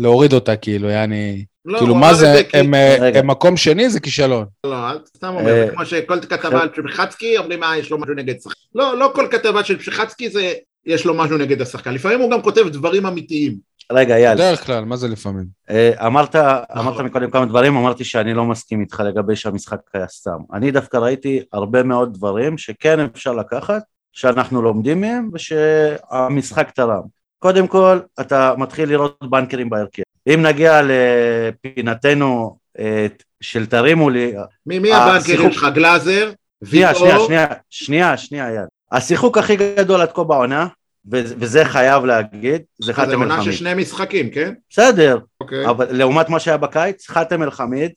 להוריד 0.00 0.32
אותה, 0.32 0.56
כאילו, 0.56 0.88
יעני... 0.88 1.44
לא, 1.64 1.78
כאילו, 1.78 1.94
מה 1.94 2.14
זה, 2.14 2.42
הם, 2.54 2.74
אה. 2.74 3.18
הם 3.18 3.26
מקום 3.30 3.56
שני 3.56 3.90
זה 3.90 4.00
כישלון. 4.00 4.44
לא, 4.64 4.90
אל 4.90 4.98
סתם 5.16 5.34
אומר, 5.34 5.50
אה, 5.50 5.66
זה 5.66 5.72
כמו 5.74 5.86
שכל 5.86 6.20
כתבה 6.20 6.62
על 6.62 6.68
פשיחצקי 6.68 7.38
אומרים 7.38 7.60
מה 7.60 7.76
יש 7.78 7.90
לו 7.90 7.98
משהו 7.98 8.14
נגד 8.14 8.34
שחקן. 8.40 8.60
לא, 8.74 8.98
לא 8.98 9.10
כל 9.14 9.26
כתבה 9.30 9.64
של 9.64 9.78
פשיחצקי 9.78 10.30
זה 10.30 10.52
יש 10.86 11.04
לו 11.04 11.14
משהו 11.14 11.36
נגד 11.36 11.62
השחקן, 11.62 11.94
לפעמים 11.94 12.20
הוא 12.20 12.30
גם 12.30 12.42
כותב 12.42 12.68
דברים 12.68 13.06
אמיתיים. 13.06 13.54
רגע, 13.92 14.16
אייל, 14.16 14.34
בדרך 14.34 14.66
כלל, 14.66 14.84
מה 14.84 14.96
זה 14.96 15.08
לפעמים? 15.08 15.44
אה, 15.70 16.06
אמרת, 16.06 16.36
אמרת 16.36 16.70
נכון. 16.74 17.06
מקודם 17.06 17.30
כמה 17.30 17.46
דברים, 17.46 17.76
אמרתי 17.76 18.04
שאני 18.04 18.34
לא 18.34 18.44
מסכים 18.44 18.80
איתך 18.80 19.02
לגבי 19.06 19.36
שהמשחק 19.36 19.80
היה 19.94 20.08
סתם. 20.08 20.38
אני 20.52 20.70
דווקא 20.70 20.96
ראיתי 20.96 21.42
הרבה 21.52 21.82
מאוד 21.82 22.14
דברים 22.14 22.58
שכן 22.58 23.00
אפשר 23.00 23.32
לקחת, 23.32 23.82
שאנחנו 24.12 24.62
לומדים 24.62 25.00
מהם 25.00 25.30
ושהמשחק 25.32 26.70
תרם. 26.70 27.02
קודם 27.38 27.66
כל, 27.66 27.98
אתה 28.20 28.54
מתחיל 28.58 28.88
לראות 28.88 29.18
בנקרים 29.30 29.70
בהרכב. 29.70 30.02
אם 30.34 30.42
נגיע 30.42 30.80
לפינתנו 30.84 32.56
אה, 32.78 33.06
של 33.40 33.66
תרימו 33.66 34.10
לי, 34.10 34.34
מי 34.66 34.78
מי 34.78 34.92
הבנקרים 34.92 35.52
שלך? 35.52 35.66
גלאזר? 35.74 36.32
שנייה, 36.64 36.88
ויטור? 36.88 37.08
שנייה, 37.08 37.26
שנייה, 37.26 37.46
שנייה, 37.70 38.16
שנייה, 38.16 38.48
אייל. 38.48 38.66
השיחוק 38.92 39.38
הכי 39.38 39.56
גדול 39.56 40.00
עד 40.00 40.12
כה 40.12 40.24
בעונה, 40.24 40.66
וזה 41.10 41.64
חייב 41.64 42.04
להגיד, 42.04 42.62
זה 42.78 42.86
זה 42.86 42.92
חאתם 42.94 43.22
עונה 43.22 43.42
של. 43.42 43.52
שני 43.52 43.74
משחקים, 43.74 44.30
כן? 44.30 44.52
בסדר, 44.70 45.18
אוקיי. 45.40 45.66
אבל 45.70 45.86
לעומת 45.90 46.28
מה 46.28 46.40
שהיה 46.40 46.56
בקיץ, 46.56 47.08
חאתם 47.10 47.42
אל-חמיד 47.42 47.90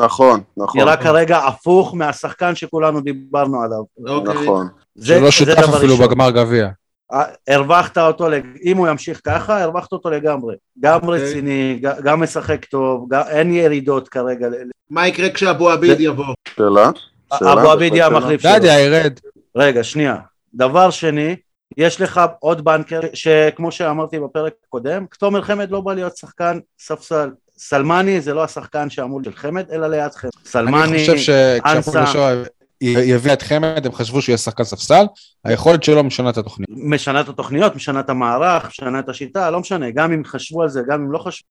נכון, 0.00 0.40
נכון, 0.56 0.80
נראה 0.80 0.96
כרגע 0.96 1.38
הפוך 1.38 1.94
מהשחקן 1.94 2.54
שכולנו 2.54 3.00
דיברנו 3.00 3.62
עליו. 3.62 3.82
אוקיי. 4.16 4.34
נכון. 4.42 4.68
זה, 4.94 5.06
שלא 5.14 5.24
זה 5.24 5.30
שותף 5.32 5.58
אפילו 5.76 5.92
ראשון. 5.94 6.06
בגמר 6.08 6.30
גביע. 6.30 6.68
הרווחת 7.48 7.98
אותו, 7.98 8.28
לג- 8.28 8.46
אם 8.64 8.76
הוא 8.76 8.88
ימשיך 8.88 9.20
ככה, 9.24 9.62
הרווחת 9.62 9.92
אותו 9.92 10.10
לגמרי. 10.10 10.54
גם 10.80 11.00
אוקיי. 11.02 11.22
רציני, 11.24 11.80
גם 12.04 12.20
משחק 12.22 12.64
טוב, 12.64 13.06
גם, 13.10 13.22
אין 13.28 13.52
ירידות 13.52 14.08
כרגע. 14.08 14.48
מה 14.90 15.08
יקרה 15.08 15.30
כשאבו 15.30 15.70
עביד 15.70 15.96
זה- 15.98 16.02
יבוא? 16.02 16.24
שאלה? 16.56 16.90
שאלה? 17.38 17.52
אבו 17.52 17.70
עביד 17.70 17.94
יהיה. 17.94 18.06
המחליף 18.06 18.40
שלו. 18.40 18.50
דדיה 18.52 18.80
ירד. 18.80 19.12
רגע, 19.56 19.84
שנייה. 19.84 20.16
דבר 20.54 20.90
שני, 20.90 21.36
יש 21.76 22.00
לך 22.00 22.20
עוד 22.40 22.64
בנקר, 22.64 23.00
שכמו 23.12 23.72
שאמרתי 23.72 24.20
בפרק 24.20 24.52
הקודם, 24.66 25.06
תומר 25.18 25.42
חמד 25.42 25.70
לא 25.70 25.80
בא 25.80 25.94
להיות 25.94 26.16
שחקן 26.16 26.58
ספסל. 26.78 27.30
סלמני 27.58 28.20
זה 28.20 28.34
לא 28.34 28.44
השחקן 28.44 28.90
שאמור 28.90 29.20
של 29.24 29.32
חמד, 29.32 29.70
אלא 29.70 29.86
ליד 29.86 30.12
חמד. 30.12 30.30
סלמני, 30.44 30.84
אני 30.84 30.98
חושב 30.98 31.16
שכשהפועל 31.16 31.98
אנסה. 31.98 32.50
יביא 32.80 33.32
את 33.32 33.42
חמד, 33.42 33.86
הם 33.86 33.92
חשבו 33.92 34.22
שהוא 34.22 34.32
יהיה 34.32 34.38
שחקן 34.38 34.64
ספסל, 34.64 35.04
היכולת 35.44 35.82
שלו 35.82 36.04
משנה 36.04 36.30
את 36.30 36.36
התוכנית. 36.36 36.68
משנה 36.70 37.20
את 37.20 37.28
התוכניות, 37.28 37.76
משנה 37.76 38.00
את 38.00 38.10
המערך, 38.10 38.66
משנה 38.66 38.98
את 38.98 39.08
השיטה, 39.08 39.50
לא 39.50 39.60
משנה, 39.60 39.90
גם 39.90 40.12
אם 40.12 40.24
חשבו 40.24 40.62
על 40.62 40.68
זה, 40.68 40.82
גם 40.88 41.00
אם 41.00 41.12
לא 41.12 41.18
חשבו, 41.18 41.48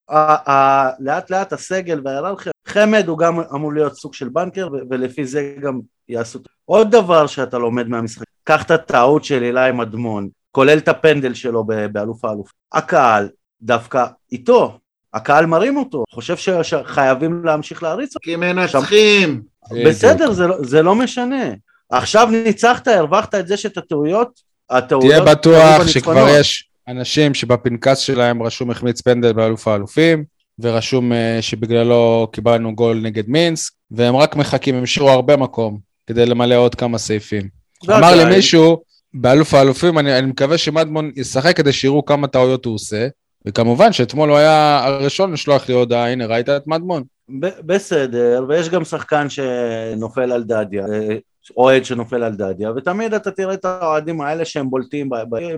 לאט 0.99 1.29
לאט 1.29 1.53
הסגל 1.53 2.01
וההיררכיה, 2.05 2.51
חמד 2.67 3.07
הוא 3.07 3.17
גם 3.17 3.39
אמור 3.39 3.73
להיות 3.73 3.95
סוג 3.95 4.13
של 4.13 4.29
בנקר 4.29 4.67
ולפי 4.89 5.25
זה 5.25 5.55
גם 5.61 5.79
יעשו. 6.09 6.39
עוד 6.65 6.91
דבר 6.91 7.27
שאתה 7.27 7.57
לומד 7.57 7.87
מהמשחק, 7.87 8.25
קח 8.43 8.63
את 8.63 8.71
הטעות 8.71 9.23
של 9.23 9.43
אילי 9.43 9.71
מדמון, 9.71 10.29
כולל 10.51 10.77
את 10.77 10.87
הפנדל 10.87 11.33
שלו 11.33 11.63
באלוף 11.91 12.25
האלוף, 12.25 12.51
הקהל 12.73 13.29
דווקא 13.61 14.05
איתו, 14.31 14.79
הקהל 15.13 15.45
מרים 15.45 15.77
אותו, 15.77 16.03
חושב 16.11 16.35
שחייבים 16.63 17.45
להמשיך 17.45 17.83
להריץ 17.83 18.15
אותו, 18.15 18.23
כי 18.23 18.35
מנצחים. 18.35 19.41
בסדר, 19.85 20.31
זה 20.31 20.47
לא- 20.47 20.57
זה 20.63 20.81
לא 20.81 20.95
משנה. 20.95 21.53
עכשיו 21.89 22.27
ניצחת, 22.31 22.87
הרווחת 22.87 23.35
את 23.35 23.47
זה 23.47 23.57
שאת 23.57 23.77
הטעויות, 23.77 24.39
הטעויות... 24.69 25.23
תהיה 25.23 25.35
בטוח 25.35 25.87
שכבר. 25.87 26.27
יש 26.29 26.69
אנשים 26.87 27.33
שבפנקס 27.33 27.97
שלהם 27.97 28.43
רשום 28.43 28.71
החמיץ 28.71 29.01
פנדל 29.01 29.33
באלוף 29.33 29.67
האלופים, 29.67 30.23
ורשום 30.59 31.13
אה, 31.13 31.37
שבגללו 31.41 32.27
קיבלנו 32.33 32.75
גול 32.75 32.97
נגד 33.03 33.23
מינסק, 33.27 33.73
והם 33.91 34.15
רק 34.15 34.35
מחכים, 34.35 34.75
הם 34.75 34.83
השאירו 34.83 35.09
הרבה 35.09 35.37
מקום 35.37 35.79
כדי 36.07 36.25
למלא 36.25 36.55
עוד 36.55 36.75
כמה 36.75 36.97
סעיפים. 36.97 37.49
לא 37.87 37.97
אמר 37.97 38.15
לי 38.15 38.35
מישהו, 38.35 38.83
באלוף 39.13 39.53
האלופים, 39.53 39.99
אני, 39.99 40.17
אני 40.17 40.27
מקווה 40.27 40.57
שמדמון 40.57 41.11
ישחק 41.15 41.57
כדי 41.57 41.73
שיראו 41.73 42.05
כמה 42.05 42.27
טעויות 42.27 42.65
הוא 42.65 42.75
עושה, 42.75 43.07
וכמובן 43.45 43.93
שאתמול 43.93 44.29
הוא 44.29 44.37
היה 44.37 44.83
הראשון 44.83 45.33
לשלוח 45.33 45.69
לי 45.69 45.75
הודעה, 45.75 46.11
הנה 46.11 46.25
ראית 46.25 46.49
את 46.49 46.67
מדמון? 46.67 47.03
בסדר, 47.39 48.45
ויש 48.47 48.69
גם 48.69 48.83
שחקן 48.83 49.27
שנופל 49.29 50.31
על 50.31 50.43
דדיה, 50.43 50.85
אה, 50.85 51.17
אוהד 51.57 51.85
שנופל 51.85 52.23
על 52.23 52.35
דדיה, 52.35 52.71
ותמיד 52.71 53.13
אתה 53.13 53.31
תראה 53.31 53.53
את 53.53 53.65
האוהדים 53.65 54.21
האלה 54.21 54.45
שהם 54.45 54.69
בולטים, 54.69 55.09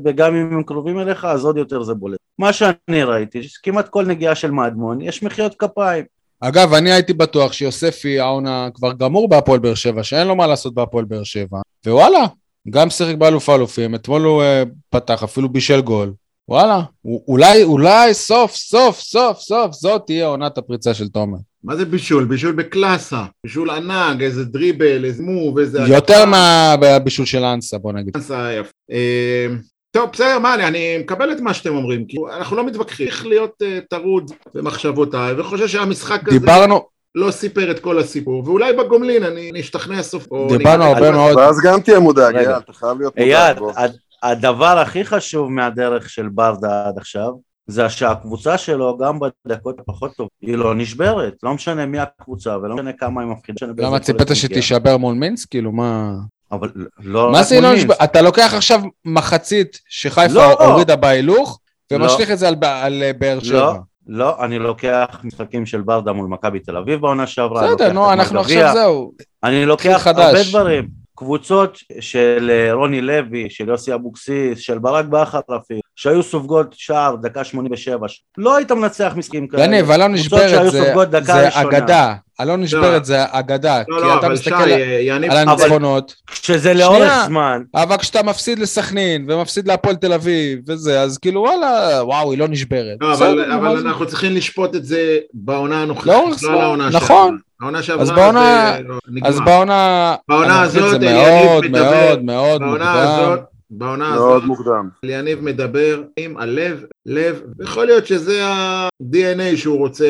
וגם 0.05 0.35
אם 0.35 0.53
הם 0.53 0.63
קרובים 0.63 0.99
אליך, 0.99 1.25
אז 1.25 1.45
עוד 1.45 1.57
יותר 1.57 1.83
זה 1.83 1.93
בולט. 1.93 2.17
מה 2.39 2.53
שאני 2.53 3.03
ראיתי, 3.03 3.43
שכמעט 3.43 3.89
כל 3.89 4.05
נגיעה 4.05 4.35
של 4.35 4.51
מדמון, 4.51 5.01
יש 5.01 5.23
מחיאות 5.23 5.55
כפיים. 5.59 6.05
אגב, 6.39 6.73
אני 6.73 6.91
הייתי 6.91 7.13
בטוח 7.13 7.53
שיוספי 7.53 8.19
העונה 8.19 8.69
כבר 8.73 8.93
גמור 8.93 9.29
בהפועל 9.29 9.59
באר 9.59 9.75
שבע, 9.75 10.03
שאין 10.03 10.27
לו 10.27 10.35
מה 10.35 10.47
לעשות 10.47 10.73
בהפועל 10.73 11.05
באר 11.05 11.23
שבע, 11.23 11.57
ווואלה, 11.87 12.25
גם 12.69 12.89
שיחק 12.89 13.15
באלוף 13.15 13.49
האלופים, 13.49 13.95
אתמול 13.95 14.21
הוא 14.21 14.43
uh, 14.43 14.69
פתח, 14.89 15.23
אפילו 15.23 15.49
בישל 15.49 15.81
גול. 15.81 16.13
וואלה, 16.49 16.81
אולי, 17.27 17.63
אולי 17.63 18.13
סוף, 18.13 18.55
סוף, 18.55 18.99
סוף, 18.99 19.39
סוף, 19.39 19.71
זאת 19.71 20.01
תהיה 20.05 20.25
עונת 20.25 20.57
הפריצה 20.57 20.93
של 20.93 21.07
תומר. 21.07 21.37
מה 21.63 21.75
זה 21.75 21.85
בישול? 21.85 22.25
בישול 22.25 22.51
בקלאסה. 22.51 23.23
בישול 23.43 23.69
ענק, 23.69 24.21
איזה 24.21 24.45
דריבל, 24.45 25.05
איזה 25.05 25.23
מוב, 25.23 25.57
איזה... 25.59 25.79
יותר 25.87 26.25
מהבישול 26.25 27.25
של 27.25 27.43
אנסה, 27.43 27.77
בוא 27.77 27.93
נגיד. 27.93 28.15
אנסה 28.17 28.53
יפה. 28.53 28.71
אה, 28.91 29.47
טוב, 29.91 30.09
בסדר, 30.13 30.39
מה, 30.39 30.53
אני- 30.53 30.67
אני 30.67 30.97
מקבל 30.97 31.31
את 31.31 31.39
מה 31.39 31.53
שאתם 31.53 31.75
אומרים, 31.75 32.05
כי 32.07 32.17
אנחנו 32.37 32.57
לא 32.57 32.65
מתווכחים. 32.65 33.07
צריך 33.07 33.25
להיות 33.25 33.51
אה, 33.63 33.79
טרוד 33.89 34.31
במחשבותיי, 34.53 35.33
וחושב 35.39 35.67
שהמשחק 35.67 36.27
הזה 36.27 36.39
דיברנו, 36.39 36.81
לא 37.15 37.31
סיפר 37.31 37.71
את 37.71 37.79
כל 37.79 37.99
הסיפור, 37.99 38.43
ואולי 38.45 38.73
בגומלין 38.73 39.23
אני 39.23 39.51
אני 39.51 39.59
אשתכנע 39.59 40.03
סוף. 40.03 40.27
דיברנו 40.57 40.57
אקבל 40.91 41.03
הרבה 41.05 41.11
מאוד, 41.11 41.35
ואז 41.37 41.59
גם 41.63 41.79
תהיה 41.81 41.99
מודאג. 41.99 42.35
אייל, 42.35 42.49
אתה 42.49 42.73
חייב 42.73 42.97
להיות 42.99 43.13
מודאג. 43.17 43.57
אייל, 43.77 43.91
הדבר 44.31 44.79
הכי 44.79 45.05
חשוב 45.05 45.51
מהדרך 45.51 46.09
של 46.09 46.29
ברדה 46.29 46.87
עד 46.87 46.97
עכשיו, 46.97 47.31
זה 47.67 47.89
שהקבוצה 47.89 48.57
שלו, 48.57 48.97
גם 48.97 49.19
בדקות 49.45 49.79
הפחות 49.79 50.15
טוב, 50.15 50.27
היא 50.41 50.55
לא 50.55 50.75
נשברת. 50.75 51.33
לא 51.43 51.53
משנה 51.53 51.85
מי 51.85 51.99
הקבוצה, 51.99 52.57
ולא 52.57 52.75
משנה 52.75 52.93
כמה 52.93 53.21
היא 53.21 53.29
מפחידה. 53.29 53.65
לא 53.77 53.87
למה 53.87 53.99
ציפית. 53.99 54.27
שתישבר 54.33 54.97
מול 54.97 55.15
מינסק? 55.15 55.49
כאילו, 55.49 55.71
מה... 55.71 56.13
אבל 56.51 56.71
לא 56.99 57.31
מה 57.31 57.43
זה 57.43 57.61
לא 57.61 57.73
נשבר? 57.73 57.93
אתה 58.03 58.21
לוקח 58.21 58.53
עכשיו 58.57 58.81
מחצית 59.05 59.79
שחיפה 59.89 60.33
לא. 60.33 60.63
הורידה 60.63 60.95
בהילוך, 60.95 61.59
לא. 61.91 61.97
ומשליך 61.97 62.31
את 62.31 62.39
זה 62.39 62.47
על 62.47 62.55
על 62.61 63.03
אה, 63.03 63.11
באר 63.13 63.39
שבע. 63.39 63.57
לא, 63.57 63.73
לא, 64.07 64.45
אני 64.45 64.59
לוקח 64.59 65.19
משחקים 65.23 65.65
של 65.65 65.81
ברדה 65.81 66.13
מול 66.13 66.27
מכבי 66.27 66.59
תל 66.59 66.77
אביב 66.77 67.01
בעונה 67.01 67.27
שעברה. 67.27 67.67
בסדר, 67.67 67.93
נו, 67.93 68.13
אנחנו. 68.13 68.39
עכשיו 68.39 68.73
זהו. 68.73 69.11
אני 69.43 69.65
לוקח. 69.65 70.07
הרבה 70.07 70.43
דברים. 70.49 71.04
קבוצות 71.15 71.77
של 71.99 72.51
אה, 72.53 72.73
רוני 72.73 73.01
לוי, 73.01 73.47
של 73.49 73.67
יוסי 73.69 73.93
אבוקסיס, 73.93 74.59
של 74.59 74.79
ברק 74.79 75.05
בכר 75.05 75.39
אפילו, 75.65 75.79
שהיו 75.95 76.23
סופגות 76.23 76.67
שער 76.77 77.15
דקה 77.21 77.43
87, 77.43 78.07
לא 78.37 78.55
היית 78.55 78.71
מנצח 78.71 79.13
משחקים 79.15 79.47
כאלה. 79.47 79.63
יניב, 79.63 79.91
אלון 79.91 80.13
נשברת 80.13 80.71
זה- 80.71 80.93
זה. 81.23 81.49
אגדה. 81.61 82.13
אלון 82.41 82.61
נשברת 82.61 82.99
לא. 83.01 83.03
זה 83.03 83.17
אגדה. 83.31 83.81
לא, 83.87 83.97
כי 83.99 84.05
לא, 84.05 84.17
אתה 84.19 84.27
אבל 84.27 84.35
שי, 84.37 84.49
מסתכל 84.49 84.71
על- 84.71 85.23
על 85.31 85.37
הניצחונות. 85.49 86.15
כשזה 86.27 86.73
לאורך. 86.73 87.13
זמן, 87.25 87.61
אבל 87.75 87.97
כשאתה 87.97 88.23
מפסיד 88.23 88.59
לסכנין, 88.59 89.25
ומפסיד 89.31 89.67
להפועל 89.67 89.95
תל 89.95 90.13
אביב, 90.13 90.59
וזה, 90.67 91.01
אז 91.01 91.17
כאילו 91.17 91.41
וואלה, 91.41 91.99
וואו, 92.03 92.31
היא 92.31 92.39
לא 92.39 92.47
נשברת. 92.47 92.97
לא, 93.01 93.13
אבל, 93.13 93.51
אבל? 93.51 93.87
אנחנו 93.87 94.07
צריכים 94.07 94.31
לשפוט 94.31 94.75
את 94.75 94.85
זה 94.85 95.17
בעונה 95.33 95.81
הנוכחית, 95.81 96.05
לאורך 96.13 96.29
לא 96.29 96.35
זמן, 96.37 96.51
לעונה 96.53 96.89
נכון. 96.89 97.37
העונה 97.61 97.83
שעברה 97.83 98.03
אז 98.03 98.11
בעונה- 98.11 98.73
זה 98.77 98.83
נגמר. 99.11 99.29
אז 99.29 99.39
בעונה 99.39 100.15
בעונה 100.29 100.61
הזאת, 100.61 100.89
זה 100.89 100.95
אליניב 100.95 101.45
מאוד 101.45 101.65
מדבר- 101.65 102.17
מאוד 102.21 102.21
מאוד 102.21 102.61
בעונה 102.61 102.85
מוקדם. 102.93 103.23
הזאת, 103.31 103.39
בעונה 103.69 104.13
הזאת, 104.13 104.27
מאוד 104.29 104.45
מוקדם. 104.45 104.89
יניב 105.03 105.39
מדבר 105.41 106.03
עם 106.17 106.37
הלב, 106.37 106.83
לב, 107.05 107.41
יכול 107.63 107.85
להיות 107.85 108.07
שזה 108.07 108.45
ה-DNA 108.45 109.57
שהוא 109.57 109.77
רוצה, 109.77 110.05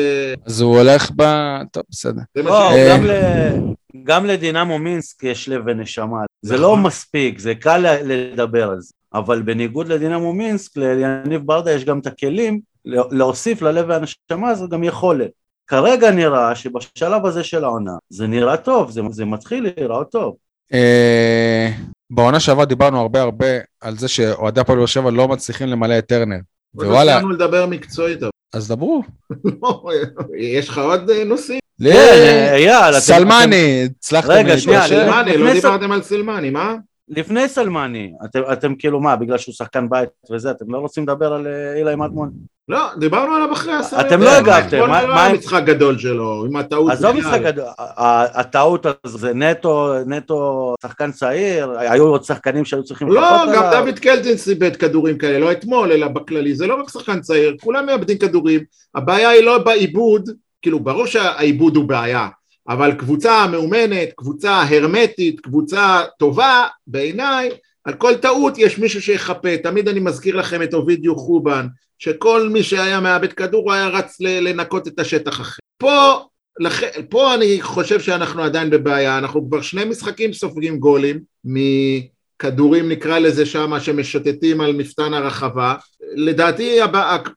אז 0.46 0.60
הוא 0.60 0.78
הולך 0.78 1.10
ב... 1.16 1.22
טוב, 1.72 1.82
בסדר. 1.90 2.20
זה 2.36 2.42
מה 2.42 2.50
לא, 2.50 2.70
ש... 2.72 2.90
גם 2.90 3.04
ל- 3.06 3.72
גם 4.04 4.26
לדינמו 4.26 4.78
מינסק 4.78 5.22
יש 5.22 5.48
לב 5.48 5.62
ונשמה. 5.66 6.18
זה 6.42 6.54
נכון. 6.54 6.62
לא 6.62 6.76
מספיק, 6.76 7.38
זה 7.38 7.54
קל 7.54 7.84
לדבר 8.04 8.70
על 8.70 8.80
זה. 8.80 8.92
אבל 9.14 9.42
בניגוד 9.42 9.88
לדינמו 9.88 10.32
מינסק, 10.32 10.76
ליניב 10.76 11.40
ברדה 11.46 11.72
יש 11.72 11.84
גם 11.84 11.98
את 11.98 12.06
הכלים 12.06 12.60
לה- 12.84 13.02
להוסיף 13.10 13.62
ללב 13.62 13.84
והנשמה 13.88 14.48
הזו 14.50 14.68
גם 14.68 14.84
יכולת. 14.84 15.30
כרגע 15.66 16.10
נראה 16.10 16.54
שבשלב 16.54 17.26
הזה 17.26 17.44
של 17.44 17.64
העונה 17.64 17.92
זה 18.10 18.26
נראה 18.26 18.56
טוב, 18.56 18.90
זה, 18.90 19.00
זה 19.10 19.24
מתחיל 19.24 19.72
להיראות 19.76 20.10
טוב. 20.12 20.34
אה, 20.72 21.68
בעונה 22.10 22.40
שעברה 22.40 22.64
דיברנו 22.64 23.00
הרבה 23.00 23.22
הרבה 23.22 23.46
על 23.80 23.96
זה 23.96 24.08
שאוהדי 24.08 24.60
הפועל 24.60 24.78
באר 24.78 24.86
שבע 24.86 25.10
לא 25.10 25.28
מצליחים 25.28 25.68
למלא 25.68 25.98
את 25.98 26.06
טרנר. 26.06 26.36
עוד 26.76 26.86
ווואלה, 26.86 27.04
לא 27.04 27.18
סיימנו 27.18 27.30
לדבר 27.34 27.66
מקצועית, 27.66 28.18
אז 28.54 28.68
דברו. 28.68 29.02
לא, 29.62 29.82
יש 30.38 30.68
לך 30.68 30.78
עוד 30.78 31.10
אה, 31.10 31.24
נושאים? 31.24 31.58
כן, 31.82 32.48
אייל, 32.52 32.90
אתם- 32.90 33.00
סלמני, 33.00 33.84
הצלחתם 33.84 34.30
רגע, 34.30 34.58
שנייה, 34.58 34.88
סלמני, 34.88 35.36
לא 35.36 35.52
דיברתם 35.52 35.92
על 35.92 36.02
סלמני, 36.02 36.50
מה? 36.50 36.74
לפני 37.08 37.48
סלמני, 37.48 38.12
אתם, 38.52 38.74
כאילו 38.78 39.00
מה, 39.00 39.16
בגלל 39.16 39.38
שהוא 39.38 39.54
שחקן 39.54 39.88
בית 39.88 40.08
וזה, 40.30 40.50
אתם 40.50 40.72
לא 40.72 40.78
רוצים 40.78 41.02
לדבר 41.02 41.32
על 41.32 41.46
אה, 41.46 41.74
אילי 41.74 41.96
מדמון? 41.96 42.30
לא, 42.68 42.80
דיברנו 42.98 43.34
עליו 43.34 43.52
אחרי 43.52 43.74
הסרט. 43.74 44.06
אתם 44.06 44.22
לא 44.22 44.30
הגבתם, 44.30 44.80
מה- 44.88 44.98
היה 44.98 45.26
עם- 45.26 45.36
משחק 45.36 45.62
גדול 45.64 45.98
שלו, 45.98 46.44
עם 46.48 46.56
הטעות. 46.56 46.92
עזוב. 46.92 47.16
משחק 47.16 47.40
גדול, 47.40 47.64
הטעות 48.34 48.86
זה 49.06 49.34
נטו, 49.34 49.94
נטו 50.06 50.74
שחקן 50.82 51.12
צעיר, 51.12 51.70
היו 51.78 52.04
עוד 52.04 52.24
שחקנים 52.24 52.64
שהיו 52.64 52.84
צריכים 52.84 53.08
לא, 53.08 53.22
גם. 53.54 53.62
דוד 53.72 53.98
קלטינס 53.98 54.48
איבד 54.48 54.76
כדורים 54.76 55.18
כאלה, 55.18 55.38
לא 55.38 55.52
אתמול, 55.52 55.92
אלא 55.92 56.08
בכללי, 56.08 56.54
זה 56.54 56.66
לא 56.66 56.74
רק 56.80 56.90
שחקן 56.90 57.20
צעיר, 57.20 57.56
כולם 57.62 57.86
מאבדים 57.86 58.18
כדורים, 58.18 58.60
הבעיה 58.94 59.28
היא 59.28 59.44
לא 59.44 59.58
בעיבוד, 59.58 60.30
כאילו 60.62 60.80
ברור 60.80 61.06
שהעיבוד 61.06 61.76
הוא 61.76 61.84
בעיה, 61.84 62.28
אבל 62.68 62.92
קבוצה 62.92 63.46
מאומנת, 63.46 64.08
קבוצה 64.16 64.62
הרמטית, 64.68 65.40
קבוצה 65.40 66.00
טובה, 66.18 66.64
בעיניי, 66.86 67.50
על 67.86 67.94
כל 67.94 68.14
טעות 68.14 68.58
יש 68.58 68.78
מישהו 68.78 69.02
שיחפה, 69.02 69.56
תמיד 69.62 69.88
אני 69.88 70.00
מזכיר 70.00 70.36
לכם 70.36 70.62
את 70.62 70.74
אובידיו 70.74 71.16
חובן, 71.16 71.66
שכל 71.98 72.48
מי 72.48 72.62
שהיה 72.62 73.00
מאבד 73.00 73.32
כדור 73.32 73.64
הוא 73.64 73.72
היה 73.72 73.88
רץ 73.88 74.20
לנקות 74.20 74.88
את 74.88 74.98
השטח 74.98 75.40
אחר. 75.40 75.58
פה, 75.78 76.20
לכ... 76.60 76.82
פה 77.10 77.34
אני 77.34 77.58
חושב 77.62 78.00
שאנחנו 78.00 78.42
עדיין 78.42 78.70
בבעיה, 78.70 79.18
אנחנו 79.18 79.48
כבר 79.48 79.60
שני 79.60 79.84
משחקים 79.84 80.32
סופגים 80.32 80.78
גולים 80.78 81.20
מכדורים 81.44 82.88
נקרא 82.88 83.18
לזה 83.18 83.46
שמה 83.46 83.80
שמשוטטים 83.80 84.60
על 84.60 84.72
מפתן 84.72 85.14
הרחבה, 85.14 85.74
לדעתי 86.14 86.78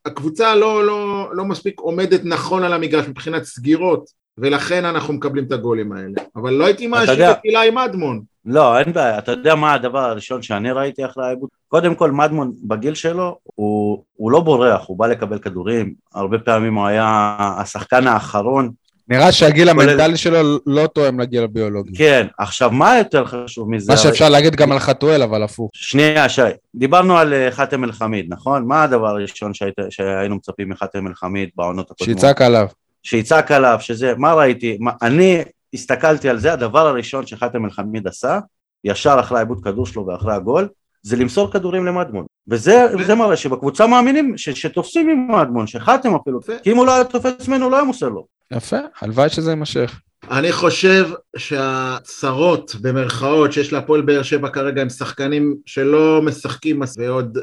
הקבוצה 0.05 0.55
לא, 0.55 0.85
לא, 0.85 1.29
לא 1.33 1.45
מספיק 1.45 1.79
עומדת 1.79 2.21
נכון 2.23 2.63
על 2.63 2.73
המגרש 2.73 3.07
מבחינת 3.07 3.43
סגירות 3.43 4.05
ולכן 4.37 4.85
אנחנו 4.85 5.13
מקבלים 5.13 5.45
את 5.45 5.51
הגולים 5.51 5.91
האלה, 5.91 6.15
אבל 6.35 6.53
לא 6.53 6.65
הייתי 6.65 6.87
מאשים 6.87 7.21
את 7.31 7.37
אילי 7.45 7.71
מדמון, 7.71 8.21
לא, 8.49 8.79
אין 8.79 8.93
בעיה, 8.93 9.17
אתה 9.17 9.31
יודע 9.31 9.55
מה 9.55 9.73
הדבר 9.73 9.99
הראשון 9.99 10.41
שאני 10.41 10.71
ראיתי 10.71 11.05
אחרי 11.05 11.25
העיבוד? 11.25 11.49
קודם 11.67 11.95
כל, 11.95 12.11
מדמון 12.11 12.51
בגיל 12.63 12.93
שלו, 12.93 13.37
הוא, 13.43 14.03
הוא 14.15 14.31
לא 14.31 14.39
בורח, 14.39 14.87
הוא 14.87 14.97
בא 14.97 15.07
לקבל 15.07 15.39
כדורים, 15.39 15.93
הרבה 16.13 16.39
פעמים 16.39 16.75
הוא 16.75 16.85
היה 16.85 17.37
השחקן 17.57 18.07
האחרון. 18.07 18.71
נראה 19.07 19.31
שהגיל 19.31 19.69
המנטלי 19.69 20.17
שלו 20.17 20.59
לא 20.65 20.87
תואם 20.87 21.19
לגיל 21.19 21.43
הביולוגי. 21.43 21.97
כן, 21.97 22.27
עכשיו, 22.37 22.71
מה 22.71 22.97
יותר 22.97 23.25
חשוב 23.25 23.69
מזה? 23.69 23.91
מה 23.91 23.97
שאפשר 23.97 24.29
להגיד 24.29 24.55
גם 24.55 24.71
על 24.71 24.79
חתואל, 24.79 25.23
אבל 25.23 25.43
הפוך. 25.43 25.69
שנייה, 25.73 26.29
שי, 26.29 26.41
דיברנו 26.75 27.17
על 27.17 27.33
אה, 27.33 27.51
חאתם 27.51 27.83
אל-חמיד, 27.83 28.25
נכון? 28.29 28.67
מה 28.67 28.83
הדבר 28.83 29.07
הראשון 29.07 29.53
שהיית, 29.53 29.75
שהיינו 29.89 30.35
מצפים 30.35 30.69
מחאתם 30.69 31.07
אל-חמיד 31.07 31.49
בעונות 31.55 31.91
הקודמות? 31.91 32.19
שיצעק 32.19 32.41
עליו. 32.41 32.67
שיצעק 33.03 33.51
עליו, 33.51 33.77
שזה, 33.81 34.13
מה 34.17 34.33
ראיתי? 34.33 34.77
מה, 34.79 34.91
אני 35.01 35.43
הסתכלתי 35.73 36.29
על 36.29 36.39
זה, 36.39 36.53
הדבר 36.53 36.87
הראשון 36.87 37.25
שחאתם 37.25 37.65
אל-חמיד 37.65 38.07
עשה, 38.07 38.39
ישר 38.83 39.17
אחרי 39.19 39.37
העיבוד 39.37 39.63
כדור 39.63 39.85
שלו 39.85 40.05
ואחרי 40.05 40.33
הגול, 40.33 40.67
זה 41.01 41.15
למסור 41.15 41.51
כדורים 41.51 41.85
למדמון. 41.85 42.25
וזה, 42.47 42.85
וזה 42.99 43.15
מראה 43.15 43.37
שבקבוצה 43.37 43.87
מאמינים 43.87 44.37
ש, 44.37 44.49
שתופסים 44.49 45.09
עם 45.09 45.31
מדמון, 45.31 45.67
שחאתם 45.67 46.15
אפילו, 46.15 46.39
יפה. 46.39 46.53
כי 46.63 46.71
אם 46.71 46.77
הוא 46.77 46.85
לא 46.85 46.95
היה 46.95 47.03
תופס 47.03 47.47
ממנו, 47.47 47.63
הוא 47.63 47.71
לא 47.71 47.75
היה 47.75 47.85
מוסר 47.85 48.09
לו. 48.09 48.25
יפה, 48.51 48.77
הלוואי 49.01 49.29
שזה 49.29 49.51
יימשך. 49.51 49.99
אני 50.31 50.51
חושב 50.51 51.07
שהצרות 51.37 52.75
במרכאות 52.81 53.53
שיש 53.53 53.73
להפועל 53.73 54.01
באר 54.01 54.23
שבע 54.23 54.49
כרגע 54.49 54.81
הם 54.81 54.89
שחקנים 54.89 55.55
שלא 55.65 56.21
משחקים 56.23 56.81
ועוד 56.97 57.37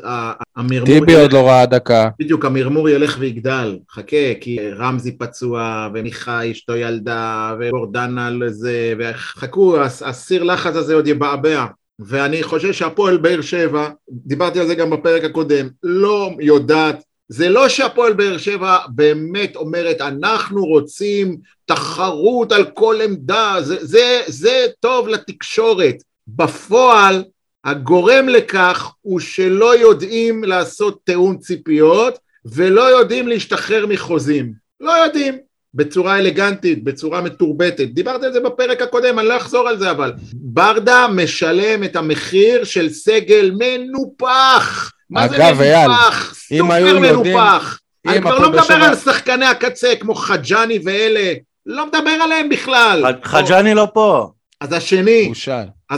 המרמור 0.56 0.86
טיבי 0.86 1.12
ילך- 1.12 1.20
עוד 1.20 1.32
לא 1.32 1.48
ראה 1.48 1.66
דקה. 1.66 2.08
בדיוק 2.18 2.44
המרמור 2.44 2.88
ילך 2.88 3.16
ויגדל, 3.20 3.78
חכה, 3.90 4.06
כי 4.40 4.58
רמזי 4.70 5.18
פצוע, 5.18 5.88
ומיכאי 5.94 6.52
אשתו 6.52 6.76
ילדה, 6.76 7.54
וגורדנה 7.60 8.30
לזה, 8.30 8.94
וחכו, 8.98 9.80
הס- 9.80 10.02
הסיר 10.02 10.42
לחץ 10.42 10.76
הזה 10.76 10.94
עוד 10.94 11.06
יבעבע. 11.06 11.66
ואני 12.00 12.42
חושב 12.42 12.72
שהפועל 12.72 13.16
באר 13.16 13.40
שבע, 13.40 13.88
דיברתי 14.10 14.60
על 14.60 14.66
זה 14.66 14.74
גם 14.74 14.90
בפרק 14.90 15.24
הקודם, 15.24 15.68
לא 15.82 16.30
יודעת, 16.40 17.02
זה 17.28 17.48
לא 17.48 17.68
שהפועל 17.68 18.12
באר 18.12 18.38
שבע 18.38 18.78
באמת 18.88 19.56
אומרת, 19.56 20.00
אנחנו 20.00 20.64
רוצים 20.64 21.36
תחרות 21.64 22.52
על 22.52 22.64
כל 22.64 23.00
עמדה, 23.04 23.56
זה, 23.60 23.76
זה, 23.80 24.22
זה 24.26 24.66
טוב 24.80 25.08
לתקשורת. 25.08 25.96
בפועל, 26.28 27.24
הגורם 27.64 28.28
לכך 28.28 28.92
הוא 29.02 29.20
שלא 29.20 29.76
יודעים 29.76 30.44
לעשות 30.44 31.00
תיאום 31.04 31.38
ציפיות 31.38 32.18
ולא 32.44 32.82
יודעים 32.82 33.28
להשתחרר 33.28 33.86
מחוזים. 33.86 34.52
לא 34.80 34.92
יודעים. 34.92 35.38
בצורה 35.74 36.18
אלגנטית, 36.18 36.84
בצורה 36.84 37.20
מתורבתת. 37.20 37.88
דיברתי 37.88 38.26
על 38.26 38.32
זה 38.32 38.40
בפרק 38.40 38.82
הקודם, 38.82 39.18
אני 39.18 39.28
לא 39.28 39.36
אחזור 39.36 39.68
על 39.68 39.78
זה 39.78 39.90
אבל. 39.90 40.12
ברדה 40.32 41.06
משלם 41.14 41.84
את 41.84 41.96
המחיר 41.96 42.64
של 42.64 42.88
סגל 42.88 43.50
מנופח. 43.58 44.92
מה 45.10 45.28
זה 45.28 45.36
מנופח? 45.38 46.34
אם 46.52 46.70
היו 46.70 46.86
סופר 46.88 47.04
יודעים- 47.04 47.34
מנופח. 47.36 47.78
אני 48.06 48.20
כבר 48.20 48.38
לא 48.38 48.50
מדבר 48.50 48.74
על 48.74 48.96
שחקני 48.96 49.46
הקצה 49.46 49.92
כמו 50.00 50.14
חג'אני 50.14 50.78
ואלה, 50.84 51.32
לא 51.66 51.86
מדבר 51.86 52.10
עליהם 52.10 52.48
בכלל. 52.48 53.04
ח- 53.24 53.26
חג'אני 53.26 53.74
לא 53.74 53.88
פה. 53.94 54.30
אז 54.60 54.72
השני, 54.72 55.32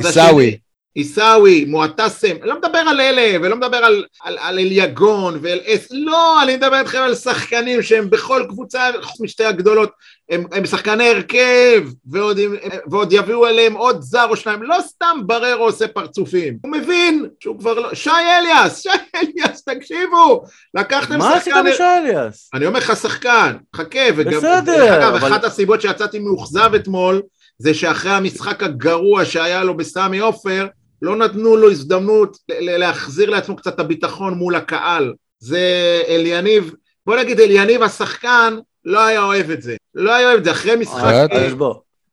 עיסאווי. 0.07 0.59
עיסאווי, 0.95 1.65
מועטסם, 1.65 2.37
לא 2.43 2.59
מדבר 2.59 2.79
על 2.79 3.01
אלה, 3.01 3.39
ולא 3.43 3.57
מדבר 3.57 3.77
על, 3.77 4.05
על, 4.25 4.39
על 4.41 4.59
אליגון 4.59 5.39
ואל 5.43 5.59
אס, 5.67 5.89
לא, 5.91 6.43
אני 6.43 6.57
מדבר 6.57 6.79
איתכם 6.79 6.99
על 6.99 7.15
שחקנים 7.15 7.83
שהם 7.83 8.11
בכל 8.11 8.45
קבוצה, 8.49 8.91
חוץ 9.03 9.21
משתי 9.21 9.45
הגדולות, 9.45 9.91
הם, 10.31 10.45
הם 10.53 10.67
שחקני 10.67 11.09
הרכב, 11.09 11.83
ועוד, 12.11 12.39
ועוד 12.91 13.13
יביאו 13.13 13.47
אליהם 13.47 13.75
עוד 13.75 14.03
זר 14.03 14.27
או 14.29 14.37
שניים, 14.37 14.63
לא 14.63 14.77
סתם 14.81 15.19
בררו 15.27 15.65
עושה 15.65 15.89
פרצופים, 15.89 16.59
הוא 16.63 16.73
מבין 16.73 17.27
שהוא 17.41 17.59
כבר 17.59 17.75
לא, 17.75 17.95
שי 17.95 18.11
אליאס, 18.11 18.83
שי 18.83 18.89
אליאס, 19.17 19.65
תקשיבו, 19.65 20.45
לקחתם 20.75 21.19
מה 21.19 21.35
עשית 21.35 21.55
שחקן... 21.55 21.71
בשי 21.71 21.83
אליאס? 21.83 22.51
אני 22.55 22.67
אומר 22.67 22.79
לך 22.79 22.97
שחקן, 22.97 23.57
חכה, 23.77 24.01
וגם... 24.17 24.39
בסדר, 24.39 24.99
אגב, 24.99 25.15
אבל- 25.15 25.29
אחת 25.29 25.45
הסיבות 25.45 25.81
שיצאתי 25.81 26.19
מאוכזב 26.19 26.75
אתמול, 26.75 27.23
זה 27.59 27.75
שאחרי 27.75 28.11
המשחק 28.13 28.63
הגרוע 28.63 29.25
שהיה 29.25 29.65
לו 29.65 29.77
בסמי 29.77 30.19
עופר, 30.19 30.67
לא 31.03 31.17
נתנו 31.17 31.57
לו 31.57 31.71
הזדמנות 31.71 32.37
להחזיר 32.61 33.31
לעצמו 33.31 33.57
קצת 33.57 33.75
את 33.75 33.81
הביטחון 33.81 34.35
מול 34.35 34.55
הקהל. 34.55 35.13
זה 35.39 35.61
אליניב, 36.09 36.75
בוא 37.07 37.17
נגיד 37.17 37.41
אליניב 37.41 37.83
השחקן, 37.83 38.57
לא 38.85 39.05
היה 39.07 39.23
אוהב 39.23 39.51
את 39.51 39.63
זה. 39.63 39.77
לא 39.95 40.15
היה 40.15 40.27
אוהב 40.29 40.39
את 40.39 40.45
זה, 40.45 40.51
אחרי 40.51 40.77
משחק... 40.77 41.05
אה. 41.05 41.37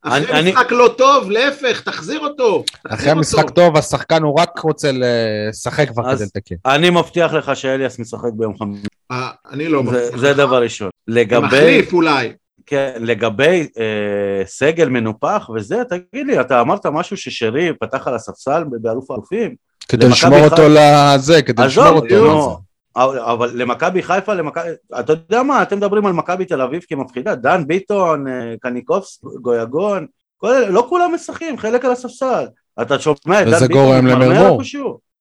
אחרי 0.02 0.30
אני- 0.32 0.50
משחק 0.52 0.72
לא 0.72 0.94
טוב, 0.98 1.30
להפך, 1.30 1.80
תחזיר 1.80 2.20
אותו. 2.20 2.64
אחרי 2.88 3.14
משחק. 3.14 3.50
טוב, 3.50 3.76
השחקן 3.76 4.22
הוא 4.22 4.40
רק 4.40 4.58
רוצה 4.58 4.90
לשחק 4.94 5.88
כבר 5.88 6.14
כדי 6.16 6.24
לתקן. 6.24 6.54
אני 6.66 6.90
מבטיח 6.90 7.32
לך 7.32 7.56
שאליאס 7.56 7.98
משחק 7.98 8.30
ביום 8.36 8.58
חמישי, 8.58 8.86
אה, 9.10 9.30
אני 9.50 9.68
לא 9.68 9.82
זה- 9.90 9.90
מבטיח 9.90 10.20
זה. 10.20 10.32
דבר 10.34 10.62
ראשון. 10.62 10.88
לגבי, 11.08 11.46
מחליף 11.46 11.92
אולי. 11.92 12.32
כן, 12.66 12.92
לגבי 13.00 13.68
אה, 13.78 14.46
סגל 14.46 14.88
מנופח 14.88 15.50
וזה, 15.54 15.82
תגיד 15.88 16.26
לי, 16.26 16.40
אתה 16.40 16.60
אמרת 16.60 16.86
משהו 16.86 17.16
ששרי 17.16 17.72
פתח 17.80 18.08
על 18.08 18.14
הספסל 18.14 18.64
באלוף 18.80 19.10
האלופים? 19.10 19.54
כדי 19.88 20.08
לשמור 20.08 20.44
אותו 20.44 20.62
לזה, 20.68 21.42
כדי 21.42 21.66
לשמור 21.66 21.88
אותו. 21.88 22.24
נו, 22.24 22.56
אבל 22.96 23.18
אבל 23.18 23.50
למכבי 23.54 24.02
חיפה, 24.02 24.34
למכבי, 24.34 24.68
אתה 25.00 25.12
יודע 25.12 25.42
מה, 25.42 25.62
אתם 25.62 25.76
מדברים 25.76 26.06
על 26.06 26.12
מכבי 26.12 26.44
תל 26.44 26.60
אביב 26.62 26.82
כמפחידה, 26.88 27.34
דן 27.34 27.66
ביטון, 27.66 28.28
אה, 28.28 28.54
קניקובס, 28.60 29.20
גויגון, 29.42 30.06
כל 30.36 30.52
לא 30.68 30.86
כולם 30.88 31.14
משחקים, 31.14 31.58
חלק 31.58 31.84
על 31.84 31.90
הספסל. 31.92 32.46
אתה 32.82 32.98
שומע 32.98 33.42
את 33.42 33.46
דן 33.46 33.52
ביטון, 33.52 33.68
גורם 33.68 34.06
למרמור. 34.06 34.62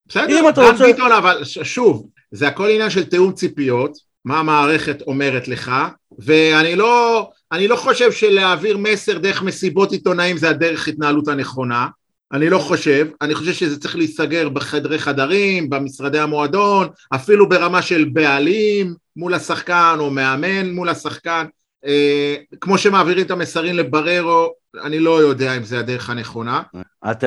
בסדר, 0.07 0.39
אם 0.39 0.49
אתה 0.49 0.61
דן 0.61 0.71
רוצה- 0.71 0.85
ביטון, 0.85 1.11
אבל 1.11 1.43
שוב, 1.43 2.07
זה 2.31 2.47
הכל 2.47 2.69
עניין 2.69 2.89
של 2.89 3.05
תיאום 3.05 3.31
ציפיות, 3.31 3.97
מה 4.25 4.39
המערכת 4.39 5.01
אומרת 5.07 5.47
לך, 5.47 5.71
ואני 6.19 6.75
לא, 6.75 7.29
אני 7.51 7.67
לא 7.67 7.75
חושב 7.75 8.11
שלהעביר 8.11 8.77
מסר 8.77 9.17
דרך 9.17 9.43
מסיבות 9.43 9.91
עיתונאים 9.91 10.37
זה 10.37 10.49
הדרך 10.49 10.87
התנהלות 10.87 11.27
הנכונה, 11.27 11.87
אני 12.33 12.49
לא 12.49 12.59
חושב, 12.59 13.07
אני 13.21 13.35
חושב 13.35 13.53
שזה 13.53 13.79
צריך 13.79 13.95
להיסגר 13.95 14.49
בחדרי 14.49 14.99
חדרים, 14.99 15.69
במשרדי 15.69 16.19
המועדון, 16.19 16.87
אפילו 17.15 17.49
ברמה 17.49 17.81
של 17.81 18.09
בעלים 18.13 18.95
מול 19.15 19.33
השחקן 19.33 19.95
או 19.99 20.11
מאמן 20.11 20.69
מול 20.69 20.89
השחקן, 20.89 21.45
אה, 21.85 22.35
כמו 22.61 22.77
שמעבירים 22.77 23.25
את 23.25 23.31
המסרים 23.31 23.75
לבררו, 23.75 24.53
אני 24.83 24.99
לא 24.99 25.21
יודע 25.21 25.57
אם 25.57 25.63
זה 25.63 25.79
הדרך 25.79 26.09
הנכונה. 26.09 26.61
את, 27.11 27.23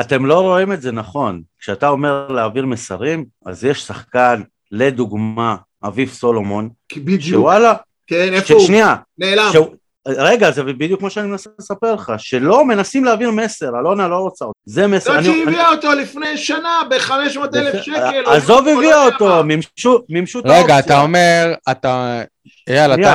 אתם 0.00 0.26
לא 0.26 0.40
רואים 0.40 0.72
את 0.72 0.82
זה 0.82 0.92
נכון. 0.92 1.42
כשאתה 1.58 1.88
אומר 1.88 2.28
להעביר 2.28 2.66
מסרים, 2.66 3.24
אז 3.46 3.64
יש 3.64 3.80
שחקן, 3.80 4.42
לדוגמה, 4.72 5.56
אביב 5.84 6.08
סולומון, 6.08 6.68
בדיוק, 6.96 7.20
שוואלה, 7.20 7.74
כן, 8.06 8.28
ש- 8.30 8.34
איפה 8.34 8.54
הוא? 8.54 8.66
שנייה, 8.66 8.94
נעלם. 9.18 9.48
שהוא- 9.52 9.74
רגע, 10.08 10.50
זה 10.50 10.62
בדיוק 10.62 11.00
כמו 11.00 11.10
שאני 11.10 11.26
מנסה 11.28 11.50
לספר 11.58 11.94
לך, 11.94 12.12
שלא 12.18 12.64
מנסים 12.64 13.04
להעביר 13.04 13.30
מסר, 13.30 13.68
אלונה 13.80 14.08
לא 14.08 14.16
רוצה 14.16 14.44
אותו. 14.44 14.58
זה 14.64 14.86
מסר. 14.86 15.10
זאת 15.10 15.18
אני- 15.18 15.24
שהיא 15.24 15.42
אני- 15.42 15.52
הביאה 15.52 15.70
אותו 15.70 15.92
לפני 15.92 16.36
שנה 16.36 16.82
ב-500 16.90 17.56
אלף 17.56 17.82
שקל. 17.82 18.22
עזוב 18.26 18.66
לא 18.66 18.72
הביאה 18.72 18.82
יודע 19.04 19.04
אותו. 19.04 19.44
מימשו 20.08 20.38
את 20.40 20.44
האופציה. 20.46 20.64
רגע, 20.64 20.78
אתה 20.78 21.00
אומר, 21.00 21.54
אתה... 21.70 22.22
אייל, 22.68 22.94
אתה 22.94 23.14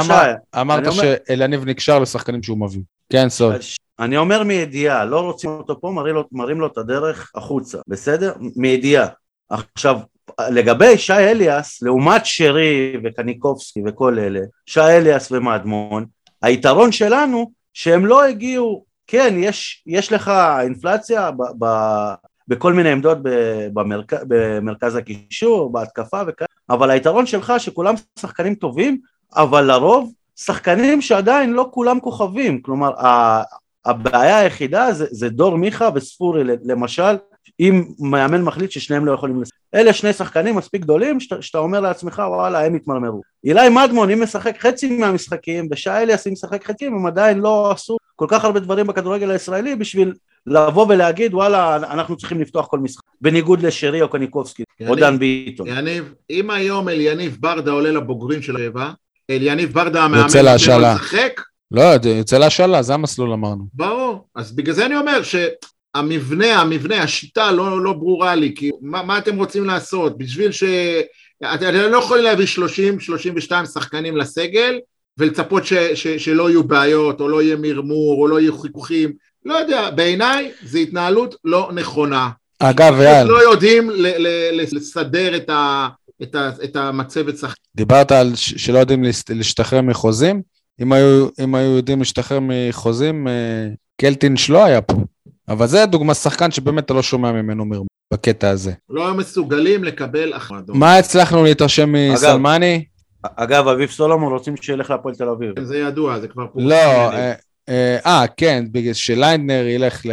אמרת 0.61 0.83
שאליניב 0.93 1.65
נקשר 1.65 1.99
לשחקנים 1.99 2.43
שהוא 2.43 2.57
מביא. 2.57 2.81
כן, 3.11 3.29
סוד. 3.29 3.55
אני 3.99 4.17
אומר 4.17 4.43
מידיעה, 4.43 5.05
לא 5.05 5.19
רוצים 5.19 5.49
אותו 5.49 5.81
פה, 5.81 5.91
מראים 5.91 6.15
לו, 6.15 6.23
מראים 6.31 6.59
לו 6.59 6.67
את 6.67 6.77
הדרך 6.77 7.31
החוצה, 7.35 7.77
בסדר? 7.87 8.33
מידיעה. 8.55 9.07
עכשיו, 9.49 9.97
לגבי 10.49 10.97
שי 10.97 11.13
אליאס, 11.13 11.81
לעומת 11.81 12.25
שרי 12.25 12.97
וקניקובסקי 13.03 13.81
וכל 13.85 14.19
אלה, 14.19 14.39
שי 14.65 14.81
אליאס 14.81 15.31
ומדמון, 15.31 16.05
היתרון 16.41 16.91
שלנו 16.91 17.51
שהם 17.73 18.05
לא 18.05 18.23
הגיעו, 18.23 18.85
כן, 19.07 19.35
יש, 19.37 19.83
יש 19.87 20.11
לך 20.11 20.31
אינפלציה 20.61 21.31
ב, 21.31 21.43
ב, 21.59 21.67
בכל 22.47 22.73
מיני 22.73 22.91
עמדות 22.91 23.17
במרכ, 23.73 24.13
במרכז 24.27 24.95
הקישור, 24.95 25.71
בהתקפה 25.71 26.21
וכאלה, 26.27 26.47
אבל 26.69 26.91
היתרון 26.91 27.25
שלך 27.25 27.53
שכולם 27.57 27.95
שחקנים 28.19 28.55
טובים, 28.55 28.97
אבל 29.35 29.61
לרוב 29.65 30.13
שחקנים 30.35 31.01
שעדיין 31.01 31.53
לא 31.53 31.69
כולם 31.71 31.99
כוכבים, 31.99 32.61
כלומר 32.61 32.91
הבעיה 33.85 34.37
היחידה 34.37 34.93
זה, 34.93 35.05
זה 35.11 35.29
דור 35.29 35.57
מיכה 35.57 35.89
וספורי 35.95 36.43
למשל, 36.63 37.15
אם 37.59 37.83
מאמן 37.99 38.41
מחליט 38.41 38.71
ששניהם 38.71 39.05
לא 39.05 39.11
יכולים 39.11 39.41
לשחק. 39.41 39.60
אלה 39.75 39.93
שני 39.93 40.13
שחקנים 40.13 40.55
מספיק 40.55 40.81
גדולים 40.81 41.19
שאתה, 41.19 41.41
שאתה 41.41 41.57
אומר 41.57 41.79
לעצמך 41.79 42.21
וואלה 42.27 42.65
הם 42.65 42.75
יתמרמרו. 42.75 43.21
אילי 43.43 43.69
מדמון 43.69 44.09
אם 44.09 44.23
משחק 44.23 44.59
חצי 44.59 44.97
מהמשחקים 44.97 45.67
ושי 45.71 45.89
אליאס 45.89 46.27
אם 46.27 46.31
משחק 46.33 46.65
חלקים 46.65 46.93
הם 46.93 47.05
עדיין 47.05 47.39
לא 47.39 47.71
עשו 47.71 47.97
כל 48.15 48.25
כך 48.29 48.45
הרבה 48.45 48.59
דברים 48.59 48.87
בכדורגל 48.87 49.31
הישראלי 49.31 49.75
בשביל 49.75 50.13
לבוא 50.47 50.85
ולהגיד 50.89 51.33
וואלה 51.33 51.75
אנחנו 51.75 52.17
צריכים 52.17 52.41
לפתוח 52.41 52.67
כל 52.67 52.79
משחק 52.79 53.03
בניגוד 53.21 53.61
לשרי 53.61 54.01
או 54.01 54.09
קניקובסקי 54.09 54.63
או 54.87 54.95
דן 54.95 55.19
ביטון. 55.19 55.67
יניב, 55.67 56.13
אם 56.29 56.49
היום 56.49 56.89
אליניב 56.89 57.37
ברדה 57.39 57.71
עולה 57.71 57.91
לבוגרים 57.91 58.41
של 58.41 58.57
רבע, 58.57 58.91
אליניב 59.29 59.73
ברדה 59.73 60.03
המאמן, 60.03 60.23
יוצא 60.23 60.41
להשאלה. 60.41 60.95
לא, 61.71 61.83
יוצא 62.05 62.37
להשאלה, 62.37 62.81
זה 62.81 62.93
המסלול 62.93 63.33
אמרנו. 63.33 63.65
ברור. 63.73 64.27
אז 64.35 64.55
בגלל 64.55 64.75
זה 64.75 64.85
אני 64.85 64.95
אומר 64.95 65.21
שהמבנה, 65.23 65.51
המבנה, 65.95 67.03
השיטה 67.03 67.51
לא, 67.51 67.83
לא 67.83 67.93
ברורה 67.93 68.35
לי, 68.35 68.53
כי 68.55 68.71
מה, 68.81 69.03
מה 69.03 69.17
אתם 69.17 69.37
רוצים 69.37 69.65
לעשות? 69.65 70.17
בשביל 70.17 70.51
ש... 70.51 70.63
אתם 71.53 71.73
לא 71.73 71.97
יכולים 71.97 72.23
להביא 72.23 72.45
30-32 73.49 73.65
שחקנים 73.73 74.17
לסגל 74.17 74.79
ולצפות 75.17 75.65
ש, 75.65 75.73
ש, 75.73 76.07
שלא 76.07 76.49
יהיו 76.49 76.63
בעיות, 76.63 77.21
או 77.21 77.29
לא 77.29 77.41
יהיה 77.41 77.55
מרמור, 77.55 78.21
או 78.21 78.27
לא 78.27 78.39
יהיו 78.39 78.57
חיכוכים. 78.57 79.13
לא 79.45 79.53
יודע, 79.53 79.89
בעיניי 79.89 80.51
זו 80.65 80.77
התנהלות 80.77 81.35
לא 81.45 81.69
נכונה. 81.73 82.29
אגב, 82.59 82.99
אייל, 82.99 83.27
לא 83.27 83.51
יודעים 83.51 83.89
ל, 83.89 84.07
ל, 84.07 84.27
ל, 84.51 84.61
לסדר 84.71 85.35
את, 85.35 85.49
ה, 85.49 85.87
את, 86.23 86.35
ה, 86.35 86.51
את 86.63 86.75
המצבת 86.75 87.37
שחקנים. 87.37 87.55
דיברת 87.75 88.11
על 88.11 88.35
ש- 88.35 88.53
שלא 88.65 88.79
יודעים 88.79 89.03
להשתחרר 89.29 89.81
מחוזים. 89.81 90.41
אם 90.81 90.93
היו, 90.93 91.27
אם 91.43 91.55
היו 91.55 91.75
יודעים 91.75 91.99
להשתחרר 91.99 92.39
מחוזים, 92.41 93.27
אה, 93.27 93.67
קלטינש 94.01 94.49
לא 94.49 94.65
היה 94.65 94.81
פה. 94.81 94.95
אבל 95.51 95.67
זה 95.67 95.85
דוגמה 95.85 96.13
שחקן 96.13 96.51
שבאמת 96.51 96.85
אתה 96.85 96.93
לא 96.93 97.01
שומע 97.03 97.31
ממנו 97.31 97.65
מרמה 97.65 97.85
בקטע 98.13 98.49
הזה. 98.49 98.71
לא 98.89 99.05
היו 99.05 99.13
מסוגלים 99.15 99.83
לקבל 99.83 100.33
החלטות. 100.33 100.75
מה 100.75 100.97
הצלחנו 100.97 101.43
להתרשם 101.43 101.93
מסלמני? 102.13 102.83
אגב 103.35 103.67
אביב 103.67 103.89
סולומון 103.89 104.33
רוצים 104.33 104.57
שילך 104.57 104.89
להפועל 104.89 105.15
תל 105.15 105.29
אביב. 105.29 105.51
זה 105.63 105.77
ידוע, 105.77 106.19
זה 106.19 106.27
כבר 106.27 106.47
פורסם. 106.47 106.67
לא, 106.67 106.75
אה, 106.75 107.33
אה, 107.69 107.97
אה, 108.05 108.25
כן, 108.37 108.65
בגלל 108.71 108.93
שליינדנר 108.93 109.65
ילך 109.67 110.05
ל- 110.05 110.11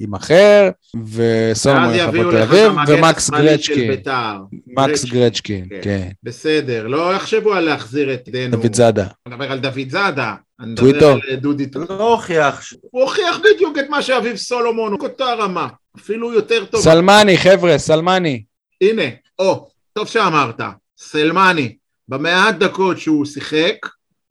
עם 0.00 0.14
אחר, 0.14 0.70
וסולומון 1.06 1.94
ילך 1.94 2.04
להפועל 2.14 2.30
תל 2.30 2.42
אביב, 2.42 2.72
ומקס 2.88 3.30
גרצ'קין. 3.30 3.90
בית"ר. 3.90 4.36
מקס 4.66 5.04
גרצ'קין, 5.04 5.64
כן. 5.70 5.80
כן. 5.82 6.08
בסדר, 6.22 6.86
לא 6.86 7.14
יחשבו 7.14 7.52
על 7.54 7.64
להחזיר 7.64 8.14
את 8.14 8.28
דנו. 8.28 8.56
דוד 8.56 8.74
זאדה. 8.74 9.06
אני 9.26 9.34
מדבר 9.34 9.52
על 9.52 9.58
דוד 9.58 9.88
זאדה. 9.90 10.34
אני 10.60 10.72
מדבר 10.72 10.90
טוויטו. 10.90 11.10
על 11.10 11.36
דודי 11.36 11.66
טוויטו. 11.66 11.94
לא 11.94 12.12
הוכיח, 12.12 12.72
הוא 12.80 13.02
הוכיח 13.02 13.38
בדיוק 13.38 13.78
את 13.78 13.88
מה 13.88 14.02
שאביב 14.02 14.36
סולומון, 14.36 14.92
הוא 14.92 15.00
אותה 15.02 15.34
רמה. 15.34 15.68
אפילו 15.96 16.32
יותר 16.32 16.64
טוב. 16.64 16.80
סלמני, 16.80 17.38
חבר'ה, 17.38 17.78
סלמני. 17.78 18.42
הנה, 18.80 19.02
או, 19.38 19.68
טוב 19.92 20.08
שאמרת. 20.08 20.60
סלמני, 20.98 21.76
במעט 22.08 22.54
דקות 22.54 22.98
שהוא 22.98 23.24
שיחק, 23.24 23.76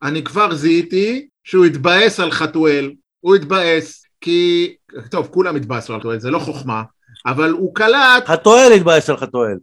אני 0.03 0.23
כבר 0.23 0.55
זיהיתי 0.55 1.27
שהוא 1.43 1.65
התבאס 1.65 2.19
על 2.19 2.31
חתואל. 2.31 2.91
הוא 3.19 3.35
התבאס, 3.35 4.05
כי... 4.21 4.75
טוב, 5.11 5.27
כולם 5.31 5.55
התבאסו 5.55 5.93
על 5.93 5.99
חתואל, 5.99 6.19
זה 6.19 6.31
לא 6.31 6.39
חוכמה. 6.39 6.83
אבל 7.25 7.49
הוא 7.49 7.75
קלט, 7.75 8.25
חתואל 8.25 8.71
התבאס 8.75 9.09
על 9.09 9.17
חתואל. 9.17 9.57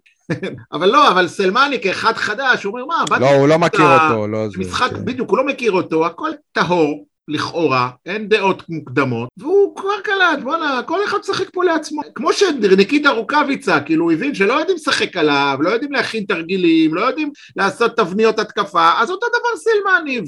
אבל 0.72 0.86
לא, 0.86 1.10
אבל 1.10 1.28
סלמני 1.28 1.80
כאחד 1.80 2.12
חדש, 2.12 2.64
הוא 2.64 2.72
אומר, 2.72 2.84
מה, 2.86 3.04
באתי 3.10 3.22
לא, 3.22 3.30
הוא 3.30 3.48
לא 3.48 3.58
מכיר 3.58 3.86
אותו, 3.86 4.26
לא 4.28 4.48
זה. 4.48 4.58
משחק, 4.58 4.90
כן. 4.90 5.04
בדיוק, 5.04 5.30
הוא 5.30 5.38
לא 5.38 5.46
מכיר 5.46 5.72
אותו, 5.72 6.06
הכל 6.06 6.30
טהור, 6.52 7.06
לכאורה, 7.28 7.90
אין 8.06 8.28
דעות 8.28 8.62
מוקדמות, 8.68 9.28
והוא 9.38 9.76
כבר 9.76 10.00
קלט, 10.04 10.38
וואלה, 10.42 10.80
כל 10.86 11.04
אחד 11.04 11.18
משחק 11.20 11.50
פה 11.52 11.64
לעצמו. 11.64 12.02
כמו 12.14 12.32
שניקיטה 12.32 13.10
רוקאביצה, 13.10 13.80
כאילו, 13.80 14.04
הוא 14.04 14.12
הבין 14.12 14.34
שלא 14.34 14.52
יודעים 14.52 14.76
לשחק 14.76 15.16
עליו, 15.16 15.56
לא 15.60 15.70
יודעים 15.70 15.92
להכין 15.92 16.24
תרגילים, 16.28 16.94
לא 16.94 17.00
יודעים 17.00 17.30
לעשות 17.56 17.96
תבניות 17.96 18.38
התקפה, 18.38 18.90
אז 18.98 19.10
אותו 19.10 19.26
דבר 19.28 19.56
סילמני, 19.56 20.20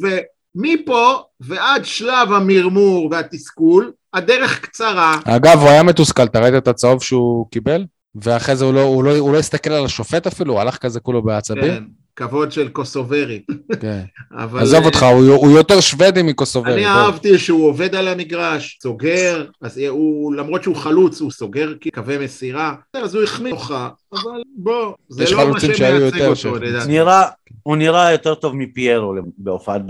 ומפה 0.57 1.23
ועד 1.41 1.85
שלב 1.85 2.33
המרמור 2.33 3.09
והתסכול, 3.11 3.93
הדרך 4.15 4.61
קצרה. 4.61 5.19
אגב, 5.25 5.59
הוא 5.59 5.69
היה 5.69 5.83
מתוסכל, 5.83 6.25
אתה 6.25 6.41
ראית 6.41 6.55
את 6.55 6.69
הצהוב 6.69 7.03
שהוא 7.03 7.47
קיבל? 7.51 7.85
ואחרי 8.23 8.57
זה 8.57 8.65
הוא 8.65 8.75
לא, 8.75 8.83
הוא 8.83 9.05
לא, 9.05 9.17
הוא 9.19 9.33
לא 9.33 9.39
הסתכל 9.39 9.71
על 9.73 9.85
השופט 9.85 10.27
אפילו, 10.27 10.53
הוא 10.53 10.61
הלך 10.61 10.77
כזה 10.77 11.01
כולו 11.01 11.23
כן, 11.23 11.27
בעצבים. 11.27 11.89
כבוד 12.17 12.53
של 12.53 12.69
קוסוברי. 12.69 13.43
כן. 13.81 14.01
אבל... 14.43 14.63
עזוב 14.63 14.85
אותך, 14.85 15.03
הוא, 15.03 15.35
הוא 15.35 15.51
יותר 15.51 15.81
שוודי 15.81 16.23
מקוסוברי. 16.23 16.75
אני 16.75 16.83
בוא. 16.83 16.91
אהבתי 16.91 17.39
שהוא 17.39 17.69
עובד 17.69 17.95
על 17.95 18.09
המגרש, 18.09 18.79
סוגר, 18.83 19.45
אז 19.63 19.79
הוא, 19.89 20.35
למרות 20.35 20.63
שהוא 20.63 20.77
חלוץ, 20.77 21.21
הוא 21.21 21.31
סוגר 21.31 21.73
קווי 21.95 22.19
מסירה, 22.19 22.75
אז 22.95 23.15
הוא 23.15 23.23
החמיא 23.23 23.53
לך, 23.53 23.75
אבל 24.13 24.43
בוא, 24.57 24.95
זה 25.09 25.25
לא 25.31 25.51
מה 25.51 25.61
שמייצג 25.61 25.99
יותר 26.01 26.29
אותו. 26.29 26.57
לדעתי. 26.57 26.89
נראה, 26.89 27.23
הוא 27.63 27.77
נראה 27.77 28.13
יותר 28.13 28.35
טוב 28.35 28.57
מפיירו 28.57 29.15
בהופעת. 29.39 29.83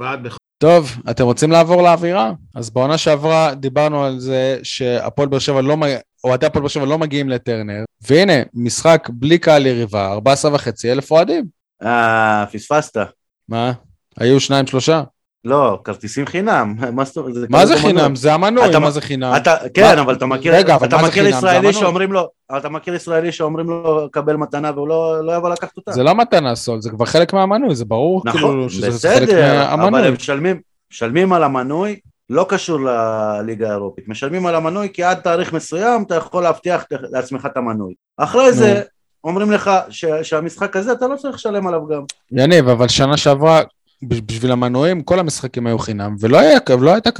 ועד 0.00 0.22
בכל- 0.22 0.36
טוב, 0.58 0.96
אתם 1.10 1.24
רוצים 1.24 1.50
לעבור 1.50 1.82
לאווירה? 1.82 2.32
אז 2.54 2.70
בעונה 2.70 2.98
שעברה 2.98 3.54
דיברנו 3.54 4.04
על 4.04 4.18
זה 4.18 4.58
שהפועל 4.62 5.28
באר 5.28 5.38
שבע 5.38 5.62
לא, 5.62 5.76
אוהדי 6.24 6.46
הפועל 6.46 6.62
באר 6.62 6.68
שבע 6.68 6.84
לא 6.84 6.98
מגיעים 6.98 7.28
לטרנר, 7.28 7.84
והנה, 8.08 8.32
משחק 8.54 9.08
בלי 9.12 9.38
קהל 9.38 9.66
יריבה, 9.66 10.06
14 10.12 10.54
וחצי 10.54 10.92
אלף 10.92 11.10
אוהדים. 11.10 11.44
אה, 11.82 12.44
פספסת. 12.52 12.96
מה? 13.48 13.72
היו 14.18 14.40
שניים 14.40 14.66
שלושה? 14.66 15.02
לא, 15.44 15.80
כרטיסים 15.84 16.26
חינם. 16.26 16.74
מה 16.92 17.04
זה 17.04 17.20
במנוי. 17.48 17.76
חינם? 17.76 18.16
זה 18.16 18.34
המנוי, 18.34 18.78
מה 18.78 18.90
זה 18.90 19.00
חינם? 19.00 19.32
כן, 19.74 19.98
אבל 19.98 20.14
אתה 20.14 20.26
מכיר, 20.26 20.54
רגע, 20.54 20.74
אבל 20.74 20.86
אתה 20.86 20.96
מה 20.96 21.02
זה 21.02 21.08
מכיר 21.08 21.24
חינם? 21.24 21.32
זה 21.32 21.38
ישראלי 21.38 21.56
המנוי. 21.56 21.72
שאומרים 21.72 22.12
לו, 22.12 22.28
אבל 22.50 22.58
אתה 22.58 22.68
מכיר 22.68 22.94
ישראלי 22.94 23.32
שאומרים 23.32 23.66
לו 23.66 24.08
קבל 24.12 24.36
מתנה 24.36 24.70
והוא 24.74 24.88
לא, 24.88 25.26
לא 25.26 25.36
יבוא 25.36 25.50
לקחת 25.50 25.76
אותה. 25.76 25.92
זה 25.92 26.02
לא 26.02 26.14
מתנה 26.14 26.54
סול, 26.54 26.80
זה 26.80 26.90
כבר 26.90 27.04
חלק 27.04 27.32
מהמנוי, 27.32 27.74
זה 27.74 27.84
ברור 27.84 28.22
נכון, 28.24 28.40
כאילו 28.40 28.70
שזה 28.70 29.08
חלק 29.08 29.22
בסדר, 29.22 29.72
אבל 29.72 29.82
מהמנוי. 29.82 30.08
הם 30.08 30.60
משלמים 30.92 31.32
על 31.32 31.42
המנוי, 31.42 31.96
לא 32.30 32.46
קשור 32.48 32.80
לליגה 32.80 33.68
האירופית, 33.68 34.08
משלמים 34.08 34.46
על 34.46 34.54
המנוי 34.54 34.88
כי 34.92 35.02
עד 35.02 35.16
תאריך 35.20 35.52
מסוים 35.52 36.02
אתה 36.02 36.14
יכול 36.14 36.42
להבטיח 36.42 36.84
לעצמך 36.90 37.46
את 37.46 37.56
המנוי. 37.56 37.94
אחרי 38.18 38.52
זה 38.52 38.82
אומרים 39.24 39.52
לך 39.52 39.70
ש, 39.90 40.04
שהמשחק 40.22 40.76
הזה 40.76 40.92
אתה 40.92 41.06
לא 41.06 41.16
צריך 41.16 41.34
לשלם 41.34 41.66
עליו 41.66 41.86
גם. 41.86 42.02
יניב, 42.32 42.68
אבל 42.68 42.88
שנה 42.88 43.16
שעברה, 43.16 43.62
ב- 44.08 44.26
בשביל 44.26 44.52
המנויים, 44.52 45.02
כל 45.02 45.18
המשחקים 45.18 45.66
היו 45.66 45.78
חינם, 45.78 46.16
ולא 46.20 46.38
היה- 46.38 46.58
ולא 46.78 46.92
הייתה 46.92 47.10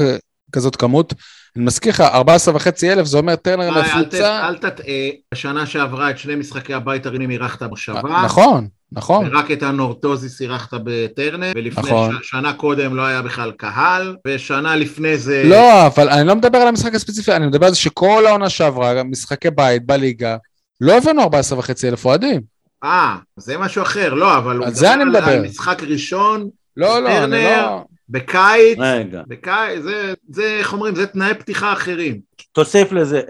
כזאת 0.52 0.76
כמות. 0.76 1.14
אני 1.56 1.64
מזכיר 1.64 1.92
לך, 1.92 2.00
14 2.00 2.56
וחצי 2.56 2.92
אלף, 2.92 3.06
זה 3.06 3.18
אומר 3.18 3.36
טרנר 3.36 3.62
אה, 3.76 3.76
אל 3.76 3.82
ת- 3.82 3.96
מפוצה. 4.06 4.48
אל 4.48 4.56
תטעה, 4.56 4.86
בשנה 5.34 5.66
שעברה 5.66 6.10
את 6.10 6.18
שני 6.18 6.34
משחקי 6.34 6.74
הבית 6.74 7.06
הרינים 7.06 7.30
אירחת 7.30 7.62
בשבה. 7.62 8.02
נכון, 8.24 8.68
נכון. 8.92 9.26
ורק 9.34 9.50
את 9.50 9.62
הנורטוזיס 9.62 10.40
אירחת 10.42 10.74
בטרנר, 10.84 11.52
ולפני 11.56 11.82
נכון. 11.82 12.16
ש- 12.22 12.30
שנה 12.30 12.52
קודם 12.52 12.96
לא 12.96 13.02
היה 13.02 13.22
בכלל 13.22 13.52
קהל, 13.52 14.16
ושנה 14.26 14.76
לפני 14.76 15.18
זה... 15.18 15.42
לא, 15.46 15.86
אבל 15.86 16.08
אני 16.08 16.28
לא 16.28 16.36
מדבר 16.36 16.58
על 16.58 16.68
המשחק 16.68 16.94
הספציפי, 16.94 17.32
אני 17.32 17.46
מדבר 17.46 17.66
על 17.66 17.72
זה 17.72 17.78
שכל 17.78 18.26
העונה 18.26 18.48
שעברה, 18.50 19.02
משחקי 19.02 19.50
בית 19.50 19.86
בליגה, 19.86 20.36
לא 20.80 20.98
הבאנו 20.98 21.22
14 21.22 21.58
וחצי 21.58 21.88
אלף 21.88 22.04
אוהדים. 22.04 22.40
אה, 22.84 23.16
זה 23.36 23.58
משהו 23.58 23.82
אחר, 23.82 24.14
לא, 24.14 24.38
אבל 24.38 24.56
הוא 24.56 24.66
על 24.66 24.74
זה 24.74 24.92
אני 24.94 25.02
על- 25.02 25.08
מדבר. 25.08 25.24
על 25.24 25.42
משחק 25.46 25.82
ראשון, 25.82 26.48
לא, 26.76 27.02
לא, 27.02 27.24
אני. 27.24 27.44
לא... 27.44 27.84
בקיץ, 28.08 28.78
רגע, 28.78 29.22
בקיץ, 29.28 29.82
זה, 29.82 30.14
זה, 30.28 30.56
איך 30.58 30.72
אומרים, 30.72 30.94
זה 30.94 31.06
תנאי 31.06 31.34
פתיחה 31.34 31.72
אחרים. 31.72 32.18
תוסיף 32.52 32.92
לזה 32.92 33.20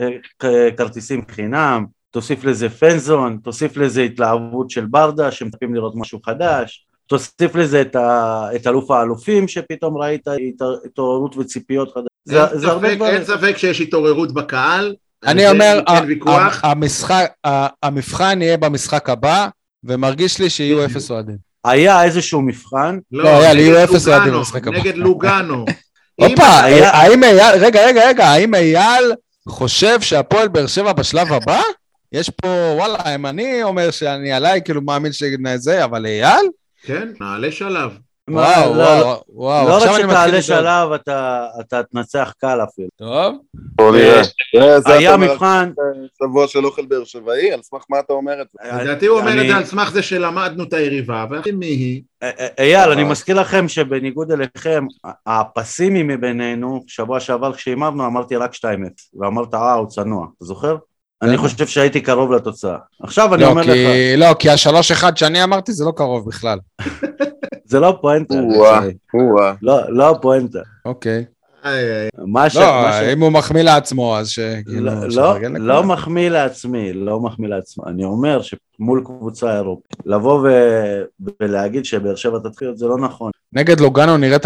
אה, 0.44 0.68
כרטיסים 0.76 1.22
חינם, 1.30 1.84
תוסיף 2.16 2.44
לזה 2.44 2.68
פנזון, 2.68 3.38
תוסיף 3.44 3.76
לזה 3.76 4.02
התלהבות 4.02 4.70
של 4.70 4.86
ברדה 4.86 5.30
שמצפים 5.30 5.74
לראות 5.74 5.93
משהו 5.97 6.20
חדש, 6.26 6.86
תוסיף 7.06 7.55
לזה 7.55 7.80
את, 7.80 7.97
ה, 7.97 8.48
את 8.56 8.66
אלוף 8.66 8.90
האלופים 8.90 9.48
שפתאום 9.48 9.97
ראית 9.98 10.22
התעוררות 10.84 11.36
וציפיות 11.36 11.88
חדשות. 11.88 12.09
זה, 12.24 12.44
אין 12.44 12.59
זה 12.59 12.68
הרבה 12.68 12.88
ספק- 12.88 12.97
דברים. 12.97 13.14
אין 13.14 13.24
ספק 13.24 13.56
שיש 13.56 13.80
התעוררות 13.80 14.34
בקהל. 14.34 14.94
אני 15.26 15.40
זה 15.43 15.51
אומר, 15.51 15.80
ה- 15.86 16.70
המשחק, 16.70 17.32
ה- 17.47 17.66
המבחן 17.82 18.38
יהיה 18.43 18.56
במשחק 18.56 19.10
הבא, 19.10 19.48
ומרגיש 19.84 20.38
לי 20.38 20.51
שיהיו. 20.51 20.84
אפס 20.84 21.10
אוהדים. 21.10 21.36
היה 21.64 22.05
איזשהו 22.05 22.43
מבחן, 22.43 22.98
לא, 23.12 23.28
היה 23.28 23.52
לי, 23.52 23.62
יהיו 23.62 23.84
אפס 23.84 24.09
אוהדים 24.09 24.32
במשחק 24.32 24.66
הבא. 24.66 24.78
נגד 24.78 24.97
לוגאנו. 24.97 25.64
הופה, 26.20 26.60
היה- 26.62 26.90
האם 26.90 27.24
אייל, 27.24 27.64
רגע, 27.64 27.86
רגע, 27.86 28.09
רגע, 28.09 28.26
האם 28.26 28.55
אייל 28.55 29.12
חושב 29.48 30.01
שהפועל 30.01 30.48
באר 30.48 30.66
שבע 30.66 30.93
בשלב 30.93 31.32
הבא? 31.32 31.60
יש 32.12 32.30
פה, 32.30 32.48
וואלה, 32.76 33.14
אם 33.14 33.26
אני 33.26 33.62
אומר 33.62 33.90
שאני 33.90 34.32
עליי, 34.32 34.60
כאילו 34.64 34.82
מאמין 34.82 35.12
שזה, 35.12 35.84
אבל 35.84 36.06
אייל? 36.06 36.46
כן, 36.82 37.08
נעלה 37.20 37.52
שלב. 37.52 37.90
וואו, 38.30 38.74
לא, 38.74 38.82
וואו, 38.82 39.22
וואו, 39.28 39.68
לא 39.68 39.76
עכשיו 39.76 39.92
רק 39.94 40.00
אני 40.00 40.06
מתחיל 40.12 40.40
שתעלה. 40.40 40.60
שלב, 40.82 40.92
אתה, 40.92 41.46
אתה 41.60 41.82
תנצח 41.82 42.32
קל 42.38 42.58
אפילו. 42.64 42.88
טוב, 42.98 43.34
בוא 43.54 43.92
נראה. 43.96 44.22
זה 44.78 44.92
היה 44.94 45.16
מבחן, 45.16 45.70
שבוע 46.18 46.48
של 46.48 46.66
אוכל 46.66 46.86
באר 46.86 47.04
שבעי, 47.04 47.52
על 47.52 47.62
סמך 47.62 47.82
מה 47.90 47.98
אתה 48.00 48.12
אומר 48.12 48.42
את 48.42 48.46
זה? 48.52 48.82
לדעתי 48.82 49.06
הוא 49.06 49.18
אומר 49.18 49.32
אני- 49.32 49.42
את 49.42 49.46
זה 49.46 49.56
על 49.56 49.64
סמך 49.64 49.90
זה 49.92 50.02
שלמדנו 50.02 50.64
את 50.64 50.72
היריבה, 50.72 51.26
ואחרי 51.30 51.52
מי 51.52 51.66
היא? 51.66 52.02
אה, 52.22 52.30
אה, 52.40 52.46
אייל, 52.58 52.90
אני 52.90 53.04
מזכיר 53.04 53.40
לכם 53.40 53.68
שבניגוד 53.68 54.32
אליכם, 54.32 54.84
הפסימי 55.26 56.02
מבינינו, 56.02 56.82
שבוע 56.86 57.20
שעבר 57.20 57.52
כשהימרנו 57.52 58.06
אמרתי 58.06 58.36
רק 58.36 58.54
2-0, 58.54 58.64
ואמרת 59.20 59.54
אה, 59.54 59.72
הוא 59.74 59.88
צנוע, 59.88 60.26
אתה 60.36 60.44
זוכר? 60.44 60.76
אני 61.22 61.36
חושב 61.36 61.66
שהייתי 61.66 62.01
קרוב 62.01 62.32
לתוצאה. 62.32 62.76
עכשיו 63.02 63.34
אני 63.34 63.43
לא, 63.43 63.48
אומר 63.48 63.62
לך, 63.62 63.68
לא, 64.16 64.34
כי 64.38 64.51
השלוש 64.51 64.90
אחד 64.90 65.16
שאני 65.16 65.44
אמרתי 65.44 65.72
זה 65.72 65.84
לא 65.84 65.93
קרוב 65.97 66.28
בכלל. 66.28 66.59
זה 67.70 67.80
לא 67.80 67.88
הפואנטה. 67.88 68.34
לא, 69.62 69.80
לא 69.88 70.10
הפואנטה. 70.10 70.59
אוקיי. 70.84 71.24
איי, 71.64 72.09
מה 72.26 72.51
ש... 72.51 72.56
לא, 72.56 73.12
אם 73.12 73.22
הוא 73.22 73.30
מחמיא 73.30 73.62
לעצמו, 73.62 74.16
אז 74.16 74.28
ש... 74.28 74.38
לא, 74.66 74.93
לא, 75.09 75.38
לא. 75.59 75.84
מחמיא 75.84 76.28
לעצמי, 76.28 76.93
לא 76.93 77.20
מחמיא 77.20 77.48
לעצמי. 77.48 77.84
אני 77.86 78.05
אומר 78.05 78.40
שמול 78.43 79.02
קבוצה 79.05 79.56
אירופית, 79.56 79.97
לבוא. 80.06 80.48
ולהגיד 81.40 81.84
שבאר 81.84 82.14
שבע 82.14 82.38
תתחיל 82.38 82.72
זה 82.74 82.86
לא 82.86 82.98
נכון. 82.98 83.30
נגד 83.52 83.80
לוגנו 83.80 84.16
נראה 84.16 84.38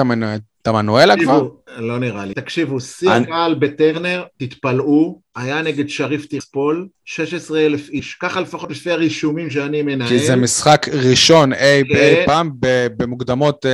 את 0.63 0.67
המנואל- 0.67 1.11
את 1.13 1.19
המנואלה 1.19 1.41
כבר? 1.41 1.49
לא 1.79 1.99
נראה 1.99 2.25
לי. 2.25 2.35
תקשיבו, 2.35 2.81
שיא 2.81 3.11
הקהל 3.11 3.55
בטרנר, 3.55 4.25
תתפלאו, 4.39 5.21
היה 5.37 5.63
נגד 5.63 5.89
שריף 5.89 6.27
טירספול, 6.27 6.87
16 7.05 7.67
אלף 7.67 7.89
איש. 7.89 8.15
ככה 8.15 8.41
לפחות 8.41 8.71
לפי 8.71 8.91
הרישומים 8.91 9.51
שאני 9.51 9.83
מנהל. 9.83 10.09
כי 10.09 10.19
זה 10.19 10.37
משחק 10.37 10.87
ראשון 10.89 11.53
אי 11.53 11.83
כן. 11.89 12.23
פעם 12.27 12.51
במוקדמות 12.97 13.67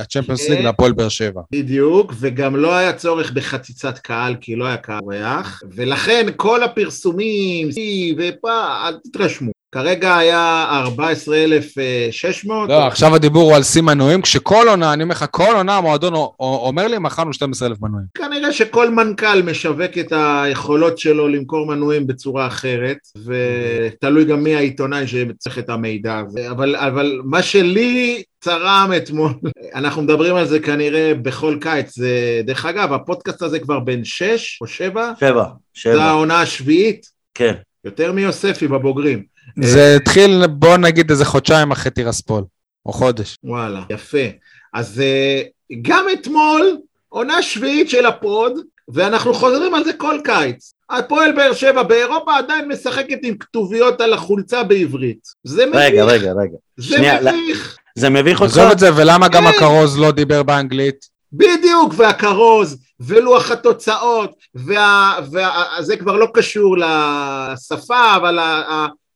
הצ'מפיונס 0.00 0.48
ליג 0.48 0.58
כן. 0.58 0.64
להפועל 0.64 0.92
באר 0.92 1.08
שבע. 1.08 1.40
בדיוק, 1.52 2.12
וגם 2.20 2.56
לא 2.56 2.74
היה 2.74 2.92
צורך 2.92 3.32
בחציצת 3.32 3.98
קהל, 3.98 4.34
כי 4.40 4.56
לא 4.56 4.64
היה 4.66 4.76
קהל 4.76 5.00
אורח, 5.02 5.62
ולכן 5.74 6.26
כל 6.36 6.62
הפרסומים, 6.62 7.72
שיא 7.72 8.14
ופה, 8.18 8.88
אל 8.88 8.94
תתרשמו. 9.04 9.50
כרגע 9.74 10.16
היה 10.16 10.66
14,600. 10.70 12.68
לא, 12.68 12.86
עכשיו 12.86 13.14
הדיבור 13.14 13.42
הוא 13.42 13.56
על 13.56 13.62
שיא 13.62 13.82
מנויים, 13.82 14.22
כשכל 14.22 14.66
עונה, 14.68 14.92
אני 14.92 15.02
אומר 15.02 15.14
לך, 15.14 15.24
כל 15.30 15.52
עונה 15.54 15.76
המועדון 15.76 16.14
אומר 16.40 16.88
לי, 16.88 16.98
מכרנו 16.98 17.32
12,000 17.32 17.78
מנויים. 17.82 18.06
כנראה 18.14 18.52
שכל 18.52 18.90
מנכ"ל 18.90 19.42
משווק 19.42 19.98
את 20.00 20.12
היכולות 20.16 20.98
שלו 20.98 21.28
למכור 21.28 21.66
מנויים 21.66 22.06
בצורה 22.06 22.46
אחרת, 22.46 22.98
ותלוי 23.26 24.24
גם 24.24 24.42
מי 24.42 24.56
העיתונאי 24.56 25.06
שצריך 25.06 25.58
את 25.58 25.70
המידע 25.70 26.18
הזה. 26.18 26.50
אבל, 26.50 26.76
אבל 26.76 27.20
מה 27.24 27.42
שלי 27.42 28.22
צרם 28.40 28.92
אתמול, 28.96 29.30
אנחנו 29.74 30.02
מדברים 30.02 30.34
על 30.36 30.46
זה 30.46 30.60
כנראה 30.60 31.12
בכל 31.22 31.56
קיץ, 31.60 31.98
זה, 31.98 32.40
דרך 32.44 32.66
אגב, 32.66 32.92
הפודקאסט 32.92 33.42
הזה 33.42 33.58
כבר 33.58 33.80
בן 33.80 34.04
שש 34.04 34.58
או 34.60 34.66
שבע, 34.66 35.12
שבע, 35.20 35.44
זו 35.44 35.50
שבע, 35.74 36.04
העונה 36.04 36.40
השביעית, 36.40 37.06
כן. 37.34 37.54
יותר 37.84 38.12
מיוספי 38.12 38.68
בבוגרים. 38.68 39.33
זה 39.60 39.96
התחיל, 39.96 40.46
בוא 40.46 40.76
נגיד, 40.76 41.10
איזה 41.10 41.24
חודשיים 41.24 41.70
אחרי 41.70 41.90
טירספול, 41.90 42.44
או 42.86 42.92
חודש. 42.92 43.36
וואלה, 43.44 43.82
יפה. 43.90 44.26
אז 44.74 45.00
אה, 45.00 45.42
גם 45.82 46.06
אתמול, 46.12 46.76
עונה 47.08 47.42
שביעית 47.42 47.90
של 47.90 48.06
ה 48.06 48.15
pod, 48.15 48.52
ואנחנו 48.88 49.34
חוזרים 49.34 49.74
על 49.74 49.84
זה 49.84 49.92
כל 49.92 50.18
קיץ. 50.24 50.74
הפועל 50.90 51.32
באר 51.32 51.52
שבע 51.52 51.82
באירופה 51.82 52.38
עדיין 52.38 52.68
משחקת 52.68 53.18
עם 53.22 53.36
כתוביות 53.36 54.00
על 54.00 54.12
החולצה 54.12 54.62
בעברית. 54.62 55.28
זה 55.44 55.66
מביך. 55.66 55.78
רגע, 55.78 56.04
רגע, 56.04 56.32
רגע. 56.32 56.56
זה 56.76 56.96
שנייה, 56.96 57.20
מביך. 57.20 57.76
זה 57.94 58.10
מביך 58.10 58.40
אותך? 58.40 58.52
עזוב 58.52 58.70
את 58.70 58.78
זה, 58.78 58.90
ולמה 58.96 59.28
גם 59.28 59.42
כן. 59.42 59.48
הכרוז 59.48 59.98
לא 59.98 60.10
דיבר 60.10 60.42
באנגלית? 60.42 61.08
בדיוק, 61.32 61.94
והכרוז, 61.96 62.78
ולוח 63.00 63.50
התוצאות, 63.50 64.30
וה, 64.54 65.18
וה, 65.30 65.64
זה 65.80 65.96
כבר 65.96 66.16
לא 66.16 66.26
קשור 66.34 66.76
לשפה, 66.78 68.16
אבל 68.16 68.38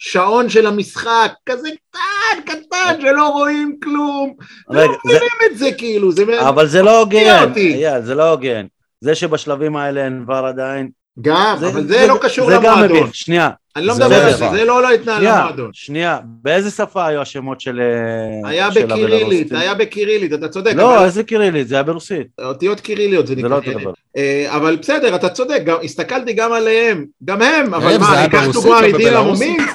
השעון 0.03 0.49
של 0.49 0.66
המשחק, 0.66 1.33
כזה 1.47 1.69
קטן, 1.91 2.53
קטן, 2.53 3.01
שלא 3.01 3.29
רואים 3.29 3.77
כלום. 3.85 4.35
לא 4.70 4.81
רגע, 4.81 4.93
זה- 4.93 4.99
מבינים 5.05 5.53
את 5.53 5.59
זה 5.59 5.69
כאילו, 5.79 6.12
זה... 6.12 6.49
אבל 6.49 6.66
זה 6.66 6.83
לא 6.83 7.01
הוגן. 7.01 7.53
אייל, 7.57 8.03
זה 8.03 8.15
לא 8.15 8.31
הוגן. 8.31 8.66
זה 9.01 9.15
שבשלבים 9.15 9.77
האלה 9.77 10.05
אין 10.05 10.23
כבר 10.25 10.45
עדיין, 10.47 10.91
גם, 11.20 11.57
אבל 11.73 11.86
זה 11.89 12.07
לא 12.07 12.19
קשור 12.20 12.51
זה 12.51 12.57
גם 12.57 12.62
למועדון. 12.62 12.97
מביך. 13.01 13.15
שנייה, 13.15 13.51
אני 13.77 13.86
לא 13.86 13.95
זה 13.95 14.05
מדבר 14.05 14.19
לא 14.19 14.24
על 14.24 14.32
זה. 14.36 14.49
זה 14.51 14.65
לא 14.65 14.82
לא 14.82 14.90
התנהל 14.90 15.16
שנייה, 15.19 15.39
למועדון. 15.40 15.70
שנייה, 15.73 16.19
באיזה 16.24 16.70
שפה 16.70 17.07
היו 17.07 17.20
השמות 17.20 17.61
של... 17.61 17.81
היה 18.45 18.73
של 18.73 18.86
בקירילית? 18.86 19.53
היה 19.53 19.74
בקירילית, 19.74 20.32
אתה 20.32 20.49
צודק. 20.49 20.73
לא, 20.77 20.97
אבל 20.97 21.05
איזה 21.05 21.23
קירילית? 21.23 21.69
זה 21.69 21.74
היה 21.74 21.82
ברוסית. 21.82 22.27
אותיות 22.43 22.81
קיריליות 22.81 23.27
זה 23.27 23.35
זה 23.35 23.39
נקרא. 23.40 23.49
לא 23.51 23.57
אותו 23.57 23.70
דבר. 23.73 23.93
אה, 24.16 24.47
אבל 24.57 24.77
בסדר, 24.77 25.15
אתה 25.15 25.28
צודק, 25.28 25.62
גם- 25.65 25.78
הסתכלתי 25.85 26.32
גם 26.32 26.53
עליהם, 26.53 27.05
גם 27.24 27.43
הם, 27.43 27.74
אבל 27.74 27.93
זה 27.93 27.99
מה, 27.99 28.19
אני 28.19 28.27
אקח 28.27 28.47
מדינה 28.95 28.99
בבלרוסית? 29.20 29.49
מומין? 29.49 29.66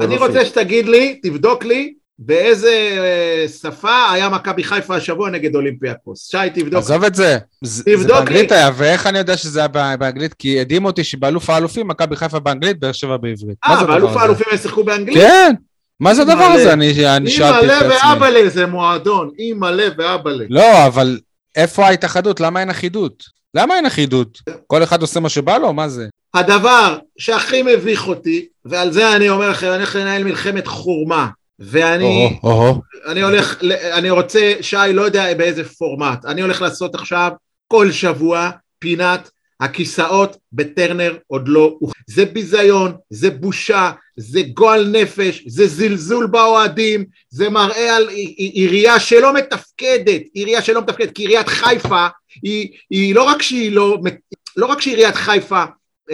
אני. 0.00 0.16
רוצה 0.16 0.44
שתגיד 0.44 0.88
לי, 0.88 1.20
תבדוק 1.22 1.64
לי, 1.64 1.92
באיזה 2.22 2.68
אה, 2.98 3.48
שפה 3.48 4.10
היה 4.12 4.28
מכבי 4.28 4.64
חיפה 4.64 4.96
השבוע 4.96 5.30
נגד 5.30 5.54
אולימפיאקוס. 5.54 6.30
שי, 6.30 6.50
תבדוק. 6.54 6.74
עזוב 6.78 7.04
את 7.04 7.14
זה. 7.14 7.38
זה 7.64 7.82
זה 7.82 7.96
תבדוק 7.96 8.16
באנגלית 8.16 8.50
לי. 8.50 8.56
היה, 8.56 8.70
ואיך 8.76 9.06
אני 9.06 9.18
יודע 9.18 9.36
שזה 9.36 9.58
היה 9.60 9.68
בא- 9.68 9.96
באנגלית? 9.96 10.34
כי 10.34 10.60
הדהים 10.60 10.84
אותי 10.84 11.04
שבאלוף 11.04 11.50
האלופים, 11.50 11.88
מכבי 11.88 12.16
חיפה 12.16 12.38
באנגלית, 12.38 12.80
באר 12.80 12.92
שבע 12.92 13.16
בעברית. 13.16 13.38
זה 13.68 13.72
אה, 13.74 13.84
באלוף? 13.84 14.16
האלופים 14.16 14.46
הם 14.50 14.56
שיחקו 14.58 14.84
באנגלית? 14.84 15.18
כן, 15.18 15.52
מה 16.00 16.14
זה 16.14 16.22
הדבר 16.22 16.32
אימא'לה. 16.42 16.54
הזה? 16.54 16.72
אני 17.16 17.30
שאלתי 17.30 17.58
אימא'לה 17.58 17.78
את 17.80 17.84
עצמי. 17.92 18.10
ואבאלה 18.12 18.48
זה 18.48 18.66
מועדון, 18.66 19.30
אימא'לה 19.38 19.84
ואבאלה. 19.98 20.44
לא, 20.50 20.86
אבל 20.86 21.18
איפה 21.56 21.86
ההתאחדות? 21.86 22.40
למה 22.40 22.60
אין 22.60 22.70
אחידות? 22.70 23.24
למה 23.54 23.76
אין 23.76 23.86
אחידות? 23.86 24.38
כל 24.66 24.82
אחד 24.82 25.00
עושה 25.02 25.20
מה 25.20 25.28
שבא 25.28 25.58
לו? 25.58 25.72
מה 25.72 25.88
זה? 25.88 26.06
הדבר 26.34 26.98
שהכי 27.18 27.62
מביך 27.62 28.06
אותי, 28.08 28.46
ועל 28.64 28.92
זה 28.92 29.16
אני 29.16 29.28
אומר 29.28 29.50
לכם, 29.50 29.66
אני 29.66 29.76
הולך 29.76 29.96
לנהל 29.96 30.24
מלחמת 30.24 30.66
חורמה 30.66 31.26
ואני 31.60 32.38
או, 32.42 32.50
או, 32.50 32.68
או. 32.68 32.80
אני 33.06 33.22
הולך, 33.22 33.62
אני 33.92 34.10
רוצה, 34.10 34.52
שי, 34.60 34.76
לא 34.92 35.02
יודע 35.02 35.34
באיזה 35.34 35.64
פורמט, 35.68 36.24
אני 36.24 36.40
הולך 36.42 36.62
לעשות 36.62 36.94
עכשיו 36.94 37.30
כל 37.68 37.92
שבוע 37.92 38.50
פינת 38.78 39.30
הכיסאות 39.60 40.36
בטרנר 40.52 41.16
עוד 41.26 41.48
לא, 41.48 41.78
זה 42.06 42.24
ביזיון, 42.24 42.92
זה 43.10 43.30
בושה, 43.30 43.90
זה 44.16 44.40
גועל 44.54 44.86
נפש, 44.88 45.42
זה 45.46 45.66
זלזול 45.66 46.26
באוהדים, 46.26 47.04
זה 47.30 47.48
מראה 47.48 47.96
על 47.96 48.08
עי- 48.08 48.34
עי- 48.38 48.50
עירייה 48.54 49.00
שלא 49.00 49.34
מתפקדת, 49.34 50.22
עירייה 50.34 50.62
שלא 50.62 50.80
מתפקדת, 50.80 51.10
כי 51.14 51.22
עיריית 51.22 51.48
חיפה 51.48 52.06
היא, 52.42 52.68
היא 52.90 53.14
לא 53.14 53.22
רק 53.22 53.42
שהיא 53.42 53.72
לא, 53.72 53.98
לא 54.56 54.66
רק 54.66 54.80
שעיריית 54.80 55.14
חיפה 55.14 55.64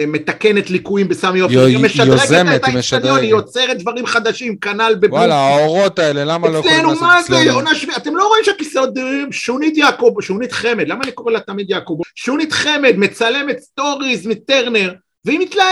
מתקנת 0.07 0.69
ליקויים 0.69 1.07
בסמי 1.07 1.39
עופר, 1.39 1.65
היא- 1.65 1.77
משדרגת 1.77 2.21
יוזמת, 2.21 2.63
את 2.63 2.69
משדרגת. 2.75 3.21
היא 3.21 3.29
יוצרת 3.29 3.77
דברים 3.77 4.05
חדשים, 4.05 4.57
כנ"ל 4.57 4.95
בבלומפילד. 4.95 5.13
וואלה, 5.13 5.35
האורות 5.35 5.99
האלה, 5.99 6.23
למה 6.25 6.47
לא 6.49 6.57
יכולים 6.57 6.75
אצלנו, 6.75 6.89
לעשות 6.89 7.03
מה 7.03 7.21
זה, 7.23 7.41
אצלנו? 7.41 7.53
עונה 7.53 7.75
שביעית, 7.75 7.97
אתם 8.01 8.15
לא 8.15 8.27
רואים 8.27 8.43
שהכיסאות, 8.43 8.97
אה, 8.97 9.03
שונית 9.31 9.77
יעקב, 9.77 10.13
שונית 10.21 10.51
חמד, 10.51 10.87
למה 10.87 11.03
אני 11.03 11.11
קורא 11.11 11.31
לה 11.31 11.39
תמיד 11.39 11.69
יעקב? 11.69 11.97
שונית 12.15 12.53
חמד 12.53 12.93
מצלמת 12.97 13.59
stories 13.59 14.27
מטרנר, 14.27 14.93
והיא 15.25 15.39
מתלהבת, 15.39 15.65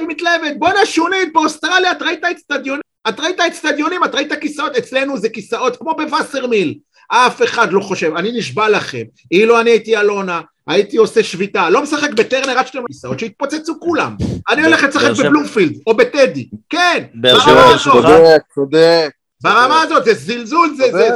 היא 0.00 0.08
מתלהבת, 0.08 0.52
בואנה 0.58 0.86
שונית, 0.86 1.32
באוסטרליה 1.32 1.92
את 1.92 2.02
ראית 2.02 2.24
אצטדיונים, 2.24 2.82
את 3.08 3.20
ראית 3.20 3.40
אצטדיונים, 3.40 4.04
את 4.04 4.14
ראית 4.14 4.32
כיסאות, 4.40 4.76
אצלנו 4.76 5.18
זה 5.18 5.28
כיסאות 5.28 5.76
כמו 5.76 5.94
בווסרמיל, 5.96 6.74
אף 7.08 7.42
אחד 7.42 7.72
לא 7.72 7.80
חושב, 7.80 8.12
אני 8.16 8.32
נשבע 8.32 8.68
לכם, 8.68 9.02
אילו 9.32 9.60
אני 9.60 9.70
הייתי 9.70 9.96
אלונה, 9.96 10.40
הייתי 10.66 10.96
עושה 10.96 11.22
שביתה, 11.22 11.70
לא 11.70 11.82
משחק 11.82 12.10
בטרנר 12.10 12.58
עד 12.58 12.66
שאתם 12.66 12.86
כיסאות 12.86 13.18
שהתפוצצו 13.18 13.80
כולם, 13.80 14.16
אני 14.50 14.64
הולך 14.64 14.82
לשחק 14.82 15.10
בבלומפילד, 15.18 15.72
או 15.86 15.96
בטדי, 15.96 16.48
כן, 16.70 17.04
ברמה 17.14 17.64
הזאת? 17.64 17.92
צודק, 17.92 18.42
צודק. 18.54 19.10
ברמה 19.42 19.82
הזאת, 19.82 20.04
זה 20.04 20.14
זלזול, 20.14 20.74
זה, 20.76 21.08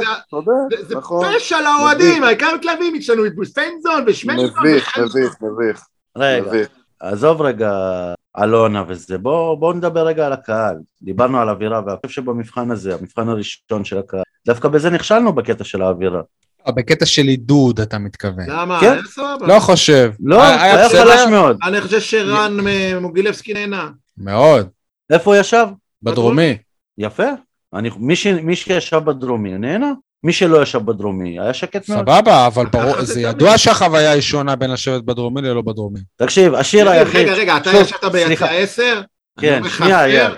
נכון. 0.95 1.25
פשע 1.35 1.57
לאוהדים, 1.61 2.23
העיקר 2.23 2.55
מתלהבים, 2.55 2.95
יש 2.95 3.09
לנו 3.09 3.25
את 3.25 3.35
בוסטיינזון 3.35 4.03
ושמנזון. 4.07 4.49
מביך. 4.59 4.97
מביך, 4.97 5.35
מביך. 5.41 5.85
רגע. 6.17 6.51
עזוב 6.99 7.41
רגע 7.41 7.71
אלונה 8.43 8.83
וזה, 8.87 9.17
בואו 9.17 9.57
בוא 9.57 9.73
נדבר 9.73 10.07
רגע 10.07 10.25
על 10.25 10.33
הקהל. 10.33 10.75
דיברנו 11.01 11.39
על 11.39 11.49
אווירה, 11.49 11.81
ואני 11.85 11.97
חושב 12.05 12.21
שבמבחן 12.21 12.71
הזה, 12.71 12.95
המבחן 12.95 13.29
הראשון 13.29 13.85
של 13.85 13.97
הקהל, 13.97 14.23
דווקא 14.45 14.67
בזה 14.67 14.89
נכשלנו 14.89 15.33
בקטע 15.33 15.63
של 15.63 15.81
האווירה. 15.81 16.21
אה, 16.67 16.71
בקטע 16.71 17.05
של 17.05 17.27
עידוד 17.27 17.79
אתה 17.79 17.97
מתכוון. 17.97 18.45
למה? 18.49 18.79
כן. 18.81 18.97
סבבה. 19.09 19.47
לא 19.47 19.59
חושב. 19.59 20.11
לא, 20.19 20.43
היה- 20.43 20.63
היה? 20.63 20.89
חלש 20.89 21.21
מאוד. 21.31 21.57
אני 21.63 21.81
חושב 21.81 21.99
שרן 21.99 22.67
אה, 22.67 22.99
מוגילבסקי 22.99 23.53
נהנה. 23.53 23.89
מאוד. 24.17 24.67
איפה 25.09 25.31
הוא 25.33 25.41
ישב? 25.41 25.67
בדרומי. 26.03 26.57
יפה. 26.97 27.23
אני, 27.73 27.89
מי, 27.99 28.15
ש, 28.15 28.27
מי 28.27 28.55
שישב 28.55 28.97
בדרומי 28.97 29.57
נהנה, 29.57 29.91
מי 30.23 30.33
שלא 30.33 30.61
ישב 30.61 30.77
בדרומי 30.79 31.39
היה 31.39 31.53
שקט 31.53 31.89
מאוד. 31.89 31.99
סבבה, 32.01 32.47
אבל 32.47 32.65
ברור, 32.65 33.01
זה. 33.01 33.21
ידוע 33.21 33.57
שהחוויה 33.57 34.11
היא 34.11 34.21
שונה 34.21 34.55
בין 34.55 34.71
לשבת 34.71 35.03
בדרומי 35.03 35.41
ללא 35.41 35.61
בדרומי. 35.61 35.99
תקשיב, 36.15 36.53
השיר 36.55 36.89
היחיד... 36.89 37.15
רגע, 37.21 37.33
רגע, 37.33 37.57
אתה 37.57 37.71
שוב, 37.71 37.81
ישבת 37.81 38.03
ביציע 38.05 38.25
סליחה. 38.27 38.49
עשר? 38.51 39.01
כן, 39.39 39.61
שנייה, 39.77 40.29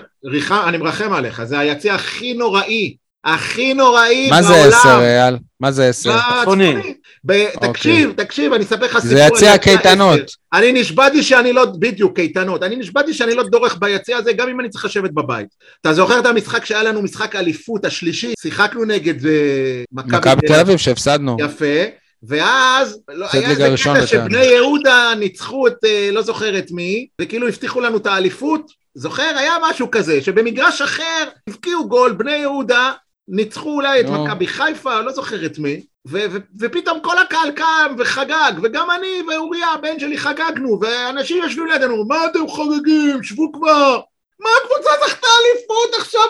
אני 0.68 0.78
מרחם 0.78 1.12
עליך, 1.12 1.44
זה 1.44 1.58
היציע 1.58 1.94
הכי 1.94 2.32
נוראי, 2.34 2.96
הכי 3.24 3.74
נוראי 3.74 4.30
מה 4.30 4.42
זה. 4.42 4.64
עשר, 4.64 4.98
אייל? 5.00 5.36
מה 5.60 5.72
זה 5.72 5.88
עשר? 5.88 6.18
צפוני. 6.42 6.68
הצפוני. 6.68 6.94
ב- 7.24 7.50
תקשיב, 7.50 8.12
תקשיב, 8.16 8.52
אני 8.52 8.64
אספר 8.64 8.84
לך 8.84 8.98
סיפור. 8.98 9.16
זה 9.16 9.20
יציע 9.20 9.58
קייטנות. 9.58 10.20
אני 10.52 10.72
נשבעתי 10.72 11.22
שאני 11.22 11.52
לא, 11.52 11.64
בדיוק, 11.78 12.16
קייטנות. 12.16 12.62
אני 12.62 12.76
נשבעתי 12.76 13.14
שאני 13.14 13.34
לא 13.34 13.42
דורך 13.42 13.76
ביציע 13.80 14.16
הזה, 14.16 14.32
גם 14.32 14.48
אם 14.48 14.60
אני 14.60 14.68
צריך 14.68 14.84
לשבת 14.84 15.10
בבית. 15.10 15.46
אתה 15.80 15.92
זוכר 15.92 16.18
את 16.18 16.26
המשחק 16.26 16.64
שהיה 16.64 16.82
לנו, 16.82 17.02
משחק 17.02 17.36
אליפות 17.36 17.84
השלישי? 17.84 18.32
שיחקנו 18.42 18.84
נגד 18.84 19.26
אה, 19.26 19.82
מכבי 19.92 20.46
תל 20.46 20.60
אביב 20.60 20.76
שהפסדנו. 20.76 21.36
יפה. 21.40 21.84
ואז 22.22 22.98
לא, 23.08 23.26
היה 23.32 23.50
איזה 23.50 23.74
קטע. 23.84 24.06
שבני 24.06 24.44
יהודה 24.44 25.12
ניצחו 25.18 25.66
את 25.66 25.76
אה, 25.84 26.08
לא 26.12 26.22
זוכר 26.22 26.58
את 26.58 26.70
מי, 26.70 27.06
וכאילו 27.20 27.48
הבטיחו 27.48 27.80
לנו 27.80 27.96
את 27.96 28.06
האליפות, 28.06 28.70
זוכר? 28.94 29.32
היה 29.36 29.52
משהו 29.70 29.90
כזה, 29.90 30.22
שבמגרש 30.22 30.82
אחר 30.82 31.24
הבקיעו 31.48 31.88
גול, 31.88 32.12
בני 32.12 32.36
יהודה 32.36 32.92
ניצחו 33.30 33.70
אולי 33.70 34.00
את. 34.00 34.06
מכבי 34.06 34.46
חיפה, 34.46 35.00
לא 35.00 35.12
זוכר 35.12 35.46
את 35.46 35.58
מי, 35.58 35.80
ו- 36.08 36.24
ו- 36.30 36.38
ופתאום 36.60 37.00
כל 37.00 37.18
הקהל 37.18 37.50
קם 37.50 37.94
וחגג, 37.98 38.52
וגם 38.62 38.90
אני 38.90 39.22
ואוריה 39.28 39.68
הבן 39.68 39.98
שלי 40.00 40.18
חגגנו, 40.18 40.80
ואנשים 40.80 41.42
יושבים 41.42 41.66
לידינו, 41.66 42.04
מה 42.04 42.26
אתם 42.26 42.48
חוגגים? 42.48 43.22
שבו 43.22 43.52
כבר. 43.52 44.00
מה 44.40 44.48
הקבוצה 44.62 44.90
זכתה 45.06 45.26
אליפות 45.40 45.94
עכשיו? 45.98 46.22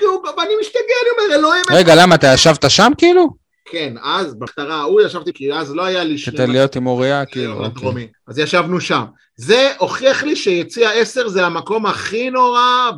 גול", 0.00 0.32
ואני 0.38 0.52
משתגע, 0.60 0.80
אני 0.80 1.24
אומר, 1.24 1.34
אלוהים... 1.34 1.64
רגע, 1.70 1.94
למה, 1.94 2.14
אתה 2.14 2.26
ישבת 2.34 2.64
שם 2.70 2.92
כאילו? 2.98 3.45
כן, 3.70 3.94
אז 4.04 4.34
בהכתרה 4.34 4.74
ההוא 4.74 5.00
ישבתי, 5.00 5.32
כי 5.32 5.52
אז 5.52 5.74
לא 5.74 5.84
היה 5.84 6.04
לי... 6.04 6.16
כדי 6.26 6.46
להיות 6.46 6.76
עם 6.76 6.86
אוריה, 6.86 7.24
כאילו. 7.24 7.52
כאילו, 7.74 7.88
אוקיי. 7.90 8.08
אז 8.28 8.38
ישבנו 8.38 8.80
שם. 8.80 9.04
זה 9.36 9.70
הוכיח 9.78 10.22
לי 10.22 10.36
שיציע 10.36 10.90
10 10.90 11.28
זה 11.28 11.46
המקום 11.46 11.86
הכי 11.86 12.30
נורא 12.30 12.90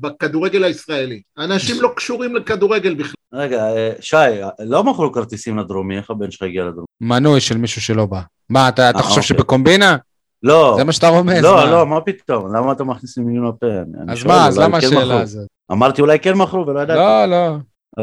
בכדורגל 0.00 0.64
הישראלי. 0.64 1.20
אנשים 1.38 1.82
לא 1.82 1.92
קשורים 1.96 2.36
לכדורגל 2.36 2.94
בכלל. 2.94 3.14
רגע, 3.34 3.62
אה, 3.76 3.92
שי, 4.00 4.16
לא 4.60 4.84
מכרו 4.84 5.12
כרטיסים 5.12 5.58
לדרומי, 5.58 5.96
איך 5.96 6.10
הבן 6.10 6.30
שלך 6.30 6.42
הגיע 6.42 6.64
לדרומי? 6.64 6.86
מנוי 7.00 7.40
של 7.40 7.56
מישהו 7.58 7.82
שלא 7.82 8.06
בא. 8.06 8.20
מה, 8.50 8.68
אתה 8.68 8.90
אתה 8.90 8.98
אה, 8.98 9.02
חושב 9.02 9.20
אוקיי. 9.20 9.28
שבקומבינה? 9.28 9.96
לא, 10.42 10.74
זה 10.78 10.84
מה 10.84 10.92
שאתה 10.92 11.08
רומז. 11.08 11.42
לא, 11.42 11.54
מה? 11.54 11.64
לא, 11.70 11.86
מה 11.86 12.00
פתאום? 12.00 12.56
למה 12.56 12.72
אתה 12.72 12.84
מכניס 12.84 13.18
לי 13.18 13.24
לפה? 13.48 13.66
אני- 13.66 14.02
אני 14.02 14.12
אז 14.12 14.18
שואל, 14.18 14.32
מה, 14.34 14.46
אז 14.48 14.58
למה 14.58 14.80
כן 14.80 14.86
השאלה. 14.86 15.20
הזאת? 15.20 15.46
אמרתי 15.72 16.00
אולי 16.02 16.18
כן 16.18 16.34
מכרו 16.34 16.66
ולא 16.66 16.80
ידעתי. 16.80 16.98
לא, 17.00 17.26
לא. 17.26 17.56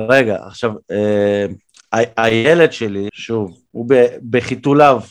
רגע, 0.10 0.38
עכשיו, 0.48 0.72
אה, 0.92 1.46
הילד 2.18 2.72
שלי, 2.74 3.08
שוב, 3.14 3.58
הוא 3.72 3.90
בחיתוליו 4.30 5.02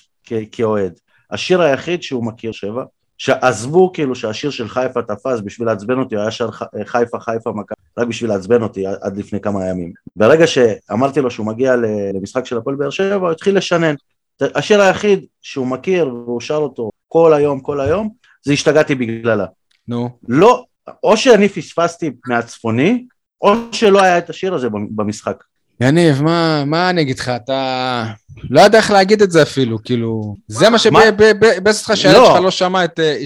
כאוהד. 0.53 0.93
השיר 1.31 1.63
היחיד 1.63 2.03
שהוא 2.03 2.25
מכיר 2.25 2.53
שבע, 2.53 2.85
שעזבו 3.19 3.93
כאילו 3.93 4.15
שהשיר 4.15 4.51
של 4.51 4.69
חיפה 4.69 5.03
תפס 5.03 5.41
בשביל 5.45 5.69
לעצבן 5.69 5.99
אותי, 5.99 6.17
היה 6.17 6.31
שר 6.31 6.49
חיפה 6.85 7.21
חיפה 7.21 7.51
מכבי, 7.51 7.75
רק 7.99 8.07
בשביל 8.09 8.31
לעצבן 8.31 8.63
אותי 8.63 8.87
עד- 8.87 9.17
לפני 9.17 9.41
כמה 9.41 9.67
ימים. 9.67 9.93
ברגע 10.17 10.47
שאמרתי 10.47 11.21
לו 11.21 11.31
שהוא 11.31 11.47
מגיע 11.47 11.77
למשחק 12.15 12.47
של 12.47 12.57
הפועל 12.59 12.77
באר 12.77 12.91
שבע, 12.91 13.15
הוא 13.15 13.31
התחיל 13.31 13.57
לשנן. 13.57 13.95
השיר 14.41 14.81
היחיד 14.83 15.25
שהוא 15.43 15.67
מכיר 15.67 16.09
והוא 16.09 16.41
שר 16.41 16.57
אותו 16.57 16.91
כל 17.09 17.35
היום, 17.35 17.61
כל 17.61 17.81
היום, 17.81 18.09
זה 18.43 18.53
השתגעתי 18.53 18.95
בגללה. 18.95 19.47
נו. 19.89 20.09
לא, 20.29 20.65
או 21.03 21.17
שאני 21.17 21.49
פספסתי 21.49 22.11
מהצפוני, 22.27 23.07
או 23.41 23.53
שלא 23.73 24.03
היה 24.03 24.19
את 24.19 24.31
השיר 24.31 24.55
הזה 24.55 24.69
במשחק. 24.71 25.45
יניב, 25.81 26.23
מה, 26.23 26.65
מה 26.67 26.91
אני 26.91 27.01
אגיד 27.01 27.19
לך? 27.19 27.29
אתה 27.29 28.05
לא 28.51 28.61
יודע 28.61 28.79
איך 28.79 28.91
להגיד 28.91 29.23
את 29.23 29.31
זה 29.31 29.43
אפילו, 29.43 29.83
כאילו... 29.83 30.35
זה 30.49 30.71
מה? 30.71 30.79
שבאס 30.79 31.81
אותך 31.81 31.97
שהילד 32.01 32.17
לא. 32.17 32.27
שלך 32.27 32.43
לא 32.43 32.51
שמע 32.51 32.85
את 32.85 33.01
אה, 33.01 33.17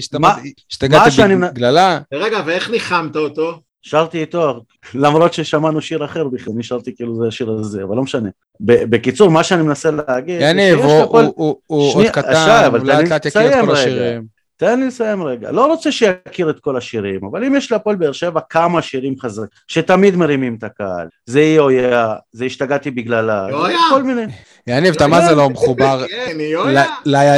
שאני- 1.11 1.35
בגללה? 1.35 1.99
רגע, 2.13 2.41
ואיך 2.45 2.69
ניחמת 2.69 3.15
אותו? 3.15 3.59
שרתי 3.81 4.21
איתו, 4.21 4.61
למרות 4.93 5.33
ששמענו 5.33 5.81
שיר 5.81 6.05
אחר 6.05 6.27
בכלל, 6.27 6.53
אני 6.53 6.63
שרתי 6.63 6.95
כאילו 6.95 7.21
זה 7.21 7.27
השיר 7.27 7.49
הזה, 7.51 7.83
אבל 7.83 7.95
לא 7.95 8.03
משנה. 8.03 8.29
ב- 8.59 8.83
בקיצור, 8.95 9.31
מה 9.31 9.43
שאני 9.43 9.61
מנסה 9.63 9.89
להגיד, 9.91 10.37
יניב, 10.41 10.79
הוא- 10.79 11.03
עוד 11.03 12.05
קטן, 12.11 12.29
הוא 12.71 12.79
תן 12.79 12.85
לי 12.85 12.93
לאט 12.93 13.07
לאט 13.09 13.25
יכיר 13.25 13.41
את 13.41 13.47
לסיים 13.47 13.65
כל 13.65 13.71
רגע. 13.71 13.81
השירים. 13.81 14.38
תן 14.59 14.79
לי 14.79 14.87
לסיים 14.87 15.23
רגע. 15.23 15.51
לא 15.51 15.65
רוצה 15.65 15.91
שיכיר 15.91 16.49
את 16.49 16.59
כל 16.59 16.77
השירים, 16.77 17.19
אבל 17.31 17.43
אם 17.43 17.55
יש 17.55 17.71
להפועל 17.71 17.95
באר 17.95 18.11
שבע 18.11 18.39
כמה 18.49 18.81
שירים 18.81 19.15
חזקים, 19.19 19.47
שתמיד 19.67 20.15
מרימים 20.15 20.55
את 20.55 20.63
הקהל, 20.63 21.07
זה 21.25 21.39
היא 21.39 21.59
אויה, 21.59 22.13
זה 22.31 22.45
השתגעתי 22.45 22.91
בגללה, 22.91 23.47
יויה. 23.49 23.77
כל 23.89 24.03
מיני. 24.03 24.21
יניב, 24.67 24.93
אתה 24.95 25.07
מה 25.07 25.21
זה 25.25 25.35
לא 25.35 25.49
מחובר 25.49 26.05
כן, 26.07 26.37
יויה. 26.39 26.85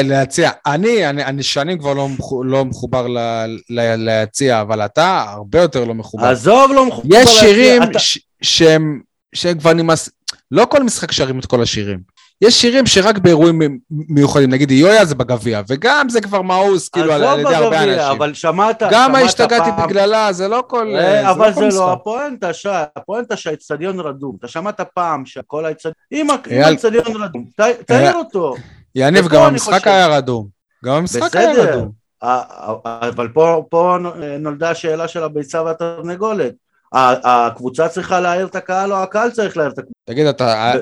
ליציע? 0.04 0.52
אני, 0.66 1.10
אני 1.10 1.26
אני 1.26 1.44
שנים 1.44 1.78
כבר 1.78 1.94
לא 1.94 2.08
לא 2.44 2.66
מחובר 2.66 3.08
ליציע, 3.70 4.62
אבל 4.62 4.82
אתה 4.82 5.26
הרבה 5.28 5.62
יותר 5.62 5.86
לא 5.86 5.94
מחובר. 5.94 6.26
עזוב, 6.26 6.72
לא 6.72 6.86
מחובר. 6.86 7.16
יש 7.16 7.26
להציע, 7.26 8.00
שירים 8.42 9.02
שהם 9.34 9.60
כבר 9.60 9.74
נמאס, 9.74 10.10
לא 10.52 10.66
כל 10.70 10.84
משחק 10.84 11.12
שרים 11.12 11.40
את 11.40 11.46
כל 11.46 11.62
השירים. 11.62 12.00
יש 12.42 12.62
שירים 12.62 12.86
שרק 12.86 13.18
באירועים 13.18 13.80
מיוחדים, 13.90 14.50
נגיד 14.50 14.72
יויה 14.72 15.06
זה 15.06 15.16
בגביע, 15.16 15.62
וגם 15.68 16.10
זה 16.10 16.22
כבר 16.22 16.42
מאוס 16.42 16.90
כאילו 16.90 17.14
על 17.14 17.24
על 17.24 17.28
עזוב 17.40 17.40
ידי 17.40 17.56
הרבה 17.56 17.84
אנשים. 17.84 18.02
אבל 18.18 18.34
שמעת, 18.34 18.84
גם 18.92 19.10
שמעת 19.12 19.26
השתגעתי 19.26 19.70
פעם- 19.78 19.90
בגללה, 19.90 20.34
זה 20.34 20.48
לא 20.48 20.64
כל... 20.68 20.96
אה, 20.96 21.22
לא 21.24 21.30
אבל 21.32 21.54
זה 21.54 21.68
משחק. 21.68 21.80
לא 21.80 21.92
הפואנטה, 21.94 22.54
שי, 22.54 22.70
הפואנטה 22.96 23.38
שהאצטדיון 23.38 24.00
רדום. 24.00 24.36
אתה 24.40 24.48
שמעת 24.48 24.82
פעם 24.94 25.26
שכל 25.26 25.66
האצטדיון... 25.66 25.94
אם 26.12 26.30
ה- 26.30 26.34
אם 26.34 26.52
אייל- 26.52 26.64
האצטדיון 26.64 27.24
רדום, 27.24 27.46
תעיר 27.86 28.14
אותו. 28.16 28.56
יניב, 28.96 29.28
גם 29.28 29.42
המשחק 29.42 29.88
היה 29.88 30.08
רדום. 30.08 30.48
גם 30.86 30.94
המשחק 30.94 31.36
היה. 31.36 31.52
רדום. 31.54 31.92
אה, 32.24 32.42
אה, 32.86 33.10
אבל 33.10 33.28
פה 33.28 33.66
פה 33.70 33.98
נולדה 34.40 34.70
השאלה 34.70 35.08
של 35.08 35.24
הביצה 35.24 35.64
והתרנגולת. 35.64 36.54
הקבוצה 36.94 37.88
צריכה 37.90 38.20
להעיר 38.20 38.46
את 38.46 38.56
הקהל 38.56 38.94
או 38.94 38.98
הקהל 38.98 39.32
צריך 39.32 39.58
להעיר 39.58 39.72
את 39.72 39.78
הקבוצה? 39.80 39.94
תגיד, 40.06 40.26
אתה... 40.26 40.74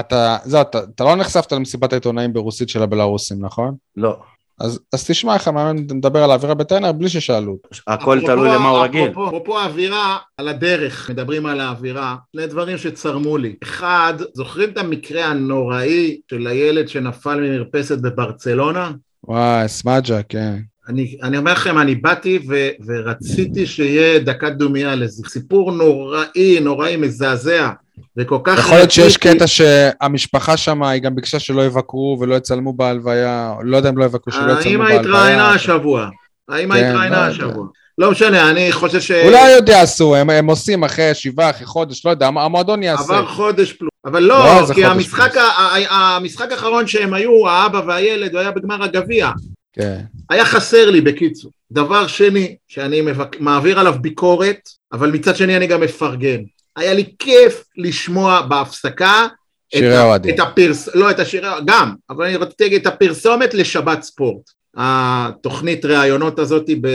אתה, 0.00 0.36
זהו, 0.44 0.60
אתה, 0.60 0.78
אתה 0.94 1.04
לא 1.04 1.16
נחשפת 1.16 1.52
למסיבת 1.52 1.92
העיתונאים 1.92 2.32
ברוסית 2.32 2.68
של 2.68 2.82
הבלארוסים, 2.82 3.44
נכון? 3.44 3.74
לא. 3.96 4.16
אז, 4.60 4.80
אז 4.92 5.06
תשמע 5.06 5.34
איך 5.34 5.48
המאמן 5.48 5.76
מדבר 5.76 6.24
על 6.24 6.30
האווירה 6.30 6.54
בטרנר 6.54 6.92
בלי 6.92 7.08
ששאלו. 7.08 7.56
הכל 7.86 8.20
תלוי 8.26 8.48
למה 8.48 8.68
הוא 8.68 8.78
רגיל. 8.78 9.10
אפרופו 9.10 9.28
אפרופו 9.28 9.58
האווירה, 9.58 10.18
על 10.36 10.48
הדרך, 10.48 11.10
מדברים 11.10 11.46
על 11.46 11.60
האווירה, 11.60 12.16
שני 12.36 12.46
דברים 12.46 12.78
שצרמו 12.78 13.36
לי. 13.36 13.54
אחד, 13.62 14.14
זוכרים 14.34 14.70
את 14.70 14.78
המקרה 14.78 15.24
הנוראי 15.24 16.20
של 16.30 16.46
הילד 16.46 16.88
שנפל 16.88 17.40
ממרפסת 17.40 17.98
בברצלונה? 17.98 18.90
וואי, 19.24 19.68
סמאג'ה, 19.68 20.22
כן. 20.22 20.58
אני, 20.88 21.16
אני 21.22 21.38
אומר 21.38 21.52
לכם, 21.52 21.78
אני 21.78 21.94
באתי 21.94 22.38
ו, 22.48 22.68
ורציתי 22.86 23.66
שיהיה 23.66 24.18
דקת 24.18 24.52
דומייה 24.52 24.94
לזה. 24.94 25.22
סיפור 25.28 25.72
נוראי, 25.72 26.60
נוראי, 26.60 26.96
מזעזע, 26.96 27.70
וכל 28.18 28.38
כך... 28.44 28.58
יכול 28.58 28.76
להיות 28.76 28.90
שיש 28.90 29.16
קטע 29.16 29.46
שהמשפחה 29.46 30.56
שם, 30.56 30.82
היא 30.82 31.02
גם 31.02 31.14
ביקשה 31.14 31.38
שלא 31.38 31.66
יבקרו 31.66 32.16
ולא 32.20 32.34
יצלמו 32.34 32.72
בהלוויה, 32.72 33.54
לא 33.62 33.76
יודע 33.76 33.88
אם 33.88 33.98
לא 33.98 34.04
יבקרו, 34.04 34.32
שלא 34.32 34.52
יצלמו 34.52 34.82
האמא 34.84 34.94
התראיינה 35.00 35.18
בהלוויה. 35.18 35.48
השבוע. 35.50 36.08
האמא 36.48 36.74
כן, 36.74 36.80
לא 36.82 36.88
התראיינה 36.88 37.16
יודע. 37.16 37.26
השבוע. 37.26 37.66
לא 37.98 38.10
משנה, 38.10 38.50
אני 38.50 38.72
חושב 38.72 39.00
ש... 39.00 39.10
אולי 39.10 39.54
עוד 39.54 39.68
יעשו, 39.68 40.16
הם, 40.16 40.30
הם 40.30 40.46
עושים 40.46 40.84
אחרי 40.84 41.14
שבעה, 41.14 41.50
אחרי 41.50 41.66
חודש, 41.66 42.06
לא 42.06 42.10
יודע, 42.10 42.26
המ- 42.26 42.38
המועדון 42.38 42.82
יעשה. 42.82 43.02
עבר 43.02 43.26
חודש 43.26 43.72
פלוס. 43.72 43.90
אבל 44.04 44.22
לא, 44.22 44.38
לא, 44.44 44.66
זה 44.66 44.74
כי 44.74 44.84
המשחק, 44.84 45.32
פלוס. 45.32 45.44
ה- 45.44 45.92
ה- 45.94 46.16
המשחק 46.16 46.52
האחרון 46.52 46.86
שהם 46.86 47.14
היו, 47.14 47.48
האבא 47.48 47.82
והילד, 47.86 48.32
הוא 48.32 48.40
היה 48.40 48.50
בגמר 48.50 48.82
הגביע. 48.82 49.30
כן. 49.72 50.00
היה 50.30 50.44
חסר 50.44 50.90
לי 50.90 51.00
בקיצור. 51.00 51.50
דבר 51.72 52.06
שני, 52.06 52.56
שאני 52.68 53.00
מבק... 53.00 53.40
מעביר 53.40 53.80
עליו 53.80 53.94
ביקורת, 54.00 54.58
אבל 54.92 55.10
מצד 55.10 55.36
שני 55.36 55.56
אני 55.56 55.66
גם 55.66 55.80
מפרגן. 55.80 56.40
היה 56.76 56.94
לי 56.94 57.14
כיף 57.18 57.64
לשמוע 57.76 58.42
בהפסקה 58.42 59.26
שירי 59.74 59.96
האוהדים. 59.96 60.34
את 60.34 60.40
הפרס... 60.40 60.88
לא, 60.94 61.10
את 61.10 61.18
השירי... 61.18 61.48
גם, 61.66 61.94
אבל 62.10 62.24
אני 62.24 62.36
רציתי 62.36 62.64
להגיד 62.64 62.80
את 62.80 62.86
הפרסומת 62.86 63.54
לשבת 63.54 64.02
ספורט. 64.02 64.50
התוכנית 64.76 65.84
ראיונות 65.84 66.38
הזאת 66.38 66.70
ב... 66.80 66.88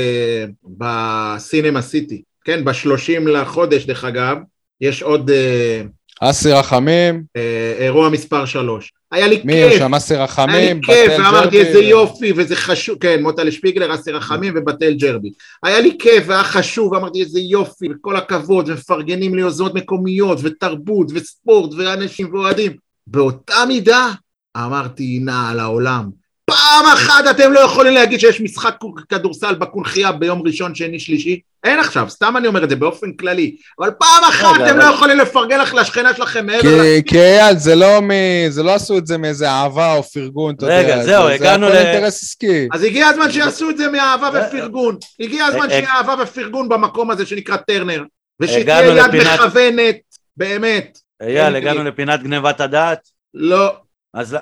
בסינמה 0.78 1.82
סיטי, 1.82 2.22
כן? 2.44 2.66
בשלושים 2.66 3.28
לחודש, 3.28 3.86
דרך 3.86 4.04
אגב, 4.04 4.38
יש 4.82 5.04
עוד 5.04 5.30
אה, 5.30 5.82
אסי 6.22 6.52
רחמים, 6.52 7.24
אה, 7.36 7.74
אירוע 7.78 8.10
מספר 8.10 8.46
שלוש. 8.46 8.92
היה 9.12 9.28
לי 9.28 9.42
מי 9.44 9.54
כיף. 9.54 9.72
יש 9.72 9.78
שם? 9.78 9.94
אסי 9.94 10.14
היה 10.14 10.20
לי 10.20 10.24
רחמים, 10.24 10.82
כיף, 10.82 11.12
ואמרתי. 11.18 11.60
איזה 11.60 11.80
יופי, 11.80 12.34
וזה 12.36 12.56
חשוב, 12.56 12.98
כן, 13.00 13.24
מוטלה 13.24 13.52
שפיגלר, 13.52 13.96
אסי 13.96 14.12
רחמים 14.12 14.54
ובתל 14.56 14.94
ג'רבי. 14.94 15.32
היה 15.64 15.80
לי 15.80 15.96
כיף, 16.00 16.24
והיה 16.28 16.44
חשוב, 16.44 16.92
ואמרתי 16.92 17.22
איזה 17.22 17.40
יופי, 17.40 17.88
וכל 17.92 18.16
הכבוד, 18.16 18.70
ומפרגנים 18.70 19.36
ליוזמות 19.36 19.74
מקומיות, 19.74 20.40
ותרבות, 20.44 21.08
וספורט, 21.14 21.74
ואנשים 21.78 22.34
ואוהדים. 22.34 22.72
באותה 23.08 23.66
מידה, 23.68 24.12
אמרתי, 24.58 25.20
נע 25.20 25.50
על 25.50 25.60
העולם. 25.60 26.10
פעם 26.50 26.86
אחת 26.94 27.24
אתם 27.32 27.54
לא 27.54 27.60
יכולים 27.60 27.94
להגיד 27.94 28.20
שיש 28.20 28.42
משחק 28.42 28.76
כדורסל 29.10 29.56
בקונכייה 29.56 30.12
ביום 30.12 30.42
ראשון, 30.48 30.76
שני, 30.76 31.00
שלישי? 31.00 31.40
אין 31.64 31.80
עכשיו, 31.80 32.10
סתם 32.10 32.38
אני 32.38 32.48
אומר 32.48 32.64
את 32.64 32.70
זה 32.70 32.76
באופן 32.76 33.12
כללי. 33.14 33.56
אבל 33.80 33.92
פעם 34.00 34.24
אחת 34.30 34.56
רגע, 34.56 34.66
אתם 34.66 34.76
אבל- 34.80 34.86
לא 34.90 34.94
יכולים 34.94 35.18
לפרגן 35.18 35.60
לך 35.60 35.74
לשכנה 35.74 36.14
שלכם 36.16 36.46
מעבר 36.46 36.70
ל... 36.82 36.82
כי- 37.02 37.04
כי 37.06 37.20
אייל, 37.20 37.58
זה 37.58 37.76
לא 37.76 38.02
מ... 38.02 38.10
זה 38.50 38.64
לא 38.64 38.74
עשו 38.76 38.98
את 38.98 39.08
זה 39.08 39.18
מאיזה 39.18 39.50
אהבה 39.50 39.94
או 39.94 40.04
פרגון, 40.04 40.56
אתה 40.56 40.66
רגע, 40.66 40.90
יודע. 40.90 41.04
זהו, 41.06 41.28
זה- 41.28 41.34
הגענו 41.34 41.68
זה 41.68 41.74
ל- 41.74 41.78
הכל 41.78 41.88
אינטרס 41.88 42.24
עסקי. 42.24 42.68
אז 42.74 42.84
הגיע 42.84 43.08
הזמן 43.08 43.32
שיעשו 43.32 43.70
את 43.70 43.78
זה 43.78 43.88
מאהבה 43.90 44.30
ופרגון. 44.48 44.98
הגיע 45.20 45.46
הזמן 45.46 45.64
אה, 45.66 45.70
שיהיה 45.70 45.90
אהבה 45.94 46.16
ופרגון 46.24 46.70
במקום 46.70 47.12
הזה 47.12 47.26
שנקרא 47.26 47.58
טרנר. 47.58 48.04
ושתהיה 48.40 48.86
יד 48.86 48.98
לפינת- 48.98 49.40
מכוונת, 49.40 49.96
באמת. 50.38 50.98
אייל, 51.22 51.56
הגענו. 51.56 51.84
לפינת 51.84 52.24
גנבת 52.24 52.62
הדעת. 52.62 53.00
לא. 53.34 53.76
אז 54.18 54.38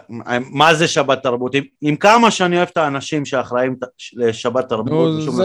מה 0.51 0.73
זה 0.73 0.87
שבת 0.87 1.23
תרבות? 1.23 1.55
עם, 1.55 1.63
עם 1.81 1.95
כמה 1.95 2.31
שאני 2.31 2.57
אוהב 2.57 2.67
את 2.71 2.77
האנשים 2.77 3.25
שאחראים 3.25 3.75
לשבת 4.13 4.69
תרבות, 4.69 4.91
נו, 4.91 5.17
ושוב 5.17 5.41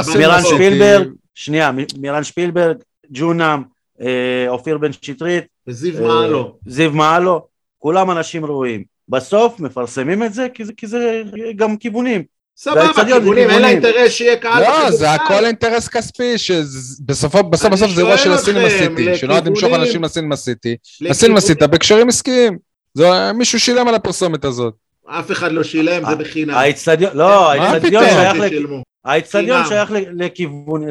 אסי 0.00 0.18
מירן. 0.18 0.42
שפילברג, 0.42 1.08
שנייה, 1.34 1.70
מירן 1.98 2.24
שפילברג, 2.24 2.76
ג'ונם, 3.10 3.62
אה, 4.00 4.44
אופיר 4.48 4.78
בן 4.78 4.92
שטרית, 4.92 5.44
וזיו 5.66 5.94
אה, 5.96 6.08
מעלו. 6.08 6.56
זיו 6.66 6.92
מעלו, 6.92 7.46
כולם 7.78 8.10
אנשים 8.10 8.44
ראויים. 8.44 8.84
בסוף 9.08 9.60
מפרסמים 9.60 10.22
את 10.22 10.34
זה 10.34 10.46
כי 10.54 10.64
זה, 10.64 10.72
כי 10.76 10.86
זה 10.86 11.22
גם 11.56 11.76
כיוונים. 11.76 12.22
סבבה, 12.56 13.04
כיוונים, 13.06 13.50
אין 13.50 13.62
לה. 13.62 13.68
אינטרס 13.68 14.12
שיהיה 14.12 14.36
קהל 14.36 14.62
לא, 14.62 14.90
זה. 14.90 15.10
הכל 15.10 15.44
אינטרס 15.46 15.88
כספי, 15.88 16.38
שבסוף 16.38 17.34
בסוף 17.34 17.72
בסוף 17.72 17.90
זה 17.90 18.00
אירוע 18.00 18.18
של 18.18 18.32
הסינמה 18.32 18.70
סיטי, 18.70 19.16
שנועד 19.16 19.48
למשוך 19.48 19.72
אנשים 19.74 20.04
לסינמה 20.04 20.36
סיטי. 20.36 20.76
הסינמה 21.10 21.40
סיטי 21.40 21.66
בהקשרים 21.66 22.08
עסקיים. 22.08 22.67
זה- 22.98 23.32
מישהו 23.32 23.60
שילם 23.60 23.88
על 23.88 23.94
הפרסמת 23.94 24.44
הזאת. 24.44 24.74
אף 25.06 25.30
אחד 25.32 25.52
לא 25.52 25.62
שילם, 25.62 26.04
זה 26.10 26.16
בחינם. 26.16 26.54
האצטדיון, 26.54 27.16
לא, 27.16 27.52
האצטדיון 27.52 28.04
פתאום? 28.04 28.82
שייך, 29.04 29.30
חינם. 29.30 29.64
שייך 29.68 29.90
לכיוון, 30.16 30.82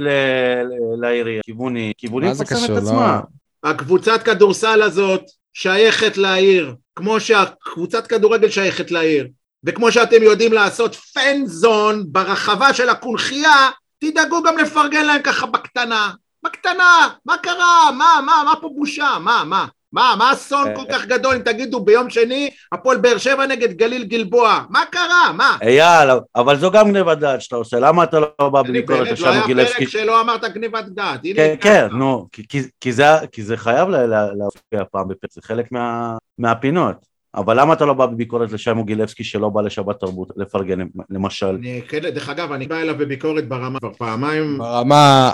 לעירייה, 1.01 1.41
זה 2.33 2.43
מפרסם 2.43 2.55
קשור? 2.55 2.65
את 2.77 2.83
לא. 2.83 2.89
עצמה. 2.89 3.19
הקבוצת 3.63 4.23
כדורסל 4.23 4.81
הזאת 4.81 5.21
שייכת 5.53 6.17
לעיר, 6.17 6.73
כמו 6.95 7.19
שהקבוצת 7.19 8.07
כדורגל 8.07 8.49
שייכת 8.49 8.91
לעיר, 8.91 9.27
וכמו 9.65 9.91
שאתם 9.91 10.23
יודעים 10.23 10.53
לעשות 10.53 10.95
פן 10.95 11.41
זון 11.45 12.03
ברחבה 12.07 12.73
של 12.73 12.89
הקונכייה, 12.89 13.69
תדאגו 13.99 14.43
גם 14.43 14.57
לפרגן 14.57 15.05
להם 15.05 15.21
ככה 15.21 15.45
בקטנה. 15.45 16.11
בקטנה, 16.45 17.07
מה 17.25 17.37
קרה? 17.37 17.91
מה, 17.97 18.19
מה, 18.25 18.41
מה 18.45 18.53
פה 18.61 18.69
בושה? 18.75 19.17
מה, 19.21 19.43
מה? 19.45 19.65
מה, 19.93 20.15
מה 20.17 20.33
אסון 20.33 20.75
כל 20.75 20.83
כך 20.91 21.05
גדול 21.05 21.35
אם 21.35 21.41
תגידו 21.41 21.79
ביום 21.79 22.09
שני 22.09 22.49
הפועל 22.71 22.97
באר 22.97 23.17
שבע 23.17 23.45
נגד 23.45 23.73
גליל 23.73 24.03
גלבוע? 24.03 24.63
מה 24.69 24.83
קרה? 24.91 25.31
מה? 25.35 25.57
אייל, 25.61 26.09
אבל 26.35 26.57
זו 26.59 26.71
גם 26.71 26.87
גניבת 26.87 27.17
דעת 27.17 27.41
שאתה 27.41 27.55
עושה, 27.55 27.79
למה 27.79 28.03
אתה 28.03 28.19
לא 28.19 28.49
בא 28.49 28.59
אני 28.59 28.69
בביקורת 28.69 28.97
באמת, 28.99 29.07
לא 29.09 29.13
לשלמה 29.13 29.31
היה 29.31 29.45
גילבסקי? 29.47 29.77
פרק 29.77 29.87
שלא 29.89 30.21
אמרת 30.21 30.43
גניבת 30.43 30.85
דעת. 30.85 31.19
כן. 31.35 31.55
כן, 31.61 31.87
נו, 31.91 32.27
כי- 32.31 32.43
זה- 33.43 33.57
חייב 33.57 33.89
לה- 33.89 34.05
לה- 34.07 34.27
להופיע 34.37 34.83
פעם 34.91 35.07
בפרק, 35.07 35.31
זה 35.33 35.41
חלק 35.43 35.71
מה- 35.71 36.17
מהפינות. 36.37 37.16
אבל 37.35 37.59
למה 37.59 37.73
אתה 37.73 37.85
לא 37.85 37.93
בא 37.93 38.05
בביקורת 38.05 38.51
לשיימו 38.51 38.83
גילבסקי 38.83 39.23
שלא 39.23 39.49
בא 39.49 39.61
לשבת 39.61 39.99
תרבות 39.99 40.29
לפרגן 40.37 40.79
למשל? 41.09 41.45
אני, 41.45 41.81
כן, 41.87 41.99
דרך 41.99 42.29
אגב, 42.29 42.51
אני 42.51 42.67
בא 42.67 42.75
אליו 42.75 42.95
בביקורת 42.97 43.47
ברמה, 43.47 43.79
כבר 43.79 43.93
פעמיים, 43.93 44.57
ברמה 44.57 45.31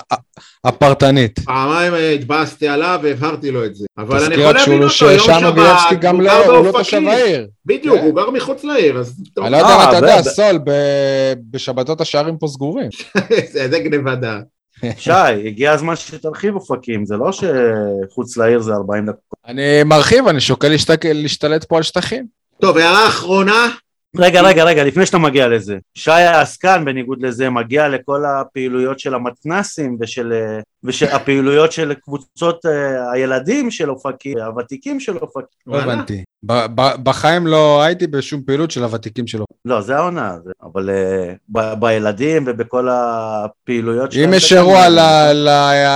הפרטנית. 0.64 1.40
פעמיים 1.40 1.94
אה, 1.94 2.12
התבאסתי 2.12 2.68
עליו 2.68 3.00
והבהרתי 3.04 3.52
לו 3.52 3.66
את 3.66 3.76
זה. 3.76 3.86
אבל 3.98 4.24
אני 4.24 4.36
יכול 4.36 4.54
להבין 4.56 4.84
אותו, 4.84 5.06
יום 5.06 5.20
שבת, 5.20 5.54
גילבסקי 5.54 5.96
גם 5.96 6.16
הוא 6.16 6.24
לא, 6.24 6.32
גר 6.46 6.62
לא. 6.62 6.72
תושב 6.72 7.02
העיר. 7.08 7.48
בדיוק, 7.66 7.98
כן. 7.98 8.04
הוא 8.06 8.16
גר 8.16 8.30
מחוץ 8.30 8.64
לעיר, 8.64 8.98
אז 8.98 9.24
אני 9.38 9.52
לא 9.52 9.58
יודע 9.58 9.70
אה, 9.70 9.84
אם 9.84 9.90
אתה 9.90 9.98
יודע, 9.98 10.22
סול, 10.22 10.58
ב- 10.66 11.34
בשבתות 11.52 12.02
השערים 12.02 12.38
פה 12.38 12.48
סגורים. 12.48 12.90
זה 13.54 13.70
זה 13.70 13.80
גניבת 13.80 14.18
דעת. 14.18 14.53
שי, 14.98 15.12
הגיע 15.46 15.72
הזמן 15.72 15.96
שתרחיב 15.96 16.56
אופקים, 16.56 17.06
זה 17.06 17.18
לא 17.18 17.32
שחוץ 17.32 18.38
לעיר 18.38 18.60
זה 18.60 18.74
40 18.74 19.06
דקות. 19.06 19.22
אני 19.48 19.84
מרחיב, 19.86 20.28
אני 20.28 20.42
שוקל 20.42 20.76
להשתלט 21.04 21.64
פה 21.64 21.78
על 21.78 21.84
שטחים. 21.84 22.26
טוב, 22.62 22.78
הערה 22.78 23.08
אחרונה, 23.08 23.68
רגע, 24.18 24.42
רגע, 24.42 24.64
רגע, 24.64 24.84
לפני 24.84 25.06
שאתה 25.06 25.18
מגיע 25.18 25.48
לזה. 25.48 25.78
שי 25.96 26.12
העסקן, 26.12 26.86
בניגוד 26.86 27.26
לזה, 27.26 27.50
מגיע 27.50 27.88
לכל 27.88 28.24
הפעילויות 28.26 29.00
של 29.00 29.14
המתנסים 29.14 29.98
ושל, 30.02 30.34
אה, 30.34 30.60
והפעילויות 30.84 31.72
של 31.72 31.94
קבוצות 31.94 32.66
אה, 32.66 33.12
הילדים 33.12 33.72
של 33.72 33.90
אופקים, 33.90 34.38
הוותיקים 34.38 35.00
של 35.00 35.18
אופקים. 35.18 35.46
לא. 35.68 35.78
הבנתי. 35.82 36.24
ב- 36.46 36.66
ב- 36.82 37.04
בחיים 37.04 37.48
לא 37.48 37.82
הייתי 37.82 38.08
בשום 38.08 38.42
פעילות 38.42 38.72
של 38.72 38.84
הוותיקים 38.84 39.28
שלו. 39.28 39.46
לא, 39.66 39.82
זה 39.82 39.96
העונה, 39.96 40.36
אבל 40.64 40.90
אה, 40.90 41.34
ב- 41.50 41.74
בילדים 41.80 42.44
ובכל 42.48 42.88
הפעילויות 42.92 44.12
שלהם. 44.12 44.28
אם 44.30 44.34
יש 44.34 44.54
אירוע 44.54 44.88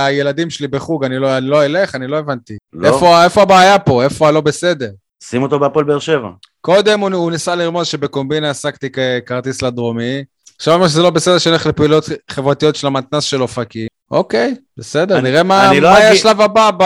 לילדים 0.08 0.50
שלי 0.50 0.68
בחוג, 0.68 1.04
אני 1.04 1.18
לא 1.18 1.38
אני 1.38 1.46
לא 1.46 1.64
אלך, 1.64 1.94
אני 1.94 2.06
לא 2.06 2.18
הבנתי. 2.18 2.56
לא. 2.72 2.88
איפה 2.88 3.24
איפה 3.24 3.42
הבעיה 3.42 3.78
פה? 3.78 4.04
איפה 4.04 4.28
הלא 4.28 4.40
בסדר? 4.40 4.90
שים 5.22 5.42
אותו 5.42 5.58
בהפועל 5.58 5.84
באר 5.84 5.98
שבע. 5.98 6.28
קודם 6.60 7.00
הוא, 7.00 7.10
הוא 7.14 7.30
ניסה 7.30 7.54
לרמוז 7.54 7.86
שבקומבינה 7.86 8.50
עסקתי 8.50 8.88
ככרטיס 8.90 9.62
לדרומי. 9.62 10.24
עכשיו 10.56 10.74
אומר 10.74 10.88
שזה 10.88 11.02
לא 11.02 11.10
בסדר 11.10 11.38
שנלך 11.38 11.66
לפעילויות 11.66 12.04
חברתיות 12.30 12.76
של 12.76 12.86
המתנ"ס 12.86 13.24
של 13.24 13.42
אופקים. 13.42 13.86
אוקיי, 14.10 14.54
בסדר, 14.76 15.18
אני- 15.18 15.30
נראה 15.30 15.42
מה, 15.42 15.70
אני 15.70 15.80
לא 15.80 15.90
מה 15.90 15.98
יהיה 15.98 16.08
אגיד- 16.10 16.20
השלב 16.20 16.40
הבא 16.40 16.70
ב, 16.78 16.84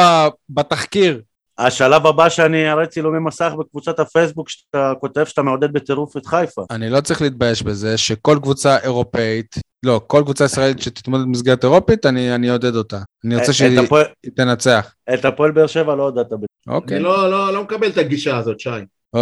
בתחקיר. 0.50 1.20
השלב 1.58 2.06
הבא 2.06 2.28
שאני 2.28 2.70
אראה 2.72 2.86
צילומי 2.86 3.18
מסך 3.18 3.52
בקבוצת 3.58 3.98
הפייסבוק 4.00 4.48
שאתה 4.48 4.92
כותב 5.00 5.24
שאתה 5.24 5.42
מעודד 5.42 5.72
בטירוף 5.72 6.16
את 6.16 6.26
חיפה. 6.26 6.64
אני 6.70 6.90
לא 6.90 7.00
צריך 7.00 7.22
להתבייש 7.22 7.62
בזה 7.62 7.98
שכל 7.98 8.38
קבוצה 8.42 8.76
אירופאית, 8.78 9.56
לא, 9.86 10.00
כל 10.06 10.22
קבוצה 10.24 10.44
ישראלית 10.44 10.78
שתתמודד 10.82 11.24
במסגרת 11.24 11.64
אירופית, 11.64 12.06
אני, 12.06 12.34
אני 12.34 12.50
אעודד 12.50 12.76
אותה. 12.76 12.98
אני 13.24 13.34
רוצה 13.36 13.50
את 13.50 13.54
שהיא 13.56 13.80
הפועל- 13.80 14.04
תנצח. 14.36 14.94
את 15.14 15.24
הפועל 15.24 15.50
באר 15.50 15.66
שבע 15.66 15.94
לא 15.94 16.02
הודעת. 16.02 16.26
בזה. 16.32 16.46
אוקיי. 16.68 16.96
אני 16.96 17.04
לא- 17.04 17.30
לא 17.30 17.52
לא 17.52 17.62
מקבל 17.62 17.86
את 17.88 17.98
הגישה 17.98 18.36
הזאת, 18.36 18.60
שי. 18.60 18.70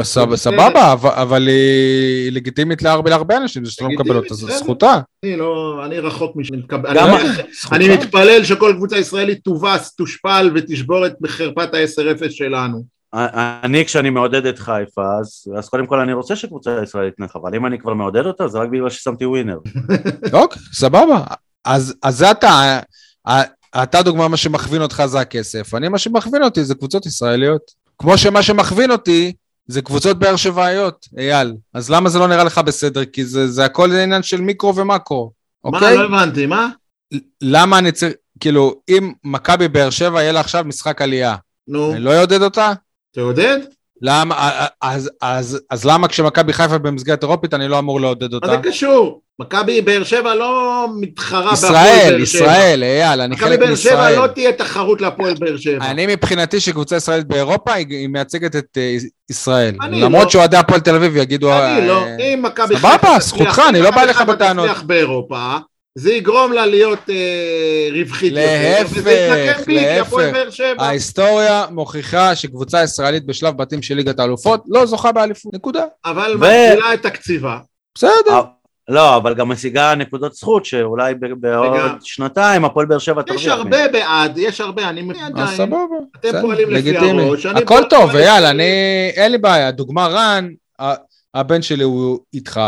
סב- 0.03 0.37
סבבה, 0.37 0.93
אבל, 0.93 1.11
אבל 1.11 1.47
היא 1.49 2.33
לגיטימית 2.33 2.83
להרבה, 2.83 3.11
להרבה 3.11 3.37
אנשים, 3.37 3.65
זה 3.65 3.71
שאתה 3.71 3.85
לא 3.85 3.91
מקבל 3.91 4.17
אותה, 4.17 4.35
זו. 4.35 4.51
זכותה. 4.51 5.01
אני 5.25 5.37
לא, 5.37 5.81
אני 5.85 5.99
רחוק 5.99 6.37
מש... 6.37 6.51
אני 7.73 7.89
מתפלל 7.89 8.45
שכל 8.45 8.73
קבוצה 8.77 8.99
ישראלית 8.99 9.39
תובס, 9.45 9.95
תושפל 9.95 10.51
ותשבור 10.55 11.07
את 11.07 11.13
חרפת 11.27 11.75
ה-10-0 11.75 12.31
שלנו. 12.31 12.85
אני 13.65 13.85
כשאני 13.85 14.11
מעודד 14.11 14.47
את 14.47 14.59
חיפה, 14.59 15.03
אז, 15.21 15.45
אז 15.59 15.69
קודם 15.69 15.87
כל 15.87 16.01
אני 16.01 16.13
רוצה 16.13 16.37
שקבוצה 16.37 16.81
ישראלית 16.83 17.15
תנצח, 17.17 17.37
אבל 17.43 17.55
אם 17.55 17.67
אני 17.67 17.79
כבר 17.79 17.95
מעודד 17.95 18.27
אותה, 18.27 18.49
זה 18.49 18.59
רק 18.59 18.69
בגלל 18.69 18.91
ששמתי 18.91 19.25
ווינר. 19.25 19.59
אוקיי, 20.33 20.63
סבבה. 20.73 21.25
אז, 21.65 21.95
אז 22.03 22.17
זה 22.19 22.31
אתה, 22.31 22.81
אתה 23.83 24.03
דוגמה 24.03 24.29
מה 24.29 24.37
שמכווין 24.37 24.83
אותך 24.83 25.03
זה 25.07 25.21
הכסף, 25.21 25.75
אני 25.75 25.89
מה 25.89 25.99
שמכווין 25.99 26.43
אותי 26.43 26.65
זה 26.65 26.75
קבוצות 26.75 27.07
ישראליות. 27.07 27.81
כמו 27.99 28.19
שמה 28.19 28.43
שמכווין 28.43 28.91
אותי 28.91 29.33
זה 29.71 29.83
קבוצות 29.83 30.19
באר 30.19 30.37
שבעיות, 30.37 31.09
אייל. 31.19 31.55
אז 31.75 31.91
למה 31.91 32.09
זה 32.09 32.19
לא 32.19 32.29
נראה 32.29 32.45
לך 32.45 32.59
בסדר? 32.59 33.05
כי 33.05 33.25
זה, 33.25 33.49
זה 33.49 33.65
הכל 33.65 33.93
עניין 33.93 34.23
של 34.23 34.41
מיקרו 34.41 34.77
ומקרו, 34.77 35.33
אוקיי? 35.65 35.97
מה? 35.97 36.03
לא 36.03 36.05
הבנתי, 36.05 36.47
מה? 36.47 36.69
למה 37.43 37.79
אני 37.79 37.93
צריך, 37.93 38.13
כאילו, 38.41 38.81
אם 38.89 39.13
מכבי 39.25 39.69
באר 39.69 39.91
שבע 39.91 40.23
יהיה 40.23 40.33
לה 40.33 40.41
עכשיו 40.41 40.65
משחק 40.65 41.03
עלייה, 41.03 41.37
נו, 41.69 41.93
אני 41.93 42.01
לא 42.01 42.19
אעודד 42.19 42.43
אותה? 42.43 42.73
תעודד? 43.15 43.59
למה, 44.03 44.67
אז, 44.83 45.11
אז, 45.23 45.61
אז 45.71 45.85
למה 45.85 46.09
כשמכבי 46.09 46.53
חיפה 46.53 46.79
במסגרת 46.79 47.23
אירופית 47.23 47.55
אני 47.55 47.69
לא 47.69 47.79
אמור 47.79 48.01
לעודד 48.01 48.31
מה 48.31 48.35
אותה? 48.35 48.47
זה 48.49 48.57
קשור? 48.57 49.21
מכבי 49.41 49.81
באר 49.81 50.05
שבע 50.05 50.35
לא 50.35 50.87
מתחרה 51.01 51.53
ישראל. 51.53 52.21
ישראל, 52.23 52.83
אייל, 52.83 53.21
אני 53.21 53.35
מכבי 53.35 53.49
חלק 53.49 53.59
באר 53.59 53.75
שבע 53.75 53.93
מישראל. 53.93 54.19
לא 54.19 54.27
תהיה 54.27 54.53
תחרות 54.53 55.01
להפועל 55.01 55.35
באר 55.35 55.57
שבע. 55.57 55.91
אני 55.91 56.07
מבחינתי 56.07 56.61
שקבוצה 56.61 56.97
ישראלית 56.97 57.27
באירופה 57.27 57.73
היא, 57.73 58.09
מייצגת 58.09 58.57
את 58.57 58.79
אה, 58.79 58.97
ישראל. 59.31 59.77
אני 59.83 60.01
למרות 60.01 60.25
לא. 60.25 60.31
שאוהדי 60.31 60.57
הפועל 60.57 60.81
תל 60.81 60.95
אביב 60.95 61.17
יגידו... 61.17 61.53
אני 61.53 61.81
אה, 61.81 61.87
לא, 61.87 62.05
אם 62.21 62.43
מכבי 62.43 62.77
סבבה, 62.77 62.91
חיפה 62.91 63.19
זכותך, 63.21 63.63
אני 63.69 63.81
לא 63.81 63.91
בא 63.91 64.03
אליך 64.03 64.17
מכבי 64.17 64.33
חיפה 64.33 64.33
בטענות. 64.33 64.67
תצליח 64.69 64.83
באירופה, 64.83 65.57
זה 65.95 66.13
יגרום 66.13 66.53
לה 66.53 66.67
להיות 66.67 67.11
אה, 67.11 67.89
רווחית 67.93 68.33
יותר, 68.33 68.43
להפך, 68.81 68.91
וזה 68.97 69.11
יתנקם 69.13 69.65
בי, 69.65 69.79
כי 69.79 69.87
להפך. 69.87 70.07
הפועל 70.07 70.33
באר 70.33 70.51
שבע. 70.51 70.75
ההיסטוריה 70.85 71.65
מוכיחה 71.71 72.37
שקבוצה 72.37 72.83
ישראלית 72.83 73.27
בשלב 73.27 73.57
בתים 73.57 73.83
של 73.83 73.95
ליגת 73.95 74.19
האלופות 74.19 74.63
לא 74.69 74.87
זוכה 74.87 75.13
באליפות, 75.13 75.55
נקודה. 75.55 75.85
אבל 76.05 76.33
ו- 76.35 76.39
מגדילה 76.39 76.95
את 76.95 77.03
תקציבה. 77.03 77.59
בסדר. 77.95 78.11
אה, 78.31 78.41
לא, 78.89 79.17
אבל 79.17 79.35
גם 79.35 79.49
משיגה 79.49 79.95
נקודות 79.95 80.35
זכות 80.35 80.65
שאולי 80.65 81.15
ב- 81.15 81.27
בעוד 81.41 81.73
שנתיים 82.03 82.65
הפועל 82.65 82.87
באר 82.87 82.99
שבע 82.99 83.21
יש 83.21 83.27
תרוויח. 83.27 83.45
מזה. 83.45 83.53
הרבה 83.83 83.89
בעד, 83.93 84.39
יש 84.39 84.61
הרבה, 84.61 84.89
אני 84.89 85.01
אז 85.11 85.31
עדיין. 85.31 85.57
סבבה. 85.57 85.77
אתם 86.21 86.41
פועלים 86.41 86.71
לפי. 86.71 86.97
הראש, 86.97 87.47
אני 87.47 87.61
הכל 87.63 87.83
טוב, 87.91 88.17
אייל. 88.17 88.45
אני... 88.45 88.65
אין 89.15 89.33
לי 89.33 89.39
בעיה. 89.39 89.71
דוגמה 89.71 90.07
רן, 90.07 90.49
ה- 90.83 90.95
הבן 91.35 91.63
שלי 91.63 91.85
הוא 91.85 92.19
איתך, 92.35 92.61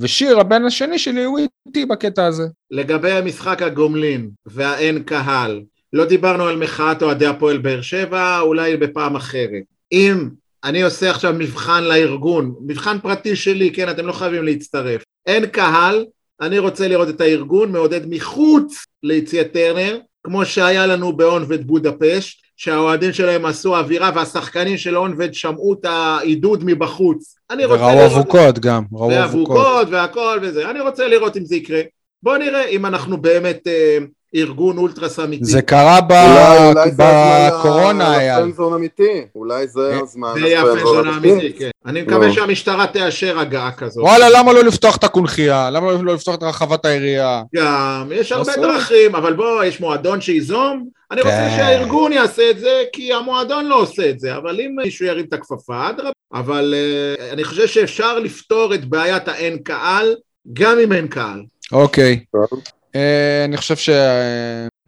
ושיר, 0.00 0.40
הבן 0.40 0.64
השני 0.64 0.98
שלי, 0.98 1.24
הוא 1.24 1.38
איתי 1.66 1.86
בקטע 1.86 2.26
הזה. 2.26 2.44
לגבי 2.70 3.10
המשחק 3.10 3.62
הגומלין 3.62 4.30
והאין 4.46 5.02
קהל, 5.02 5.62
לא 5.92 6.04
דיברנו 6.04 6.44
על 6.44 6.56
מחאת 6.56 7.02
אוהדי 7.02 7.26
הפועל 7.26 7.58
באר 7.58 7.80
שבע, 7.80 8.40
אולי 8.40 8.76
בפעם 8.76 9.16
אחרת. 9.16 9.62
אם 9.92 10.28
אני 10.64 10.82
עושה 10.82 11.10
עכשיו 11.10 11.34
מבחן 11.38 11.84
לארגון, 11.84 12.54
מבחן 12.66 12.98
פרטי 12.98 13.36
שלי, 13.36 13.72
כן, 13.72 13.90
אתם 13.90 14.06
לא 14.06 14.12
חייבים 14.12 14.44
להצטרף. 14.44 15.02
אין 15.26 15.46
קהל, 15.46 16.06
אני 16.40 16.58
רוצה 16.58 16.88
לראות 16.88 17.08
את 17.08 17.20
הארגון 17.20 17.72
מעודד 17.72 18.00
מחוץ 18.08 18.84
ליציע 19.02 19.44
טרנר, 19.44 19.98
כמו 20.24 20.44
שהיה 20.44 20.86
לנו 20.86 21.16
באונבד 21.16 21.66
בודפשט, 21.66 22.38
שהאוהדים 22.60 23.12
שלהם 23.12 23.46
עשו 23.46 23.76
אווירה 23.76 24.10
והשחקנים 24.14 24.78
של 24.78 24.96
אונבד 24.96 25.34
שמעו 25.34 25.72
את 25.72 25.84
העידוד 25.84 26.62
מבחוץ. 26.64 27.36
אני 27.50 27.64
רוצה 27.64 27.82
וראו 27.82 27.94
לראות... 27.94 28.12
אבוקות 28.12 28.58
גם, 28.58 28.84
ראו 28.92 29.24
אבוקות. 29.24 29.56
ואבוקות 29.56 29.88
והכל 29.90 30.38
וזה, 30.42 30.70
אני 30.70 30.80
רוצה 30.80 31.08
לראות 31.08 31.36
אם 31.36 31.44
זה 31.44 31.56
יקרה. 31.56 31.80
בוא 32.22 32.36
נראה 32.36 32.64
אם 32.64 32.86
אנחנו 32.86 33.16
באמת 33.22 33.66
אה, 33.66 33.98
ארגון 34.34 34.78
אולטרס 34.78 35.18
אמיתי. 35.18 35.44
זה 35.44 35.62
קרה 35.62 36.00
ב- 36.00 36.12
אולי, 36.12 36.68
אולי 36.68 36.90
זה 36.90 37.02
בקורונה. 37.50 38.18
לפרנזון 38.18 38.72
אמיתי, 38.72 39.24
אולי 39.34 39.68
זה 39.68 39.80
אה, 39.92 40.00
הזמן 40.00 40.32
זה 40.34 40.46
יהיה 40.46 40.60
לפרנזון 40.62 41.08
הפנזון 41.08 41.08
האמיתי, 41.08 41.58
כן. 41.58 41.70
אני 41.86 42.02
מקווה 42.02 42.26
לא. 42.26 42.32
שהמשטרה 42.32 42.86
תאשר 42.86 43.38
הגעה 43.38 43.72
כזאת. 43.72 44.04
וואלה, 44.04 44.26
למה 44.30 44.52
לא 44.52 44.64
לפתוח 44.64 44.96
את 44.96 45.04
הקונכייה? 45.04 45.70
למה 45.70 45.92
לא 45.92 46.14
לפתוח 46.14 46.34
את 46.34 46.42
רחבת 46.42 46.84
העירייה? 46.84 47.42
גם, 47.54 48.08
יש 48.14 48.32
הרבה 48.32 48.52
עשו. 48.52 48.60
דרכים, 48.62 49.14
אבל 49.14 49.32
בוא, 49.32 49.64
יש 49.64 49.80
מועדון 49.80 50.20
שייזום, 50.20 50.88
אני 51.10 51.20
רוצה 51.20 51.48
כן. 51.48 51.56
שהארגון 51.56 52.12
יעשה 52.12 52.50
את 52.50 52.58
זה, 52.58 52.82
כי 52.92 53.12
המועדון 53.12 53.64
לא 53.64 53.80
עושה 53.80 54.10
את 54.10 54.20
זה, 54.20 54.36
אבל 54.36 54.60
אם 54.60 54.76
מישהו 54.76 55.06
ירים 55.06 55.24
את 55.24 55.32
הכפפה, 55.32 55.88
אדרבה. 55.88 56.10
אבל 56.34 56.74
אה, 56.76 57.32
אני 57.32 57.44
חושב 57.44 57.66
שאפשר 57.66 58.18
לפתור 58.18 58.74
את 58.74 58.84
בעיית 58.84 59.28
האין 59.28 59.58
קהל, 59.58 60.14
גם 60.52 60.78
אם 60.78 60.92
אין 60.92 61.08
קהל. 61.08 61.42
אוקיי. 61.72 62.24
טוב. 62.32 62.60
אה, 62.94 63.44
אני 63.44 63.56
חושב 63.56 63.92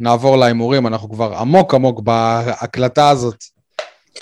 שנעבור 0.00 0.36
להימורים, 0.36 0.86
אנחנו 0.86 1.10
כבר 1.10 1.34
עמוק 1.34 1.74
עמוק 1.74 2.00
בהקלטה 2.00 3.10
הזאת. 3.10 3.44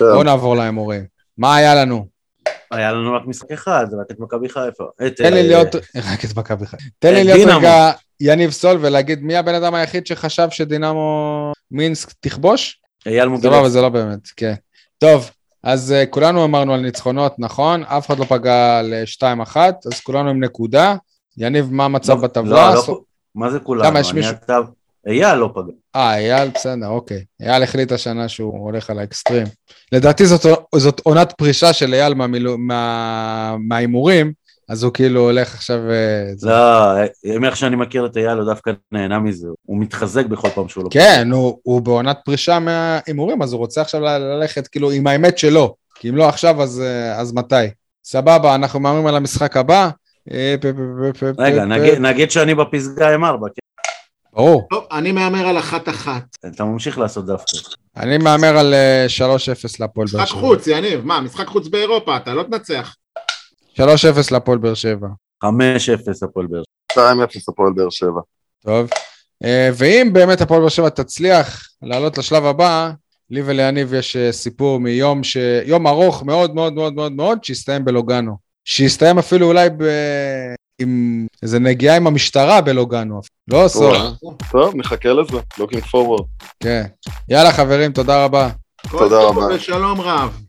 בואו 0.00 0.22
נעבור 0.22 0.56
להימורים. 0.56 1.04
מה 1.38 1.56
היה 1.56 1.74
לנו? 1.74 2.06
היה 2.70 2.92
לנו 2.92 3.12
רק 3.12 3.22
משחק 3.26 3.52
אחד, 3.52 3.86
רק 4.00 4.06
את 4.10 4.20
מכבי 4.20 4.48
חיפה. 4.48 4.84
תן 5.16 5.32
לי 5.32 5.40
אה, 5.40 5.46
להיות... 5.46 5.74
רק 6.12 6.24
את 6.24 6.36
מכבי 6.36 6.66
חיפה. 6.66 6.86
תן 6.98 7.14
לי 7.14 7.24
להיות. 7.24 7.48
רגע 7.58 7.90
יניב 8.20 8.50
סול 8.50 8.78
ולהגיד 8.80 9.22
מי 9.22 9.36
הבן 9.36 9.54
אדם 9.54 9.74
היחיד 9.74 10.06
שחשב 10.06 10.48
שדינמו 10.50 11.52
מינסק 11.70 12.12
תכבוש? 12.20 12.80
אייל 13.06 13.22
סבבה, 13.22 13.36
מוגילבסקי. 13.36 13.70
זה 13.70 13.80
לא 13.80 13.88
באמת, 13.88 14.28
כן. 14.36 14.54
טוב, 14.98 15.30
אז 15.62 15.94
uh, 15.94 16.06
כולנו 16.10 16.44
אמרנו 16.44 16.74
על 16.74 16.80
ניצחונות, 16.80 17.34
נכון? 17.38 17.82
אף 17.82 18.06
אחד 18.06 18.18
לא 18.18 18.24
פגע 18.24 18.78
על 18.78 18.94
2-1, 19.54 19.56
אז 19.56 20.00
כולנו 20.02 20.30
עם 20.30 20.44
נקודה. 20.44 20.94
יניב, 21.36 21.72
מה 21.72 21.84
המצב 21.84 22.16
לא, 22.16 22.22
בטבלה? 22.22 22.74
לא, 22.74 22.82
לא, 22.88 23.00
מה 23.34 23.50
זה 23.50 23.58
כולנו? 23.58 23.84
כמה, 23.90 24.00
יש 24.00 24.14
מישהו? 24.14 24.32
אתה- 24.44 24.58
אייל 25.08 25.34
לא 25.34 25.50
פגע. 25.54 25.72
אה, 25.96 26.14
אייל, 26.16 26.48
בסדר, 26.54 26.86
אוקיי. 26.88 27.24
אייל 27.42 27.62
החליט 27.62 27.92
השנה 27.92 28.28
שהוא 28.28 28.64
הולך 28.64 28.90
על 28.90 28.98
האקסטרים. 28.98 29.46
לדעתי 29.92 30.26
זאת, 30.26 30.46
זאת 30.76 31.00
עונת 31.04 31.32
פרישה 31.32 31.72
של 31.72 31.94
אייל 31.94 32.14
מהמילו- 32.14 32.58
מה- 32.58 33.56
מההימורים, 33.68 34.32
אז 34.68 34.82
הוא 34.82 34.92
כאילו 34.92 35.20
הולך 35.20 35.54
עכשיו... 35.54 35.78
אה, 35.90 36.24
לא, 36.42 36.94
אם 37.36 37.44
איך 37.44 37.56
שאני 37.56 37.76
מכיר 37.76 38.06
את 38.06 38.16
אייל, 38.16 38.38
הוא 38.38 38.44
דווקא 38.44 38.70
נהנה 38.92 39.18
מזה. 39.18 39.46
הוא 39.66 39.78
מתחזק 39.78 40.26
בכל 40.26 40.48
פעם 40.48 40.68
שהוא 40.68 40.84
לא... 40.84 40.88
כן, 40.92 41.28
הוא, 41.32 41.58
הוא 41.62 41.80
בעונת 41.80 42.18
פרישה 42.24 42.58
מההימורים, 42.58 43.42
אז 43.42 43.52
הוא 43.52 43.58
רוצה 43.58 43.80
עכשיו 43.80 44.00
ללכת 44.00 44.66
כאילו 44.68 44.90
עם 44.90 45.06
האמת 45.06 45.38
שלו. 45.38 45.74
כי 45.94 46.08
אם 46.08 46.16
לא 46.16 46.28
עכשיו, 46.28 46.62
אז, 46.62 46.80
אה, 46.80 47.20
אז 47.20 47.32
מתי? 47.32 47.54
סבבה, 48.04 48.54
אנחנו 48.54 48.80
מהמרים 48.80 49.06
על 49.06 49.16
המשחק 49.16 49.56
הבא. 49.56 49.90
אה, 50.32 50.54
רגע, 51.38 51.64
נגיד- 52.00 52.30
שאני 52.30 52.54
בפסגה 52.54 53.14
עם 53.14 53.24
ארבע, 53.24 53.46
כן? 53.48 53.82
ברור. 54.32 54.66
טוב, 54.70 54.84
אני 54.92 55.12
מהמר 55.12 55.46
על 55.46 55.58
אחת-אחת. 55.58 56.22
אתה 56.46 56.64
ממשיך 56.64 56.98
לעשות 56.98 57.26
דווקא. 57.26 57.56
אני 57.96 58.18
מהמר 58.18 58.58
על 58.58 58.74
אה, 58.74 59.06
3-0 59.08 59.76
להפועל 59.80 60.06
באר 60.12 60.22
משחק 60.22 60.30
שבע. 60.30 60.40
חוץ, 60.40 60.66
יניב, 60.66 61.04
מה, 61.04 61.20
משחק 61.20 61.46
חוץ 61.46 61.68
באירופה, 61.68 62.16
אתה 62.16 62.34
לא 62.34 62.42
תנצח. 62.42 62.94
3-0 63.74 63.80
להפועל 64.30 64.58
באר 64.58 64.74
שבע. 64.74 65.08
5-0 65.44 65.48
הפועל 66.22 66.46
באר 66.46 66.62
2-0 66.92 66.98
הפועל 67.48 67.72
באר 67.72 67.90
שבע. 67.90 68.20
טוב. 68.64 68.90
ואם 69.74 70.10
באמת 70.12 70.40
הפועל 70.40 70.60
באר 70.60 70.68
שבע 70.68 70.88
תצליח 70.88 71.68
לעלות 71.82 72.18
לשלב 72.18 72.44
הבא, 72.44 72.90
לי 73.30 73.42
וליניב 73.44 73.94
יש 73.94 74.16
סיפור 74.30 74.80
מיום 74.80 75.24
ש... 75.24 75.36
יום 75.64 75.86
ארוך 75.86 76.22
מאוד 76.22 76.54
מאוד 76.54 76.72
מאוד 76.72 76.94
מאוד 76.94 77.12
מאוד, 77.12 77.44
שהסתיים 77.44 77.84
בלוגנו. 77.84 78.49
שהסתיים 78.70 79.18
אפילו 79.18 79.46
אולי 79.46 79.70
ב... 79.70 79.84
עם 80.80 81.26
איזה 81.42 81.58
נגיעה 81.58 81.96
עם 81.96 82.06
המשטרה 82.06 82.60
בלוגנו. 82.60 83.20
לא 83.48 83.68
סוף, 83.68 83.96
טוב, 84.52 84.76
נחכה 84.76 85.08
לזה, 85.08 85.36
looking 85.60 85.84
forward. 85.92 86.44
כן. 86.60 86.86
יאללה 87.28 87.52
חברים, 87.52 87.92
תודה 87.92 88.24
רבה. 88.24 88.50
כל 88.90 88.98
תודה 88.98 89.20
טוב 89.20 89.38
רבה. 89.38 89.54
ושלום 89.54 90.00
רב. 90.00 90.40